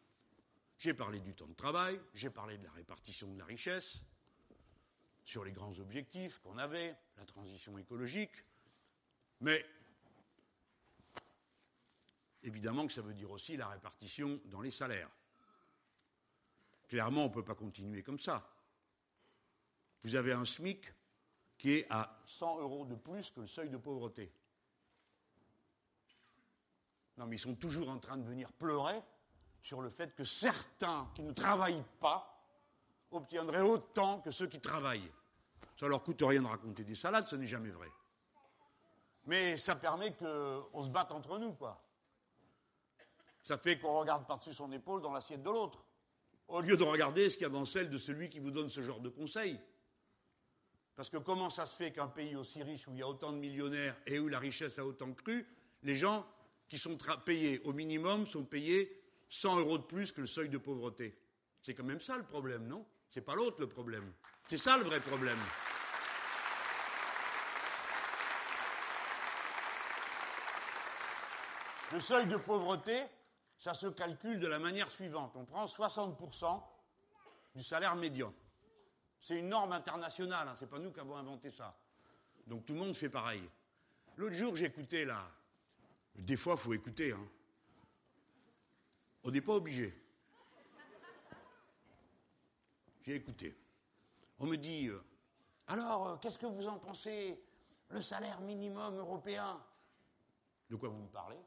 J'ai 0.78 0.94
parlé 0.94 1.22
du 1.22 1.34
temps 1.34 1.48
de 1.48 1.54
travail, 1.54 2.00
j'ai 2.14 2.30
parlé 2.30 2.58
de 2.58 2.66
la 2.66 2.72
répartition 2.72 3.32
de 3.32 3.40
la 3.40 3.46
richesse, 3.46 4.02
sur 5.24 5.46
les 5.46 5.54
grands 5.54 5.80
objectifs 5.80 6.40
qu'on 6.40 6.58
avait, 6.58 6.98
la 7.18 7.26
transition 7.26 7.78
écologique, 7.78 8.44
mais 9.40 9.66
évidemment 12.44 12.86
que 12.88 12.94
ça 12.94 13.02
veut 13.02 13.14
dire 13.14 13.32
aussi 13.32 13.56
la 13.56 13.70
répartition 13.70 14.42
dans 14.46 14.60
les 14.60 14.72
salaires. 14.72 15.10
Clairement, 16.88 17.26
on 17.26 17.30
ne 17.30 17.34
peut 17.34 17.44
pas 17.44 17.56
continuer 17.56 18.04
comme 18.04 18.20
ça. 18.20 18.48
Vous 20.04 20.16
avez 20.16 20.34
un 20.34 20.46
SMIC 20.46 20.86
qui 21.58 21.74
est 21.78 21.88
à 21.90 22.20
100 22.26 22.60
euros 22.60 22.86
de 22.86 22.96
plus 22.96 23.32
que 23.32 23.42
le 23.42 23.48
seuil 23.48 23.70
de 23.70 23.78
pauvreté. 23.78 24.32
Non, 27.18 27.26
mais 27.26 27.36
ils 27.38 27.40
sont 27.40 27.56
toujours 27.56 27.90
en 27.90 28.00
train 28.00 28.18
de 28.18 28.24
venir 28.24 28.52
pleurer 28.52 29.02
sur 29.62 29.82
le 29.82 29.90
fait 29.90 30.14
que 30.16 30.24
certains 30.24 31.10
qui 31.16 31.24
ne 31.24 31.32
travaillent 31.32 31.86
pas 32.00 32.30
obtiendraient 33.12 33.62
autant 33.62 34.20
que 34.20 34.32
ceux 34.32 34.48
qui 34.48 34.60
travaillent. 34.60 35.12
Ça 35.80 35.88
leur 35.88 36.04
coûte 36.04 36.22
rien 36.22 36.42
de 36.42 36.48
raconter 36.48 36.84
des 36.84 36.96
salades, 36.96 37.28
ce 37.28 37.36
n'est 37.36 37.48
jamais 37.48 37.70
vrai. 37.70 37.90
Mais 39.26 39.58
ça 39.58 39.76
permet 39.76 40.14
qu'on 40.14 40.84
se 40.84 40.90
batte 40.90 41.12
entre 41.12 41.38
nous, 41.38 41.54
quoi. 41.54 41.82
Ça 43.44 43.58
fait 43.58 43.80
qu'on 43.80 44.00
regarde 44.00 44.26
par-dessus 44.26 44.54
son 44.54 44.72
épaule 44.72 45.02
dans 45.02 45.14
l'assiette 45.14 45.44
de 45.44 45.50
l'autre, 45.50 45.84
au 46.48 46.62
lieu 46.62 46.78
de 46.78 46.84
regarder 46.84 47.30
ce 47.30 47.36
qu'il 47.36 47.44
y 47.44 47.48
a 47.48 47.50
dans 47.50 47.66
celle 47.66 47.90
de 47.90 47.98
celui 47.98 48.30
qui 48.30 48.40
vous 48.40 48.52
donne 48.52 48.70
ce 48.70 48.82
genre 48.82 49.00
de 49.00 49.10
conseils. 49.10 49.60
Parce 50.96 51.10
que 51.10 51.18
comment 51.18 51.50
ça 51.50 51.66
se 51.66 51.76
fait 51.76 51.92
qu'un 51.92 52.08
pays 52.08 52.36
aussi 52.36 52.62
riche 52.62 52.88
où 52.88 52.92
il 52.94 53.00
y 53.00 53.02
a 53.02 53.08
autant 53.08 53.32
de 53.32 53.38
millionnaires 53.38 53.96
et 54.06 54.20
où 54.20 54.28
la 54.28 54.40
richesse 54.40 54.78
a 54.78 54.86
autant 54.86 55.12
cru, 55.14 55.48
les 55.82 55.96
gens 55.96 56.26
qui 56.68 56.78
sont 56.78 56.98
payés 57.26 57.60
au 57.64 57.74
minimum 57.74 58.28
sont 58.28 58.44
payés 58.44 59.02
100 59.30 59.60
euros 59.60 59.78
de 59.80 59.84
plus 59.84 60.12
que 60.12 60.22
le 60.22 60.28
seuil 60.28 60.50
de 60.50 60.58
pauvreté. 60.58 61.18
C'est 61.64 61.74
quand 61.74 61.84
même 61.84 62.02
ça 62.02 62.18
le 62.18 62.24
problème, 62.24 62.68
non? 62.68 62.86
C'est 63.10 63.22
pas 63.22 63.36
l'autre 63.36 63.60
le 63.60 63.68
problème. 63.68 64.14
C'est 64.50 64.58
ça 64.58 64.78
le 64.78 64.84
vrai 64.84 65.00
problème. 65.00 65.40
Le 71.92 72.00
seuil 72.00 72.28
de 72.28 72.38
pauvreté, 72.38 73.04
ça 73.64 73.74
se 73.74 73.88
calcule 73.88 74.42
de 74.42 74.48
la 74.48 74.60
manière 74.60 74.92
suivante. 74.92 75.32
On 75.38 75.46
prend 75.46 75.66
60% 75.66 76.62
du 77.56 77.64
salaire 77.64 77.96
médian. 77.96 78.34
C'est 79.22 79.40
une 79.40 79.48
norme 79.48 79.72
internationale, 79.72 80.50
hein, 80.50 80.54
c'est 80.54 80.70
pas 80.70 80.80
nous 80.80 80.92
qui 80.92 81.00
avons 81.00 81.16
inventé 81.16 81.50
ça. 81.50 81.74
Donc 82.46 82.66
tout 82.66 82.74
le 82.74 82.80
monde 82.80 82.94
fait 82.94 83.08
pareil. 83.08 83.42
L'autre 84.18 84.36
jour, 84.36 84.54
j'écoutais 84.58 85.06
là. 85.06 85.32
Des 86.14 86.36
fois, 86.36 86.56
il 86.56 86.60
faut 86.60 86.74
écouter. 86.74 87.14
Hein. 87.14 87.26
On 89.24 89.32
n'est 89.32 89.40
pas 89.40 89.54
obligé. 89.54 89.98
J'ai 93.04 93.16
écouté. 93.16 93.56
On 94.40 94.46
me 94.46 94.58
dit 94.58 94.90
euh, 94.90 95.02
Alors, 95.68 96.08
euh, 96.10 96.18
qu'est-ce 96.18 96.38
que 96.38 96.48
vous 96.48 96.68
en 96.68 96.80
pensez 96.80 97.42
Le 97.88 98.02
salaire 98.02 98.42
minimum 98.42 98.98
européen? 98.98 99.64
De 100.70 100.76
quoi 100.76 100.90
vous 100.90 101.02
me 101.02 101.08
parlez? 101.08 101.40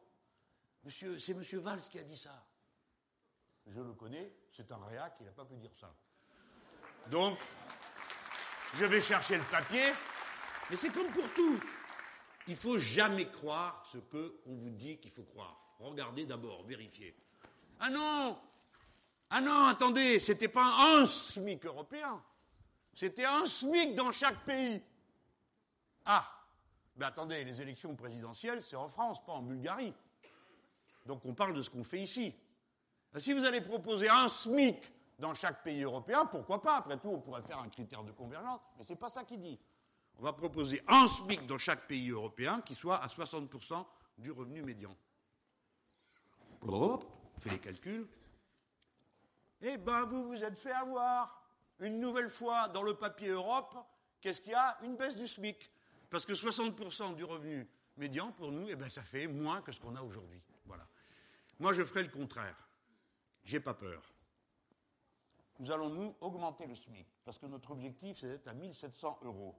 Monsieur, 0.87 1.19
c'est 1.19 1.35
Monsieur 1.35 1.59
Valls 1.59 1.81
qui 1.91 1.99
a 1.99 2.05
dit 2.05 2.17
ça. 2.17 2.47
Je 3.67 3.81
le 3.81 3.93
connais, 3.95 4.33
c'est 4.53 4.71
un 4.71 4.79
réac, 4.85 5.17
il 5.19 5.27
n'a 5.27 5.33
pas 5.33 5.45
pu 5.45 5.57
dire 5.57 5.73
ça. 5.75 5.93
Donc, 7.11 7.41
je 8.73 8.85
vais 8.85 9.01
chercher 9.01 9.37
le 9.37 9.43
papier, 9.51 9.91
mais 10.71 10.77
c'est 10.77 10.91
comme 10.91 11.11
pour 11.11 11.29
tout. 11.35 11.59
Il 12.47 12.53
ne 12.53 12.59
faut 12.59 12.79
jamais 12.79 13.29
croire 13.33 13.85
ce 13.91 13.99
qu'on 13.99 14.55
vous 14.55 14.71
dit 14.71 14.99
qu'il 14.99 15.11
faut 15.11 15.25
croire. 15.25 15.61
Regardez 15.81 16.25
d'abord, 16.25 16.63
vérifiez. 16.63 17.17
Ah 17.81 17.91
non 17.91 18.39
Ah 19.31 19.41
non, 19.41 19.67
attendez, 19.67 20.21
c'était 20.21 20.47
pas 20.47 20.95
un 20.95 21.05
SMIC 21.05 21.67
européen. 21.67 22.23
C'était 22.95 23.25
un 23.25 23.45
SMIC 23.45 23.97
dans 23.97 24.13
chaque 24.13 24.45
pays. 24.45 24.81
Ah 26.05 26.31
Mais 26.95 27.07
attendez, 27.07 27.43
les 27.45 27.61
élections 27.61 27.97
présidentielles, 27.97 28.63
c'est 28.63 28.77
en 28.77 28.89
France, 28.89 29.19
pas 29.27 29.33
en 29.33 29.43
Bulgarie. 29.43 29.93
Donc 31.07 31.25
on 31.25 31.35
parle 31.35 31.55
de 31.55 31.63
ce 31.63 31.71
qu'on 31.71 31.85
fait 31.85 32.01
ici. 32.01 32.35
Si 33.17 33.33
vous 33.33 33.45
allez 33.45 33.61
proposer 33.61 34.09
un 34.09 34.29
SMIC 34.29 34.77
dans 35.19 35.33
chaque 35.33 35.63
pays 35.63 35.83
européen, 35.83 36.27
pourquoi 36.27 36.61
pas? 36.61 36.77
Après 36.77 36.99
tout, 36.99 37.09
on 37.09 37.21
pourrait 37.21 37.43
faire 37.43 37.59
un 37.59 37.69
critère 37.69 38.05
de 38.05 38.13
convergence, 38.13 38.61
mais 38.77 38.85
ce 38.85 38.93
n'est 38.93 38.99
pas 38.99 39.09
ça 39.09 39.25
qui 39.25 39.39
dit. 39.39 39.59
On 40.19 40.23
va 40.23 40.33
proposer 40.33 40.83
un 40.89 41.09
SMIC 41.09 41.47
dans 41.47 41.59
chaque 41.59 41.87
pays 41.87 42.11
européen 42.11 42.61
qui 42.61 42.75
soit 42.75 42.97
à 42.97 43.07
60% 43.07 43.85
du 44.19 44.31
revenu 44.31 44.63
médian. 44.63 44.95
Hop, 46.63 47.05
on 47.37 47.41
fait 47.41 47.51
les 47.51 47.59
calculs. 47.59 48.07
Eh 49.63 49.79
ben, 49.79 50.05
vous 50.05 50.29
vous 50.29 50.45
êtes 50.45 50.59
fait 50.59 50.73
avoir. 50.73 51.43
Une 51.81 52.01
nouvelle 52.01 52.31
fois, 52.31 52.69
dans 52.69 52.83
le 52.83 52.95
papier 52.95 53.29
Europe, 53.29 53.77
qu'est-ce 54.21 54.41
qu'il 54.41 54.53
y 54.53 54.55
a? 54.55 54.79
Une 54.83 54.97
baisse 54.97 55.17
du 55.17 55.27
SMIC. 55.27 55.71
Parce 56.11 56.25
que 56.25 56.33
60% 56.33 57.15
du 57.15 57.25
revenu 57.25 57.69
médian, 57.97 58.33
pour 58.33 58.51
nous, 58.51 58.69
eh 58.69 58.77
ben, 58.77 58.89
ça 58.89 59.03
fait 59.03 59.27
moins 59.27 59.61
que 59.61 59.73
ce 59.73 59.81
qu'on 59.81 59.95
a 59.97 60.03
aujourd'hui. 60.03 60.41
Moi, 61.59 61.73
je 61.73 61.85
ferai 61.85 62.03
le 62.03 62.11
contraire. 62.11 62.57
J'ai 63.45 63.61
pas 63.61 63.75
peur. 63.75 64.03
Nous 65.59 65.71
allons, 65.71 65.89
nous, 65.89 66.15
augmenter 66.21 66.67
le 66.67 66.75
SMIC. 66.75 67.07
Parce 67.25 67.39
que 67.39 67.47
notre 67.47 67.71
objectif, 67.71 68.19
c'est 68.21 68.29
d'être 68.29 68.49
à 68.49 68.55
1700 68.55 69.21
euros. 69.23 69.55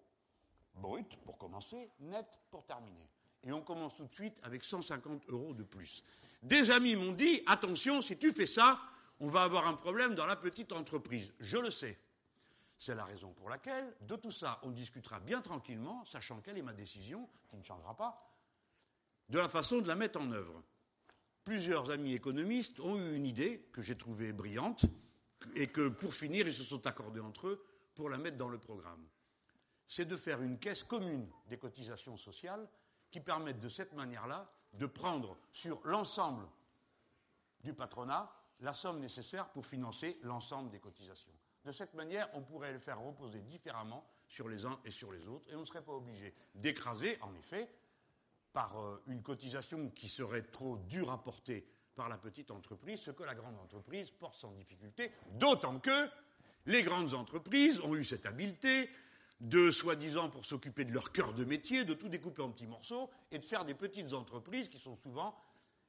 Brut, 0.76 1.16
pour 1.24 1.38
commencer, 1.38 1.92
net, 2.00 2.28
pour 2.52 2.66
terminer. 2.66 3.10
Et 3.44 3.52
on 3.52 3.62
commence 3.62 3.96
tout 3.96 4.06
de 4.06 4.14
suite 4.14 4.40
avec 4.44 4.64
150 4.64 5.28
euros 5.30 5.54
de 5.54 5.64
plus. 5.64 6.04
Des 6.44 6.70
amis 6.70 6.96
m'ont 6.96 7.14
dit, 7.14 7.42
attention, 7.48 8.02
si 8.02 8.18
tu 8.18 8.32
fais 8.32 8.46
ça, 8.46 8.80
on 9.20 9.30
va 9.30 9.44
avoir 9.44 9.68
un 9.68 9.74
problème 9.74 10.14
dans 10.14 10.26
la 10.26 10.36
petite 10.36 10.72
entreprise. 10.72 11.34
Je 11.40 11.58
le 11.58 11.72
sais. 11.72 11.98
C'est 12.78 12.94
la 12.94 13.06
raison 13.06 13.32
pour 13.34 13.50
laquelle, 13.50 13.96
de 14.02 14.16
tout 14.16 14.32
ça, 14.32 14.60
on 14.62 14.70
discutera 14.70 15.20
bien 15.20 15.42
tranquillement, 15.42 16.06
sachant 16.06 16.42
quelle 16.42 16.60
est 16.60 16.64
ma 16.64 16.74
décision, 16.74 17.28
qui 17.50 17.58
ne 17.58 17.64
changera 17.64 17.96
pas, 17.96 18.24
de 19.30 19.40
la 19.40 19.50
façon 19.50 19.80
de 19.80 19.88
la 19.88 19.96
mettre 19.96 20.22
en 20.22 20.32
œuvre. 20.32 20.62
Plusieurs 21.48 21.90
amis 21.92 22.12
économistes 22.12 22.78
ont 22.82 22.98
eu 22.98 23.16
une 23.16 23.26
idée 23.26 23.70
que 23.72 23.82
j'ai 23.82 23.96
trouvée 23.96 24.34
brillante, 24.34 24.84
et 25.56 25.68
que, 25.68 25.88
pour 25.88 26.14
finir, 26.14 26.46
ils 26.46 26.54
se 26.54 26.66
sont 26.66 26.86
accordés 26.86 27.22
entre 27.22 27.48
eux 27.48 27.66
pour 27.96 28.10
la 28.10 28.18
mettre 28.18 28.36
dans 28.36 28.50
le 28.50 28.58
programme. 28.58 29.08
C'est 29.88 30.04
de 30.04 30.18
faire 30.18 30.42
une 30.42 30.60
caisse 30.60 30.84
commune 30.84 31.26
des 31.48 31.58
cotisations 31.58 32.18
sociales 32.18 32.68
qui 33.10 33.22
permettent 33.22 33.62
de 33.62 33.70
cette 33.70 33.94
manière-là 33.94 34.52
de 34.74 34.86
prendre 34.88 35.38
sur 35.54 35.80
l'ensemble 35.86 36.46
du 37.64 37.74
patronat 37.74 38.30
la 38.60 38.74
somme 38.74 39.00
nécessaire 39.00 39.48
pour 39.52 39.66
financer 39.66 40.20
l'ensemble 40.24 40.70
des 40.70 40.82
cotisations. 40.82 41.32
De 41.64 41.72
cette 41.72 41.94
manière, 41.94 42.30
on 42.34 42.42
pourrait 42.42 42.74
le 42.74 42.80
faire 42.80 43.00
reposer 43.00 43.40
différemment 43.40 44.06
sur 44.28 44.50
les 44.50 44.66
uns 44.66 44.82
et 44.84 44.92
sur 44.92 45.14
les 45.14 45.26
autres, 45.26 45.50
et 45.50 45.56
on 45.56 45.62
ne 45.62 45.66
serait 45.66 45.82
pas 45.82 45.94
obligé 45.94 46.34
d'écraser, 46.56 47.18
en 47.22 47.34
effet, 47.36 47.70
par 48.58 48.76
euh, 48.80 49.00
une 49.06 49.22
cotisation 49.22 49.92
qui 49.92 50.10
serait 50.10 50.42
trop 50.42 50.78
dure 50.90 51.12
à 51.12 51.24
porter 51.24 51.64
par 51.96 52.10
la 52.10 52.18
petite 52.18 52.50
entreprise, 52.50 53.00
ce 53.02 53.12
que 53.12 53.22
la 53.22 53.36
grande 53.36 53.56
entreprise 53.60 54.10
porte 54.10 54.34
sans 54.34 54.52
difficulté, 54.54 55.12
d'autant 55.34 55.80
que 55.80 56.10
les 56.66 56.82
grandes 56.82 57.14
entreprises 57.14 57.80
ont 57.82 57.96
eu 57.96 58.04
cette 58.04 58.26
habileté 58.26 58.90
de 59.42 59.70
soi-disant 59.70 60.32
pour 60.32 60.44
s'occuper 60.44 60.86
de 60.86 60.92
leur 60.92 61.12
cœur 61.12 61.36
de 61.36 61.46
métier, 61.46 61.84
de 61.84 61.94
tout 61.94 62.10
découper 62.10 62.42
en 62.42 62.50
petits 62.50 62.66
morceaux 62.66 63.12
et 63.32 63.38
de 63.38 63.46
faire 63.46 63.64
des 63.64 63.76
petites 63.76 64.14
entreprises 64.14 64.70
qui 64.70 64.80
sont 64.80 64.96
souvent 64.96 65.38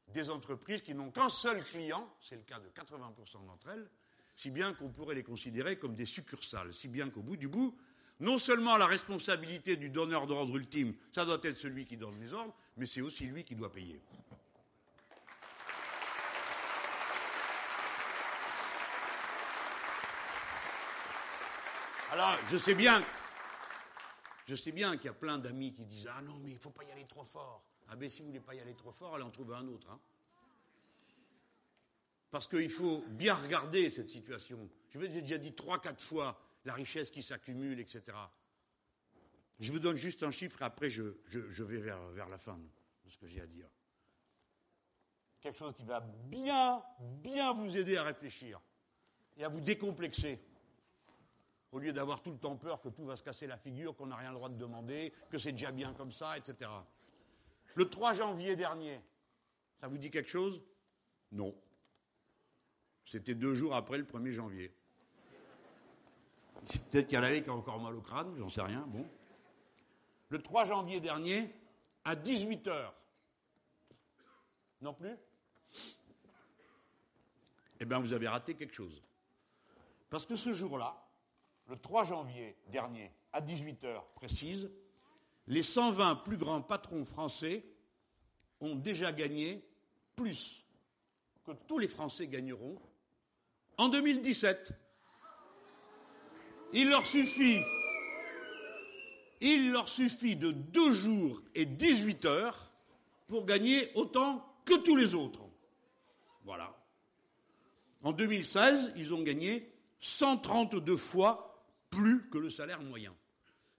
des 0.09 0.29
entreprises 0.29 0.83
qui 0.83 0.95
n'ont 0.95 1.11
qu'un 1.11 1.31
seul 1.31 1.65
client, 1.65 2.07
c'est 2.21 2.37
le 2.37 2.43
cas 2.43 2.59
de 2.59 2.69
80% 2.69 3.47
d'entre 3.47 3.69
elles, 3.71 3.89
si 4.37 4.51
bien 4.51 4.75
qu'on 4.75 4.91
pourrait 4.91 5.15
les 5.15 5.23
considérer 5.23 5.79
comme 5.79 5.95
des 5.95 6.05
succursales, 6.05 6.75
si 6.75 6.89
bien 6.89 7.09
qu'au 7.09 7.23
bout 7.23 7.39
du 7.39 7.49
bout, 7.49 7.75
Non 8.21 8.39
seulement 8.39 8.77
la 8.77 8.87
responsabilité 8.87 9.77
du 9.77 9.91
donneur 9.91 10.27
d'ordre 10.27 10.57
ultime, 10.57 10.95
ça 11.13 11.25
doit 11.25 11.39
être 11.43 11.57
celui 11.57 11.85
qui 11.85 11.97
donne 11.97 12.19
les 12.21 12.33
ordres, 12.35 12.55
mais 12.77 12.87
c'est 12.87 13.01
aussi 13.01 13.27
lui 13.27 13.45
qui 13.45 13.55
doit 13.55 13.73
payer. 13.73 14.01
Alors, 22.11 22.37
je 22.51 22.57
sais 22.57 22.75
bien, 22.75 23.05
je 24.47 24.57
sais 24.57 24.73
bien 24.73 24.97
qu'il 24.97 25.07
y 25.07 25.11
a 25.11 25.13
plein 25.13 25.39
d'amis 25.39 25.73
qui 25.73 25.85
disent 25.85 26.09
Ah 26.13 26.23
non, 26.23 26.39
mais 26.43 26.51
il 26.51 26.55
ne 26.55 26.59
faut 26.59 26.71
pas 26.71 26.83
y 26.83 26.91
aller 26.91 27.05
trop 27.05 27.25
fort. 27.25 27.63
Ah 27.89 27.97
ben 27.97 28.11
si 28.11 28.21
vous 28.21 28.29
ne 28.29 28.33
voulez 28.33 28.45
pas 28.45 28.55
y 28.55 28.61
aller 28.61 28.75
trop 28.75 28.93
fort, 28.93 29.15
allez 29.15 29.25
en 29.25 29.31
trouver 29.31 29.55
un 29.55 29.69
autre. 29.69 29.89
Hein. 29.91 30.01
Parce 32.31 32.49
qu'il 32.49 32.71
faut 32.71 33.05
bien 33.09 33.35
regarder 33.35 33.91
cette 33.91 34.11
situation. 34.11 34.69
Je 34.91 34.99
vous 34.99 35.05
ai 35.05 35.21
déjà 35.21 35.39
dit 35.39 35.55
trois, 35.55 35.79
quatre 35.81 36.03
fois 36.03 36.39
la 36.65 36.75
richesse 36.75 37.11
qui 37.11 37.23
s'accumule, 37.23 37.81
etc. 37.81 38.17
Je 39.61 39.73
vous 39.73 39.79
donne 39.79 39.97
juste 39.97 40.23
un 40.23 40.31
chiffre, 40.31 40.63
et 40.63 40.65
après 40.65 40.91
je, 40.91 41.03
vais 41.33 41.81
vers, 41.81 42.01
vers, 42.09 42.29
la 42.29 42.39
fin 42.39 42.57
de 42.57 43.11
ce 43.11 43.19
que 43.19 43.27
j'ai 43.27 43.41
à 43.41 43.47
dire. 43.47 43.69
Quelque 45.41 45.59
chose 45.59 45.75
qui 45.77 45.85
va 45.85 46.01
bien, 46.01 46.83
bien 47.23 47.53
vous 47.53 47.77
aider 47.77 47.97
à 47.97 48.05
réfléchir 48.05 48.61
et 49.37 49.45
à 49.45 49.49
vous 49.49 49.61
décomplexer. 49.61 50.41
Au 51.71 51.79
lieu 51.79 51.93
d'avoir 51.93 52.23
tout 52.23 52.31
le 52.31 52.39
temps 52.39 52.57
peur 52.57 52.81
que 52.81 52.89
tout 52.89 53.05
va 53.05 53.17
se 53.17 53.23
casser 53.23 53.47
la 53.47 53.59
figure, 53.59 53.95
qu'on 53.95 54.07
n'a 54.07 54.17
rien 54.17 54.31
le 54.31 54.37
droit 54.37 54.49
de 54.49 54.57
demander, 54.57 55.13
que 55.31 55.39
c'est 55.39 55.53
déjà 55.53 55.71
bien 55.71 55.93
comme 55.93 56.13
ça, 56.13 56.37
etc. 56.39 56.71
Le 57.75 57.89
3 57.89 58.15
janvier 58.15 58.57
dernier, 58.57 59.01
ça 59.81 59.87
vous 59.87 59.99
dit 59.99 60.11
quelque 60.11 60.31
chose? 60.31 60.63
Non. 61.31 61.55
C'était 63.05 63.35
deux 63.35 63.55
jours 63.55 63.75
après 63.75 63.99
le 63.99 64.05
1er 64.05 64.33
janvier. 64.33 64.75
Peut-être 66.91 67.07
qu'il 67.07 67.17
y 67.17 67.19
en 67.19 67.25
avait 67.25 67.43
qui 67.43 67.51
a 67.51 67.55
encore 67.55 67.81
mal 67.81 67.95
au 67.95 68.01
crâne, 68.01 68.35
j'en 68.39 68.49
sais 68.49 68.63
rien. 68.63 68.85
Bon. 68.89 69.07
Le 70.29 70.43
3 70.43 70.67
janvier 70.67 71.01
dernier, 71.01 71.51
à 72.05 72.15
18h. 72.15 72.93
Non 74.81 74.95
plus 74.95 75.17
Eh 77.81 77.85
bien, 77.85 77.99
vous 77.99 78.13
avez 78.13 78.29
raté 78.29 78.55
quelque 78.55 78.75
chose. 78.75 79.03
Parce 80.11 80.27
que 80.27 80.37
ce 80.37 80.53
jour-là, 80.53 80.97
le 81.69 81.77
3 81.77 82.05
janvier 82.05 82.57
dernier, 82.69 83.13
à 83.33 83.41
18h 83.41 84.03
précise, 84.15 84.71
les 85.47 85.63
120 85.63 86.17
plus 86.17 86.37
grands 86.37 86.63
patrons 86.63 87.05
français 87.05 87.65
ont 88.61 88.75
déjà 88.75 89.13
gagné 89.13 89.65
plus 90.17 90.65
que 91.45 91.53
tous 91.53 91.79
les 91.79 91.89
Français 91.89 92.27
gagneront 92.27 92.79
en 93.77 93.89
2017. 93.89 94.73
Il 96.73 96.89
leur 96.91 97.07
suffit, 97.07 97.65
de 100.37 100.51
deux 100.51 100.93
jours 100.93 101.41
et 101.55 101.65
18 101.65 102.25
heures 102.27 102.71
pour 103.27 103.47
gagner 103.47 103.91
autant 103.95 104.45
que 104.65 104.75
tous 104.75 104.97
les 104.97 105.15
autres. 105.15 105.41
Voilà. 106.45 106.75
En 108.03 108.13
2016, 108.13 108.93
ils 108.97 109.13
ont 109.15 109.23
gagné 109.23 109.73
132 110.01 110.97
fois 110.97 111.65
plus 111.91 112.29
que 112.31 112.39
le 112.39 112.51
salaire 112.51 112.83
moyen. 112.83 113.15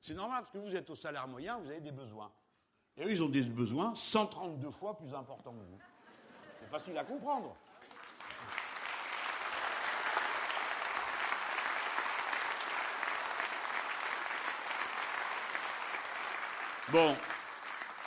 C'est 0.01 0.13
normal 0.13 0.41
parce 0.41 0.53
que 0.53 0.57
vous 0.57 0.75
êtes 0.75 0.89
au 0.89 0.95
salaire 0.95 1.27
moyen, 1.27 1.57
vous 1.57 1.69
avez 1.69 1.81
des 1.81 1.91
besoins. 1.91 2.31
Et 2.97 3.03
eux, 3.05 3.11
ils 3.11 3.23
ont 3.23 3.29
des 3.29 3.43
besoins 3.43 3.93
132 3.95 4.71
fois 4.71 4.97
plus 4.97 5.13
importants 5.13 5.53
que 5.53 5.63
vous. 5.63 5.79
C'est 6.59 6.69
facile 6.69 6.97
à 6.97 7.03
comprendre. 7.03 7.55
Bon, 16.91 17.15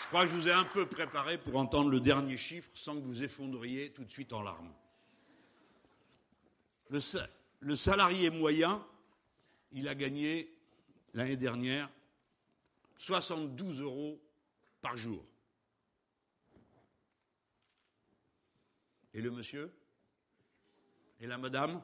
je 0.01 0.07
crois 0.09 0.25
que 0.25 0.31
je 0.31 0.35
vous 0.35 0.49
ai 0.49 0.53
un 0.53 0.65
peu 0.65 0.87
préparé 0.87 1.39
pour 1.39 1.57
entendre 1.57 1.89
le 1.89 2.01
dernier 2.01 2.37
chiffre 2.37 2.69
sans 2.75 2.97
que 2.97 3.05
vous 3.05 3.23
effondriez 3.23 3.93
tout 3.93 4.03
de 4.03 4.11
suite 4.11 4.33
en 4.33 4.43
larmes. 4.43 4.73
Le, 6.91 7.77
salarié 7.77 8.31
moyen, 8.31 8.85
il 9.71 9.87
a 9.87 9.95
gagné 9.95 10.53
l'année 11.15 11.37
dernière 11.37 11.89
72 12.99 13.83
euros 13.83 14.21
par 14.81 14.97
jour. 14.97 15.25
Et 19.15 19.21
le 19.21 19.31
monsieur 19.31 19.73
Et 21.21 21.29
la 21.29 21.39
madame? 21.39 21.81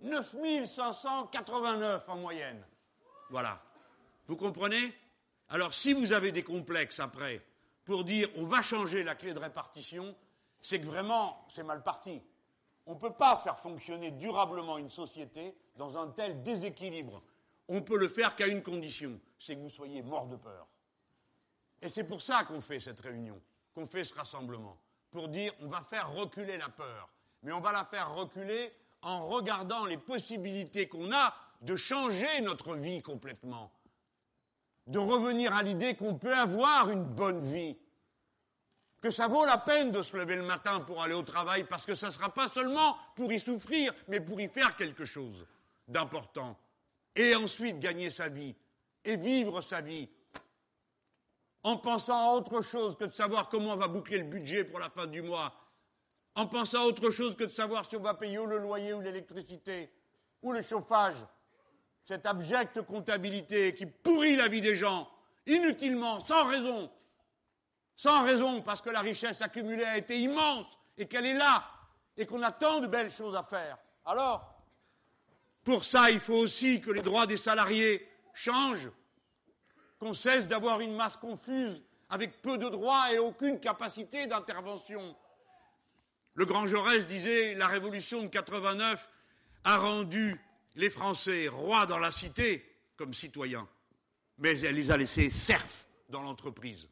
9589 0.00 2.08
en 2.08 2.16
moyenne. 2.16 2.66
Voilà. 3.28 3.62
Vous 4.26 4.36
comprenez? 4.36 4.92
Alors 5.52 5.74
si 5.74 5.92
vous 5.92 6.12
avez 6.12 6.30
des 6.30 6.44
complexes 6.44 7.00
après 7.00 7.44
pour 7.84 8.04
dire 8.04 8.28
on 8.36 8.44
va 8.44 8.62
changer 8.62 9.02
la 9.02 9.16
clé 9.16 9.34
de 9.34 9.38
répartition, 9.40 10.14
c'est 10.62 10.80
que 10.80 10.86
vraiment 10.86 11.44
c'est 11.52 11.64
mal 11.64 11.82
parti. 11.82 12.22
On 12.86 12.94
ne 12.94 13.00
peut 13.00 13.12
pas 13.12 13.36
faire 13.42 13.58
fonctionner 13.58 14.12
durablement 14.12 14.78
une 14.78 14.90
société 14.90 15.56
dans 15.76 15.98
un 15.98 16.08
tel 16.08 16.42
déséquilibre. 16.44 17.20
On 17.68 17.82
peut 17.82 17.98
le 17.98 18.08
faire 18.08 18.36
qu'à 18.36 18.46
une 18.46 18.62
condition, 18.62 19.18
c'est 19.40 19.56
que 19.56 19.60
vous 19.60 19.70
soyez 19.70 20.02
mort 20.02 20.28
de 20.28 20.36
peur. 20.36 20.68
Et 21.82 21.88
c'est 21.88 22.04
pour 22.04 22.22
ça 22.22 22.44
qu'on 22.44 22.60
fait 22.60 22.78
cette 22.78 23.00
réunion, 23.00 23.40
qu'on 23.74 23.88
fait 23.88 24.04
ce 24.04 24.14
rassemblement, 24.14 24.76
pour 25.10 25.28
dire 25.28 25.52
on 25.60 25.66
va 25.66 25.82
faire 25.82 26.12
reculer 26.12 26.58
la 26.58 26.68
peur, 26.68 27.08
mais 27.42 27.50
on 27.50 27.60
va 27.60 27.72
la 27.72 27.84
faire 27.84 28.14
reculer 28.14 28.72
en 29.02 29.26
regardant 29.26 29.84
les 29.86 29.98
possibilités 29.98 30.86
qu'on 30.86 31.12
a 31.12 31.34
de 31.60 31.74
changer 31.74 32.40
notre 32.42 32.76
vie 32.76 33.02
complètement, 33.02 33.72
de 34.86 34.98
revenir 34.98 35.54
à 35.54 35.62
l'idée 35.62 35.94
qu'on 35.94 36.16
peut 36.16 36.34
avoir 36.34 36.90
une 36.90 37.04
bonne 37.04 37.40
vie, 37.40 37.76
que 39.00 39.10
ça 39.10 39.28
vaut 39.28 39.46
la 39.46 39.58
peine 39.58 39.90
de 39.90 40.02
se 40.02 40.16
lever 40.16 40.36
le 40.36 40.42
matin 40.42 40.80
pour 40.80 41.02
aller 41.02 41.14
au 41.14 41.22
travail, 41.22 41.64
parce 41.64 41.86
que 41.86 41.94
ça 41.94 42.06
ne 42.06 42.12
sera 42.12 42.32
pas 42.32 42.48
seulement 42.48 42.96
pour 43.14 43.32
y 43.32 43.40
souffrir, 43.40 43.94
mais 44.08 44.20
pour 44.20 44.40
y 44.40 44.48
faire 44.48 44.76
quelque 44.76 45.04
chose 45.04 45.46
d'important, 45.88 46.58
et 47.16 47.34
ensuite 47.34 47.78
gagner 47.78 48.10
sa 48.10 48.28
vie, 48.28 48.54
et 49.04 49.16
vivre 49.16 49.60
sa 49.60 49.80
vie 49.80 50.08
en 51.62 51.76
pensant 51.76 52.30
à 52.30 52.34
autre 52.34 52.62
chose 52.62 52.96
que 52.96 53.04
de 53.04 53.12
savoir 53.12 53.48
comment 53.48 53.72
on 53.72 53.76
va 53.76 53.88
boucler 53.88 54.18
le 54.18 54.24
budget 54.24 54.64
pour 54.64 54.78
la 54.78 54.88
fin 54.88 55.06
du 55.06 55.22
mois, 55.22 55.54
en 56.34 56.46
pensant 56.46 56.82
à 56.82 56.86
autre 56.86 57.10
chose 57.10 57.36
que 57.36 57.44
de 57.44 57.50
savoir 57.50 57.88
si 57.88 57.96
on 57.96 58.00
va 58.00 58.14
payer 58.14 58.38
ou 58.38 58.46
le 58.46 58.58
loyer 58.58 58.92
ou 58.94 59.00
l'électricité 59.00 59.92
ou 60.42 60.52
le 60.52 60.62
chauffage. 60.62 61.18
Cette 62.06 62.26
abjecte 62.26 62.82
comptabilité 62.82 63.74
qui 63.74 63.86
pourrit 63.86 64.36
la 64.36 64.48
vie 64.48 64.60
des 64.60 64.76
gens, 64.76 65.08
inutilement, 65.46 66.20
sans 66.20 66.44
raison, 66.46 66.90
sans 67.96 68.24
raison, 68.24 68.62
parce 68.62 68.80
que 68.80 68.90
la 68.90 69.00
richesse 69.00 69.42
accumulée 69.42 69.84
a 69.84 69.96
été 69.96 70.18
immense 70.18 70.66
et 70.96 71.06
qu'elle 71.06 71.26
est 71.26 71.34
là 71.34 71.64
et 72.16 72.26
qu'on 72.26 72.42
a 72.42 72.52
tant 72.52 72.80
de 72.80 72.86
belles 72.86 73.12
choses 73.12 73.36
à 73.36 73.42
faire. 73.42 73.78
Alors, 74.04 74.60
pour 75.64 75.84
ça, 75.84 76.10
il 76.10 76.20
faut 76.20 76.34
aussi 76.34 76.80
que 76.80 76.90
les 76.90 77.02
droits 77.02 77.26
des 77.26 77.36
salariés 77.36 78.08
changent 78.34 78.90
qu'on 79.98 80.14
cesse 80.14 80.48
d'avoir 80.48 80.80
une 80.80 80.94
masse 80.96 81.16
confuse 81.16 81.82
avec 82.08 82.42
peu 82.42 82.58
de 82.58 82.68
droits 82.68 83.12
et 83.12 83.18
aucune 83.18 83.60
capacité 83.60 84.26
d'intervention. 84.26 85.14
Le 86.34 86.44
grand 86.46 86.66
Jaurès 86.66 87.06
disait 87.06 87.54
la 87.54 87.68
révolution 87.68 88.22
de 88.22 88.28
89 88.28 89.08
a 89.64 89.76
rendu 89.76 90.40
les 90.76 90.90
Français 90.90 91.48
rois 91.48 91.86
dans 91.86 91.98
la 91.98 92.12
cité 92.12 92.64
comme 92.96 93.14
citoyens, 93.14 93.68
mais 94.38 94.60
elle 94.60 94.76
les 94.76 94.90
a 94.90 94.96
laissés 94.96 95.30
serfs 95.30 95.86
dans 96.08 96.22
l'entreprise. 96.22 96.88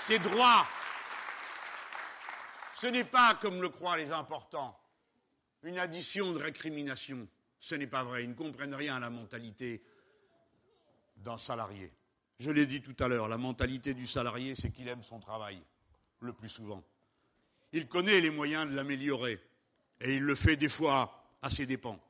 Ces 0.00 0.18
droits, 0.18 0.66
ce 2.76 2.86
n'est 2.88 3.04
pas, 3.04 3.36
comme 3.36 3.62
le 3.62 3.70
croient 3.70 3.96
les 3.96 4.12
importants, 4.12 4.78
une 5.62 5.78
addition 5.78 6.32
de 6.32 6.38
récrimination. 6.38 7.26
Ce 7.58 7.74
n'est 7.74 7.86
pas 7.86 8.04
vrai. 8.04 8.24
Ils 8.24 8.28
ne 8.28 8.34
comprennent 8.34 8.74
rien 8.74 8.96
à 8.96 9.00
la 9.00 9.08
mentalité 9.08 9.82
d'un 11.16 11.38
salarié. 11.38 11.90
Je 12.38 12.50
l'ai 12.50 12.66
dit 12.66 12.82
tout 12.82 12.96
à 13.02 13.08
l'heure, 13.08 13.28
la 13.28 13.38
mentalité 13.38 13.94
du 13.94 14.06
salarié, 14.06 14.54
c'est 14.54 14.70
qu'il 14.70 14.88
aime 14.88 15.02
son 15.02 15.20
travail, 15.20 15.62
le 16.24 16.32
plus 16.32 16.48
souvent. 16.48 16.82
Il 17.72 17.88
connaît 17.88 18.20
les 18.20 18.30
moyens 18.30 18.68
de 18.68 18.74
l'améliorer, 18.74 19.40
et 20.00 20.16
il 20.16 20.22
le 20.22 20.34
fait 20.34 20.56
des 20.56 20.68
fois 20.68 21.24
à 21.42 21.50
ses 21.50 21.66
dépens. 21.66 22.00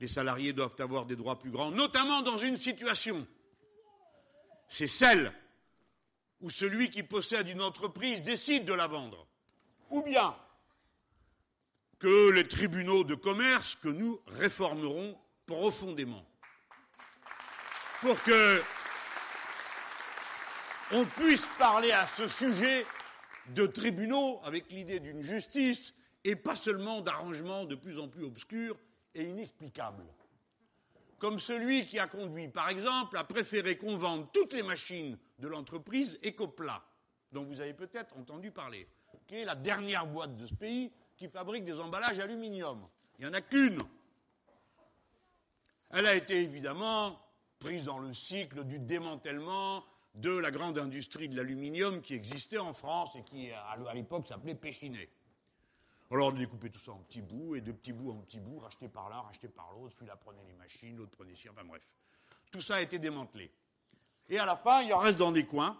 Les 0.00 0.08
salariés 0.08 0.52
doivent 0.52 0.76
avoir 0.78 1.06
des 1.06 1.16
droits 1.16 1.38
plus 1.38 1.50
grands, 1.50 1.70
notamment 1.70 2.22
dans 2.22 2.38
une 2.38 2.56
situation. 2.56 3.26
C'est 4.68 4.86
celle 4.86 5.32
où 6.40 6.48
celui 6.48 6.90
qui 6.90 7.02
possède 7.02 7.48
une 7.48 7.60
entreprise 7.60 8.22
décide 8.22 8.64
de 8.64 8.72
la 8.72 8.86
vendre. 8.86 9.26
Ou 9.90 10.02
bien 10.02 10.34
que 11.98 12.30
les 12.30 12.48
tribunaux 12.48 13.04
de 13.04 13.14
commerce 13.14 13.76
que 13.82 13.88
nous 13.88 14.20
réformerons 14.26 15.18
profondément. 15.44 16.24
Pour 18.00 18.22
que 18.22 18.62
on 20.92 21.04
puisse 21.04 21.46
parler 21.58 21.92
à 21.92 22.06
ce 22.08 22.28
sujet 22.28 22.84
de 23.54 23.66
tribunaux, 23.66 24.40
avec 24.44 24.70
l'idée 24.70 25.00
d'une 25.00 25.22
justice, 25.22 25.94
et 26.24 26.36
pas 26.36 26.56
seulement 26.56 27.00
d'arrangements 27.00 27.64
de 27.64 27.74
plus 27.74 27.98
en 27.98 28.08
plus 28.08 28.24
obscurs 28.24 28.76
et 29.14 29.24
inexplicables. 29.24 30.04
Comme 31.18 31.38
celui 31.38 31.86
qui 31.86 31.98
a 31.98 32.06
conduit, 32.06 32.48
par 32.48 32.68
exemple, 32.68 33.16
à 33.16 33.24
préférer 33.24 33.76
qu'on 33.76 33.96
vende 33.96 34.30
toutes 34.32 34.52
les 34.52 34.62
machines 34.62 35.18
de 35.38 35.48
l'entreprise 35.48 36.18
Ecopla, 36.24 36.82
dont 37.32 37.44
vous 37.44 37.60
avez 37.60 37.74
peut-être 37.74 38.16
entendu 38.16 38.50
parler, 38.50 38.88
qui 39.26 39.36
est 39.36 39.44
la 39.44 39.54
dernière 39.54 40.06
boîte 40.06 40.36
de 40.36 40.46
ce 40.46 40.54
pays 40.54 40.92
qui 41.16 41.28
fabrique 41.28 41.64
des 41.64 41.78
emballages 41.78 42.18
aluminium. 42.18 42.88
Il 43.18 43.26
n'y 43.26 43.30
en 43.30 43.34
a 43.34 43.40
qu'une. 43.40 43.82
Elle 45.90 46.06
a 46.06 46.14
été 46.14 46.42
évidemment 46.42 47.20
prise 47.58 47.84
dans 47.84 47.98
le 47.98 48.14
cycle 48.14 48.64
du 48.64 48.78
démantèlement 48.78 49.84
de 50.14 50.30
la 50.30 50.50
grande 50.50 50.78
industrie 50.78 51.28
de 51.28 51.36
l'aluminium 51.36 52.00
qui 52.00 52.14
existait 52.14 52.58
en 52.58 52.72
France 52.72 53.10
et 53.16 53.22
qui, 53.22 53.50
à 53.50 53.94
l'époque, 53.94 54.26
s'appelait 54.26 54.54
Péchinet. 54.54 55.08
Alors 56.10 56.28
on 56.28 56.32
découpait 56.32 56.70
tout 56.70 56.80
ça 56.80 56.92
en 56.92 56.98
petits 56.98 57.22
bouts, 57.22 57.54
et 57.54 57.60
de 57.60 57.70
petits 57.70 57.92
bouts 57.92 58.10
en 58.10 58.16
petits 58.16 58.40
bouts, 58.40 58.58
rachetés 58.58 58.88
par 58.88 59.08
l'un, 59.08 59.20
rachetés 59.20 59.48
par 59.48 59.70
l'autre, 59.72 59.94
celui-là 59.94 60.16
prenait 60.16 60.44
les 60.48 60.54
machines, 60.54 60.96
l'autre 60.96 61.12
prenait 61.12 61.36
ci, 61.36 61.48
enfin 61.48 61.64
bref. 61.64 61.82
Tout 62.50 62.60
ça 62.60 62.76
a 62.76 62.80
été 62.80 62.98
démantelé. 62.98 63.50
Et 64.28 64.38
à 64.38 64.44
la 64.44 64.56
fin, 64.56 64.82
il 64.82 64.92
en 64.92 64.98
reste 64.98 65.18
dans 65.18 65.30
des 65.30 65.46
coins 65.46 65.78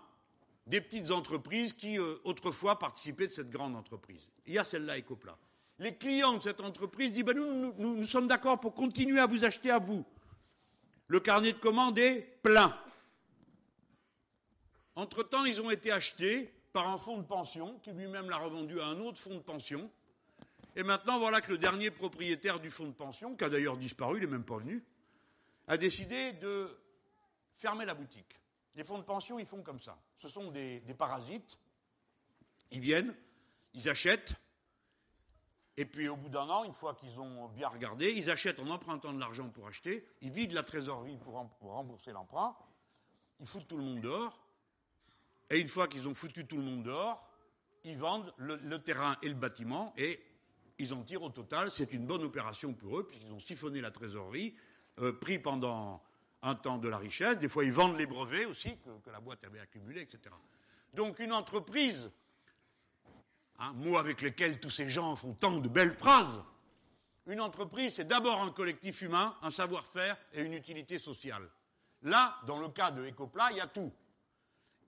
des 0.67 0.81
petites 0.81 1.11
entreprises 1.11 1.73
qui, 1.73 1.99
euh, 1.99 2.15
autrefois, 2.23 2.79
participaient 2.79 3.27
de 3.27 3.33
cette 3.33 3.51
grande 3.51 3.75
entreprise. 3.75 4.29
Il 4.47 4.53
y 4.53 4.59
a 4.59 4.63
celle-là, 4.63 4.99
Ecopla. 4.99 5.37
Les 5.81 5.97
clients 5.97 6.35
de 6.35 6.43
cette 6.43 6.61
entreprise 6.61 7.13
disent, 7.13 7.25
nous, 7.25 7.73
nous 7.77 8.05
sommes 8.05 8.29
d'accord 8.29 8.61
pour 8.61 8.75
continuer 8.75 9.19
à 9.19 9.27
vous 9.27 9.45
acheter 9.45 9.71
à 9.71 9.79
vous. 9.79 10.05
Le 11.09 11.19
carnet 11.19 11.55
de 11.55 11.59
commandes 11.59 11.99
est 11.99 12.39
plein. 12.43 12.79
Entre-temps, 14.97 15.45
ils 15.45 15.61
ont 15.61 15.71
été 15.71 15.91
achetés 15.91 16.53
par 16.73 16.89
un 16.89 16.99
fonds 16.99 17.19
de 17.19 17.27
pension 17.27 17.79
qui 17.81 17.91
lui-même 17.93 18.31
l'a 18.31 18.39
revendu 18.39 18.81
à 18.81 18.87
un 18.87 19.01
autre 19.01 19.19
fonds 19.19 19.35
de 19.35 19.41
pension. 19.41 19.91
Et 20.77 20.83
maintenant, 20.83 21.19
voilà 21.19 21.41
que 21.41 21.51
le 21.51 21.59
dernier 21.59 21.91
propriétaire 21.91 22.61
du 22.61 22.71
fonds 22.71 22.87
de 22.87 22.93
pension, 22.93 23.35
qui 23.37 23.45
a 23.45 23.49
d'ailleurs 23.49 23.77
disparu, 23.77 24.19
il 24.19 24.21
n'est 24.21 24.31
même 24.31 24.45
pas 24.45 24.59
venu, 24.59 24.85
a 25.67 25.77
décidé 25.77 26.33
de 26.35 26.67
fermer 27.57 27.85
la 27.85 27.95
boutique. 27.95 28.39
Les 28.77 28.85
fonds 28.85 28.99
de 28.99 29.05
pension, 29.05 29.39
ils 29.39 29.47
font 29.47 29.63
comme 29.63 29.81
ça. 29.81 29.99
Ce 30.19 30.29
sont 30.29 30.51
des, 30.51 30.81
des 30.81 30.95
parasites. 30.95 31.59
Ils 32.71 32.81
viennent, 32.81 33.15
ils 33.75 33.89
achètent, 33.89 34.35
et 35.77 35.87
puis 35.87 36.09
au 36.09 36.17
bout 36.17 36.29
d'un 36.29 36.49
an, 36.49 36.65
une 36.65 36.75
fois 36.75 36.95
qu'ils 36.95 37.19
ont 37.19 37.49
bien 37.49 37.69
regardé, 37.69 38.13
ils 38.13 38.31
achètent 38.31 38.61
en 38.61 38.69
empruntant 38.69 39.13
de 39.13 39.19
l'argent 39.21 39.49
pour 39.49 39.67
acheter, 39.67 40.05
ils 40.21 40.31
vident 40.31 40.55
la 40.55 40.63
trésorerie 40.63 41.17
pour, 41.17 41.35
rembourser 41.61 42.13
l'emprunt, 42.13 42.55
ils 43.39 43.47
foutent 43.47 43.67
tout 43.67 43.79
le 43.79 43.85
monde 43.85 44.01
dehors, 44.01 44.39
et 45.51 45.61
une 45.61 45.69
fois 45.69 45.89
qu'ils 45.89 46.07
ont 46.09 46.15
foutu 46.15 46.47
tout 46.47 46.57
le 46.57 46.63
monde 46.63 46.85
dehors, 46.85 47.29
ils 47.85 47.99
vendent 47.99 48.33
le, 48.39 48.79
terrain 48.79 49.17
et 49.23 49.29
le 49.29 49.35
bâtiment, 49.35 49.93
et 49.97 50.21
ils 50.79 50.95
en 50.95 51.03
tirent 51.03 51.23
au 51.23 51.31
total. 51.31 51.71
C'est 51.71 51.93
une 51.93 52.07
bonne 52.07 52.23
opération 52.23 52.73
pour 52.73 52.99
eux, 52.99 53.07
puisqu'ils 53.07 53.33
ont 53.33 53.41
siphonné 53.41 53.81
la 53.81 53.91
trésorerie, 53.91 54.55
euh, 55.01 55.13
pris 55.13 55.39
pendant 55.39 56.03
un 56.43 56.55
temps 56.55 56.79
de 56.79 56.89
la 56.89 56.99
richesse. 56.99 57.39
Des 57.39 57.49
fois, 57.49 57.65
ils 57.65 57.73
vendent 57.73 57.99
les 57.99 58.07
brevets 58.07 58.47
aussi 58.47 58.77
que, 59.05 59.11
la 59.11 59.21
boîte 59.21 59.45
avait 59.45 59.61
accumulés, 59.61 60.03
etc. 60.03 60.35
Donc, 60.95 61.19
une 61.19 61.33
entreprise, 61.33 62.11
un 63.59 63.73
mot 63.73 63.99
avec 63.99 64.23
lequel 64.23 64.61
tous 64.61 64.71
ces 64.71 64.89
gens 64.89 65.17
font 65.17 65.35
tant 65.35 65.59
de 65.59 65.69
belles 65.69 65.95
phrases, 65.95 66.43
une 67.27 67.41
entreprise, 67.41 67.95
c'est 67.95 68.07
d'abord 68.07 68.41
un 68.41 68.51
collectif 68.51 69.03
humain, 69.03 69.37
un 69.43 69.51
savoir-faire 69.51 70.17
et 70.33 70.43
une 70.43 70.55
utilité 70.55 70.99
sociale. 70.99 71.49
Là, 72.03 72.39
dans 72.47 72.59
le 72.59 72.69
cas 72.69 72.91
de 72.91 73.07
Ecopla, 73.07 73.51
il 73.53 73.59
y 73.59 73.61
a 73.61 73.67
tout. 73.67 73.93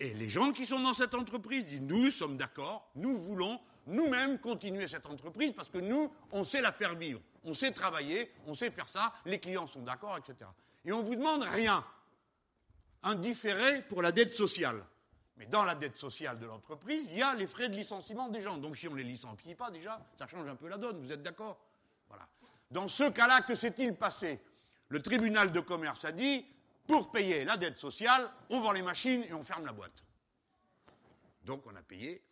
Et 0.00 0.14
les 0.14 0.28
gens 0.28 0.52
qui 0.52 0.66
sont 0.66 0.80
dans 0.80 0.94
cette 0.94 1.14
entreprise 1.14 1.64
disent 1.64 1.80
nous 1.80 2.10
sommes 2.10 2.36
d'accord, 2.36 2.90
nous 2.94 3.16
voulons 3.18 3.60
nous-mêmes 3.86 4.38
continuer 4.38 4.88
cette 4.88 5.06
entreprise 5.06 5.52
parce 5.52 5.68
que 5.68 5.78
nous, 5.78 6.12
on 6.30 6.44
sait 6.44 6.60
la 6.60 6.72
faire 6.72 6.94
vivre, 6.94 7.20
on 7.44 7.54
sait 7.54 7.72
travailler, 7.72 8.32
on 8.46 8.54
sait 8.54 8.70
faire 8.70 8.88
ça, 8.88 9.12
les 9.24 9.38
clients 9.38 9.66
sont 9.66 9.82
d'accord, 9.82 10.16
etc. 10.18 10.50
Et 10.84 10.92
on 10.92 11.02
vous 11.02 11.14
demande 11.14 11.42
rien. 11.42 11.84
Un 13.04 13.16
différé 13.16 13.82
pour 13.82 14.02
la 14.02 14.12
dette 14.12 14.34
sociale. 14.34 14.84
Mais 15.36 15.46
dans 15.46 15.64
la 15.64 15.74
dette 15.74 15.96
sociale 15.96 16.38
de 16.38 16.46
l'entreprise, 16.46 17.10
il 17.10 17.18
y 17.18 17.22
a 17.22 17.34
les 17.34 17.46
frais 17.46 17.68
de 17.68 17.74
licenciement 17.74 18.28
des 18.28 18.40
gens. 18.40 18.58
Donc 18.58 18.76
si 18.76 18.86
on 18.86 18.92
ne 18.92 18.98
les 18.98 19.04
licencie 19.04 19.54
pas 19.54 19.70
déjà, 19.70 20.04
ça 20.18 20.26
change 20.26 20.46
un 20.46 20.54
peu 20.54 20.68
la 20.68 20.78
donne, 20.78 21.00
vous 21.00 21.12
êtes 21.12 21.22
d'accord? 21.22 21.58
Dans 22.70 22.88
ce 22.88 23.10
cas-là, 23.10 23.42
que 23.42 23.54
s'est-il 23.54 23.94
passé? 23.94 24.40
Le 24.88 25.02
tribunal 25.02 25.52
de 25.52 25.60
commerce 25.60 26.04
a 26.06 26.12
dit 26.12 26.46
pour 26.86 27.10
payer 27.10 27.44
la 27.44 27.56
dette 27.56 27.78
sociale, 27.78 28.30
on 28.50 28.60
vend 28.60 28.72
les 28.72 28.82
machines 28.82 29.24
et 29.24 29.32
on 29.32 29.42
ferme 29.42 29.64
la 29.64 29.72
boîte. 29.72 30.04
Donc 31.44 31.66
on 31.66 31.74
a 31.74 31.82
payé. 31.82 32.22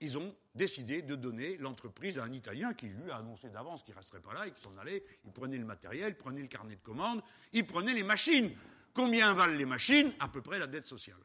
Ils 0.00 0.16
ont 0.16 0.34
décidé 0.54 1.02
de 1.02 1.14
donner 1.14 1.56
l'entreprise 1.58 2.18
à 2.18 2.24
un 2.24 2.32
Italien 2.32 2.72
qui 2.72 2.86
lui 2.86 3.10
a 3.10 3.16
annoncé 3.16 3.50
d'avance 3.50 3.82
qu'il 3.82 3.92
ne 3.92 3.98
resterait 3.98 4.20
pas 4.20 4.32
là 4.32 4.46
et 4.46 4.50
qu'il 4.50 4.62
s'en 4.62 4.76
allait. 4.78 5.04
Il 5.24 5.32
prenait 5.32 5.58
le 5.58 5.64
matériel, 5.64 6.10
il 6.10 6.14
prenait 6.14 6.40
le 6.40 6.48
carnet 6.48 6.76
de 6.76 6.80
commande, 6.80 7.22
il 7.52 7.66
prenait 7.66 7.92
les 7.92 8.02
machines. 8.02 8.56
Combien 8.94 9.34
valent 9.34 9.54
les 9.54 9.66
machines? 9.66 10.12
À 10.18 10.28
peu 10.28 10.40
près 10.40 10.58
la 10.58 10.66
dette 10.66 10.86
sociale. 10.86 11.20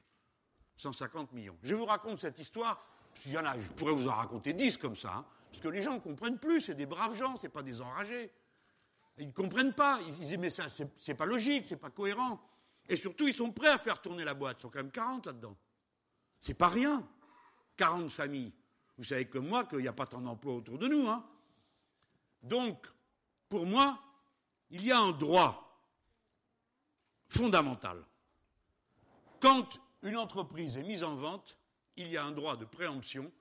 150 0.78 1.32
millions. 1.32 1.58
Je 1.64 1.74
vous 1.74 1.86
raconte 1.86 2.20
cette 2.20 2.38
histoire. 2.38 2.86
Il 3.26 3.32
y 3.32 3.38
en 3.38 3.44
je 3.60 3.70
pourrais 3.72 3.94
vous 3.94 4.10
en 4.10 4.14
raconter 4.16 4.52
10 4.52 4.78
comme 4.78 4.98
ça, 4.98 5.14
hein, 5.14 5.26
parce 5.50 5.64
que 5.64 5.70
les 5.70 5.82
gens 5.82 5.94
ne 5.94 6.00
comprennent 6.00 6.38
plus. 6.38 6.60
C'est 6.60 6.76
des 6.76 6.86
braves 6.86 7.18
gens, 7.18 7.38
ce 7.38 7.48
pas 7.48 7.64
des 7.64 7.82
enragés. 7.82 8.30
Ils 9.18 9.28
ne 9.28 9.32
comprennent 9.32 9.74
pas. 9.74 10.00
Ils 10.08 10.14
disent, 10.14 10.38
mais 10.38 10.50
ça, 10.50 10.66
c'est 10.98 11.16
pas 11.16 11.26
logique, 11.26 11.66
c'est 11.68 11.78
pas 11.78 11.90
cohérent. 11.90 12.42
Et 12.88 12.98
surtout, 12.98 13.28
ils 13.28 13.34
sont 13.34 13.52
prêts 13.52 13.70
à 13.70 13.80
faire 13.80 14.02
tourner 14.02 14.24
la 14.24 14.34
boîte. 14.34 14.58
Ils 14.60 14.62
sont 14.64 14.70
quand 14.70 14.80
même 14.80 14.92
40 14.92 15.28
là-dedans. 15.28 15.56
C'est 16.40 16.54
pas 16.54 16.70
rien. 16.70 17.08
40 17.78 18.12
familles. 18.12 18.54
Vous 18.98 19.04
savez 19.04 19.26
comme 19.26 19.48
moi 19.48 19.66
qu'il 19.66 19.80
n'y 19.80 19.88
a 19.88 19.94
pas 19.94 20.06
tant 20.06 20.22
d'emplois 20.22 20.56
autour 20.56 20.78
de 20.78 20.88
nous. 20.88 21.08
Hein. 21.08 21.26
Donc, 22.42 22.86
pour 23.50 23.66
moi, 23.66 24.00
il 24.70 24.86
y 24.86 24.92
a 24.92 25.00
un 25.00 25.12
droit 25.12 25.62
fondamental. 27.28 28.04
Quand 29.40 29.80
une 30.04 30.18
entreprise 30.18 30.78
est 30.78 30.84
mise 30.84 31.04
en 31.04 31.16
vente, 31.16 31.58
il 31.98 32.10
y 32.10 32.18
a 32.18 32.24
un 32.24 32.32
droit 32.32 32.56
de 32.56 32.66
préemption 32.66 33.32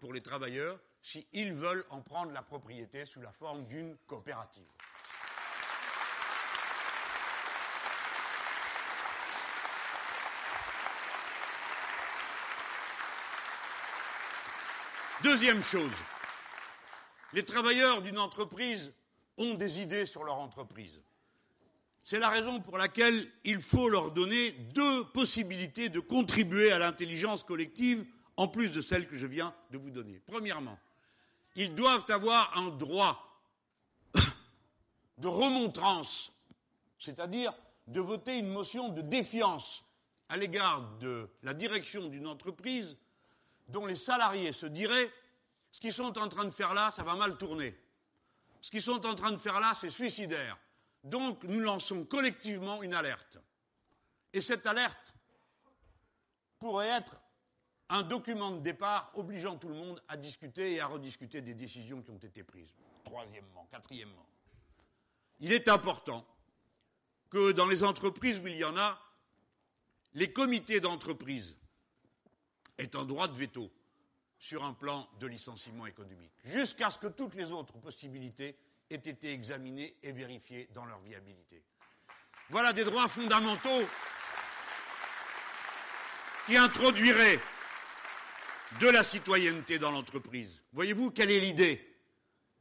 pour 0.00 0.12
les 0.12 0.22
travailleurs 0.22 0.78
s'ils 1.02 1.52
veulent 1.52 1.84
en 1.90 2.00
prendre 2.00 2.32
la 2.32 2.42
propriété 2.42 3.06
sous 3.06 3.20
la 3.20 3.30
forme 3.30 3.64
d'une 3.66 3.96
coopérative. 4.06 4.66
Deuxième 15.36 15.62
chose, 15.62 15.92
les 17.34 17.44
travailleurs 17.44 18.00
d'une 18.00 18.18
entreprise 18.18 18.94
ont 19.36 19.52
des 19.52 19.80
idées 19.82 20.06
sur 20.06 20.24
leur 20.24 20.38
entreprise. 20.38 21.02
C'est 22.02 22.18
la 22.18 22.30
raison 22.30 22.58
pour 22.58 22.78
laquelle 22.78 23.30
il 23.44 23.60
faut 23.60 23.90
leur 23.90 24.12
donner 24.12 24.52
deux 24.52 25.04
possibilités 25.04 25.90
de 25.90 26.00
contribuer 26.00 26.72
à 26.72 26.78
l'intelligence 26.78 27.44
collective 27.44 28.06
en 28.38 28.48
plus 28.48 28.70
de 28.70 28.80
celles 28.80 29.06
que 29.06 29.16
je 29.18 29.26
viens 29.26 29.54
de 29.72 29.76
vous 29.76 29.90
donner. 29.90 30.22
Premièrement, 30.24 30.78
ils 31.54 31.74
doivent 31.74 32.10
avoir 32.10 32.56
un 32.56 32.70
droit 32.70 33.38
de 35.18 35.28
remontrance, 35.28 36.32
c'est-à-dire 36.98 37.52
de 37.88 38.00
voter 38.00 38.38
une 38.38 38.48
motion 38.48 38.88
de 38.88 39.02
défiance 39.02 39.84
à 40.30 40.38
l'égard 40.38 40.96
de 40.98 41.28
la 41.42 41.52
direction 41.52 42.08
d'une 42.08 42.26
entreprise 42.26 42.96
dont 43.68 43.84
les 43.84 43.96
salariés 43.96 44.54
se 44.54 44.64
diraient 44.64 45.10
ce 45.70 45.80
qu'ils 45.80 45.92
sont 45.92 46.18
en 46.18 46.28
train 46.28 46.44
de 46.44 46.50
faire 46.50 46.74
là, 46.74 46.90
ça 46.90 47.02
va 47.02 47.14
mal 47.14 47.36
tourner. 47.36 47.78
Ce 48.60 48.70
qu'ils 48.70 48.82
sont 48.82 49.04
en 49.06 49.14
train 49.14 49.32
de 49.32 49.38
faire 49.38 49.60
là, 49.60 49.74
c'est 49.80 49.90
suicidaire. 49.90 50.58
Donc 51.04 51.44
nous 51.44 51.60
lançons 51.60 52.04
collectivement 52.04 52.82
une 52.82 52.94
alerte. 52.94 53.38
Et 54.32 54.40
cette 54.40 54.66
alerte 54.66 55.14
pourrait 56.58 56.88
être 56.88 57.16
un 57.88 58.02
document 58.02 58.50
de 58.50 58.60
départ 58.60 59.12
obligeant 59.14 59.56
tout 59.56 59.68
le 59.68 59.74
monde 59.74 60.02
à 60.08 60.16
discuter 60.16 60.74
et 60.74 60.80
à 60.80 60.86
rediscuter 60.86 61.40
des 61.40 61.54
décisions 61.54 62.02
qui 62.02 62.10
ont 62.10 62.18
été 62.18 62.42
prises. 62.42 62.74
Troisièmement, 63.04 63.68
quatrièmement, 63.70 64.26
il 65.38 65.52
est 65.52 65.68
important 65.68 66.26
que 67.30 67.52
dans 67.52 67.66
les 67.66 67.84
entreprises 67.84 68.38
où 68.40 68.46
il 68.46 68.56
y 68.56 68.64
en 68.64 68.76
a, 68.76 69.00
les 70.14 70.32
comités 70.32 70.80
d'entreprise 70.80 71.56
est 72.78 72.96
un 72.96 73.04
droit 73.04 73.28
de 73.28 73.34
veto 73.34 73.70
sur 74.46 74.62
un 74.62 74.74
plan 74.74 75.08
de 75.18 75.26
licenciement 75.26 75.86
économique, 75.86 76.30
jusqu'à 76.44 76.92
ce 76.92 76.98
que 77.00 77.08
toutes 77.08 77.34
les 77.34 77.50
autres 77.50 77.78
possibilités 77.78 78.56
aient 78.88 78.94
été 78.94 79.32
examinées 79.32 79.96
et 80.04 80.12
vérifiées 80.12 80.68
dans 80.72 80.84
leur 80.84 81.00
viabilité. 81.00 81.64
Voilà 82.50 82.72
des 82.72 82.84
droits 82.84 83.08
fondamentaux 83.08 83.84
qui 86.46 86.56
introduiraient 86.56 87.40
de 88.78 88.86
la 88.88 89.02
citoyenneté 89.02 89.80
dans 89.80 89.90
l'entreprise. 89.90 90.62
Voyez-vous, 90.72 91.10
quelle 91.10 91.32
est 91.32 91.40
l'idée? 91.40 91.84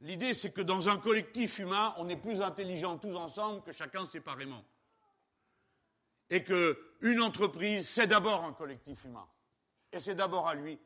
L'idée, 0.02 0.34
c'est 0.34 0.52
que 0.52 0.62
dans 0.62 0.90
un 0.90 0.98
collectif 0.98 1.60
humain, 1.60 1.94
on 1.98 2.10
est 2.10 2.18
plus 2.18 2.41
intelligents 2.41 2.98
tous 2.98 3.16
ensemble 3.16 3.62
que 3.62 3.72
chacun 3.72 4.10
séparément. 4.10 4.66
Et 6.32 6.44
qu'une 6.44 7.22
entreprise, 7.22 7.88
c'est 7.88 8.07
d'abord 8.07 8.44
un 8.44 8.53
collectif 8.53 9.03
humain. 9.03 9.28
Et 9.91 9.99
c'est 9.99 10.16
d'abord 10.16 10.48
à 10.48 10.56
lui 10.56 10.80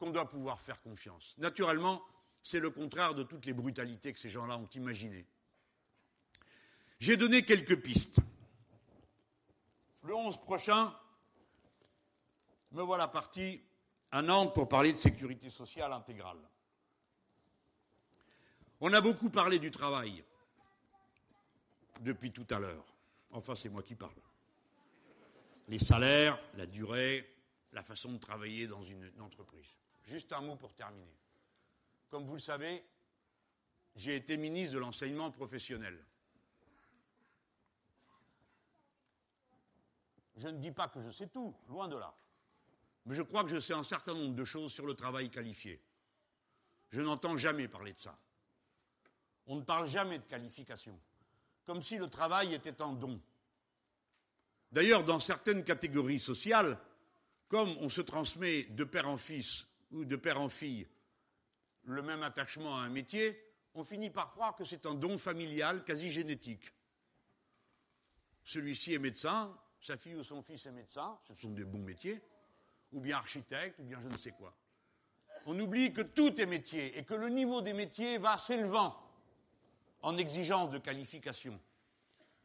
qu'on 0.00 0.10
doit 0.10 0.28
pouvoir 0.28 0.58
faire 0.58 0.80
confiance. 0.80 1.34
Naturellement, 1.36 2.02
c'est 2.42 2.58
le 2.58 2.70
contraire 2.70 3.14
de 3.14 3.22
toutes 3.22 3.44
les 3.44 3.52
brutalités 3.52 4.14
que 4.14 4.18
ces 4.18 4.30
gens-là 4.30 4.56
ont 4.56 4.68
imaginées. 4.74 5.26
J'ai 6.98 7.18
donné 7.18 7.44
quelques 7.44 7.80
pistes. 7.80 8.16
Le 10.02 10.14
11 10.14 10.38
prochain, 10.38 10.96
me 12.72 12.82
voilà 12.82 13.08
parti 13.08 13.62
à 14.10 14.22
Nantes 14.22 14.54
pour 14.54 14.68
parler 14.68 14.94
de 14.94 14.98
sécurité 14.98 15.50
sociale 15.50 15.92
intégrale. 15.92 16.40
On 18.80 18.92
a 18.94 19.02
beaucoup 19.02 19.28
parlé 19.28 19.58
du 19.58 19.70
travail 19.70 20.24
depuis 22.00 22.32
tout 22.32 22.46
à 22.48 22.58
l'heure. 22.58 22.86
Enfin, 23.32 23.54
c'est 23.54 23.68
moi 23.68 23.82
qui 23.82 23.94
parle. 23.94 24.14
Les 25.68 25.78
salaires, 25.78 26.40
la 26.54 26.64
durée, 26.64 27.30
la 27.72 27.82
façon 27.82 28.12
de 28.12 28.18
travailler 28.18 28.66
dans 28.66 28.82
une 28.82 29.12
entreprise. 29.20 29.76
Juste 30.04 30.32
un 30.32 30.40
mot 30.40 30.56
pour 30.56 30.74
terminer. 30.74 31.16
Comme 32.08 32.24
vous 32.24 32.34
le 32.34 32.40
savez, 32.40 32.84
j'ai 33.94 34.16
été 34.16 34.36
ministre 34.36 34.74
de 34.74 34.80
l'enseignement 34.80 35.30
professionnel. 35.30 36.04
Je 40.36 40.48
ne 40.48 40.58
dis 40.58 40.72
pas 40.72 40.88
que 40.88 41.02
je 41.02 41.10
sais 41.10 41.28
tout, 41.28 41.54
loin 41.68 41.86
de 41.86 41.96
là. 41.96 42.14
Mais 43.06 43.14
je 43.14 43.22
crois 43.22 43.44
que 43.44 43.50
je 43.50 43.60
sais 43.60 43.74
un 43.74 43.82
certain 43.82 44.14
nombre 44.14 44.34
de 44.34 44.44
choses 44.44 44.72
sur 44.72 44.86
le 44.86 44.94
travail 44.94 45.30
qualifié. 45.30 45.80
Je 46.90 47.00
n'entends 47.00 47.36
jamais 47.36 47.68
parler 47.68 47.92
de 47.92 48.00
ça. 48.00 48.18
On 49.46 49.56
ne 49.56 49.62
parle 49.62 49.86
jamais 49.86 50.18
de 50.18 50.24
qualification, 50.24 50.98
comme 51.64 51.82
si 51.82 51.98
le 51.98 52.08
travail 52.08 52.54
était 52.54 52.80
un 52.80 52.92
don. 52.92 53.20
D'ailleurs, 54.72 55.04
dans 55.04 55.20
certaines 55.20 55.64
catégories 55.64 56.20
sociales, 56.20 56.78
comme 57.48 57.76
on 57.78 57.88
se 57.88 58.00
transmet 58.00 58.64
de 58.64 58.84
père 58.84 59.08
en 59.08 59.18
fils 59.18 59.66
ou 59.92 60.04
de 60.04 60.16
père 60.16 60.40
en 60.40 60.48
fille 60.48 60.86
le 61.84 62.02
même 62.02 62.22
attachement 62.22 62.76
à 62.76 62.80
un 62.82 62.88
métier, 62.88 63.42
on 63.74 63.84
finit 63.84 64.10
par 64.10 64.30
croire 64.30 64.54
que 64.56 64.64
c'est 64.64 64.86
un 64.86 64.94
don 64.94 65.18
familial 65.18 65.84
quasi 65.84 66.10
génétique. 66.10 66.72
Celui-ci 68.44 68.94
est 68.94 68.98
médecin, 68.98 69.56
sa 69.80 69.96
fille 69.96 70.16
ou 70.16 70.24
son 70.24 70.42
fils 70.42 70.66
est 70.66 70.72
médecin, 70.72 71.18
ce 71.26 71.34
sont 71.34 71.50
des 71.50 71.64
bons 71.64 71.78
métiers, 71.78 72.20
ou 72.92 73.00
bien 73.00 73.16
architecte, 73.16 73.78
ou 73.78 73.84
bien 73.84 74.00
je 74.02 74.08
ne 74.08 74.16
sais 74.16 74.32
quoi. 74.32 74.54
On 75.46 75.58
oublie 75.58 75.92
que 75.92 76.02
tout 76.02 76.38
est 76.40 76.46
métier 76.46 76.98
et 76.98 77.04
que 77.04 77.14
le 77.14 77.28
niveau 77.28 77.62
des 77.62 77.72
métiers 77.72 78.18
va 78.18 78.36
s'élevant 78.36 78.96
en 80.02 80.16
exigence 80.16 80.70
de 80.70 80.78
qualification. 80.78 81.58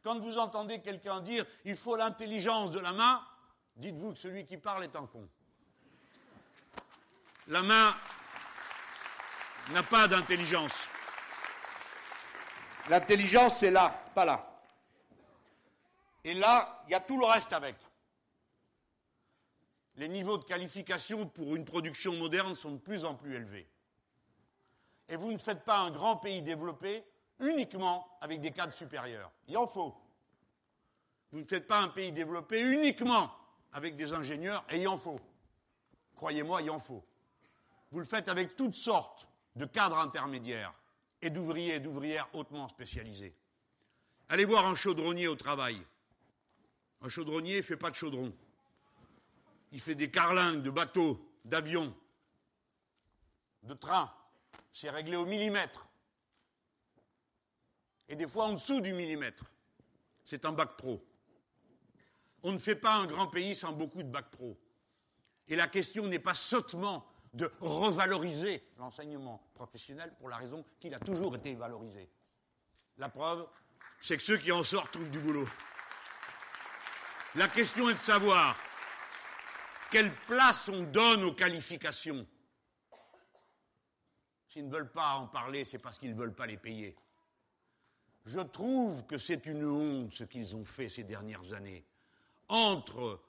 Quand 0.02 0.18
vous 0.18 0.38
entendez 0.38 0.80
quelqu'un 0.80 1.20
dire 1.20 1.44
il 1.64 1.76
faut 1.76 1.96
l'intelligence 1.96 2.70
de 2.70 2.78
la 2.78 2.92
main, 2.92 3.26
dites-vous 3.76 4.14
que 4.14 4.18
celui 4.18 4.46
qui 4.46 4.56
parle 4.56 4.84
est 4.84 4.96
un 4.96 5.06
con. 5.06 5.28
La 7.48 7.62
main 7.62 7.94
n'a 9.70 9.82
pas 9.82 10.08
d'intelligence. 10.08 10.72
L'intelligence, 12.88 13.58
c'est 13.58 13.70
là, 13.70 13.88
pas 14.14 14.24
là. 14.24 14.60
Et 16.24 16.34
là, 16.34 16.82
il 16.86 16.90
y 16.90 16.94
a 16.94 17.00
tout 17.00 17.18
le 17.18 17.24
reste 17.24 17.52
avec. 17.52 17.76
Les 19.94 20.08
niveaux 20.08 20.38
de 20.38 20.44
qualification 20.44 21.26
pour 21.26 21.54
une 21.54 21.64
production 21.64 22.14
moderne 22.14 22.54
sont 22.56 22.72
de 22.72 22.78
plus 22.78 23.04
en 23.04 23.14
plus 23.14 23.34
élevés. 23.34 23.68
Et 25.08 25.16
vous 25.16 25.30
ne 25.32 25.38
faites 25.38 25.64
pas 25.64 25.78
un 25.78 25.90
grand 25.90 26.16
pays 26.16 26.42
développé 26.42 27.04
uniquement 27.38 28.18
avec 28.20 28.40
des 28.40 28.50
cadres 28.50 28.74
supérieurs. 28.74 29.30
Il 29.46 29.56
en 29.56 29.66
faut. 29.66 29.96
Vous 31.30 31.40
ne 31.40 31.44
faites 31.44 31.66
pas 31.66 31.78
un 31.78 31.88
pays 31.88 32.12
développé 32.12 32.60
uniquement 32.60 33.32
avec 33.72 33.96
des 33.96 34.12
ingénieurs, 34.12 34.64
et 34.70 34.80
il 34.80 34.88
en 34.88 34.98
faut. 34.98 35.20
Croyez-moi, 36.16 36.62
il 36.62 36.70
en 36.70 36.78
faut. 36.78 37.04
Vous 37.90 37.98
le 37.98 38.04
faites 38.04 38.28
avec 38.28 38.56
toutes 38.56 38.74
sortes 38.74 39.28
de 39.54 39.64
cadres 39.64 39.98
intermédiaires 39.98 40.74
et 41.22 41.30
d'ouvriers 41.30 41.74
et 41.74 41.80
d'ouvrières 41.80 42.28
hautement 42.34 42.68
spécialisés. 42.68 43.34
Allez 44.28 44.44
voir 44.44 44.66
un 44.66 44.74
chaudronnier 44.74 45.28
au 45.28 45.36
travail. 45.36 45.80
Un 47.00 47.08
chaudronnier 47.08 47.58
ne 47.58 47.62
fait 47.62 47.76
pas 47.76 47.90
de 47.90 47.96
chaudron. 47.96 48.32
Il 49.72 49.80
fait 49.80 49.94
des 49.94 50.10
carlingues 50.10 50.62
de 50.62 50.70
bateaux, 50.70 51.32
d'avions, 51.44 51.94
de 53.62 53.74
trains. 53.74 54.12
C'est 54.72 54.90
réglé 54.90 55.16
au 55.16 55.24
millimètre. 55.24 55.86
Et 58.08 58.16
des 58.16 58.28
fois 58.28 58.46
en 58.46 58.52
dessous 58.52 58.80
du 58.80 58.92
millimètre. 58.92 59.44
C'est 60.24 60.44
un 60.44 60.52
bac 60.52 60.76
pro. 60.76 61.04
On 62.42 62.52
ne 62.52 62.58
fait 62.58 62.76
pas 62.76 62.94
un 62.94 63.06
grand 63.06 63.28
pays 63.28 63.56
sans 63.56 63.72
beaucoup 63.72 64.02
de 64.02 64.08
bac 64.08 64.30
pro. 64.30 64.58
Et 65.48 65.56
la 65.56 65.68
question 65.68 66.06
n'est 66.06 66.18
pas 66.18 66.34
sottement 66.34 67.06
de 67.34 67.50
revaloriser 67.60 68.62
l'enseignement 68.78 69.42
professionnel 69.54 70.14
pour 70.18 70.28
la 70.28 70.36
raison 70.36 70.64
qu'il 70.80 70.94
a 70.94 70.98
toujours 70.98 71.36
été 71.36 71.54
valorisé. 71.54 72.08
La 72.98 73.08
preuve, 73.08 73.46
c'est 74.00 74.16
que 74.16 74.22
ceux 74.22 74.38
qui 74.38 74.52
en 74.52 74.62
sortent 74.62 74.92
trouvent 74.92 75.10
du 75.10 75.18
boulot. 75.18 75.48
La 77.34 77.48
question 77.48 77.90
est 77.90 77.94
de 77.94 77.98
savoir 77.98 78.56
quelle 79.90 80.14
place 80.26 80.68
on 80.68 80.82
donne 80.84 81.24
aux 81.24 81.34
qualifications. 81.34 82.26
S'ils 84.48 84.66
ne 84.66 84.72
veulent 84.72 84.90
pas 84.90 85.14
en 85.14 85.26
parler, 85.26 85.64
c'est 85.64 85.78
parce 85.78 85.98
qu'ils 85.98 86.10
ne 86.10 86.18
veulent 86.18 86.34
pas 86.34 86.46
les 86.46 86.56
payer. 86.56 86.96
Je 88.24 88.40
trouve 88.40 89.04
que 89.06 89.18
c'est 89.18 89.46
une 89.46 89.64
honte 89.64 90.14
ce 90.14 90.24
qu'ils 90.24 90.56
ont 90.56 90.64
fait 90.64 90.88
ces 90.88 91.04
dernières 91.04 91.52
années 91.52 91.84
entre 92.48 93.20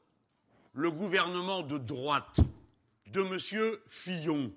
le 0.73 0.91
gouvernement 0.91 1.61
de 1.61 1.77
droite 1.77 2.39
de 3.07 3.21
M. 3.21 3.79
Fillon, 3.87 4.53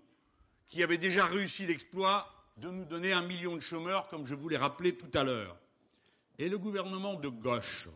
qui 0.69 0.83
avait 0.83 0.99
déjà 0.99 1.27
réussi 1.27 1.67
l'exploit 1.67 2.33
de 2.57 2.71
nous 2.71 2.85
donner 2.85 3.13
un 3.13 3.23
million 3.23 3.57
de 3.57 3.61
chômeurs, 3.61 4.09
comme 4.09 4.27
je 4.27 4.35
vous 4.35 4.49
l'ai 4.49 4.57
rappelé 4.57 4.97
tout 4.97 5.11
à 5.15 5.25
l'heure, 5.25 5.57
et 6.39 6.49
le 6.49 6.59
gouvernement 6.59 7.15
de 7.15 7.29
gauche, 7.29 7.89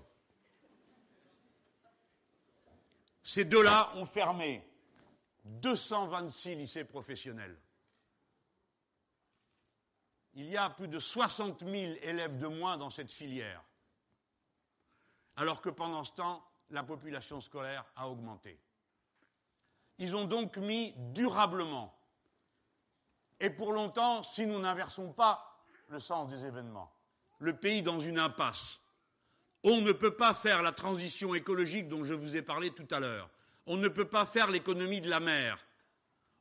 Ces 3.24 3.46
deux-là 3.46 3.90
ont 3.96 4.04
fermé 4.04 4.62
226 5.46 6.56
lycées 6.56 6.84
professionnels. 6.84 7.58
Il 10.34 10.50
y 10.50 10.58
a 10.58 10.68
plus 10.68 10.88
de 10.88 10.98
60 10.98 11.60
000 11.60 11.94
élèves 12.02 12.36
de 12.36 12.46
moins 12.46 12.76
dans 12.76 12.90
cette 12.90 13.10
filière, 13.10 13.64
alors 15.36 15.62
que 15.62 15.70
pendant 15.70 16.04
ce 16.04 16.12
temps, 16.12 16.46
la 16.70 16.82
population 16.82 17.40
scolaire 17.40 17.86
a 17.96 18.08
augmenté. 18.10 18.58
Ils 19.98 20.16
ont 20.16 20.24
donc 20.24 20.56
mis 20.56 20.94
durablement, 21.12 21.94
et 23.40 23.50
pour 23.50 23.72
longtemps, 23.72 24.22
si 24.22 24.46
nous 24.46 24.58
n'inversons 24.58 25.12
pas 25.12 25.60
le 25.88 26.00
sens 26.00 26.30
des 26.30 26.46
événements, 26.46 26.90
le 27.38 27.56
pays 27.56 27.82
dans 27.82 28.00
une 28.00 28.18
impasse. 28.18 28.78
On 29.62 29.80
ne 29.80 29.92
peut 29.92 30.14
pas 30.14 30.34
faire 30.34 30.62
la 30.62 30.72
transition 30.72 31.34
écologique 31.34 31.88
dont 31.88 32.04
je 32.04 32.14
vous 32.14 32.36
ai 32.36 32.42
parlé 32.42 32.70
tout 32.70 32.86
à 32.90 33.00
l'heure. 33.00 33.30
On 33.66 33.76
ne 33.76 33.88
peut 33.88 34.04
pas 34.04 34.26
faire 34.26 34.50
l'économie 34.50 35.00
de 35.00 35.08
la 35.08 35.20
mer. 35.20 35.58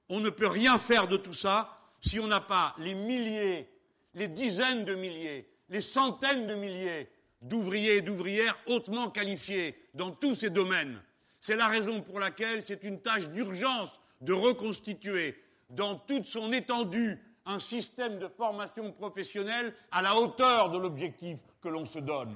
On 0.09 0.19
ne 0.19 0.30
peut 0.30 0.47
rien 0.47 0.77
faire 0.80 1.07
de 1.07 1.17
tout 1.17 1.34
ça 1.34 1.77
si 2.01 2.19
on 2.19 2.27
n'a 2.27 2.41
pas 2.41 2.75
les 2.80 2.93
milliers, 2.93 3.69
les 4.13 4.27
dizaines 4.27 4.84
de 4.84 4.95
milliers, 4.95 5.49
les 5.69 5.81
centaines 5.81 6.47
de 6.47 6.55
milliers 6.55 7.09
d'ouvriers 7.41 7.97
et 7.97 8.01
d'ouvrières 8.01 8.57
hautement 8.67 9.09
qualifiés 9.09 9.89
dans 9.93 10.11
tous 10.11 10.35
ces 10.35 10.49
domaines. 10.49 11.01
C'est 11.45 11.57
la 11.57 11.68
raison 11.68 11.99
pour 11.99 12.22
laquelle 12.22 12.64
c'est 12.65 12.86
une 12.86 13.02
tâche 13.02 13.28
d'urgence 13.28 13.90
de 14.22 14.32
reconstituer 14.32 15.44
dans 15.70 15.95
toute 15.95 16.24
son 16.24 16.53
étendue 16.53 17.20
un 17.45 17.60
système 17.60 18.18
de 18.18 18.30
formation 18.30 18.94
professionnelle 18.94 19.76
à 19.91 20.02
la 20.02 20.15
hauteur 20.15 20.70
de 20.70 20.78
l'objectif 20.78 21.38
que 21.61 21.68
l'on 21.68 21.84
se 21.84 21.99
donne. 21.99 22.34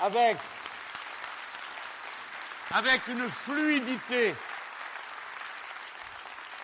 Avec, 0.00 0.38
une 3.08 3.28
fluidité, 3.28 4.34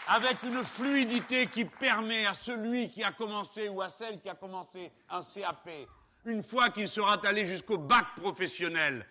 avec 0.06 0.42
une 0.44 0.64
fluidité 0.64 1.48
qui 1.48 1.66
permet 1.66 2.24
à 2.24 2.32
celui 2.32 2.88
qui 2.88 3.04
a 3.04 3.12
commencé 3.12 3.68
ou 3.68 3.82
à 3.82 3.90
celle 3.90 4.18
qui 4.22 4.30
a 4.30 4.34
commencé 4.34 4.90
un 5.10 5.20
CAP, 5.22 5.68
une 6.24 6.42
fois 6.42 6.70
qu'il 6.70 6.88
sera 6.88 7.20
allé 7.26 7.44
jusqu'au 7.44 7.76
bac 7.76 8.06
professionnel, 8.16 9.04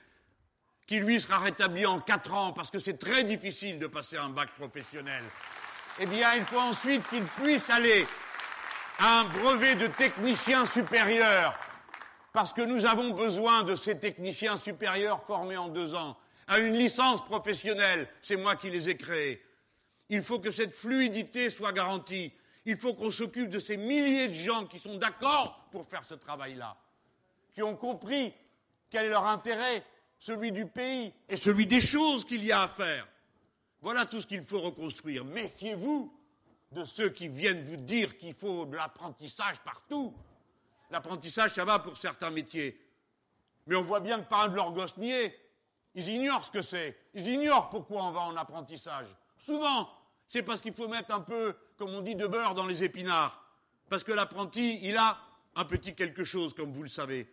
qui 0.88 0.99
lui 0.99 1.19
sera 1.19 1.39
rétabli 1.39 1.85
en 1.85 1.99
quatre 1.99 2.34
ans 2.34 2.53
parce 2.53 2.72
que 2.72 2.80
c'est 2.80 2.97
très 2.97 3.26
difficile 3.26 3.77
de 3.77 3.88
passer 3.88 4.18
un 4.18 4.30
bac 4.30 4.49
professionnel, 4.57 5.23
eh 5.99 6.05
bien, 6.05 6.34
il 6.35 6.45
faut 6.45 6.59
ensuite 6.59 7.07
qu'il 7.09 7.23
puisse 7.23 7.69
aller 7.69 8.07
à 8.97 9.19
un 9.19 9.23
brevet 9.26 9.76
de 9.76 9.88
technicien 9.88 10.65
supérieur 10.65 11.53
parce 12.31 12.53
que 12.53 12.61
nous 12.61 12.85
avons 12.85 13.11
besoin 13.11 13.64
de 13.64 13.76
ces 13.76 13.99
techniciens 13.99 14.57
supérieurs 14.57 15.23
formés 15.23 15.57
en 15.57 15.69
deux 15.69 15.95
ans, 15.95 16.18
à 16.47 16.59
une 16.59 16.77
licence 16.77 17.26
professionnelle, 17.26 18.07
c'est 18.22 18.38
moi 18.38 18.55
qui 18.55 18.69
les 18.69 18.89
ai 18.89 18.95
créés. 18.95 19.43
Il 20.09 20.23
faut 20.23 20.39
que 20.39 20.51
cette 20.51 20.73
fluidité 20.73 21.49
soit 21.49 21.73
garantie. 21.73 22.31
Il 22.65 22.77
faut 22.77 22.93
qu'on 22.93 23.11
s'occupe 23.11 23.49
de 23.49 23.59
ces 23.59 23.76
milliers 23.76 24.27
de 24.27 24.34
gens 24.34 24.65
qui 24.65 24.80
sont 24.80 24.97
d'accord 24.97 25.68
pour 25.72 25.85
faire 25.85 26.05
ce 26.05 26.14
travail-là, 26.14 26.77
qui 27.53 27.64
ont 27.64 27.76
compris 27.76 28.34
quel 28.89 29.07
est 29.07 29.09
leur 29.09 29.26
intérêt, 29.26 29.84
celui 30.19 30.52
du 30.52 30.65
pays 30.65 31.14
et 31.30 31.38
celui 31.38 31.65
des 31.65 31.81
choses 31.81 32.26
qu'il 32.26 32.44
y 32.44 32.52
a 32.52 32.64
à 32.64 32.68
faire. 32.68 33.07
Voilà 33.81 34.06
tout 34.06 34.22
ce 34.22 34.27
qu'il 34.27 34.44
faut 34.44 34.60
reconstruire. 34.60 35.23
Méfiez-vous 35.23 36.14
de 36.72 36.85
ceux 36.85 37.10
qui 37.10 37.27
viennent 37.27 37.64
vous 37.64 37.77
dire 37.77 38.18
qu'il 38.18 38.34
faut 38.34 38.65
de 38.65 38.76
l'apprentissage 38.76 39.60
partout. 39.64 40.14
L'apprentissage, 40.89 41.53
ça 41.53 41.65
va 41.65 41.80
pour 41.80 41.98
certains 41.98 42.30
métiers. 42.30 42.80
Mais 43.68 43.76
on 43.76 43.84
voit 43.84 43.99
bien 43.99 44.22
que 44.22 44.27
par 44.27 44.41
un 44.41 44.48
de 44.49 44.56
leurs 44.56 44.72
gosses 44.72 44.98
niais, 44.98 45.38
ils 45.95 46.10
ignorent 46.10 46.44
ce 46.44 46.52
que 46.52 46.61
c'est. 46.61 46.98
Ils 47.14 47.27
ignorent 47.27 47.69
pourquoi 47.69 48.03
on 48.03 48.11
va 48.11 48.22
en 48.22 48.35
apprentissage. 48.35 49.07
Souvent, 49.38 49.89
c'est 50.27 50.44
parce 50.44 50.61
qu'il 50.61 50.73
faut 50.73 50.88
mettre 50.88 51.14
un 51.14 51.22
peu, 51.22 51.56
comme 51.77 51.94
on 51.94 52.02
dit, 52.02 52.15
de 52.15 52.27
beurre 52.27 52.56
dans 52.56 52.65
les 52.65 52.84
épinards. 52.84 53.44
Parce 53.89 54.03
que 54.03 54.11
l'apprenti, 54.11 54.80
il 54.81 54.98
a 54.98 55.18
un 55.56 55.65
petit 55.65 55.95
quelque 55.95 56.23
chose, 56.23 56.53
comme 56.53 56.72
vous 56.72 56.84
le 56.84 56.89
savez. 56.89 57.27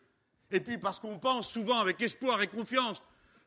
Et 0.54 0.60
puis 0.60 0.78
parce 0.78 1.00
qu'on 1.00 1.18
pense 1.18 1.50
souvent 1.50 1.80
avec 1.80 2.00
espoir 2.00 2.40
et 2.40 2.46
confiance 2.46 3.02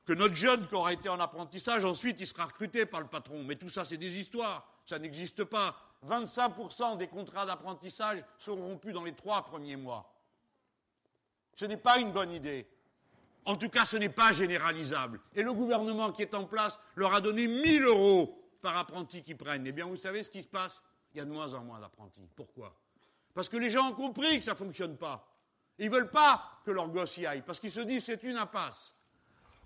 que 0.05 0.11
notre 0.11 0.35
jeune 0.35 0.67
qui 0.67 0.75
aura 0.75 0.91
été 0.91 1.07
en 1.07 1.21
apprentissage, 1.21 1.85
ensuite 1.85 2.19
il 2.19 2.27
sera 2.27 2.45
recruté 2.45 2.85
par 2.85 2.99
le 2.99 3.07
patron. 3.07 3.45
Mais 3.45 3.55
tout 3.55 3.69
ça, 3.69 3.85
c'est 3.85 3.95
des 3.95 4.19
histoires. 4.19 4.67
Ça 4.85 4.99
n'existe 4.99 5.45
pas. 5.45 5.73
25% 6.05 6.97
des 6.97 7.07
contrats 7.07 7.45
d'apprentissage 7.45 8.21
seront 8.37 8.67
rompus 8.67 8.93
dans 8.93 9.05
les 9.05 9.13
trois 9.13 9.45
premiers 9.45 9.77
mois. 9.77 10.13
Ce 11.55 11.63
n'est 11.63 11.77
pas 11.77 11.97
une 11.97 12.11
bonne 12.11 12.33
idée. 12.33 12.67
En 13.45 13.55
tout 13.55 13.69
cas, 13.69 13.85
ce 13.85 13.95
n'est 13.95 14.09
pas 14.09 14.33
généralisable. 14.33 15.21
Et 15.33 15.43
le 15.43 15.53
gouvernement 15.53 16.11
qui 16.11 16.23
est 16.23 16.35
en 16.35 16.43
place 16.43 16.77
leur 16.95 17.13
a 17.13 17.21
donné 17.21 17.47
1000 17.47 17.83
euros 17.83 18.37
par 18.61 18.75
apprenti 18.75 19.23
qu'ils 19.23 19.37
prennent. 19.37 19.65
Eh 19.65 19.71
bien, 19.71 19.85
vous 19.85 19.95
savez 19.95 20.25
ce 20.25 20.29
qui 20.29 20.41
se 20.41 20.47
passe? 20.47 20.83
Il 21.13 21.19
y 21.19 21.21
a 21.21 21.25
de 21.25 21.31
moins 21.31 21.53
en 21.53 21.63
moins 21.63 21.79
d'apprentis. 21.79 22.27
Pourquoi? 22.35 22.75
Parce 23.33 23.47
que 23.47 23.55
les 23.55 23.69
gens 23.69 23.91
ont 23.91 23.93
compris 23.93 24.39
que 24.39 24.43
ça 24.43 24.51
ne 24.51 24.57
fonctionne 24.57 24.97
pas. 24.97 25.25
Ils 25.79 25.89
ne 25.89 25.95
veulent 25.95 26.09
pas 26.09 26.61
que 26.65 26.71
leur 26.71 26.89
gosse 26.89 27.17
y 27.17 27.25
aille, 27.25 27.43
parce 27.43 27.59
qu'ils 27.59 27.71
se 27.71 27.79
disent 27.79 28.05
c'est 28.05 28.23
une 28.23 28.37
impasse. 28.37 28.93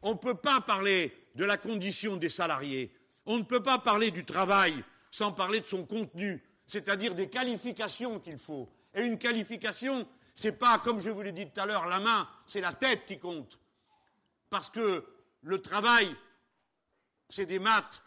On 0.02 0.14
ne 0.14 0.18
peut 0.18 0.36
pas 0.36 0.62
parler 0.62 1.16
de 1.36 1.46
la 1.46 1.58
condition 1.58 2.18
des 2.18 2.30
salariés. 2.30 2.94
On 3.26 3.38
ne 3.38 3.44
peut 3.44 3.64
pas 3.64 3.80
parler 3.80 4.12
du 4.12 4.26
travail 4.26 4.84
sans 5.12 5.32
parler 5.32 5.60
de 5.62 5.68
son 5.68 5.86
contenu, 5.86 6.44
c'est-à-dire 6.66 7.16
des 7.16 7.30
qualifications 7.30 8.20
qu'il 8.20 8.38
faut. 8.38 8.72
Et 8.94 9.04
une 9.04 9.18
qualification, 9.18 10.08
c'est 10.34 10.54
pas, 10.54 10.80
comme 10.80 11.00
je 11.00 11.10
vous 11.10 11.22
l'ai 11.22 11.32
dit 11.32 11.50
tout 11.50 11.60
à 11.60 11.66
l'heure, 11.66 11.86
la 11.86 12.00
main, 12.00 12.28
c'est 12.48 12.62
la 12.62 12.74
tête 12.74 13.06
qui 13.06 13.20
compte. 13.20 13.60
Parce 14.50 14.70
que 14.70 15.06
le 15.42 15.62
travail, 15.62 16.14
c'est 17.30 17.46
des 17.46 17.60
maths, 17.60 18.02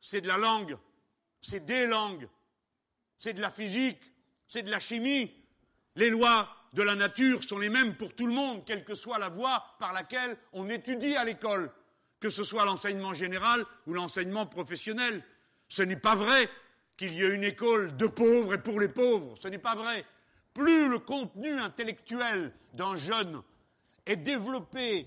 c'est 0.00 0.20
de 0.20 0.28
la 0.28 0.38
langue, 0.38 0.76
c'est 1.40 1.64
des 1.64 1.86
langues, 1.86 2.28
c'est 3.18 3.34
de 3.34 3.40
la 3.40 3.50
physique, 3.50 4.00
c'est 4.48 4.62
de 4.62 4.70
la 4.70 4.80
chimie. 4.80 5.34
Les 5.96 6.10
lois 6.10 6.48
de 6.72 6.82
la 6.82 6.94
nature 6.94 7.42
sont 7.42 7.58
les 7.58 7.68
mêmes 7.68 7.96
pour 7.96 8.14
tout 8.14 8.26
le 8.26 8.32
monde, 8.32 8.64
quelle 8.64 8.84
que 8.84 8.94
soit 8.94 9.18
la 9.18 9.28
voie 9.28 9.64
par 9.78 9.92
laquelle 9.92 10.36
on 10.52 10.68
étudie 10.68 11.16
à 11.16 11.24
l'école, 11.24 11.70
que 12.20 12.30
ce 12.30 12.44
soit 12.44 12.64
l'enseignement 12.64 13.12
général 13.12 13.64
ou 13.86 13.94
l'enseignement 13.94 14.46
professionnel. 14.46 15.24
Ce 15.68 15.82
n'est 15.82 15.96
pas 15.96 16.14
vrai 16.14 16.48
qu'il 16.96 17.14
y 17.14 17.22
ait 17.22 17.34
une 17.34 17.44
école 17.44 17.96
de 17.96 18.06
pauvres 18.06 18.54
et 18.54 18.58
pour 18.58 18.78
les 18.78 18.88
pauvres. 18.88 19.34
Ce 19.42 19.48
n'est 19.48 19.58
pas 19.58 19.74
vrai. 19.74 20.04
Plus 20.54 20.88
le 20.88 20.98
contenu 20.98 21.52
intellectuel 21.52 22.52
d'un 22.74 22.96
jeune 22.96 23.42
est 24.06 24.16
développé 24.16 25.06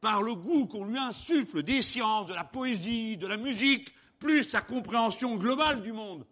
par 0.00 0.22
le 0.22 0.34
goût 0.34 0.66
qu'on 0.66 0.86
lui 0.86 0.98
insuffle 0.98 1.62
des 1.62 1.82
sciences, 1.82 2.26
de 2.26 2.34
la 2.34 2.44
poésie, 2.44 3.16
de 3.16 3.26
la 3.26 3.36
musique, 3.36 3.94
plus 4.18 4.44
sa 4.44 4.60
compréhension 4.60 5.36
globale 5.36 5.82
du 5.82 5.92
monde 5.92 6.26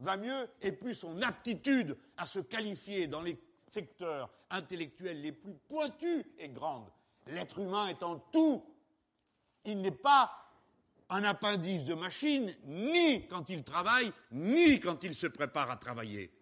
va 0.00 0.16
mieux 0.16 0.48
et 0.62 0.72
plus 0.72 0.94
son 0.94 1.20
aptitude 1.22 1.96
à 2.16 2.26
se 2.26 2.38
qualifier 2.38 3.06
dans 3.06 3.22
les 3.22 3.38
secteurs 3.70 4.30
intellectuels 4.50 5.20
les 5.20 5.32
plus 5.32 5.54
pointus 5.68 6.24
est 6.38 6.48
grande. 6.48 6.88
L'être 7.28 7.58
humain 7.58 7.88
étant 7.88 8.18
tout, 8.32 8.64
il 9.64 9.80
n'est 9.80 9.90
pas 9.90 10.30
un 11.08 11.24
appendice 11.24 11.84
de 11.84 11.94
machine, 11.94 12.54
ni 12.64 13.26
quand 13.28 13.48
il 13.48 13.64
travaille, 13.64 14.12
ni 14.32 14.80
quand 14.80 15.02
il 15.04 15.14
se 15.14 15.26
prépare 15.26 15.70
à 15.70 15.76
travailler. 15.76 16.32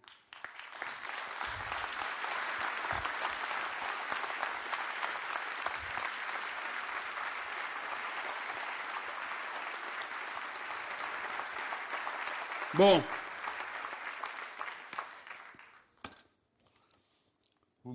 Bon. 12.74 13.02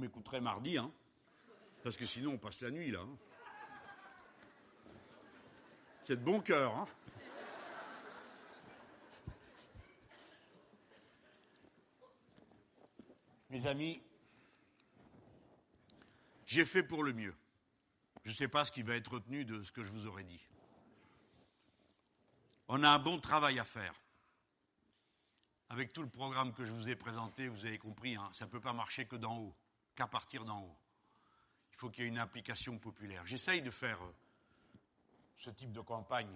M'écouterez 0.04 0.42
mardi, 0.42 0.78
hein 0.78 0.92
Parce 1.82 1.96
que 1.96 2.06
sinon, 2.06 2.34
on 2.34 2.38
passe 2.38 2.60
la 2.62 2.72
nuit, 2.72 2.92
là. 2.92 3.00
Hein. 3.00 3.18
C'est 6.06 6.18
de 6.18 6.24
bon 6.24 6.42
cœur, 6.42 6.76
hein 6.76 6.86
Mes 13.50 13.66
amis, 13.68 14.02
j'ai 16.46 16.66
fait 16.66 16.84
pour 16.84 17.04
le 17.04 17.14
mieux. 17.14 17.36
Je 18.26 18.32
ne 18.32 18.36
sais 18.36 18.48
pas 18.48 18.66
ce 18.66 18.72
qui 18.72 18.82
va 18.82 18.96
être 18.96 19.14
retenu 19.14 19.46
de 19.46 19.64
ce 19.64 19.72
que 19.72 19.84
je 19.84 19.92
vous 19.92 20.08
aurais 20.08 20.24
dit. 20.24 20.42
On 22.68 22.84
a 22.84 22.90
un 22.90 23.00
bon 23.00 23.20
travail 23.20 23.60
à 23.60 23.64
faire. 23.64 23.94
Avec 25.70 25.94
tout 25.94 26.02
le 26.02 26.10
programme 26.10 26.54
que 26.54 26.66
je 26.66 26.72
vous 26.72 26.90
ai 26.90 26.96
présenté, 26.96 27.48
vous 27.48 27.66
avez 27.66 27.78
compris, 27.78 28.16
hein, 28.16 28.30
ça 28.34 28.46
ne 28.46 28.50
peut 28.50 28.60
pas 28.60 28.74
marcher 28.74 29.06
que 29.06 29.16
d'en 29.16 29.38
haut 29.38 29.56
qu'à 29.96 30.08
partir 30.08 30.46
d'en 30.46 30.62
haut. 30.64 30.78
Il 31.72 31.78
faut 31.78 31.90
qu'il 31.90 32.04
y 32.04 32.08
ait 32.08 32.10
une 32.10 32.20
implication 32.20 32.78
populaire. 32.78 33.26
J'essaye 33.26 33.62
de 33.62 33.72
faire 33.72 34.02
euh, 34.04 34.14
ce 35.38 35.50
type 35.50 35.72
de 35.72 35.82
campagne 35.82 36.36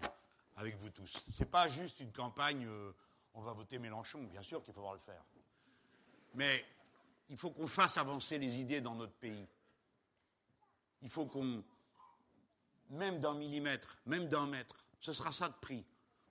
avec 0.56 0.76
vous 0.78 0.90
tous. 0.90 1.24
Ce 1.32 1.40
n'est 1.40 1.50
pas 1.50 1.68
juste 1.68 2.00
une 2.00 2.12
campagne, 2.12 2.66
euh, 2.66 2.92
on 3.34 3.42
va 3.42 3.54
voter 3.54 3.78
Mélenchon, 3.80 4.24
bien 4.24 4.42
sûr 4.42 4.64
qu'il 4.64 4.74
faudra 4.74 4.94
le 4.94 5.00
faire. 5.00 5.24
Mais 6.34 6.66
il 7.30 7.38
faut 7.38 7.52
qu'on 7.52 7.68
fasse 7.68 7.98
avancer 7.98 8.38
les 8.38 8.60
idées 8.60 8.82
dans 8.82 8.96
notre 8.96 9.14
pays. 9.14 9.48
Il 11.02 11.10
faut 11.10 11.28
qu'on, 11.28 11.64
même 12.90 13.20
d'un 13.20 13.36
millimètre, 13.36 13.98
même 14.06 14.28
d'un 14.28 14.48
mètre, 14.48 14.86
ce 15.00 15.14
sera 15.14 15.32
ça 15.32 15.50
de 15.50 15.56
prix. 15.56 15.86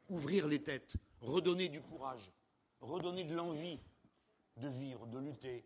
Ouvrir 0.08 0.46
les 0.48 0.62
têtes, 0.62 0.96
redonner 1.20 1.68
du 1.68 1.80
courage, 1.80 2.32
redonner 2.80 3.24
de 3.24 3.34
l'envie 3.34 3.80
de 4.56 4.68
vivre, 4.68 5.06
de 5.06 5.18
lutter, 5.18 5.64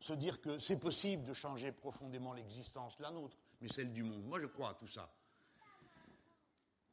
se 0.00 0.12
dire 0.12 0.40
que 0.40 0.58
c'est 0.58 0.78
possible 0.78 1.24
de 1.24 1.32
changer 1.32 1.72
profondément 1.72 2.32
l'existence, 2.32 2.98
la 3.00 3.10
nôtre, 3.10 3.36
mais 3.60 3.68
celle 3.68 3.92
du 3.92 4.02
monde. 4.02 4.24
Moi, 4.24 4.40
je 4.40 4.46
crois 4.46 4.70
à 4.70 4.74
tout 4.74 4.86
ça. 4.86 5.10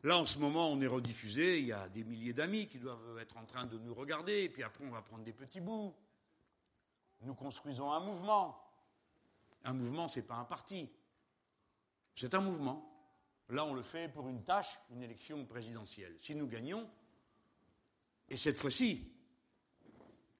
Là, 0.03 0.17
en 0.17 0.25
ce 0.25 0.37
moment, 0.37 0.69
on 0.69 0.81
est 0.81 0.87
rediffusé, 0.87 1.59
il 1.59 1.65
y 1.65 1.71
a 1.71 1.87
des 1.89 2.03
milliers 2.03 2.33
d'amis 2.33 2.67
qui 2.67 2.77
doivent 2.77 3.17
être 3.19 3.37
en 3.37 3.45
train 3.45 3.65
de 3.65 3.77
nous 3.77 3.93
regarder, 3.93 4.43
et 4.43 4.49
puis 4.49 4.63
après, 4.63 4.83
on 4.85 4.91
va 4.91 5.01
prendre 5.01 5.23
des 5.23 5.33
petits 5.33 5.61
bouts. 5.61 5.95
Nous 7.21 7.35
construisons 7.35 7.91
un 7.91 8.01
mouvement. 8.01 8.59
Un 9.63 9.73
mouvement, 9.73 10.09
ce 10.09 10.19
n'est 10.19 10.25
pas 10.25 10.35
un 10.35 10.43
parti. 10.43 10.89
C'est 12.15 12.33
un 12.33 12.41
mouvement. 12.41 12.89
Là, 13.49 13.63
on 13.63 13.73
le 13.73 13.83
fait 13.83 14.09
pour 14.09 14.27
une 14.27 14.43
tâche, 14.43 14.77
une 14.89 15.03
élection 15.03 15.45
présidentielle. 15.45 16.17
Si 16.19 16.35
nous 16.35 16.47
gagnons, 16.47 16.89
et 18.27 18.35
cette 18.35 18.57
fois-ci, 18.57 19.09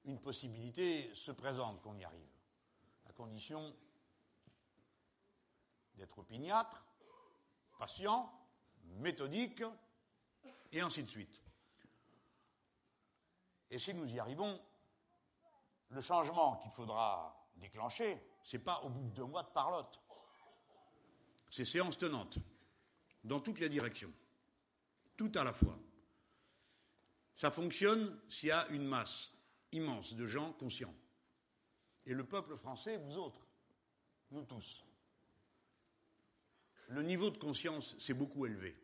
une 0.04 0.20
possibilité 0.20 1.14
se 1.14 1.32
présente 1.32 1.80
qu'on 1.80 1.96
y 1.96 2.04
arrive 2.04 2.33
condition 3.14 3.74
d'être 5.94 6.18
opiniâtre, 6.18 6.84
patient, 7.78 8.32
méthodique, 8.84 9.62
et 10.72 10.80
ainsi 10.80 11.02
de 11.02 11.10
suite. 11.10 11.40
Et 13.70 13.78
si 13.78 13.94
nous 13.94 14.12
y 14.12 14.18
arrivons, 14.18 14.60
le 15.90 16.00
changement 16.00 16.56
qu'il 16.56 16.70
faudra 16.72 17.48
déclencher, 17.56 18.20
ce 18.42 18.56
n'est 18.56 18.62
pas 18.62 18.80
au 18.80 18.88
bout 18.88 19.02
de 19.02 19.14
deux 19.14 19.24
mois 19.24 19.44
de 19.44 19.50
parlotte. 19.50 20.00
C'est 21.50 21.64
séance 21.64 21.96
tenante, 21.96 22.38
dans 23.22 23.40
toutes 23.40 23.60
les 23.60 23.68
directions, 23.68 24.12
tout 25.16 25.30
à 25.36 25.44
la 25.44 25.52
fois. 25.52 25.78
Ça 27.36 27.50
fonctionne 27.50 28.20
s'il 28.28 28.48
y 28.48 28.52
a 28.52 28.66
une 28.68 28.86
masse 28.86 29.32
immense 29.72 30.14
de 30.14 30.26
gens 30.26 30.52
conscients. 30.54 30.94
Et 32.06 32.14
le 32.14 32.24
peuple 32.24 32.56
français, 32.56 32.96
vous 32.98 33.16
autres, 33.16 33.46
nous 34.30 34.44
tous. 34.44 34.84
Le 36.88 37.02
niveau 37.02 37.30
de 37.30 37.38
conscience 37.38 37.96
s'est 37.98 38.14
beaucoup 38.14 38.46
élevé. 38.46 38.76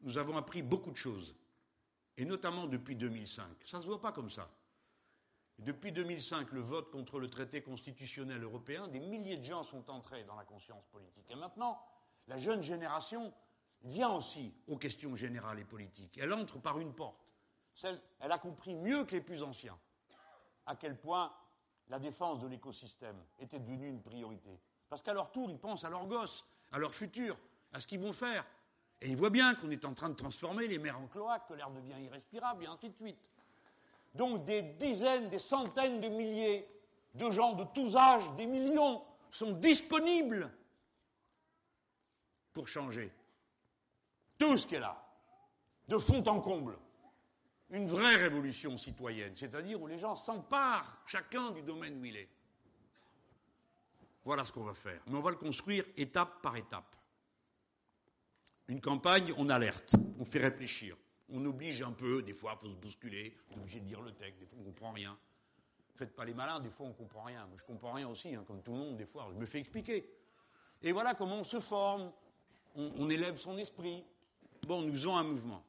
Nous 0.00 0.18
avons 0.18 0.36
appris 0.36 0.62
beaucoup 0.62 0.90
de 0.90 0.96
choses, 0.96 1.36
et 2.16 2.24
notamment 2.24 2.66
depuis 2.66 2.96
2005. 2.96 3.46
Ça 3.66 3.76
ne 3.76 3.82
se 3.82 3.86
voit 3.86 4.00
pas 4.00 4.12
comme 4.12 4.30
ça. 4.30 4.50
Depuis 5.58 5.92
2005, 5.92 6.50
le 6.52 6.60
vote 6.60 6.90
contre 6.90 7.20
le 7.20 7.28
traité 7.28 7.62
constitutionnel 7.62 8.42
européen, 8.42 8.88
des 8.88 9.00
milliers 9.00 9.36
de 9.36 9.44
gens 9.44 9.62
sont 9.62 9.90
entrés 9.90 10.24
dans 10.24 10.34
la 10.34 10.44
conscience 10.44 10.84
politique. 10.86 11.30
Et 11.30 11.36
maintenant, 11.36 11.80
la 12.26 12.38
jeune 12.38 12.62
génération 12.62 13.32
vient 13.82 14.10
aussi 14.10 14.54
aux 14.66 14.78
questions 14.78 15.14
générales 15.14 15.58
et 15.58 15.64
politiques. 15.64 16.18
Elle 16.18 16.32
entre 16.32 16.58
par 16.58 16.80
une 16.80 16.94
porte. 16.94 17.28
elle 17.82 18.32
a 18.32 18.38
compris 18.38 18.74
mieux 18.74 19.04
que 19.04 19.12
les 19.12 19.20
plus 19.20 19.42
anciens 19.42 19.78
à 20.66 20.76
quel 20.76 20.98
point 20.98 21.32
la 21.92 21.98
défense 21.98 22.40
de 22.40 22.46
l'écosystème 22.46 23.22
était 23.38 23.58
devenue 23.58 23.90
une 23.90 24.00
priorité. 24.00 24.58
Parce 24.88 25.02
qu'à 25.02 25.12
leur 25.12 25.30
tour, 25.30 25.50
ils 25.50 25.58
pensent 25.58 25.84
à 25.84 25.90
leurs 25.90 26.06
gosses, 26.06 26.42
à 26.72 26.78
leur 26.78 26.94
futur, 26.94 27.36
à 27.70 27.80
ce 27.80 27.86
qu'ils 27.86 28.00
vont 28.00 28.14
faire. 28.14 28.46
Et 29.02 29.10
ils 29.10 29.16
voient 29.16 29.28
bien 29.28 29.54
qu'on 29.54 29.70
est 29.70 29.84
en 29.84 29.92
train 29.92 30.08
de 30.08 30.14
transformer 30.14 30.66
les 30.68 30.78
mers 30.78 30.98
en 30.98 31.06
cloaques, 31.06 31.46
que 31.48 31.52
l'air 31.52 31.70
devient 31.70 32.02
irrespirable, 32.02 32.64
et 32.64 32.66
ainsi 32.66 32.88
de 32.88 32.94
suite. 32.94 33.30
Donc 34.14 34.46
des 34.46 34.62
dizaines, 34.62 35.28
des 35.28 35.38
centaines 35.38 36.00
de 36.00 36.08
milliers 36.08 36.66
de 37.14 37.30
gens 37.30 37.52
de 37.52 37.64
tous 37.74 37.94
âges, 37.94 38.24
des 38.38 38.46
millions, 38.46 39.04
sont 39.30 39.52
disponibles 39.52 40.50
pour 42.54 42.68
changer. 42.68 43.12
Tout 44.38 44.56
ce 44.56 44.66
qui 44.66 44.76
est 44.76 44.80
là, 44.80 44.96
de 45.88 45.98
fond 45.98 46.26
en 46.26 46.40
comble. 46.40 46.78
Une 47.72 47.88
vraie 47.88 48.16
révolution 48.16 48.76
citoyenne, 48.76 49.34
c'est-à-dire 49.34 49.80
où 49.80 49.86
les 49.86 49.98
gens 49.98 50.14
s'emparent 50.14 51.02
chacun 51.06 51.50
du 51.52 51.62
domaine 51.62 51.98
où 51.98 52.04
il 52.04 52.16
est. 52.16 52.28
Voilà 54.24 54.44
ce 54.44 54.52
qu'on 54.52 54.62
va 54.62 54.74
faire. 54.74 55.00
Mais 55.06 55.16
on 55.16 55.22
va 55.22 55.30
le 55.30 55.36
construire 55.36 55.84
étape 55.96 56.42
par 56.42 56.56
étape. 56.56 56.94
Une 58.68 58.80
campagne, 58.80 59.32
on 59.38 59.48
alerte, 59.48 59.94
on 60.20 60.24
fait 60.24 60.38
réfléchir, 60.38 60.96
on 61.30 61.44
oblige 61.46 61.82
un 61.82 61.92
peu, 61.92 62.22
des 62.22 62.34
fois 62.34 62.58
il 62.60 62.66
faut 62.66 62.72
se 62.72 62.78
bousculer, 62.78 63.36
on 63.50 63.56
est 63.56 63.60
obligé 63.60 63.80
de 63.80 63.86
dire 63.86 64.02
le 64.02 64.12
texte, 64.12 64.38
des 64.38 64.46
fois 64.46 64.58
on 64.58 64.62
ne 64.62 64.66
comprend 64.66 64.92
rien. 64.92 65.18
Faites 65.94 66.14
pas 66.14 66.26
les 66.26 66.34
malins, 66.34 66.60
des 66.60 66.70
fois 66.70 66.86
on 66.86 66.90
ne 66.90 66.94
comprend 66.94 67.22
rien. 67.22 67.46
Moi 67.46 67.56
je 67.58 67.64
comprends 67.64 67.92
rien 67.92 68.08
aussi, 68.08 68.34
hein, 68.34 68.44
comme 68.46 68.62
tout 68.62 68.72
le 68.72 68.78
monde, 68.78 68.96
des 68.98 69.06
fois, 69.06 69.28
je 69.32 69.38
me 69.38 69.46
fais 69.46 69.58
expliquer. 69.58 70.08
Et 70.82 70.92
voilà 70.92 71.14
comment 71.14 71.40
on 71.40 71.44
se 71.44 71.58
forme, 71.58 72.12
on, 72.74 73.08
élève 73.08 73.38
son 73.38 73.56
esprit. 73.56 74.04
Bon, 74.66 74.82
nous 74.82 74.92
faisons 74.92 75.16
un 75.16 75.24
mouvement. 75.24 75.64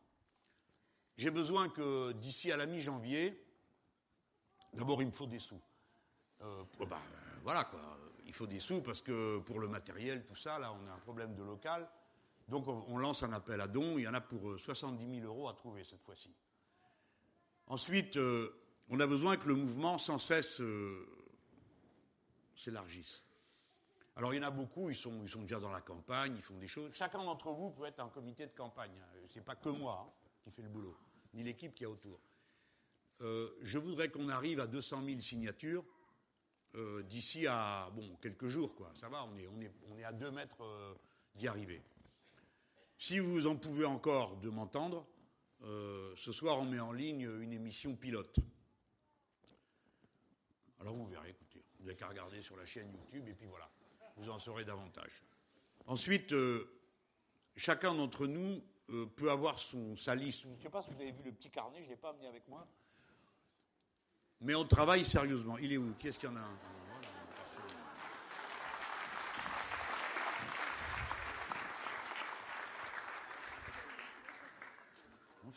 J'ai 1.18 1.30
besoin 1.30 1.69
que 1.69 2.11
d'ici 2.14 2.52
à 2.52 2.57
la 2.57 2.65
mi-janvier, 2.65 3.40
d'abord 4.73 5.02
il 5.02 5.07
me 5.07 5.11
faut 5.11 5.27
des 5.27 5.40
sous. 5.40 5.61
Euh, 6.41 6.64
bah, 6.90 7.02
voilà 7.44 7.65
quoi, 7.65 7.81
il 8.26 8.34
faut 8.34 8.48
des 8.48 8.60
sous 8.60 8.81
parce 8.81 9.02
que 9.02 9.40
pour 9.40 9.60
le 9.60 9.68
matériel, 9.68 10.26
tout 10.26 10.35
ça, 10.35 10.57
là 10.57 10.73
on 10.73 10.88
a 10.88 10.94
un 10.94 10.99
problème 10.99 11.35
de 11.35 11.44
local. 11.44 11.88
Donc 12.48 12.68
on 12.68 12.98
lance 12.98 13.23
un 13.23 13.31
appel 13.31 13.61
à 13.61 13.68
dons, 13.68 13.98
il 13.98 14.03
y 14.03 14.07
en 14.07 14.14
a 14.14 14.22
pour 14.22 14.60
70 14.60 15.06
euh, 15.06 15.22
000 15.22 15.26
euros 15.26 15.48
à 15.48 15.53
trouver 15.53 15.84
cette 15.84 16.02
fois-ci. 16.02 16.34
Ensuite, 17.68 18.18
euh, 18.18 18.60
on 18.90 18.99
a 18.99 19.07
besoin 19.07 19.38
que 19.38 19.48
le 19.48 19.56
mouvement 19.56 19.98
sans 19.98 20.18
cesse 20.18 20.61
s'élargisse. 22.56 23.23
Alors 24.15 24.34
il 24.34 24.38
y 24.38 24.40
en 24.44 24.48
a 24.48 24.52
beaucoup, 24.52 24.90
ils 24.90 24.95
sont, 24.95 25.23
ils 25.23 25.30
sont, 25.30 25.41
déjà 25.41 25.60
dans 25.60 25.72
la 25.72 25.81
campagne, 25.81 26.35
ils 26.35 26.41
font 26.41 26.57
des 26.57 26.68
choses. 26.68 26.94
Chacun 26.94 27.23
d'entre 27.23 27.52
vous 27.52 27.72
peut 27.72 27.85
être 27.85 27.99
un 27.99 28.10
comité 28.10 28.45
de 28.45 28.52
campagne. 28.52 28.91
Ce 29.30 29.40
n'est 29.40 29.45
pas 29.45 29.56
que 29.56 29.69
moi 29.69 30.06
hein, 30.06 30.22
qui 30.44 30.52
fait 30.52 30.61
le 30.61 30.70
boulot, 30.70 30.95
ni 31.34 31.44
l'équipe 31.44 31.74
qui 31.74 31.84
est 31.84 31.88
autour. 31.88 32.20
je 33.20 33.78
voudrais 33.78 34.10
qu'on 34.10 34.30
arrive 34.30 34.60
à 34.60 34.68
200 34.68 35.03
000 35.06 35.22
signatures 35.22 35.86
d'ici 37.03 37.48
à 37.48 37.90
bon, 37.95 38.15
quelques 38.22 38.48
jours. 38.48 38.76
Quoi. 38.76 38.91
Ça 38.95 39.07
va, 39.10 39.24
on 39.26 39.38
est, 39.38 39.48
on 39.48 39.61
est, 39.61 39.72
on 39.90 39.98
est 39.98 40.03
à 40.03 40.11
deux 40.11 40.32
mètres 40.32 40.98
d'y 41.36 41.48
arriver. 41.48 41.82
Si 42.98 43.20
vous 43.20 43.48
en 43.48 43.56
pouvez 43.56 43.86
encore 43.86 44.38
de 44.38 44.49
m'entendre, 44.49 45.06
euh, 45.64 46.14
ce 46.15 46.32
soir 46.32 46.60
on 46.60 46.65
met 46.65 46.80
en 46.80 46.91
ligne 46.91 47.30
une 47.41 47.53
émission 47.53 47.95
pilote. 47.95 48.38
Alors 50.80 50.94
vous 50.94 51.06
verrez, 51.07 51.30
écoutez, 51.30 51.64
vous 51.80 51.86
n'avez 51.86 51.95
qu'à 51.95 52.07
regarder 52.07 52.41
sur 52.41 52.57
la 52.57 52.65
chaîne 52.65 52.91
YouTube 52.91 53.28
et 53.28 53.34
puis 53.34 53.45
voilà, 53.45 53.70
vous 54.18 54.30
en 54.30 54.40
saurez 54.40 54.65
davantage. 54.65 55.24
Ensuite, 55.86 56.34
euh, 56.34 56.65
chacun 57.56 57.95
d'entre 57.95 58.28
nous 58.28 58.61
euh, 58.94 59.06
peut 59.15 59.32
avoir 59.32 59.57
son, 59.60 59.98
sa 59.98 60.15
liste. 60.15 60.44
Je 60.44 60.49
ne 60.49 60.57
sais 60.57 60.70
pas 60.70 60.84
si 60.84 60.91
vous 60.91 61.02
avez 61.02 61.11
vu 61.11 61.24
le 61.24 61.32
petit 61.32 61.49
carnet, 61.49 61.80
je 61.80 61.86
ne 61.86 61.90
l'ai 61.90 61.95
pas 61.95 62.10
amené 62.10 62.28
avec 62.28 62.48
moi. 62.48 62.68
Mais 64.41 64.56
on 64.56 64.65
travaille 64.65 65.03
sérieusement. 65.06 65.57
Il 65.57 65.74
est 65.74 65.78
où? 65.78 65.94
Qu'est-ce 65.99 66.20
qu'il 66.20 66.30
y 66.30 66.32
en 66.32 66.36
a? 66.36 66.41
Un 66.41 66.57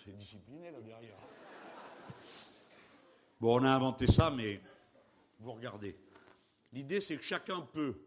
c'est 0.05 0.17
discipliné 0.17 0.71
là 0.71 0.81
derrière. 0.81 1.19
Bon, 3.41 3.61
on 3.61 3.65
a 3.65 3.71
inventé 3.71 4.07
ça, 4.07 4.31
mais 4.31 4.61
vous 5.41 5.53
regardez. 5.53 5.97
L'idée, 6.73 7.01
c'est 7.01 7.17
que 7.17 7.23
chacun 7.23 7.61
peut. 7.61 8.01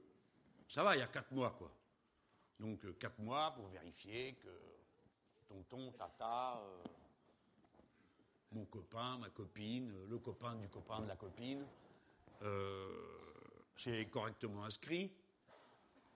Ça 0.70 0.84
va, 0.84 0.96
il 0.96 1.00
y 1.00 1.02
a 1.02 1.08
quatre 1.08 1.32
mois, 1.32 1.52
quoi. 1.52 1.72
Donc, 2.60 2.86
euh, 2.86 2.94
quatre 2.94 3.20
mois 3.20 3.52
pour 3.52 3.68
vérifier 3.68 4.34
que 4.36 4.48
tonton, 5.50 5.92
tata, 5.92 6.62
euh, 6.62 6.84
mon 8.52 8.66
copain, 8.66 9.18
ma 9.18 9.30
copine, 9.30 9.92
le 10.08 10.20
copain 10.20 10.56
du 10.56 10.70
copain 10.70 11.02
de 11.02 11.08
la 11.08 11.16
copine, 11.16 11.66
euh, 12.44 12.88
c'est 13.76 14.06
correctement 14.10 14.64
inscrit. 14.64 15.12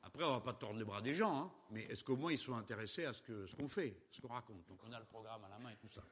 Après, 0.03 0.23
on 0.23 0.31
va 0.31 0.41
pas 0.41 0.53
tordre 0.53 0.79
les 0.79 0.85
bras 0.85 1.01
des 1.01 1.13
gens, 1.13 1.43
hein, 1.43 1.51
mais 1.71 1.83
est-ce 1.83 2.03
qu'au 2.03 2.15
moins 2.15 2.31
ils 2.31 2.37
sont 2.37 2.55
intéressés 2.55 3.05
à 3.05 3.13
ce 3.13 3.21
qu'on 3.21 3.47
ce 3.47 3.55
qu'on 3.55 3.69
fait, 3.69 3.95
ce 4.11 4.21
qu'on 4.21 4.27
raconte? 4.27 4.65
Donc 4.67 4.79
on 4.87 4.91
a 4.91 4.99
le 4.99 5.05
programme 5.05 5.43
à 5.45 5.49
la 5.49 5.59
main 5.59 5.71
et 5.71 5.77
tout 5.77 5.89
ça. 5.89 6.03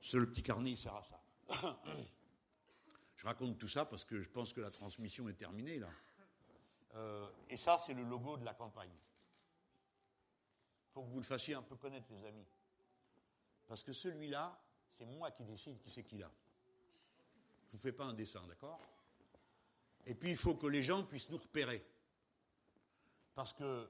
C'est 0.00 0.18
le 0.18 0.26
petit 0.26 0.42
carnet, 0.42 0.70
il 0.72 0.78
sert 0.78 0.94
à 0.94 1.02
ça. 1.02 1.20
je 3.16 3.26
raconte 3.26 3.58
tout 3.58 3.68
ça 3.68 3.84
parce 3.84 4.04
que 4.04 4.20
je 4.20 4.28
pense 4.28 4.52
que 4.52 4.60
la 4.60 4.70
transmission 4.70 5.28
est 5.28 5.34
terminée 5.34 5.78
là. 5.78 5.88
Euh, 6.94 7.28
et 7.48 7.56
ça, 7.56 7.78
c'est 7.78 7.94
le 7.94 8.04
logo 8.04 8.36
de 8.36 8.44
la 8.44 8.54
campagne. 8.54 8.90
Il 10.92 10.94
faut 10.94 11.02
que 11.04 11.10
vous 11.10 11.20
le 11.20 11.24
fassiez 11.24 11.54
un 11.54 11.62
peu 11.62 11.76
connaître, 11.76 12.06
les 12.10 12.22
amis. 12.26 12.46
Parce 13.66 13.82
que 13.82 13.94
celui-là, 13.94 14.62
c'est 14.90 15.06
moi 15.06 15.30
qui 15.30 15.42
décide 15.42 15.80
qui 15.80 15.90
c'est 15.90 16.04
qu'il 16.04 16.22
a. 16.22 16.30
Je 17.68 17.68
ne 17.68 17.72
vous 17.72 17.78
fais 17.78 17.92
pas 17.92 18.04
un 18.04 18.12
dessin, 18.12 18.46
d'accord? 18.46 18.78
Et 20.04 20.14
puis, 20.14 20.32
il 20.32 20.36
faut 20.36 20.54
que 20.54 20.66
les 20.66 20.82
gens 20.82 21.02
puissent 21.02 21.30
nous 21.30 21.38
repérer. 21.38 21.82
Parce 23.34 23.54
que 23.54 23.88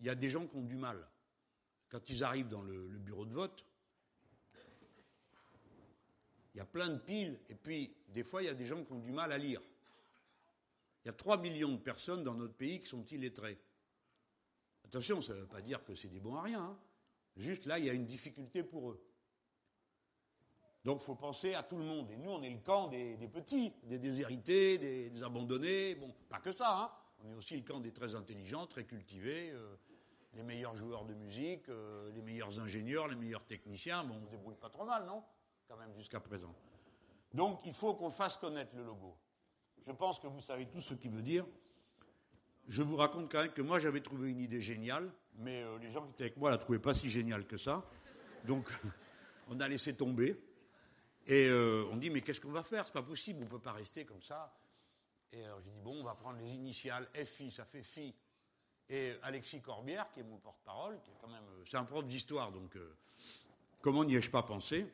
il 0.00 0.06
y 0.06 0.10
a 0.10 0.16
des 0.16 0.30
gens 0.30 0.48
qui 0.48 0.56
ont 0.56 0.62
du 0.64 0.74
mal. 0.74 1.06
Quand 1.88 2.08
ils 2.10 2.24
arrivent 2.24 2.48
dans 2.48 2.62
le, 2.62 2.88
bureau 2.98 3.24
de 3.24 3.32
vote, 3.32 3.64
il 6.52 6.58
y 6.58 6.60
a 6.60 6.64
plein 6.64 6.88
de 6.88 6.98
piles, 6.98 7.38
et 7.48 7.54
puis 7.54 7.96
des 8.08 8.24
fois, 8.24 8.42
il 8.42 8.46
y 8.46 8.48
a 8.48 8.54
des 8.54 8.66
gens 8.66 8.84
qui 8.84 8.92
ont 8.92 8.98
du 8.98 9.12
mal 9.12 9.30
à 9.30 9.38
lire. 9.38 9.62
Il 11.04 11.08
y 11.08 11.10
a 11.10 11.14
3 11.14 11.36
millions 11.38 11.72
de 11.72 11.78
personnes 11.78 12.24
dans 12.24 12.34
notre 12.34 12.54
pays 12.54 12.80
qui 12.80 12.88
sont 12.88 13.04
illettrées. 13.06 13.58
Attention, 14.84 15.20
ça 15.20 15.34
ne 15.34 15.40
veut 15.40 15.46
pas 15.46 15.60
dire 15.60 15.84
que 15.84 15.94
c'est 15.94 16.08
des 16.08 16.20
bons 16.20 16.36
à 16.36 16.42
rien. 16.42 16.62
Hein. 16.62 16.78
Juste 17.36 17.66
là, 17.66 17.78
il 17.78 17.84
y 17.84 17.90
a 17.90 17.92
une 17.92 18.06
difficulté 18.06 18.62
pour 18.62 18.90
eux. 18.90 19.04
Donc 20.84 21.00
il 21.02 21.04
faut 21.04 21.14
penser 21.14 21.54
à 21.54 21.62
tout 21.62 21.76
le 21.76 21.84
monde. 21.84 22.10
Et 22.10 22.16
nous, 22.16 22.30
on 22.30 22.42
est 22.42 22.50
le 22.50 22.58
camp 22.58 22.88
des, 22.88 23.16
petits, 23.32 23.72
des 23.84 23.98
déshérités, 23.98 24.78
des, 24.78 25.22
abandonnés. 25.22 25.94
Bon, 25.94 26.14
pas 26.28 26.40
que 26.40 26.52
ça, 26.52 26.78
hein. 26.78 26.90
On 27.22 27.30
est 27.30 27.34
aussi 27.34 27.56
le 27.56 27.62
camp 27.62 27.80
des 27.80 27.92
très 27.92 28.14
intelligents, 28.14 28.66
très 28.66 28.84
cultivés, 28.84 29.50
euh, 29.52 29.76
les 30.34 30.42
meilleurs 30.42 30.76
joueurs 30.76 31.06
de 31.06 31.14
musique, 31.14 31.68
euh, 31.70 32.12
les 32.12 32.20
meilleurs 32.20 32.60
ingénieurs, 32.60 33.08
les 33.08 33.16
meilleurs 33.16 33.46
techniciens. 33.46 34.04
Bon, 34.04 34.16
on 34.20 34.26
se 34.26 34.30
débrouille 34.30 34.56
pas 34.56 34.68
trop 34.68 34.84
mal, 34.84 35.06
non? 35.06 35.22
Quand 35.66 35.78
même 35.78 35.94
jusqu'à 35.94 36.20
présent. 36.20 36.54
Donc 37.32 37.60
il 37.64 37.72
faut 37.72 37.94
qu'on 37.94 38.10
fasse 38.10 38.36
connaître 38.36 38.76
le 38.76 38.84
logo. 38.84 39.16
Je 39.86 39.92
pense 39.92 40.18
que 40.18 40.26
vous 40.26 40.40
savez 40.40 40.66
tout 40.66 40.80
ce 40.80 40.94
qu'il 40.94 41.10
veut 41.10 41.22
dire. 41.22 41.46
Je 42.68 42.82
vous 42.82 42.96
raconte 42.96 43.30
quand 43.30 43.42
même 43.42 43.52
que 43.52 43.62
moi 43.62 43.78
j'avais 43.78 44.00
trouvé 44.00 44.30
une 44.30 44.40
idée 44.40 44.60
géniale, 44.60 45.12
mais 45.36 45.62
euh, 45.62 45.78
les 45.78 45.90
gens 45.92 46.04
qui 46.06 46.12
étaient 46.12 46.24
avec 46.24 46.36
moi 46.36 46.50
la 46.50 46.58
trouvaient 46.58 46.78
pas 46.78 46.94
si 46.94 47.08
géniale 47.08 47.46
que 47.46 47.58
ça. 47.58 47.84
Donc 48.44 48.66
on 49.48 49.60
a 49.60 49.68
laissé 49.68 49.94
tomber. 49.94 50.40
Et 51.26 51.46
euh, 51.48 51.86
on 51.90 51.96
dit, 51.96 52.10
mais 52.10 52.20
qu'est-ce 52.20 52.40
qu'on 52.40 52.52
va 52.52 52.62
faire? 52.62 52.86
C'est 52.86 52.92
pas 52.92 53.02
possible, 53.02 53.40
on 53.40 53.44
ne 53.44 53.50
peut 53.50 53.58
pas 53.58 53.72
rester 53.72 54.04
comme 54.04 54.22
ça. 54.22 54.54
Et 55.32 55.44
alors 55.44 55.60
je 55.60 55.64
dis, 55.64 55.80
bon, 55.82 56.00
on 56.00 56.04
va 56.04 56.14
prendre 56.14 56.38
les 56.38 56.48
initiales 56.48 57.08
FI, 57.14 57.50
ça 57.50 57.64
fait 57.64 57.82
FI. 57.82 58.14
Et 58.88 59.14
Alexis 59.22 59.60
Corbière, 59.62 60.10
qui 60.12 60.20
est 60.20 60.24
mon 60.24 60.38
porte-parole, 60.38 61.00
qui 61.02 61.10
est 61.10 61.16
quand 61.20 61.28
même. 61.28 61.44
Euh, 61.44 61.64
c'est 61.68 61.76
un 61.76 61.84
prof 61.84 62.06
d'histoire, 62.06 62.52
donc 62.52 62.76
euh, 62.76 62.94
comment 63.80 64.04
n'y 64.04 64.16
ai-je 64.16 64.30
pas 64.30 64.42
pensé? 64.42 64.86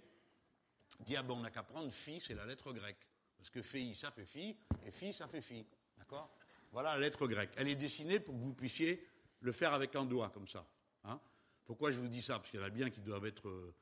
Dit, 1.01 1.17
ah 1.17 1.23
ben 1.23 1.35
on 1.35 1.41
n'a 1.41 1.51
qu'à 1.51 1.63
prendre 1.63 1.91
FI, 1.91 2.21
c'est 2.21 2.35
la 2.35 2.47
lettre 2.47 2.73
grecque. 2.73 3.10
Parce 3.41 3.51
que 3.51 3.63
FI, 3.63 3.95
ça 3.95 4.11
fait 4.11 4.27
FI, 4.27 4.55
et 4.87 4.91
FI, 4.91 5.15
ça 5.15 5.27
fait 5.27 5.41
FI. 5.41 5.65
D'accord? 5.99 6.29
Voilà 6.73 6.93
la 6.93 7.01
lettre 7.01 7.27
grecque. 7.27 7.51
Elle 7.57 7.69
est 7.69 7.75
dessinée 7.75 8.21
pour 8.21 8.35
que 8.35 8.41
vous 8.41 8.53
puissiez 8.53 9.09
le 9.41 9.51
faire 9.51 9.73
avec 9.73 9.97
un 9.97 10.05
doigt, 10.05 10.29
comme 10.29 10.47
ça. 10.47 10.67
Hein? 11.05 11.19
Pourquoi 11.65 11.91
je 11.91 11.99
vous 11.99 12.09
dis 12.09 12.21
ça? 12.21 12.39
Parce 12.39 12.51
qu'il 12.51 12.61
y 12.61 12.63
en 12.63 12.67
a 12.67 12.71
bien 12.71 12.91
qui 12.91 13.01
doivent 13.01 13.25
être 13.25 13.73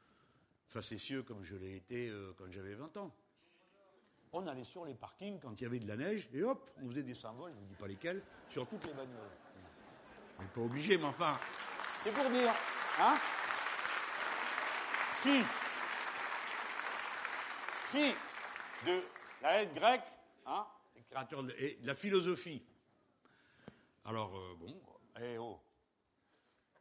facétieux 0.68 1.22
comme 1.24 1.44
je 1.44 1.56
l'ai 1.56 1.74
été 1.74 2.08
euh, 2.08 2.32
quand 2.38 2.50
j'avais 2.50 2.74
20 2.74 2.96
ans. 2.98 3.12
On 4.32 4.46
allait 4.46 4.64
sur 4.64 4.84
les 4.84 4.94
parkings 4.94 5.40
quand 5.40 5.58
il 5.58 5.64
y 5.64 5.66
avait 5.66 5.80
de 5.80 5.88
la 5.88 5.96
neige 5.96 6.28
et 6.32 6.42
hop, 6.42 6.70
on 6.82 6.88
faisait 6.90 7.02
des 7.02 7.14
symboles, 7.14 7.50
je 7.52 7.56
ne 7.56 7.60
vous 7.62 7.66
dis 7.66 7.74
pas 7.74 7.88
lesquels, 7.88 8.22
sur 8.50 8.68
toutes 8.68 8.84
les 8.84 8.92
bagnoles. 8.92 9.30
On 10.38 10.42
n'est 10.42 10.48
pas 10.48 10.60
obligé, 10.60 10.98
mais 10.98 11.06
enfin, 11.06 11.38
c'est 12.04 12.12
pour 12.12 12.30
dire, 12.30 12.52
hein? 13.00 13.16
Si, 15.20 15.42
de 18.86 19.02
la 19.42 19.60
lettre 19.60 19.74
grecque, 19.74 20.12
hein, 20.46 20.66
de, 21.42 21.54
et 21.58 21.74
de 21.80 21.86
la 21.86 21.94
philosophie. 21.94 22.62
Alors, 24.04 24.36
euh, 24.36 24.54
bon, 24.58 24.80
eh 25.20 25.38
oh, 25.38 25.60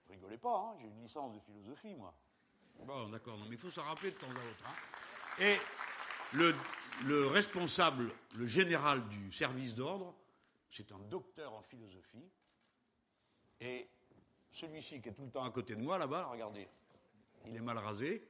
rigolez 0.10 0.38
pas, 0.38 0.58
hein, 0.58 0.78
j'ai 0.80 0.88
une 0.88 1.04
licence 1.04 1.34
de 1.34 1.40
philosophie, 1.40 1.96
moi. 1.96 2.14
Bon, 2.86 3.10
d'accord, 3.10 3.38
non, 3.38 3.46
mais 3.46 3.56
il 3.56 3.58
faut 3.58 3.72
s'en 3.72 3.84
rappeler 3.84 4.12
de 4.12 4.18
temps 4.18 4.30
à 4.30 4.34
autre. 4.34 4.64
Hein. 4.66 4.74
Et 5.40 5.58
le, 6.34 7.28
responsable, 7.28 8.12
le 8.36 8.46
général 8.46 9.08
du 9.08 9.32
service 9.32 9.76
d'ordre, 9.76 10.16
c'est 10.72 10.92
un 10.92 11.00
docteur 11.00 11.54
en 11.54 11.62
philosophie. 11.62 12.30
Et 13.60 13.88
celui-ci 14.52 15.02
qui 15.02 15.10
est 15.10 15.14
tout 15.14 15.26
le 15.26 15.32
temps 15.32 15.44
à 15.44 15.52
côté 15.52 15.76
de 15.76 15.82
moi, 15.82 15.98
là-bas, 15.98 16.26
regardez, 16.26 16.68
il 17.46 17.56
est 17.56 17.62
mal 17.62 17.78
rasé. 17.78 18.24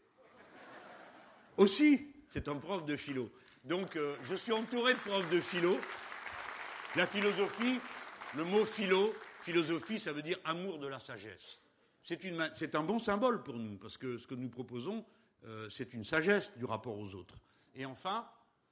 aussi, 1.58 2.14
c'est 2.30 2.48
un 2.48 2.56
prof 2.58 2.86
de 2.86 2.96
philo. 2.96 3.30
Donc, 3.68 3.98
euh, 3.98 4.16
je 4.24 4.36
suis 4.36 4.54
entouré 4.54 4.94
de 4.94 5.00
profs 5.00 5.30
de 5.30 5.42
philo. 5.42 5.78
La 6.96 7.06
philosophie, 7.06 7.80
le 8.36 8.46
mot 8.46 8.64
philo, 8.64 9.14
philosophie, 9.42 10.00
ça 10.00 10.14
veut 10.14 10.22
dire 10.22 10.38
amour 10.46 10.80
de 10.80 10.88
la 10.88 11.00
sagesse. 11.00 11.62
C'est 12.02 12.76
un 12.76 12.84
bon 12.84 13.00
symbole 13.00 13.44
pour 13.44 13.56
nous, 13.56 13.78
parce 13.78 13.98
que 13.98 14.18
ce 14.18 14.26
que 14.26 14.36
nous 14.36 14.48
proposons, 14.48 15.04
euh, 15.44 15.70
c'est 15.70 15.94
une 15.94 16.06
sagesse 16.06 16.58
du 16.58 16.64
rapport 16.64 16.98
aux 16.98 17.14
autres. 17.14 17.36
Et 17.76 17.86
enfin, 17.86 18.26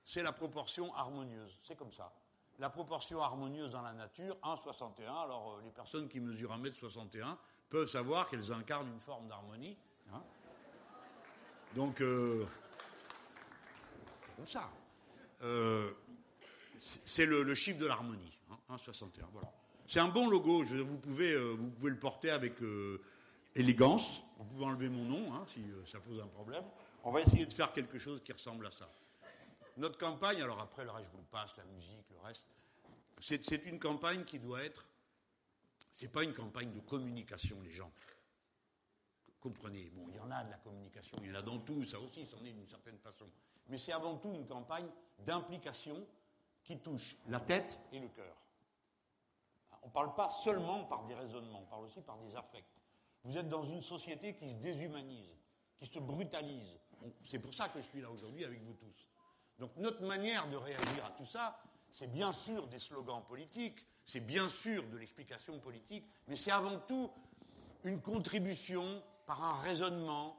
c'est 0.06 0.24
la 0.24 0.32
proportion 0.32 0.96
harmonieuse. 0.96 1.60
C'est 1.62 1.76
comme 1.76 1.92
ça. 1.92 2.14
La 2.60 2.70
proportion 2.70 3.22
harmonieuse 3.22 3.72
dans 3.72 3.82
la 3.82 3.92
nature, 3.92 4.38
1,61. 4.42 5.26
Alors, 5.26 5.58
euh, 5.58 5.62
les 5.66 5.72
personnes 5.72 6.08
qui 6.08 6.22
mesurent 6.22 6.58
1m61 6.58 7.36
peuvent 7.70 7.90
savoir 7.90 8.30
qu'elles 8.30 8.50
incarnent 8.54 8.94
une 8.94 9.02
forme 9.02 9.28
d'harmonie. 9.28 9.78
Hein. 10.14 10.22
Donc, 11.76 12.00
euh, 12.00 12.46
comme 14.38 14.48
ça. 14.48 14.70
Euh, 15.42 15.92
c'est 16.80 17.26
le, 17.26 17.56
chiffre 17.56 17.80
de 17.80 17.86
l'harmonie, 17.86 18.38
1,61. 18.70 19.22
Hein, 19.22 19.30
voilà. 19.32 19.52
C'est 19.88 20.00
un 20.00 20.08
bon 20.08 20.28
logo. 20.28 20.64
vous, 20.64 20.98
pouvez, 20.98 21.36
vous 21.38 21.70
pouvez 21.70 21.92
le 21.92 22.00
porter 22.00 22.32
avec 22.32 22.56
élégance. 23.56 24.22
Vous 24.38 24.46
pouvez 24.46 24.66
enlever 24.66 24.90
mon 24.90 25.06
nom 25.06 25.34
hein, 25.34 25.46
si 25.54 25.62
ça 25.90 26.00
pose 26.00 26.20
un 26.20 26.28
problème. 26.28 26.64
On 27.04 27.12
va 27.12 27.22
essayer 27.22 27.46
de 27.46 27.54
faire 27.54 27.72
quelque 27.72 27.98
chose 28.00 28.22
qui 28.24 28.34
ressemble 28.34 28.66
à 28.66 28.72
ça. 28.72 28.90
Notre 29.78 29.98
campagne, 29.98 30.42
alors 30.42 30.60
après 30.60 30.84
le 30.84 30.92
reste, 30.92 31.08
je 31.08 31.12
vous 31.12 31.24
le 31.24 31.30
passe, 31.30 31.56
la 31.58 31.66
musique, 31.66 32.10
le 32.10 32.20
reste, 32.20 32.46
c'est 33.20 33.66
une 33.66 33.80
campagne 33.80 34.24
qui 34.24 34.40
doit 34.40 34.64
être. 34.64 34.86
C'est 35.94 36.12
pas 36.12 36.24
une 36.24 36.34
campagne 36.34 36.72
de 36.72 36.80
communication, 36.80 37.62
les 37.62 37.72
gens. 37.72 37.92
Comprenez, 39.40 39.90
bon, 39.94 40.08
il 40.10 40.16
y 40.16 40.20
en 40.20 40.32
a 40.32 40.44
de 40.44 40.50
la 40.50 40.58
communication, 40.58 41.18
il 41.22 41.30
y 41.30 41.32
en 41.32 41.36
a 41.36 41.42
dans 41.42 41.60
tout, 41.60 41.86
ça 41.86 42.00
aussi, 42.00 42.26
c'en 42.26 42.44
est 42.44 42.52
d'une 42.52 42.68
certaine 42.68 42.98
façon. 42.98 43.26
Mais 43.68 43.78
c'est 43.78 43.94
avant 43.94 44.16
tout 44.16 44.34
une 44.34 44.46
campagne 44.46 44.88
d'implication 45.20 46.06
qui 46.64 46.80
touche 46.80 47.16
la 47.28 47.40
tête 47.40 47.80
et 47.92 48.00
le 48.00 48.08
cœur. 48.10 48.36
On 49.84 49.88
ne 49.88 49.92
parle 49.92 50.16
pas 50.16 50.30
seulement 50.44 50.84
par 50.86 51.06
des 51.06 51.14
raisonnements, 51.14 51.62
on 51.62 51.66
parle 51.66 51.86
aussi 51.86 52.02
par 52.02 52.18
des 52.18 52.36
affects. 52.36 52.66
Vous 53.24 53.38
êtes 53.38 53.50
dans 53.50 53.64
une 53.64 53.82
société 53.82 54.36
qui 54.36 54.50
se 54.50 54.56
déshumanise, 54.56 55.38
qui 55.78 55.86
se 55.86 56.00
brutalise. 56.00 56.80
C'est 57.26 57.40
pour 57.40 57.54
ça 57.54 57.70
que 57.70 57.80
je 57.80 57.86
suis 57.86 58.02
là 58.02 58.10
aujourd'hui 58.10 58.46
avec 58.46 58.62
vous 58.64 58.74
tous. 58.74 59.08
Donc 59.60 59.72
notre 59.78 60.04
manière 60.04 60.50
de 60.50 60.58
réagir 60.58 61.06
à 61.06 61.12
tout 61.12 61.26
ça, 61.26 61.60
c'est 61.92 62.12
bien 62.12 62.34
sûr 62.34 62.68
des 62.68 62.80
slogans 62.80 63.24
politiques, 63.24 63.86
c'est 64.06 64.20
bien 64.20 64.50
sûr 64.50 64.84
de 64.90 64.98
l'explication 64.98 65.60
politique, 65.60 66.06
mais 66.28 66.36
c'est 66.36 66.52
avant 66.52 66.80
tout 66.80 67.12
une 67.84 68.02
contribution 68.02 69.02
par 69.26 69.44
un 69.44 69.62
raisonnement, 69.62 70.36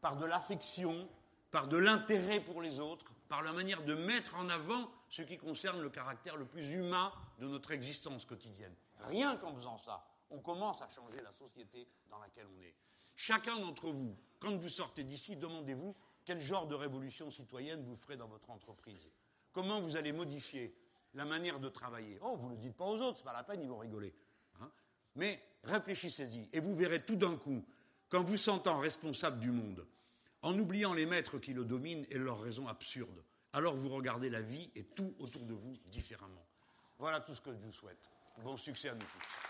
par 0.00 0.16
de 0.16 0.26
l'affection, 0.26 1.08
par 1.50 1.68
de 1.68 1.76
l'intérêt 1.76 2.40
pour 2.40 2.60
les 2.60 2.80
autres, 2.80 3.12
par 3.28 3.42
la 3.42 3.52
manière 3.52 3.82
de 3.84 3.94
mettre 3.94 4.36
en 4.36 4.48
avant 4.48 4.90
ce 5.08 5.22
qui 5.22 5.38
concerne 5.38 5.80
le 5.80 5.90
caractère 5.90 6.36
le 6.36 6.44
plus 6.44 6.72
humain 6.72 7.12
de 7.38 7.46
notre 7.46 7.72
existence 7.72 8.24
quotidienne. 8.24 8.74
Rien 9.00 9.36
qu'en 9.36 9.54
faisant 9.54 9.78
ça, 9.78 10.04
on 10.30 10.40
commence 10.40 10.82
à 10.82 10.88
changer 10.90 11.20
la 11.22 11.32
société 11.32 11.88
dans 12.10 12.18
laquelle 12.18 12.46
on 12.56 12.62
est. 12.62 12.74
Chacun 13.16 13.58
d'entre 13.58 13.90
vous, 13.90 14.16
quand 14.38 14.54
vous 14.56 14.68
sortez 14.68 15.04
d'ici, 15.04 15.36
demandez-vous 15.36 15.94
quel 16.24 16.40
genre 16.40 16.66
de 16.66 16.74
révolution 16.74 17.30
citoyenne 17.30 17.82
vous 17.82 17.96
ferez 17.96 18.16
dans 18.16 18.28
votre 18.28 18.50
entreprise 18.50 19.10
Comment 19.52 19.80
vous 19.80 19.96
allez 19.96 20.12
modifier 20.12 20.74
la 21.14 21.24
manière 21.24 21.58
de 21.58 21.68
travailler 21.68 22.18
Oh, 22.22 22.36
vous 22.36 22.48
ne 22.48 22.52
le 22.52 22.58
dites 22.58 22.76
pas 22.76 22.84
aux 22.84 23.00
autres, 23.00 23.18
c'est 23.18 23.24
pas 23.24 23.32
la 23.32 23.42
peine, 23.42 23.62
ils 23.62 23.68
vont 23.68 23.78
rigoler. 23.78 24.14
Hein. 24.60 24.70
Mais 25.14 25.42
réfléchissez-y, 25.64 26.48
et 26.52 26.60
vous 26.60 26.76
verrez 26.76 27.04
tout 27.04 27.16
d'un 27.16 27.36
coup, 27.36 27.64
quand 28.08 28.22
vous 28.22 28.36
sentant 28.36 28.78
responsable 28.78 29.40
du 29.40 29.50
monde, 29.50 29.86
en 30.42 30.58
oubliant 30.58 30.94
les 30.94 31.06
maîtres 31.06 31.38
qui 31.38 31.52
le 31.52 31.64
dominent 31.64 32.06
et 32.10 32.18
leurs 32.18 32.40
raisons 32.40 32.68
absurdes, 32.68 33.24
alors 33.52 33.74
vous 33.76 33.88
regardez 33.88 34.30
la 34.30 34.42
vie 34.42 34.70
et 34.74 34.84
tout 34.84 35.14
autour 35.18 35.44
de 35.44 35.54
vous 35.54 35.76
différemment. 35.86 36.46
Voilà 36.98 37.20
tout 37.20 37.34
ce 37.34 37.40
que 37.40 37.52
je 37.52 37.58
vous 37.58 37.72
souhaite. 37.72 38.10
Bon 38.42 38.56
succès 38.56 38.90
à 38.90 38.94
nous 38.94 39.00
tous. 39.00 39.48